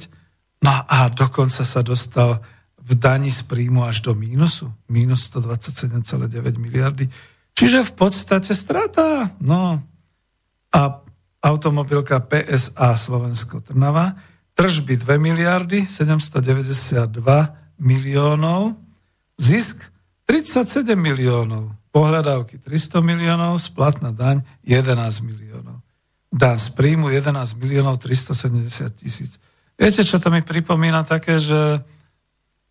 No 0.62 0.70
a 0.70 1.10
dokonca 1.10 1.66
sa 1.66 1.82
dostal 1.82 2.38
v 2.82 2.92
dani 2.98 3.30
z 3.30 3.46
príjmu 3.46 3.86
až 3.86 4.02
do 4.02 4.12
mínusu. 4.18 4.66
Mínus 4.90 5.30
127,9 5.30 6.58
miliardy. 6.58 7.06
Čiže 7.54 7.86
v 7.86 7.92
podstate 7.94 8.50
strata. 8.52 9.30
No. 9.38 9.78
A 10.74 10.80
automobilka 11.42 12.18
PSA 12.18 12.98
Slovensko-Trnava 12.98 14.18
tržby 14.54 14.98
2 15.00 15.18
miliardy 15.18 15.86
792 15.86 17.08
miliónov, 17.82 18.78
zisk 19.40 19.90
37 20.28 20.94
miliónov, 20.94 21.74
pohľadávky 21.90 22.62
300 22.62 23.02
miliónov, 23.02 23.58
splatná 23.58 24.14
daň 24.14 24.46
11 24.64 25.26
miliónov. 25.26 25.82
Dan 26.32 26.56
z 26.56 26.72
príjmu 26.72 27.12
11 27.12 27.58
miliónov 27.60 28.00
370 28.00 28.96
tisíc. 28.96 29.36
Viete, 29.76 30.00
čo 30.06 30.16
to 30.16 30.32
mi 30.32 30.40
pripomína 30.40 31.04
také, 31.04 31.36
že 31.42 31.84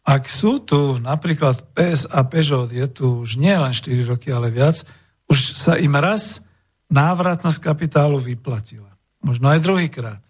ak 0.01 0.25
sú 0.25 0.57
tu 0.61 0.97
napríklad 0.97 1.61
PS 1.77 2.09
a 2.09 2.25
Peugeot, 2.25 2.69
je 2.73 2.87
tu 2.89 3.21
už 3.21 3.37
nie 3.37 3.53
len 3.53 3.69
4 3.69 4.09
roky, 4.09 4.33
ale 4.33 4.49
viac, 4.49 4.81
už 5.29 5.55
sa 5.55 5.77
im 5.77 5.93
raz 5.93 6.41
návratnosť 6.89 7.59
kapitálu 7.61 8.17
vyplatila. 8.17 8.91
Možno 9.21 9.53
aj 9.53 9.61
druhýkrát. 9.61 10.23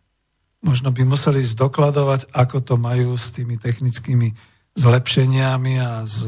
Možno 0.61 0.93
by 0.93 1.07
museli 1.07 1.41
zdokladovať, 1.41 2.29
ako 2.35 2.57
to 2.61 2.75
majú 2.77 3.17
s 3.17 3.33
tými 3.33 3.57
technickými 3.57 4.35
zlepšeniami 4.77 5.73
a 5.81 6.05
s 6.05 6.27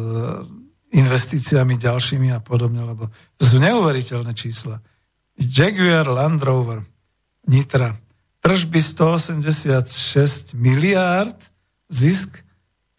investíciami 0.93 1.77
ďalšími 1.77 2.29
a 2.33 2.39
podobne, 2.41 2.81
lebo 2.81 3.13
to 3.37 3.43
sú 3.45 3.61
neuveriteľné 3.61 4.33
čísla. 4.33 4.81
Jaguar 5.37 6.05
Land 6.09 6.41
Rover 6.41 6.79
Nitra. 7.49 7.97
Tržby 8.43 8.79
186 8.83 10.53
miliárd, 10.59 11.37
zisk 11.87 12.42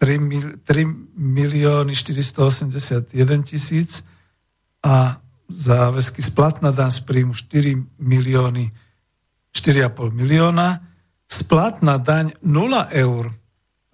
3, 0.05 0.21
mil, 0.21 0.61
3 0.61 0.85
milióny 1.17 1.97
481 1.97 3.09
tisíc 3.49 4.05
a 4.85 5.17
záväzky 5.49 6.21
splatná 6.21 6.77
daň 6.77 6.93
z 6.93 7.01
príjmu 7.09 7.33
4 7.33 7.97
milióny 7.97 8.69
4,5 9.57 10.13
milióna, 10.13 10.85
splatná 11.25 11.97
daň 11.97 12.37
0 12.45 12.93
eur 12.93 13.33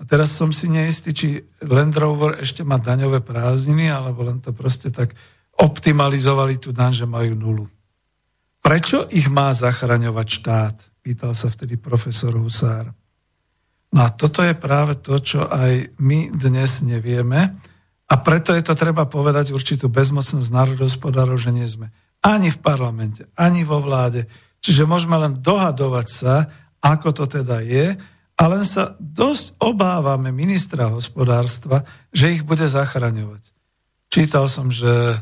a 0.00 0.02
teraz 0.02 0.32
som 0.32 0.48
si 0.48 0.72
neistý, 0.72 1.12
či 1.12 1.44
Land 1.62 1.94
Rover 2.00 2.40
ešte 2.40 2.64
má 2.64 2.80
daňové 2.80 3.20
prázdniny, 3.20 3.92
alebo 3.92 4.24
len 4.24 4.40
to 4.40 4.56
proste 4.56 4.88
tak 4.88 5.12
optimalizovali 5.60 6.56
tú 6.56 6.72
daň, 6.72 7.04
že 7.04 7.06
majú 7.06 7.36
nulu. 7.36 7.66
Prečo 8.64 9.04
ich 9.12 9.28
má 9.28 9.52
zachraňovať 9.52 10.26
štát? 10.26 10.76
Pýtal 11.04 11.36
sa 11.36 11.52
vtedy 11.52 11.76
profesor 11.76 12.32
Husár. 12.32 12.96
No 13.90 14.06
a 14.06 14.08
toto 14.14 14.46
je 14.46 14.54
práve 14.54 14.94
to, 15.02 15.18
čo 15.18 15.50
aj 15.50 15.98
my 15.98 16.30
dnes 16.30 16.86
nevieme 16.86 17.58
a 18.10 18.14
preto 18.22 18.54
je 18.54 18.62
to 18.62 18.78
treba 18.78 19.06
povedať 19.06 19.50
určitú 19.50 19.90
bezmocnosť 19.90 20.50
národohospodárov, 20.50 21.38
že 21.38 21.50
nie 21.50 21.66
sme 21.66 21.90
ani 22.20 22.52
v 22.52 22.58
parlamente, 22.60 23.26
ani 23.34 23.64
vo 23.64 23.80
vláde. 23.80 24.28
Čiže 24.60 24.86
môžeme 24.86 25.16
len 25.16 25.40
dohadovať 25.40 26.06
sa, 26.06 26.34
ako 26.84 27.16
to 27.16 27.24
teda 27.40 27.64
je 27.64 27.96
a 28.40 28.42
len 28.48 28.64
sa 28.64 28.96
dosť 29.00 29.56
obávame 29.60 30.32
ministra 30.32 30.88
hospodárstva, 30.92 31.84
že 32.12 32.32
ich 32.32 32.42
bude 32.44 32.64
zachraňovať. 32.64 33.52
Čítal 34.10 34.48
som, 34.48 34.72
že 34.72 34.90
e, 34.90 35.18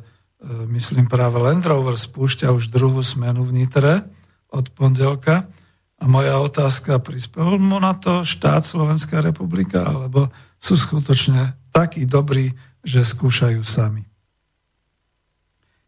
myslím 0.70 1.10
práve 1.10 1.38
Land 1.38 1.66
Rover 1.66 1.98
spúšťa 1.98 2.54
už 2.54 2.70
druhú 2.70 3.02
smenu 3.02 3.42
v 3.46 3.62
Nitre 3.62 4.06
od 4.48 4.70
pondelka 4.74 5.50
a 5.98 6.04
moja 6.06 6.38
otázka, 6.38 7.02
prispel 7.02 7.58
mu 7.58 7.82
na 7.82 7.90
to 7.98 8.22
štát 8.22 8.62
Slovenská 8.62 9.18
republika, 9.18 9.82
alebo 9.82 10.30
sú 10.62 10.78
skutočne 10.78 11.58
takí 11.74 12.06
dobrí, 12.06 12.54
že 12.86 13.02
skúšajú 13.02 13.58
sami. 13.66 14.06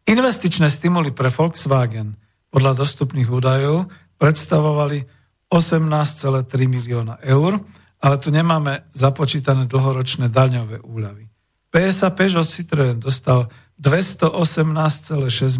Investičné 0.03 0.67
stimuly 0.67 1.15
pre 1.15 1.31
Volkswagen 1.31 2.19
podľa 2.51 2.83
dostupných 2.83 3.31
údajov 3.31 3.87
predstavovali 4.19 4.99
18,3 5.47 6.43
milióna 6.67 7.23
eur, 7.23 7.63
ale 8.03 8.15
tu 8.19 8.35
nemáme 8.35 8.91
započítané 8.91 9.71
dlhoročné 9.71 10.27
daňové 10.27 10.83
úľavy. 10.83 11.31
PSA 11.71 12.11
Peugeot 12.11 12.43
Citroën 12.43 12.99
dostal 12.99 13.47
218,6 13.79 14.35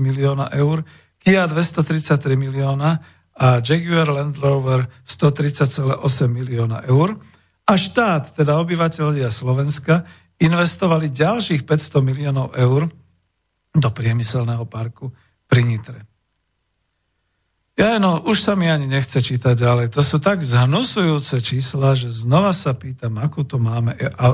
milióna 0.03 0.51
eur, 0.51 0.83
Kia 1.21 1.45
233 1.45 2.33
milióna 2.33 2.97
a 3.41 3.57
Jaguar 3.65 4.05
Land 4.13 4.37
Rover 4.37 4.85
130,8 5.01 5.97
milióna 6.29 6.85
eur. 6.85 7.17
A 7.65 7.73
štát, 7.73 8.37
teda 8.37 8.61
obyvateľia 8.61 9.33
Slovenska, 9.33 10.05
investovali 10.37 11.09
ďalších 11.09 11.65
500 11.65 12.05
miliónov 12.05 12.53
eur 12.53 12.85
do 13.73 13.89
priemyselného 13.89 14.69
parku 14.69 15.09
pri 15.49 15.65
Nitre. 15.65 16.05
Ja 17.81 17.97
no, 17.97 18.21
už 18.21 18.45
sa 18.45 18.53
mi 18.53 18.69
ani 18.69 18.85
nechce 18.85 19.23
čítať 19.23 19.57
ďalej. 19.57 19.87
To 19.97 20.05
sú 20.05 20.21
tak 20.21 20.45
zhnusujúce 20.45 21.41
čísla, 21.41 21.97
že 21.97 22.13
znova 22.13 22.53
sa 22.53 22.77
pýtam, 22.77 23.17
akú 23.17 23.41
to 23.41 23.57
máme, 23.57 23.97
e, 23.97 24.05
a, 24.05 24.27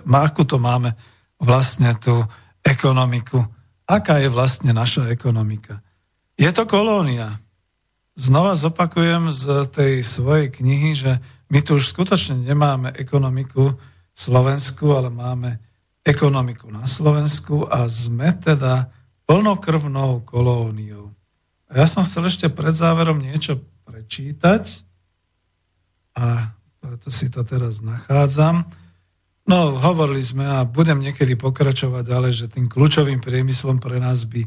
e, 0.00 0.16
akú 0.16 0.48
to 0.48 0.56
máme 0.56 0.96
vlastne 1.36 1.92
tú 2.00 2.24
ekonomiku. 2.64 3.42
Aká 3.84 4.16
je 4.22 4.32
vlastne 4.32 4.72
naša 4.72 5.12
ekonomika? 5.12 5.84
Je 6.40 6.48
to 6.56 6.64
kolónia. 6.64 7.36
Znova 8.16 8.56
zopakujem 8.56 9.28
z 9.28 9.68
tej 9.68 10.00
svojej 10.00 10.48
knihy, 10.48 10.96
že 10.96 11.20
my 11.52 11.60
tu 11.60 11.76
už 11.76 11.92
skutočne 11.92 12.40
nemáme 12.40 12.96
ekonomiku 12.96 13.76
Slovensku, 14.16 14.96
ale 14.96 15.12
máme 15.12 15.60
ekonomiku 16.00 16.72
na 16.72 16.88
Slovensku 16.88 17.68
a 17.68 17.84
sme 17.92 18.32
teda 18.32 18.88
plnokrvnou 19.28 20.24
kolóniou. 20.24 21.12
A 21.68 21.84
ja 21.84 21.86
som 21.90 22.08
chcel 22.08 22.24
ešte 22.30 22.48
pred 22.48 22.72
záverom 22.72 23.20
niečo 23.20 23.60
prečítať 23.84 24.86
a 26.16 26.56
preto 26.80 27.12
si 27.12 27.28
to 27.28 27.44
teraz 27.44 27.84
nachádzam. 27.84 28.64
No, 29.44 29.76
hovorili 29.76 30.24
sme 30.24 30.48
a 30.48 30.64
budem 30.64 31.04
niekedy 31.04 31.36
pokračovať 31.36 32.02
ďalej, 32.08 32.32
že 32.32 32.46
tým 32.48 32.66
kľúčovým 32.66 33.20
priemyslom 33.20 33.76
pre 33.76 34.00
nás 34.00 34.24
by 34.24 34.42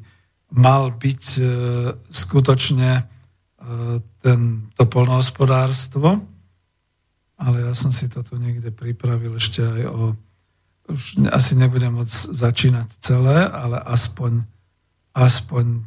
mal 0.49 0.89
byť 0.89 1.23
e, 1.37 1.43
skutočne 2.09 3.18
ten, 4.23 4.71
to 4.75 4.83
polnohospodárstvo, 4.87 6.23
ale 7.39 7.57
ja 7.63 7.73
som 7.75 7.91
si 7.91 8.11
to 8.11 8.23
tu 8.23 8.35
niekde 8.35 8.71
pripravil 8.71 9.35
ešte 9.35 9.63
aj 9.63 9.83
o... 9.87 10.01
Už 10.89 11.21
asi 11.29 11.53
nebudem 11.53 11.93
môcť 11.93 12.33
začínať 12.33 12.97
celé, 12.97 13.45
ale 13.45 13.77
aspoň, 13.77 14.41
aspoň 15.13 15.85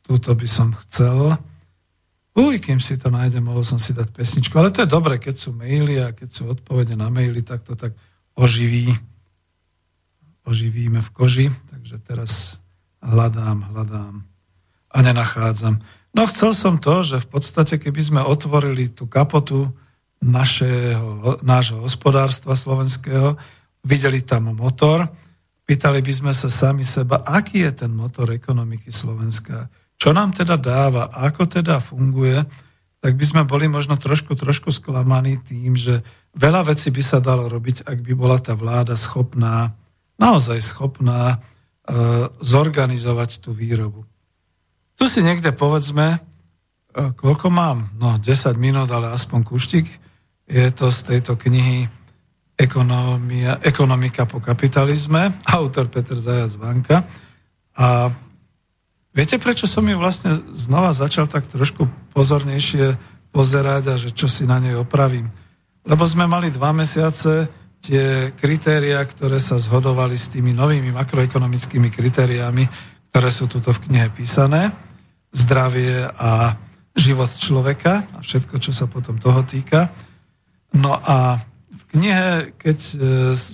túto 0.00 0.32
by 0.32 0.48
som 0.48 0.72
chcel. 0.86 1.36
Uj, 2.32 2.56
kým 2.64 2.80
si 2.80 2.96
to 2.96 3.12
nájdem, 3.12 3.44
mohol 3.44 3.60
som 3.60 3.76
si 3.76 3.92
dať 3.92 4.08
pesničku. 4.16 4.56
Ale 4.56 4.72
to 4.72 4.82
je 4.82 4.88
dobre, 4.88 5.20
keď 5.20 5.36
sú 5.36 5.52
maily 5.52 6.00
a 6.00 6.16
keď 6.16 6.28
sú 6.32 6.42
odpovede 6.48 6.96
na 6.96 7.12
maily, 7.12 7.44
tak 7.44 7.60
to 7.60 7.76
tak 7.76 7.92
oživí. 8.32 8.88
Oživíme 10.48 11.04
v 11.04 11.10
koži. 11.12 11.46
Takže 11.68 11.96
teraz 12.00 12.64
hľadám, 13.04 13.68
hľadám 13.68 14.24
a 14.96 14.98
nenachádzam. 15.04 15.84
No 16.16 16.24
chcel 16.24 16.56
som 16.56 16.80
to, 16.80 17.04
že 17.04 17.20
v 17.20 17.28
podstate, 17.28 17.76
keby 17.76 18.00
sme 18.00 18.20
otvorili 18.24 18.88
tú 18.88 19.04
kapotu 19.04 19.68
našeho, 20.24 21.44
nášho 21.44 21.84
hospodárstva 21.84 22.56
slovenského, 22.56 23.36
videli 23.84 24.24
tam 24.24 24.48
motor, 24.56 25.12
pýtali 25.68 26.00
by 26.00 26.12
sme 26.16 26.32
sa 26.32 26.48
sami 26.48 26.88
seba, 26.88 27.20
aký 27.20 27.68
je 27.68 27.84
ten 27.84 27.92
motor 27.92 28.32
ekonomiky 28.32 28.88
Slovenska? 28.88 29.68
Čo 30.00 30.16
nám 30.16 30.32
teda 30.32 30.56
dáva, 30.56 31.12
ako 31.12 31.52
teda 31.52 31.84
funguje, 31.84 32.40
tak 33.04 33.12
by 33.12 33.24
sme 33.28 33.42
boli 33.44 33.68
možno 33.68 34.00
trošku, 34.00 34.32
trošku 34.40 34.72
sklamaní 34.72 35.36
tým, 35.44 35.76
že 35.76 36.00
veľa 36.32 36.72
vecí 36.72 36.88
by 36.88 37.02
sa 37.04 37.20
dalo 37.20 37.44
robiť, 37.44 37.84
ak 37.84 37.98
by 38.00 38.12
bola 38.16 38.40
tá 38.40 38.56
vláda 38.56 38.96
schopná, 38.96 39.76
naozaj 40.16 40.64
schopná 40.64 41.36
e, 41.36 41.36
zorganizovať 42.40 43.44
tú 43.44 43.52
výrobu. 43.52 44.08
Tu 44.96 45.04
si 45.04 45.20
niekde 45.20 45.52
povedzme, 45.52 46.16
e, 46.16 46.18
koľko 47.12 47.52
mám? 47.52 47.92
No 48.00 48.16
10 48.16 48.56
minút, 48.56 48.88
ale 48.88 49.12
aspoň 49.12 49.44
kuštik. 49.44 49.84
Je 50.48 50.72
to 50.72 50.88
z 50.88 50.98
tejto 51.12 51.36
knihy 51.36 51.84
Ekonomia, 52.56 53.60
Ekonomika 53.60 54.24
po 54.24 54.40
kapitalizme, 54.40 55.36
autor 55.44 55.92
Peter 55.92 56.16
Zajac 56.16 56.56
Vanka. 56.56 57.04
A 57.76 58.08
viete, 59.12 59.36
prečo 59.36 59.68
som 59.68 59.84
ju 59.84 60.00
vlastne 60.00 60.32
znova 60.56 60.96
začal 60.96 61.28
tak 61.28 61.44
trošku 61.44 61.84
pozornejšie 62.16 62.96
pozerať 63.28 63.82
a 63.92 63.94
že 64.00 64.16
čo 64.16 64.24
si 64.24 64.48
na 64.48 64.56
nej 64.56 64.72
opravím? 64.72 65.28
Lebo 65.84 66.08
sme 66.08 66.24
mali 66.24 66.48
dva 66.48 66.72
mesiace 66.72 67.52
tie 67.84 68.32
kritéria, 68.32 69.04
ktoré 69.04 69.36
sa 69.36 69.60
zhodovali 69.60 70.16
s 70.16 70.32
tými 70.32 70.56
novými 70.56 70.96
makroekonomickými 70.96 71.92
kritériami, 71.92 72.64
ktoré 73.12 73.28
sú 73.28 73.44
tuto 73.44 73.76
v 73.76 73.82
knihe 73.84 74.08
písané. 74.16 74.85
Zdravie 75.36 76.08
a 76.08 76.56
život 76.96 77.28
človeka 77.36 78.08
a 78.16 78.18
všetko, 78.24 78.56
čo 78.56 78.72
sa 78.72 78.88
potom 78.88 79.20
toho 79.20 79.44
týka. 79.44 79.92
No 80.72 80.96
a 80.96 81.44
knihe, 81.92 82.56
keď 82.56 82.78
e, 82.80 82.94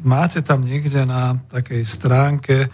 máte 0.06 0.46
tam 0.46 0.62
niekde 0.62 1.02
na 1.02 1.42
takej 1.50 1.82
stránke 1.82 2.70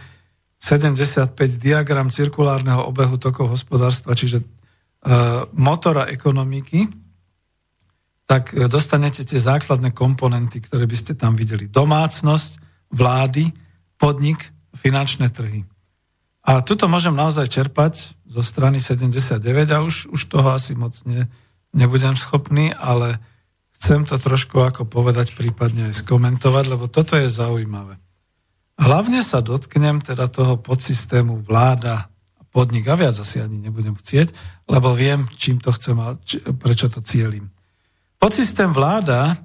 75 0.60 1.32
diagram 1.56 2.12
cirkulárneho 2.12 2.84
obehu 2.84 3.16
tokov 3.16 3.48
hospodárstva, 3.56 4.12
čiže 4.12 4.44
e, 4.44 4.46
motora 5.56 6.12
ekonomiky, 6.12 6.84
tak 8.28 8.52
e, 8.52 8.68
dostanete 8.68 9.24
tie 9.24 9.40
základné 9.40 9.96
komponenty, 9.96 10.60
ktoré 10.60 10.84
by 10.84 10.96
ste 11.00 11.16
tam 11.16 11.32
videli. 11.32 11.64
Domácnosť, 11.64 12.60
vlády, 12.92 13.48
podnik, 13.96 14.52
finančné 14.76 15.32
trhy. 15.32 15.64
A 16.48 16.64
tuto 16.64 16.88
môžem 16.88 17.12
naozaj 17.12 17.52
čerpať 17.52 18.16
zo 18.24 18.40
strany 18.40 18.80
79 18.80 19.36
a 19.68 19.84
už, 19.84 20.08
už 20.08 20.32
toho 20.32 20.48
asi 20.56 20.72
moc 20.72 20.96
ne, 21.04 21.28
nebudem 21.76 22.16
schopný, 22.16 22.72
ale 22.72 23.20
Chcem 23.78 24.02
to 24.02 24.18
trošku 24.18 24.58
ako 24.58 24.90
povedať, 24.90 25.38
prípadne 25.38 25.94
aj 25.94 26.02
skomentovať, 26.02 26.64
lebo 26.66 26.90
toto 26.90 27.14
je 27.14 27.30
zaujímavé. 27.30 27.94
Hlavne 28.74 29.22
sa 29.22 29.38
dotknem 29.38 30.02
teda 30.02 30.26
toho 30.26 30.58
podsystému 30.58 31.46
vláda 31.46 32.10
a 32.10 32.42
podnik, 32.50 32.90
a 32.90 32.98
viac 32.98 33.14
asi 33.14 33.38
ani 33.38 33.62
nebudem 33.62 33.94
chcieť, 33.94 34.34
lebo 34.66 34.90
viem, 34.98 35.30
čím 35.38 35.62
to 35.62 35.70
chcem 35.70 35.94
a 36.02 36.18
či, 36.26 36.42
prečo 36.58 36.90
to 36.90 36.98
cieľim. 37.06 37.54
Podsystém 38.18 38.74
vláda 38.74 39.38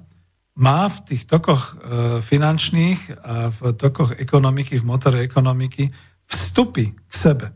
má 0.58 0.90
v 0.90 1.14
tých 1.14 1.30
tokoch 1.30 1.62
e, 1.62 1.72
finančných 2.18 3.22
a 3.22 3.54
v 3.54 3.70
tokoch 3.74 4.18
ekonomiky, 4.18 4.82
v 4.82 4.86
motore 4.86 5.22
ekonomiky 5.22 5.94
vstupy 6.28 6.94
k 6.94 7.12
sebe. 7.12 7.46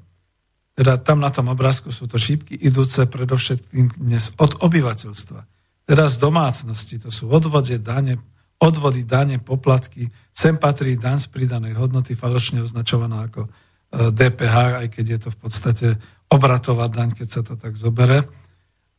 Teda 0.78 0.97
tam 0.97 1.19
na 1.19 1.31
tom 1.35 1.51
obrázku 1.51 1.90
sú 1.90 2.07
to 2.07 2.20
šípky 2.20 2.55
idúce 2.55 3.03
predovšetkým 3.11 3.99
dnes 3.99 4.31
od 4.39 4.62
obyvateľstva 4.62 5.59
teda 5.89 6.05
z 6.05 6.16
domácnosti. 6.20 7.01
To 7.01 7.09
sú 7.09 7.32
odvode, 7.32 7.81
dane, 7.81 8.20
odvody, 8.61 9.09
dane, 9.09 9.40
poplatky. 9.40 10.12
Sem 10.36 10.61
patrí 10.61 11.01
daň 11.01 11.24
z 11.24 11.32
pridanej 11.32 11.81
hodnoty, 11.81 12.12
falošne 12.12 12.61
označovaná 12.61 13.32
ako 13.32 13.49
DPH, 13.89 14.57
e, 14.61 14.73
aj 14.85 14.89
keď 14.93 15.05
je 15.09 15.19
to 15.24 15.28
v 15.32 15.39
podstate 15.40 15.89
obratová 16.28 16.93
daň, 16.93 17.16
keď 17.16 17.28
sa 17.32 17.40
to 17.40 17.57
tak 17.57 17.73
zobere. 17.73 18.28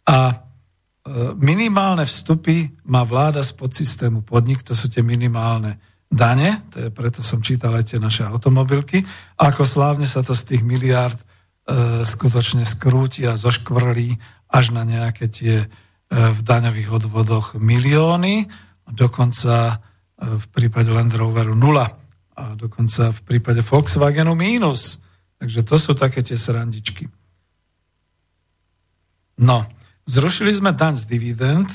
A 0.09 0.33
e, 0.33 0.35
minimálne 1.37 2.09
vstupy 2.09 2.73
má 2.89 3.05
vláda 3.05 3.45
z 3.45 3.53
podsystému 3.53 4.25
podnik, 4.25 4.65
to 4.65 4.73
sú 4.73 4.89
tie 4.89 5.05
minimálne 5.05 5.77
dane, 6.09 6.65
to 6.73 6.77
je, 6.83 6.89
preto 6.89 7.21
som 7.21 7.39
čítal 7.39 7.77
aj 7.77 7.93
tie 7.93 7.99
naše 8.01 8.25
automobilky, 8.25 9.05
ako 9.37 9.63
slávne 9.63 10.09
sa 10.09 10.25
to 10.25 10.33
z 10.33 10.53
tých 10.53 10.63
miliárd 10.65 11.15
e, 11.15 11.25
skutočne 12.03 12.65
skrúti 12.65 13.29
a 13.29 13.37
zoškvrlí 13.37 14.17
až 14.49 14.73
na 14.73 14.83
nejaké 14.83 15.29
tie 15.29 15.69
v 16.09 16.39
daňových 16.41 16.89
odvodoch 16.89 17.53
milióny, 17.61 18.49
dokonca 18.89 19.53
e, 19.69 19.75
v 20.25 20.45
prípade 20.49 20.89
Land 20.89 21.13
Roveru 21.13 21.53
nula 21.53 21.85
a 22.33 22.57
dokonca 22.57 23.13
v 23.13 23.21
prípade 23.21 23.61
Volkswagenu 23.61 24.33
mínus. 24.33 24.97
Takže 25.37 25.61
to 25.61 25.77
sú 25.77 25.91
také 25.93 26.25
tie 26.25 26.35
srandičky. 26.35 27.05
No, 29.39 29.69
zrušili 30.09 30.51
sme 30.51 30.75
daň 30.75 30.99
z 30.99 31.03
dividend, 31.07 31.69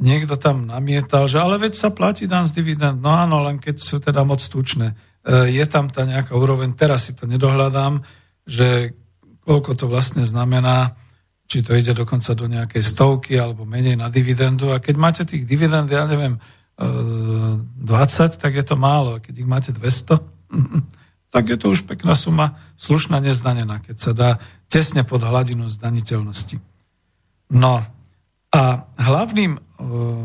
niekto 0.00 0.34
tam 0.40 0.64
namietal, 0.64 1.28
že 1.28 1.38
ale 1.38 1.60
veď 1.60 1.76
sa 1.76 1.88
platí 1.92 2.24
daň 2.24 2.48
z 2.48 2.56
dividend. 2.56 3.04
No 3.04 3.12
áno, 3.12 3.44
len 3.44 3.60
keď 3.60 3.76
sú 3.78 4.00
teda 4.00 4.24
moc 4.24 4.40
tučné. 4.40 4.96
E, 5.22 5.52
je 5.52 5.64
tam 5.68 5.92
tá 5.92 6.08
nejaká 6.08 6.32
úroveň, 6.32 6.72
teraz 6.72 7.06
si 7.06 7.12
to 7.12 7.28
nedohľadám, 7.28 8.00
že 8.48 8.96
koľko 9.44 9.76
to 9.76 9.86
vlastne 9.86 10.24
znamená 10.24 10.96
či 11.50 11.66
to 11.66 11.74
ide 11.74 11.90
dokonca 11.90 12.30
do 12.38 12.46
nejakej 12.46 12.78
stovky 12.94 13.34
alebo 13.34 13.66
menej 13.66 13.98
na 13.98 14.06
dividendu. 14.06 14.70
A 14.70 14.78
keď 14.78 14.94
máte 14.94 15.22
tých 15.26 15.42
dividend, 15.42 15.90
ja 15.90 16.06
neviem, 16.06 16.38
20, 16.78 16.78
e, 16.78 18.38
tak 18.38 18.54
je 18.54 18.62
to 18.62 18.78
málo. 18.78 19.18
A 19.18 19.22
keď 19.22 19.34
ich 19.42 19.48
máte 19.50 19.74
200, 19.74 20.22
tak 21.34 21.44
je 21.50 21.58
to 21.58 21.74
už 21.74 21.90
pekná 21.90 22.14
suma, 22.14 22.54
slušná 22.78 23.18
nezdanená, 23.18 23.82
keď 23.82 23.96
sa 23.98 24.12
dá 24.14 24.30
tesne 24.70 25.02
pod 25.02 25.26
hladinu 25.26 25.66
zdaniteľnosti. 25.66 26.62
No 27.50 27.82
a 28.50 28.90
hlavným 28.98 29.52
uh, 29.54 29.62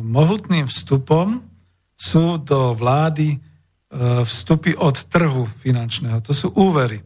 mohutným 0.01 0.65
vstupom 0.65 1.45
sú 1.93 2.41
do 2.41 2.73
vlády 2.73 3.37
uh, 3.37 4.25
vstupy 4.25 4.73
od 4.75 4.97
trhu 5.07 5.45
finančného. 5.61 6.19
To 6.25 6.33
sú 6.33 6.49
úvery. 6.57 7.05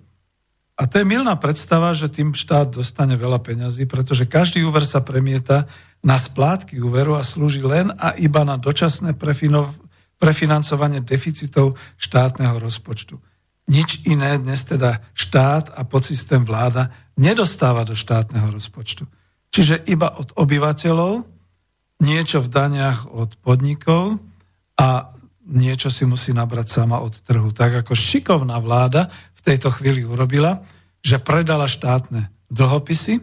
A 0.79 0.87
to 0.87 1.03
je 1.03 1.11
milná 1.11 1.35
predstava, 1.35 1.91
že 1.91 2.07
tým 2.07 2.31
štát 2.31 2.71
dostane 2.71 3.19
veľa 3.19 3.43
peňazí, 3.43 3.83
pretože 3.83 4.23
každý 4.23 4.63
úver 4.63 4.87
sa 4.87 5.03
premieta 5.03 5.67
na 5.99 6.15
splátky 6.15 6.79
úveru 6.79 7.19
a 7.19 7.27
slúži 7.27 7.59
len 7.59 7.91
a 7.99 8.15
iba 8.15 8.47
na 8.47 8.55
dočasné 8.55 9.19
prefinancovanie 10.15 11.03
deficitov 11.03 11.75
štátneho 11.99 12.55
rozpočtu. 12.63 13.19
Nič 13.67 14.07
iné 14.07 14.39
dnes 14.39 14.63
teda 14.63 15.03
štát 15.11 15.75
a 15.75 15.83
podsystém 15.83 16.47
vláda 16.47 16.95
nedostáva 17.19 17.83
do 17.83 17.91
štátneho 17.91 18.47
rozpočtu. 18.47 19.03
Čiže 19.49 19.85
iba 19.89 20.13
od 20.13 20.33
obyvateľov, 20.37 21.25
niečo 22.05 22.39
v 22.39 22.49
daniach 22.49 23.09
od 23.11 23.35
podnikov 23.43 24.21
a 24.79 25.11
niečo 25.49 25.89
si 25.89 26.05
musí 26.05 26.31
nabrať 26.31 26.79
sama 26.79 27.01
od 27.01 27.17
trhu. 27.25 27.49
Tak 27.51 27.83
ako 27.83 27.93
šikovná 27.97 28.61
vláda 28.61 29.09
v 29.35 29.41
tejto 29.41 29.73
chvíli 29.73 30.05
urobila, 30.05 30.63
že 31.01 31.17
predala 31.19 31.65
štátne 31.65 32.29
dlhopisy 32.53 33.19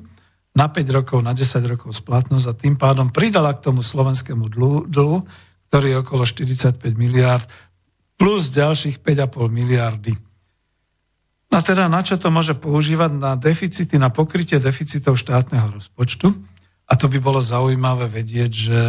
na 0.57 0.67
5 0.73 0.97
rokov, 0.97 1.19
na 1.21 1.37
10 1.37 1.61
rokov 1.69 1.93
splatnosť 1.95 2.47
a 2.49 2.57
tým 2.57 2.75
pádom 2.81 3.13
pridala 3.13 3.53
k 3.53 3.63
tomu 3.63 3.85
slovenskému 3.85 4.49
dlhu, 4.89 5.21
ktorý 5.69 5.87
je 5.93 5.97
okolo 6.01 6.25
45 6.25 6.81
miliárd, 6.97 7.47
plus 8.17 8.49
ďalších 8.49 9.05
5,5 9.05 9.53
miliardy. 9.53 10.26
A 11.55 11.63
teda 11.63 11.87
na 11.87 12.03
čo 12.03 12.19
to 12.19 12.29
môže 12.29 12.59
používať? 12.59 13.11
Na 13.17 13.33
deficity, 13.39 13.97
na 13.97 14.11
pokrytie 14.11 14.59
deficitov 14.59 15.17
štátneho 15.17 15.71
rozpočtu. 15.73 16.35
A 16.87 16.93
to 16.95 17.07
by 17.11 17.19
bolo 17.19 17.43
zaujímavé 17.43 18.11
vedieť, 18.11 18.53
že 18.53 18.81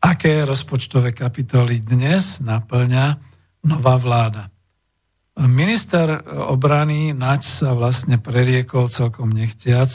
aké 0.00 0.44
rozpočtové 0.46 1.12
kapitoly 1.12 1.82
dnes 1.82 2.38
naplňa 2.40 3.18
nová 3.64 3.96
vláda. 3.98 4.52
Minister 5.34 6.22
obrany 6.30 7.10
Naď 7.10 7.42
sa 7.42 7.74
vlastne 7.74 8.22
preriekol 8.22 8.86
celkom 8.86 9.34
nechtiac, 9.34 9.90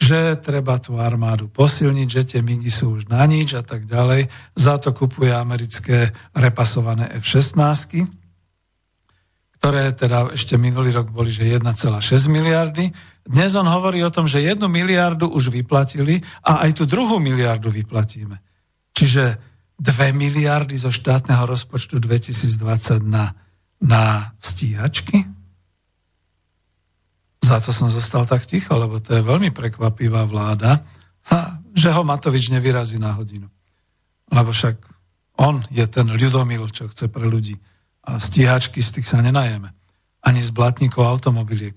že 0.00 0.40
treba 0.40 0.80
tú 0.80 0.96
armádu 0.96 1.52
posilniť, 1.52 2.08
že 2.08 2.22
tie 2.24 2.40
migy 2.40 2.72
sú 2.72 2.96
už 2.96 3.12
na 3.12 3.28
nič 3.28 3.54
a 3.54 3.62
tak 3.62 3.84
ďalej. 3.84 4.32
Za 4.56 4.80
to 4.80 4.96
kupuje 4.96 5.30
americké 5.36 6.16
repasované 6.32 7.12
F-16, 7.20 8.23
ktoré 9.64 9.96
teda 9.96 10.36
ešte 10.36 10.60
minulý 10.60 10.92
rok 10.92 11.08
boli, 11.08 11.32
že 11.32 11.48
1,6 11.48 11.96
miliardy. 12.28 12.92
Dnes 13.24 13.56
on 13.56 13.64
hovorí 13.64 14.04
o 14.04 14.12
tom, 14.12 14.28
že 14.28 14.44
jednu 14.44 14.68
miliardu 14.68 15.24
už 15.32 15.48
vyplatili 15.48 16.20
a 16.44 16.68
aj 16.68 16.76
tú 16.76 16.84
druhú 16.84 17.16
miliardu 17.16 17.72
vyplatíme. 17.72 18.44
Čiže 18.92 19.40
2 19.80 20.12
miliardy 20.12 20.76
zo 20.76 20.92
štátneho 20.92 21.48
rozpočtu 21.48 21.96
2020 21.96 23.08
na 23.08 23.32
na 23.80 24.36
stíhačky? 24.36 25.24
Za 27.44 27.60
to 27.60 27.72
som 27.72 27.92
zostal 27.92 28.24
tak 28.24 28.48
ticho, 28.48 28.72
lebo 28.76 29.00
to 29.00 29.16
je 29.16 29.24
veľmi 29.24 29.48
prekvapivá 29.48 30.24
vláda, 30.24 30.80
že 31.72 31.88
ho 31.88 32.04
Matovič 32.04 32.48
nevyrazí 32.48 32.96
na 32.96 33.12
hodinu. 33.12 33.48
Lebo 34.28 34.52
však 34.52 34.76
on 35.40 35.64
je 35.68 35.84
ten 35.88 36.08
ľudomil, 36.08 36.68
čo 36.68 36.88
chce 36.88 37.08
pre 37.08 37.24
ľudí. 37.28 37.56
Stíhačky 38.06 38.84
z 38.84 39.00
tých 39.00 39.08
sa 39.08 39.24
nenajeme. 39.24 39.72
Ani 40.24 40.40
z 40.40 40.50
blatníkov 40.52 41.04
automobiliek. 41.04 41.76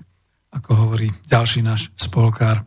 ako 0.52 0.72
hovorí 0.88 1.12
ďalší 1.28 1.62
náš 1.62 1.92
spolkár. 2.00 2.64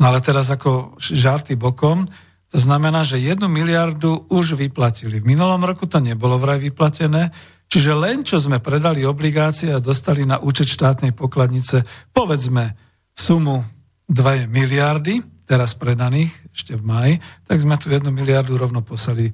No 0.00 0.10
ale 0.10 0.20
teraz 0.20 0.50
ako 0.50 0.98
žarty 0.98 1.54
bokom, 1.54 2.08
to 2.50 2.58
znamená, 2.58 3.06
že 3.06 3.22
jednu 3.22 3.46
miliardu 3.46 4.26
už 4.26 4.58
vyplatili. 4.58 5.22
V 5.22 5.28
minulom 5.28 5.62
roku 5.62 5.86
to 5.86 6.02
nebolo 6.02 6.34
vraj 6.34 6.58
vyplatené, 6.58 7.30
čiže 7.70 7.94
len 7.94 8.26
čo 8.26 8.42
sme 8.42 8.58
predali 8.58 9.06
obligácie 9.06 9.70
a 9.70 9.78
dostali 9.78 10.26
na 10.26 10.42
účet 10.42 10.66
štátnej 10.66 11.14
pokladnice, 11.14 11.86
povedzme, 12.10 12.74
sumu 13.14 13.62
2 14.10 14.50
miliardy, 14.50 15.22
teraz 15.46 15.78
predaných, 15.78 16.34
ešte 16.50 16.74
v 16.74 16.82
maji, 16.82 17.14
tak 17.46 17.62
sme 17.62 17.78
tu 17.78 17.86
jednu 17.86 18.10
miliardu 18.10 18.58
rovno 18.58 18.82
poslali, 18.82 19.30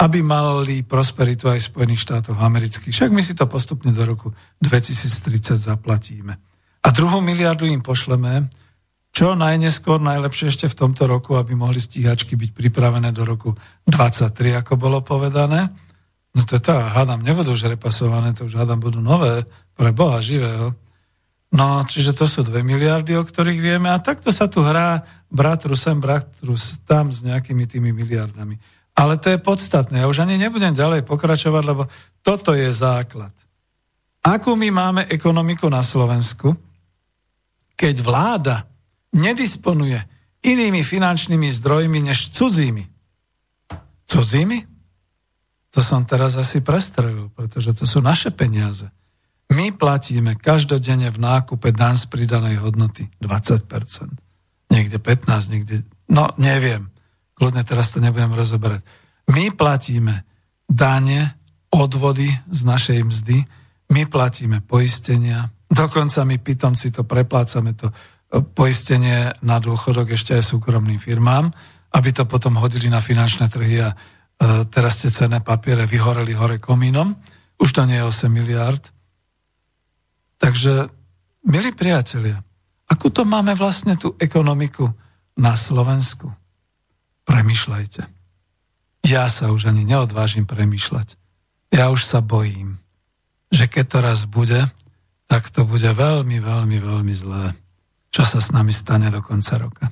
aby 0.00 0.24
mali 0.24 0.80
prosperitu 0.80 1.52
aj 1.52 1.68
Spojených 1.68 2.08
štátoch 2.08 2.40
amerických. 2.40 2.88
Však 2.88 3.12
my 3.12 3.20
si 3.20 3.36
to 3.36 3.44
postupne 3.44 3.92
do 3.92 4.00
roku 4.08 4.32
2030 4.64 5.60
zaplatíme. 5.60 6.40
A 6.80 6.88
druhú 6.88 7.20
miliardu 7.20 7.68
im 7.68 7.84
pošleme, 7.84 8.48
čo 9.12 9.36
najneskôr, 9.36 10.00
najlepšie 10.00 10.48
ešte 10.48 10.66
v 10.72 10.78
tomto 10.86 11.04
roku, 11.04 11.36
aby 11.36 11.52
mohli 11.52 11.76
stíhačky 11.76 12.38
byť 12.40 12.50
pripravené 12.56 13.12
do 13.12 13.28
roku 13.28 13.52
23, 13.84 14.64
ako 14.64 14.80
bolo 14.80 15.04
povedané. 15.04 15.68
No 16.32 16.40
to 16.48 16.62
to, 16.62 16.72
hádam, 16.72 17.20
nebudú 17.20 17.52
už 17.52 17.68
repasované, 17.68 18.32
to 18.32 18.48
už 18.48 18.56
hádam 18.56 18.80
budú 18.80 19.02
nové, 19.04 19.44
pre 19.76 19.92
Boha 19.92 20.22
živého. 20.24 20.72
No, 21.50 21.82
čiže 21.82 22.14
to 22.14 22.30
sú 22.30 22.46
2 22.46 22.62
miliardy, 22.62 23.18
o 23.18 23.26
ktorých 23.26 23.58
vieme 23.58 23.90
a 23.90 23.98
takto 23.98 24.30
sa 24.30 24.46
tu 24.46 24.62
hrá 24.62 25.02
bratru 25.26 25.74
sem, 25.74 25.98
bratru 25.98 26.54
tam 26.86 27.10
s 27.10 27.26
nejakými 27.26 27.66
tými 27.66 27.90
miliardami. 27.90 28.56
Ale 29.00 29.16
to 29.16 29.32
je 29.32 29.40
podstatné. 29.40 30.04
Ja 30.04 30.10
už 30.12 30.28
ani 30.28 30.36
nebudem 30.36 30.76
ďalej 30.76 31.08
pokračovať, 31.08 31.62
lebo 31.64 31.88
toto 32.20 32.52
je 32.52 32.68
základ. 32.68 33.32
Akú 34.20 34.52
my 34.52 34.68
máme 34.68 35.02
ekonomiku 35.08 35.72
na 35.72 35.80
Slovensku, 35.80 36.52
keď 37.80 38.04
vláda 38.04 38.68
nedisponuje 39.16 39.96
inými 40.44 40.84
finančnými 40.84 41.48
zdrojmi 41.48 42.12
než 42.12 42.28
cudzími. 42.36 42.84
Cudzími? 44.04 44.68
To 45.72 45.80
som 45.80 46.04
teraz 46.04 46.36
asi 46.36 46.60
prestrelil, 46.60 47.32
pretože 47.32 47.72
to 47.72 47.88
sú 47.88 48.04
naše 48.04 48.28
peniaze. 48.28 48.92
My 49.50 49.72
platíme 49.72 50.36
každodenne 50.36 51.08
v 51.08 51.18
nákupe 51.18 51.72
dan 51.72 51.96
z 51.96 52.04
pridanej 52.12 52.60
hodnoty 52.60 53.08
20%. 53.16 53.64
Niekde 54.70 54.98
15, 55.00 55.54
niekde... 55.56 55.88
No, 56.06 56.30
neviem. 56.36 56.92
Kľudne 57.40 57.64
teraz 57.64 57.96
to 57.96 58.04
nebudem 58.04 58.36
rozoberať. 58.36 58.84
My 59.32 59.48
platíme 59.56 60.28
dane, 60.68 61.40
odvody 61.72 62.28
z 62.52 62.60
našej 62.68 63.00
mzdy, 63.00 63.38
my 63.96 64.04
platíme 64.04 64.60
poistenia, 64.60 65.48
dokonca 65.72 66.20
my 66.28 66.36
pitomci 66.36 66.92
to 66.92 67.08
preplácame 67.08 67.72
to 67.72 67.88
poistenie 68.54 69.32
na 69.42 69.56
dôchodok 69.58 70.14
ešte 70.14 70.36
aj 70.36 70.44
súkromným 70.46 71.00
firmám, 71.00 71.50
aby 71.96 72.10
to 72.14 72.28
potom 72.28 72.60
hodili 72.60 72.86
na 72.86 73.02
finančné 73.02 73.50
trhy 73.50 73.82
a 73.82 73.90
e, 73.90 73.96
teraz 74.70 75.02
tie 75.02 75.10
cenné 75.10 75.42
papiere 75.42 75.88
vyhoreli 75.90 76.36
hore 76.38 76.62
komínom. 76.62 77.10
Už 77.58 77.74
to 77.74 77.82
nie 77.88 77.98
je 77.98 78.06
8 78.06 78.30
miliard. 78.30 78.84
Takže, 80.38 80.86
milí 81.50 81.74
priatelia, 81.74 82.38
akú 82.86 83.10
to 83.10 83.26
máme 83.26 83.58
vlastne 83.58 83.98
tú 83.98 84.14
ekonomiku 84.22 84.86
na 85.34 85.58
Slovensku? 85.58 86.39
Premýšľajte. 87.30 88.02
Ja 89.06 89.30
sa 89.30 89.54
už 89.54 89.70
ani 89.70 89.86
neodvážim 89.86 90.44
premýšľať. 90.50 91.14
Ja 91.70 91.94
už 91.94 92.02
sa 92.02 92.18
bojím, 92.18 92.82
že 93.54 93.70
keď 93.70 93.84
to 93.86 93.98
raz 94.02 94.20
bude, 94.26 94.66
tak 95.30 95.46
to 95.54 95.62
bude 95.62 95.86
veľmi, 95.86 96.42
veľmi, 96.42 96.78
veľmi 96.82 97.14
zlé 97.14 97.54
čo 98.10 98.26
sa 98.26 98.42
s 98.42 98.50
nami 98.50 98.74
stane 98.74 99.06
do 99.10 99.22
konca 99.22 99.58
roka. 99.58 99.86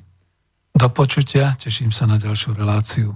Do 0.74 0.88
počutia, 0.90 1.54
teším 1.54 1.94
sa 1.94 2.06
na 2.06 2.18
ďalšiu 2.18 2.54
reláciu. 2.54 3.14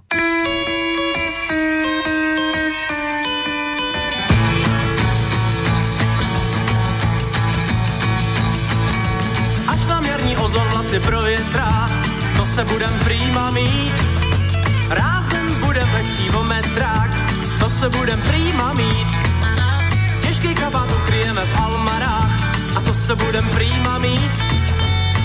Až 9.67 9.83
nám 9.87 10.05
jarní 10.07 10.37
ozon 10.37 10.69
vlasy 10.71 11.01
provětrá, 11.01 11.87
to 12.37 12.47
se 12.47 12.65
budem 12.65 12.99
prýma 12.99 13.51
mít. 13.51 14.12
Rázem 14.89 15.61
budem 15.61 15.89
lehčí 15.95 16.31
o 16.31 16.43
metrák, 16.43 17.11
to 17.61 17.71
se 17.71 17.89
budem 17.89 18.23
prýma 18.23 18.73
mít. 18.73 19.09
Těžký 20.23 20.55
kabát 20.55 20.93
ukryjeme 20.93 21.41
v 21.41 21.61
almarách, 21.61 22.31
a 22.77 22.81
to 22.81 22.95
se 22.95 23.15
budem 23.15 23.49
prýma 23.49 23.99
mít 23.99 24.53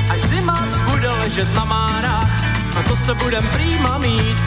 až 0.09 0.21
zima 0.21 0.67
bude 0.89 1.09
ležet 1.09 1.53
na 1.55 1.65
márách 1.65 2.31
a 2.79 2.83
to 2.83 2.95
se 2.95 3.13
budem 3.13 3.47
prýma 3.47 3.97
mít. 3.97 4.39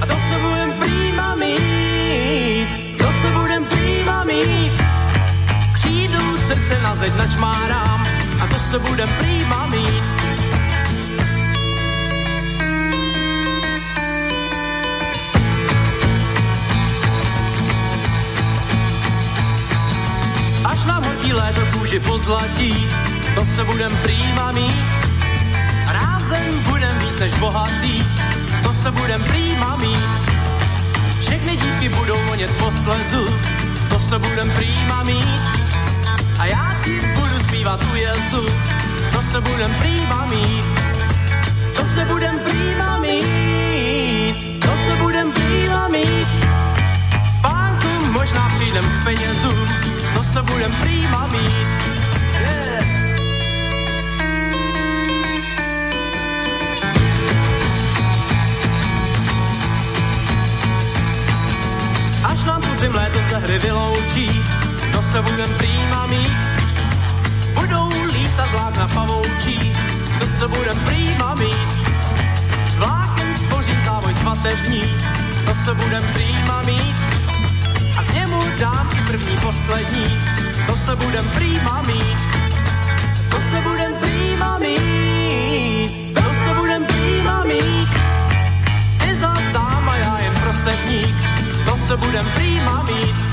A 0.00 0.06
to 0.06 0.14
se 0.14 0.34
budem 0.42 0.72
prýma 0.72 1.34
mít, 1.34 2.68
to 2.98 3.12
se 3.12 3.28
budem 3.38 3.64
prýma 3.64 4.24
mít. 4.24 4.72
Křídu 5.72 6.38
srdce 6.38 6.80
na 6.82 6.96
zeď 6.96 7.12
načmárám 7.16 8.06
a 8.40 8.46
to 8.46 8.58
se 8.58 8.78
budem 8.78 9.08
prýma 9.18 9.66
mít. 9.66 10.23
Až 20.84 20.90
nám 20.90 21.04
horký 21.04 21.32
léto 21.32 21.78
kůži 21.78 22.00
pozlatí, 22.00 22.88
to 23.34 23.44
se 23.44 23.64
budem 23.64 23.96
prýma 23.96 24.52
mít. 24.52 24.84
Rázem 25.88 26.62
budem 26.68 26.98
víc 26.98 27.18
než 27.20 27.34
bohatý, 27.34 28.04
to 28.64 28.74
se 28.74 28.90
budem 28.90 29.24
prýma 29.24 29.76
mít. 29.76 30.10
Všechny 31.20 31.56
dívky 31.56 31.88
budou 31.88 32.18
vonět 32.28 32.50
po 32.58 32.72
slezu, 32.72 33.24
to 33.88 33.98
se 33.98 34.18
budem 34.18 34.50
prýma 34.50 35.02
mít. 35.02 35.40
A 36.38 36.46
já 36.46 36.76
ti 36.84 37.00
budu 37.14 37.34
zpívat 37.34 37.84
u 37.92 37.94
jezu, 37.94 38.46
to 39.12 39.22
se 39.22 39.40
budem 39.40 39.74
prýma 39.74 40.26
mít. 40.30 40.66
To 41.76 41.86
se 41.86 42.04
budem 42.04 42.38
prýma 42.38 42.98
mít, 42.98 44.60
to 44.60 44.76
se 44.86 44.96
budem 44.96 45.32
prýma 45.32 45.88
mít. 45.88 46.28
Spánku 47.34 48.06
možná 48.12 48.48
přijdem 48.56 48.84
k 48.84 49.04
penězům, 49.04 49.66
to 50.24 50.30
se 50.30 50.42
budem 50.42 50.72
prýma 50.80 51.26
mít. 51.26 51.84
podzim 62.60 62.94
léto 62.94 63.18
ze 63.30 63.38
hry 63.38 63.58
vyloučí, 63.58 64.42
to 64.92 65.02
se 65.02 65.22
budem 65.22 65.54
prýma 65.54 66.06
mít. 66.06 66.36
Budou 67.54 67.88
lítat 68.12 68.50
vlákna 68.50 68.88
pavoučí, 68.88 69.72
to 70.20 70.26
se 70.26 70.48
budem 70.48 70.78
prýma 70.84 71.34
mít. 71.34 71.88
S 72.68 72.78
vlákem 72.78 73.36
spořím 73.36 73.84
závoj 73.84 74.14
svatební, 74.14 74.82
to 75.46 75.54
se 75.54 75.74
budem 75.74 76.02
prýma 76.12 76.62
mít. 76.62 77.23
A 78.14 78.16
němu 78.16 78.42
dám 78.58 78.88
i 78.98 79.00
první 79.06 79.36
poslední, 79.42 80.18
to 80.66 80.76
se 80.76 80.96
budem 80.96 81.28
prýma 81.34 81.82
mít. 81.82 82.20
To 83.30 83.40
se 83.40 83.60
budem 83.60 83.94
prýma 83.94 84.58
mít, 84.58 86.14
to 86.14 86.20
se 86.20 86.54
budem 86.54 86.84
prýma 86.84 87.44
mít. 87.44 87.88
Ty 88.98 89.16
zás 89.16 89.40
dáma, 89.52 89.96
já 89.96 90.18
jen 90.18 90.34
prosebník, 90.34 91.16
to 91.64 91.76
se 91.78 91.96
budem 91.96 92.26
príjma 92.34 92.82
mít. 92.82 93.23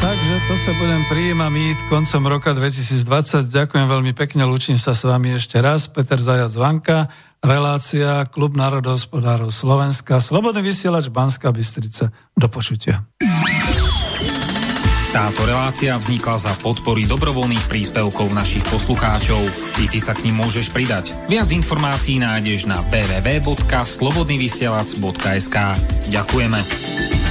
Takže 0.00 0.48
to 0.48 0.56
sa 0.56 0.72
budem 0.80 1.04
príjma 1.12 1.52
mít 1.52 1.76
koncom 1.92 2.24
roka 2.24 2.56
2020. 2.56 3.52
Ďakujem 3.52 3.84
veľmi 3.84 4.16
pekne, 4.16 4.48
lúčim 4.48 4.80
sa 4.80 4.96
s 4.96 5.04
vami 5.04 5.36
ešte 5.36 5.60
raz. 5.60 5.92
Peter 5.92 6.16
Zajac 6.16 6.56
Vanka, 6.56 7.12
relácia 7.44 8.24
Klub 8.32 8.56
národohospodárov 8.56 9.52
Slovenska, 9.52 10.16
Slobodný 10.16 10.64
vysielač 10.64 11.12
Banská 11.12 11.52
Bystrica. 11.52 12.08
Do 12.32 12.48
počutia. 12.48 13.04
Táto 15.12 15.44
relácia 15.44 15.92
vznikla 16.00 16.48
za 16.48 16.56
podpory 16.64 17.04
dobrovoľných 17.04 17.68
príspevkov 17.68 18.32
našich 18.32 18.64
poslucháčov. 18.72 19.36
I 19.84 19.86
ty 19.90 20.00
sa 20.00 20.16
k 20.16 20.32
ním 20.32 20.40
môžeš 20.40 20.72
pridať. 20.72 21.12
Viac 21.28 21.52
informácií 21.52 22.16
nájdeš 22.16 22.64
na 22.64 22.80
www.slobodnyvysielac.sk 22.88 25.56
Ďakujeme. 26.08 27.29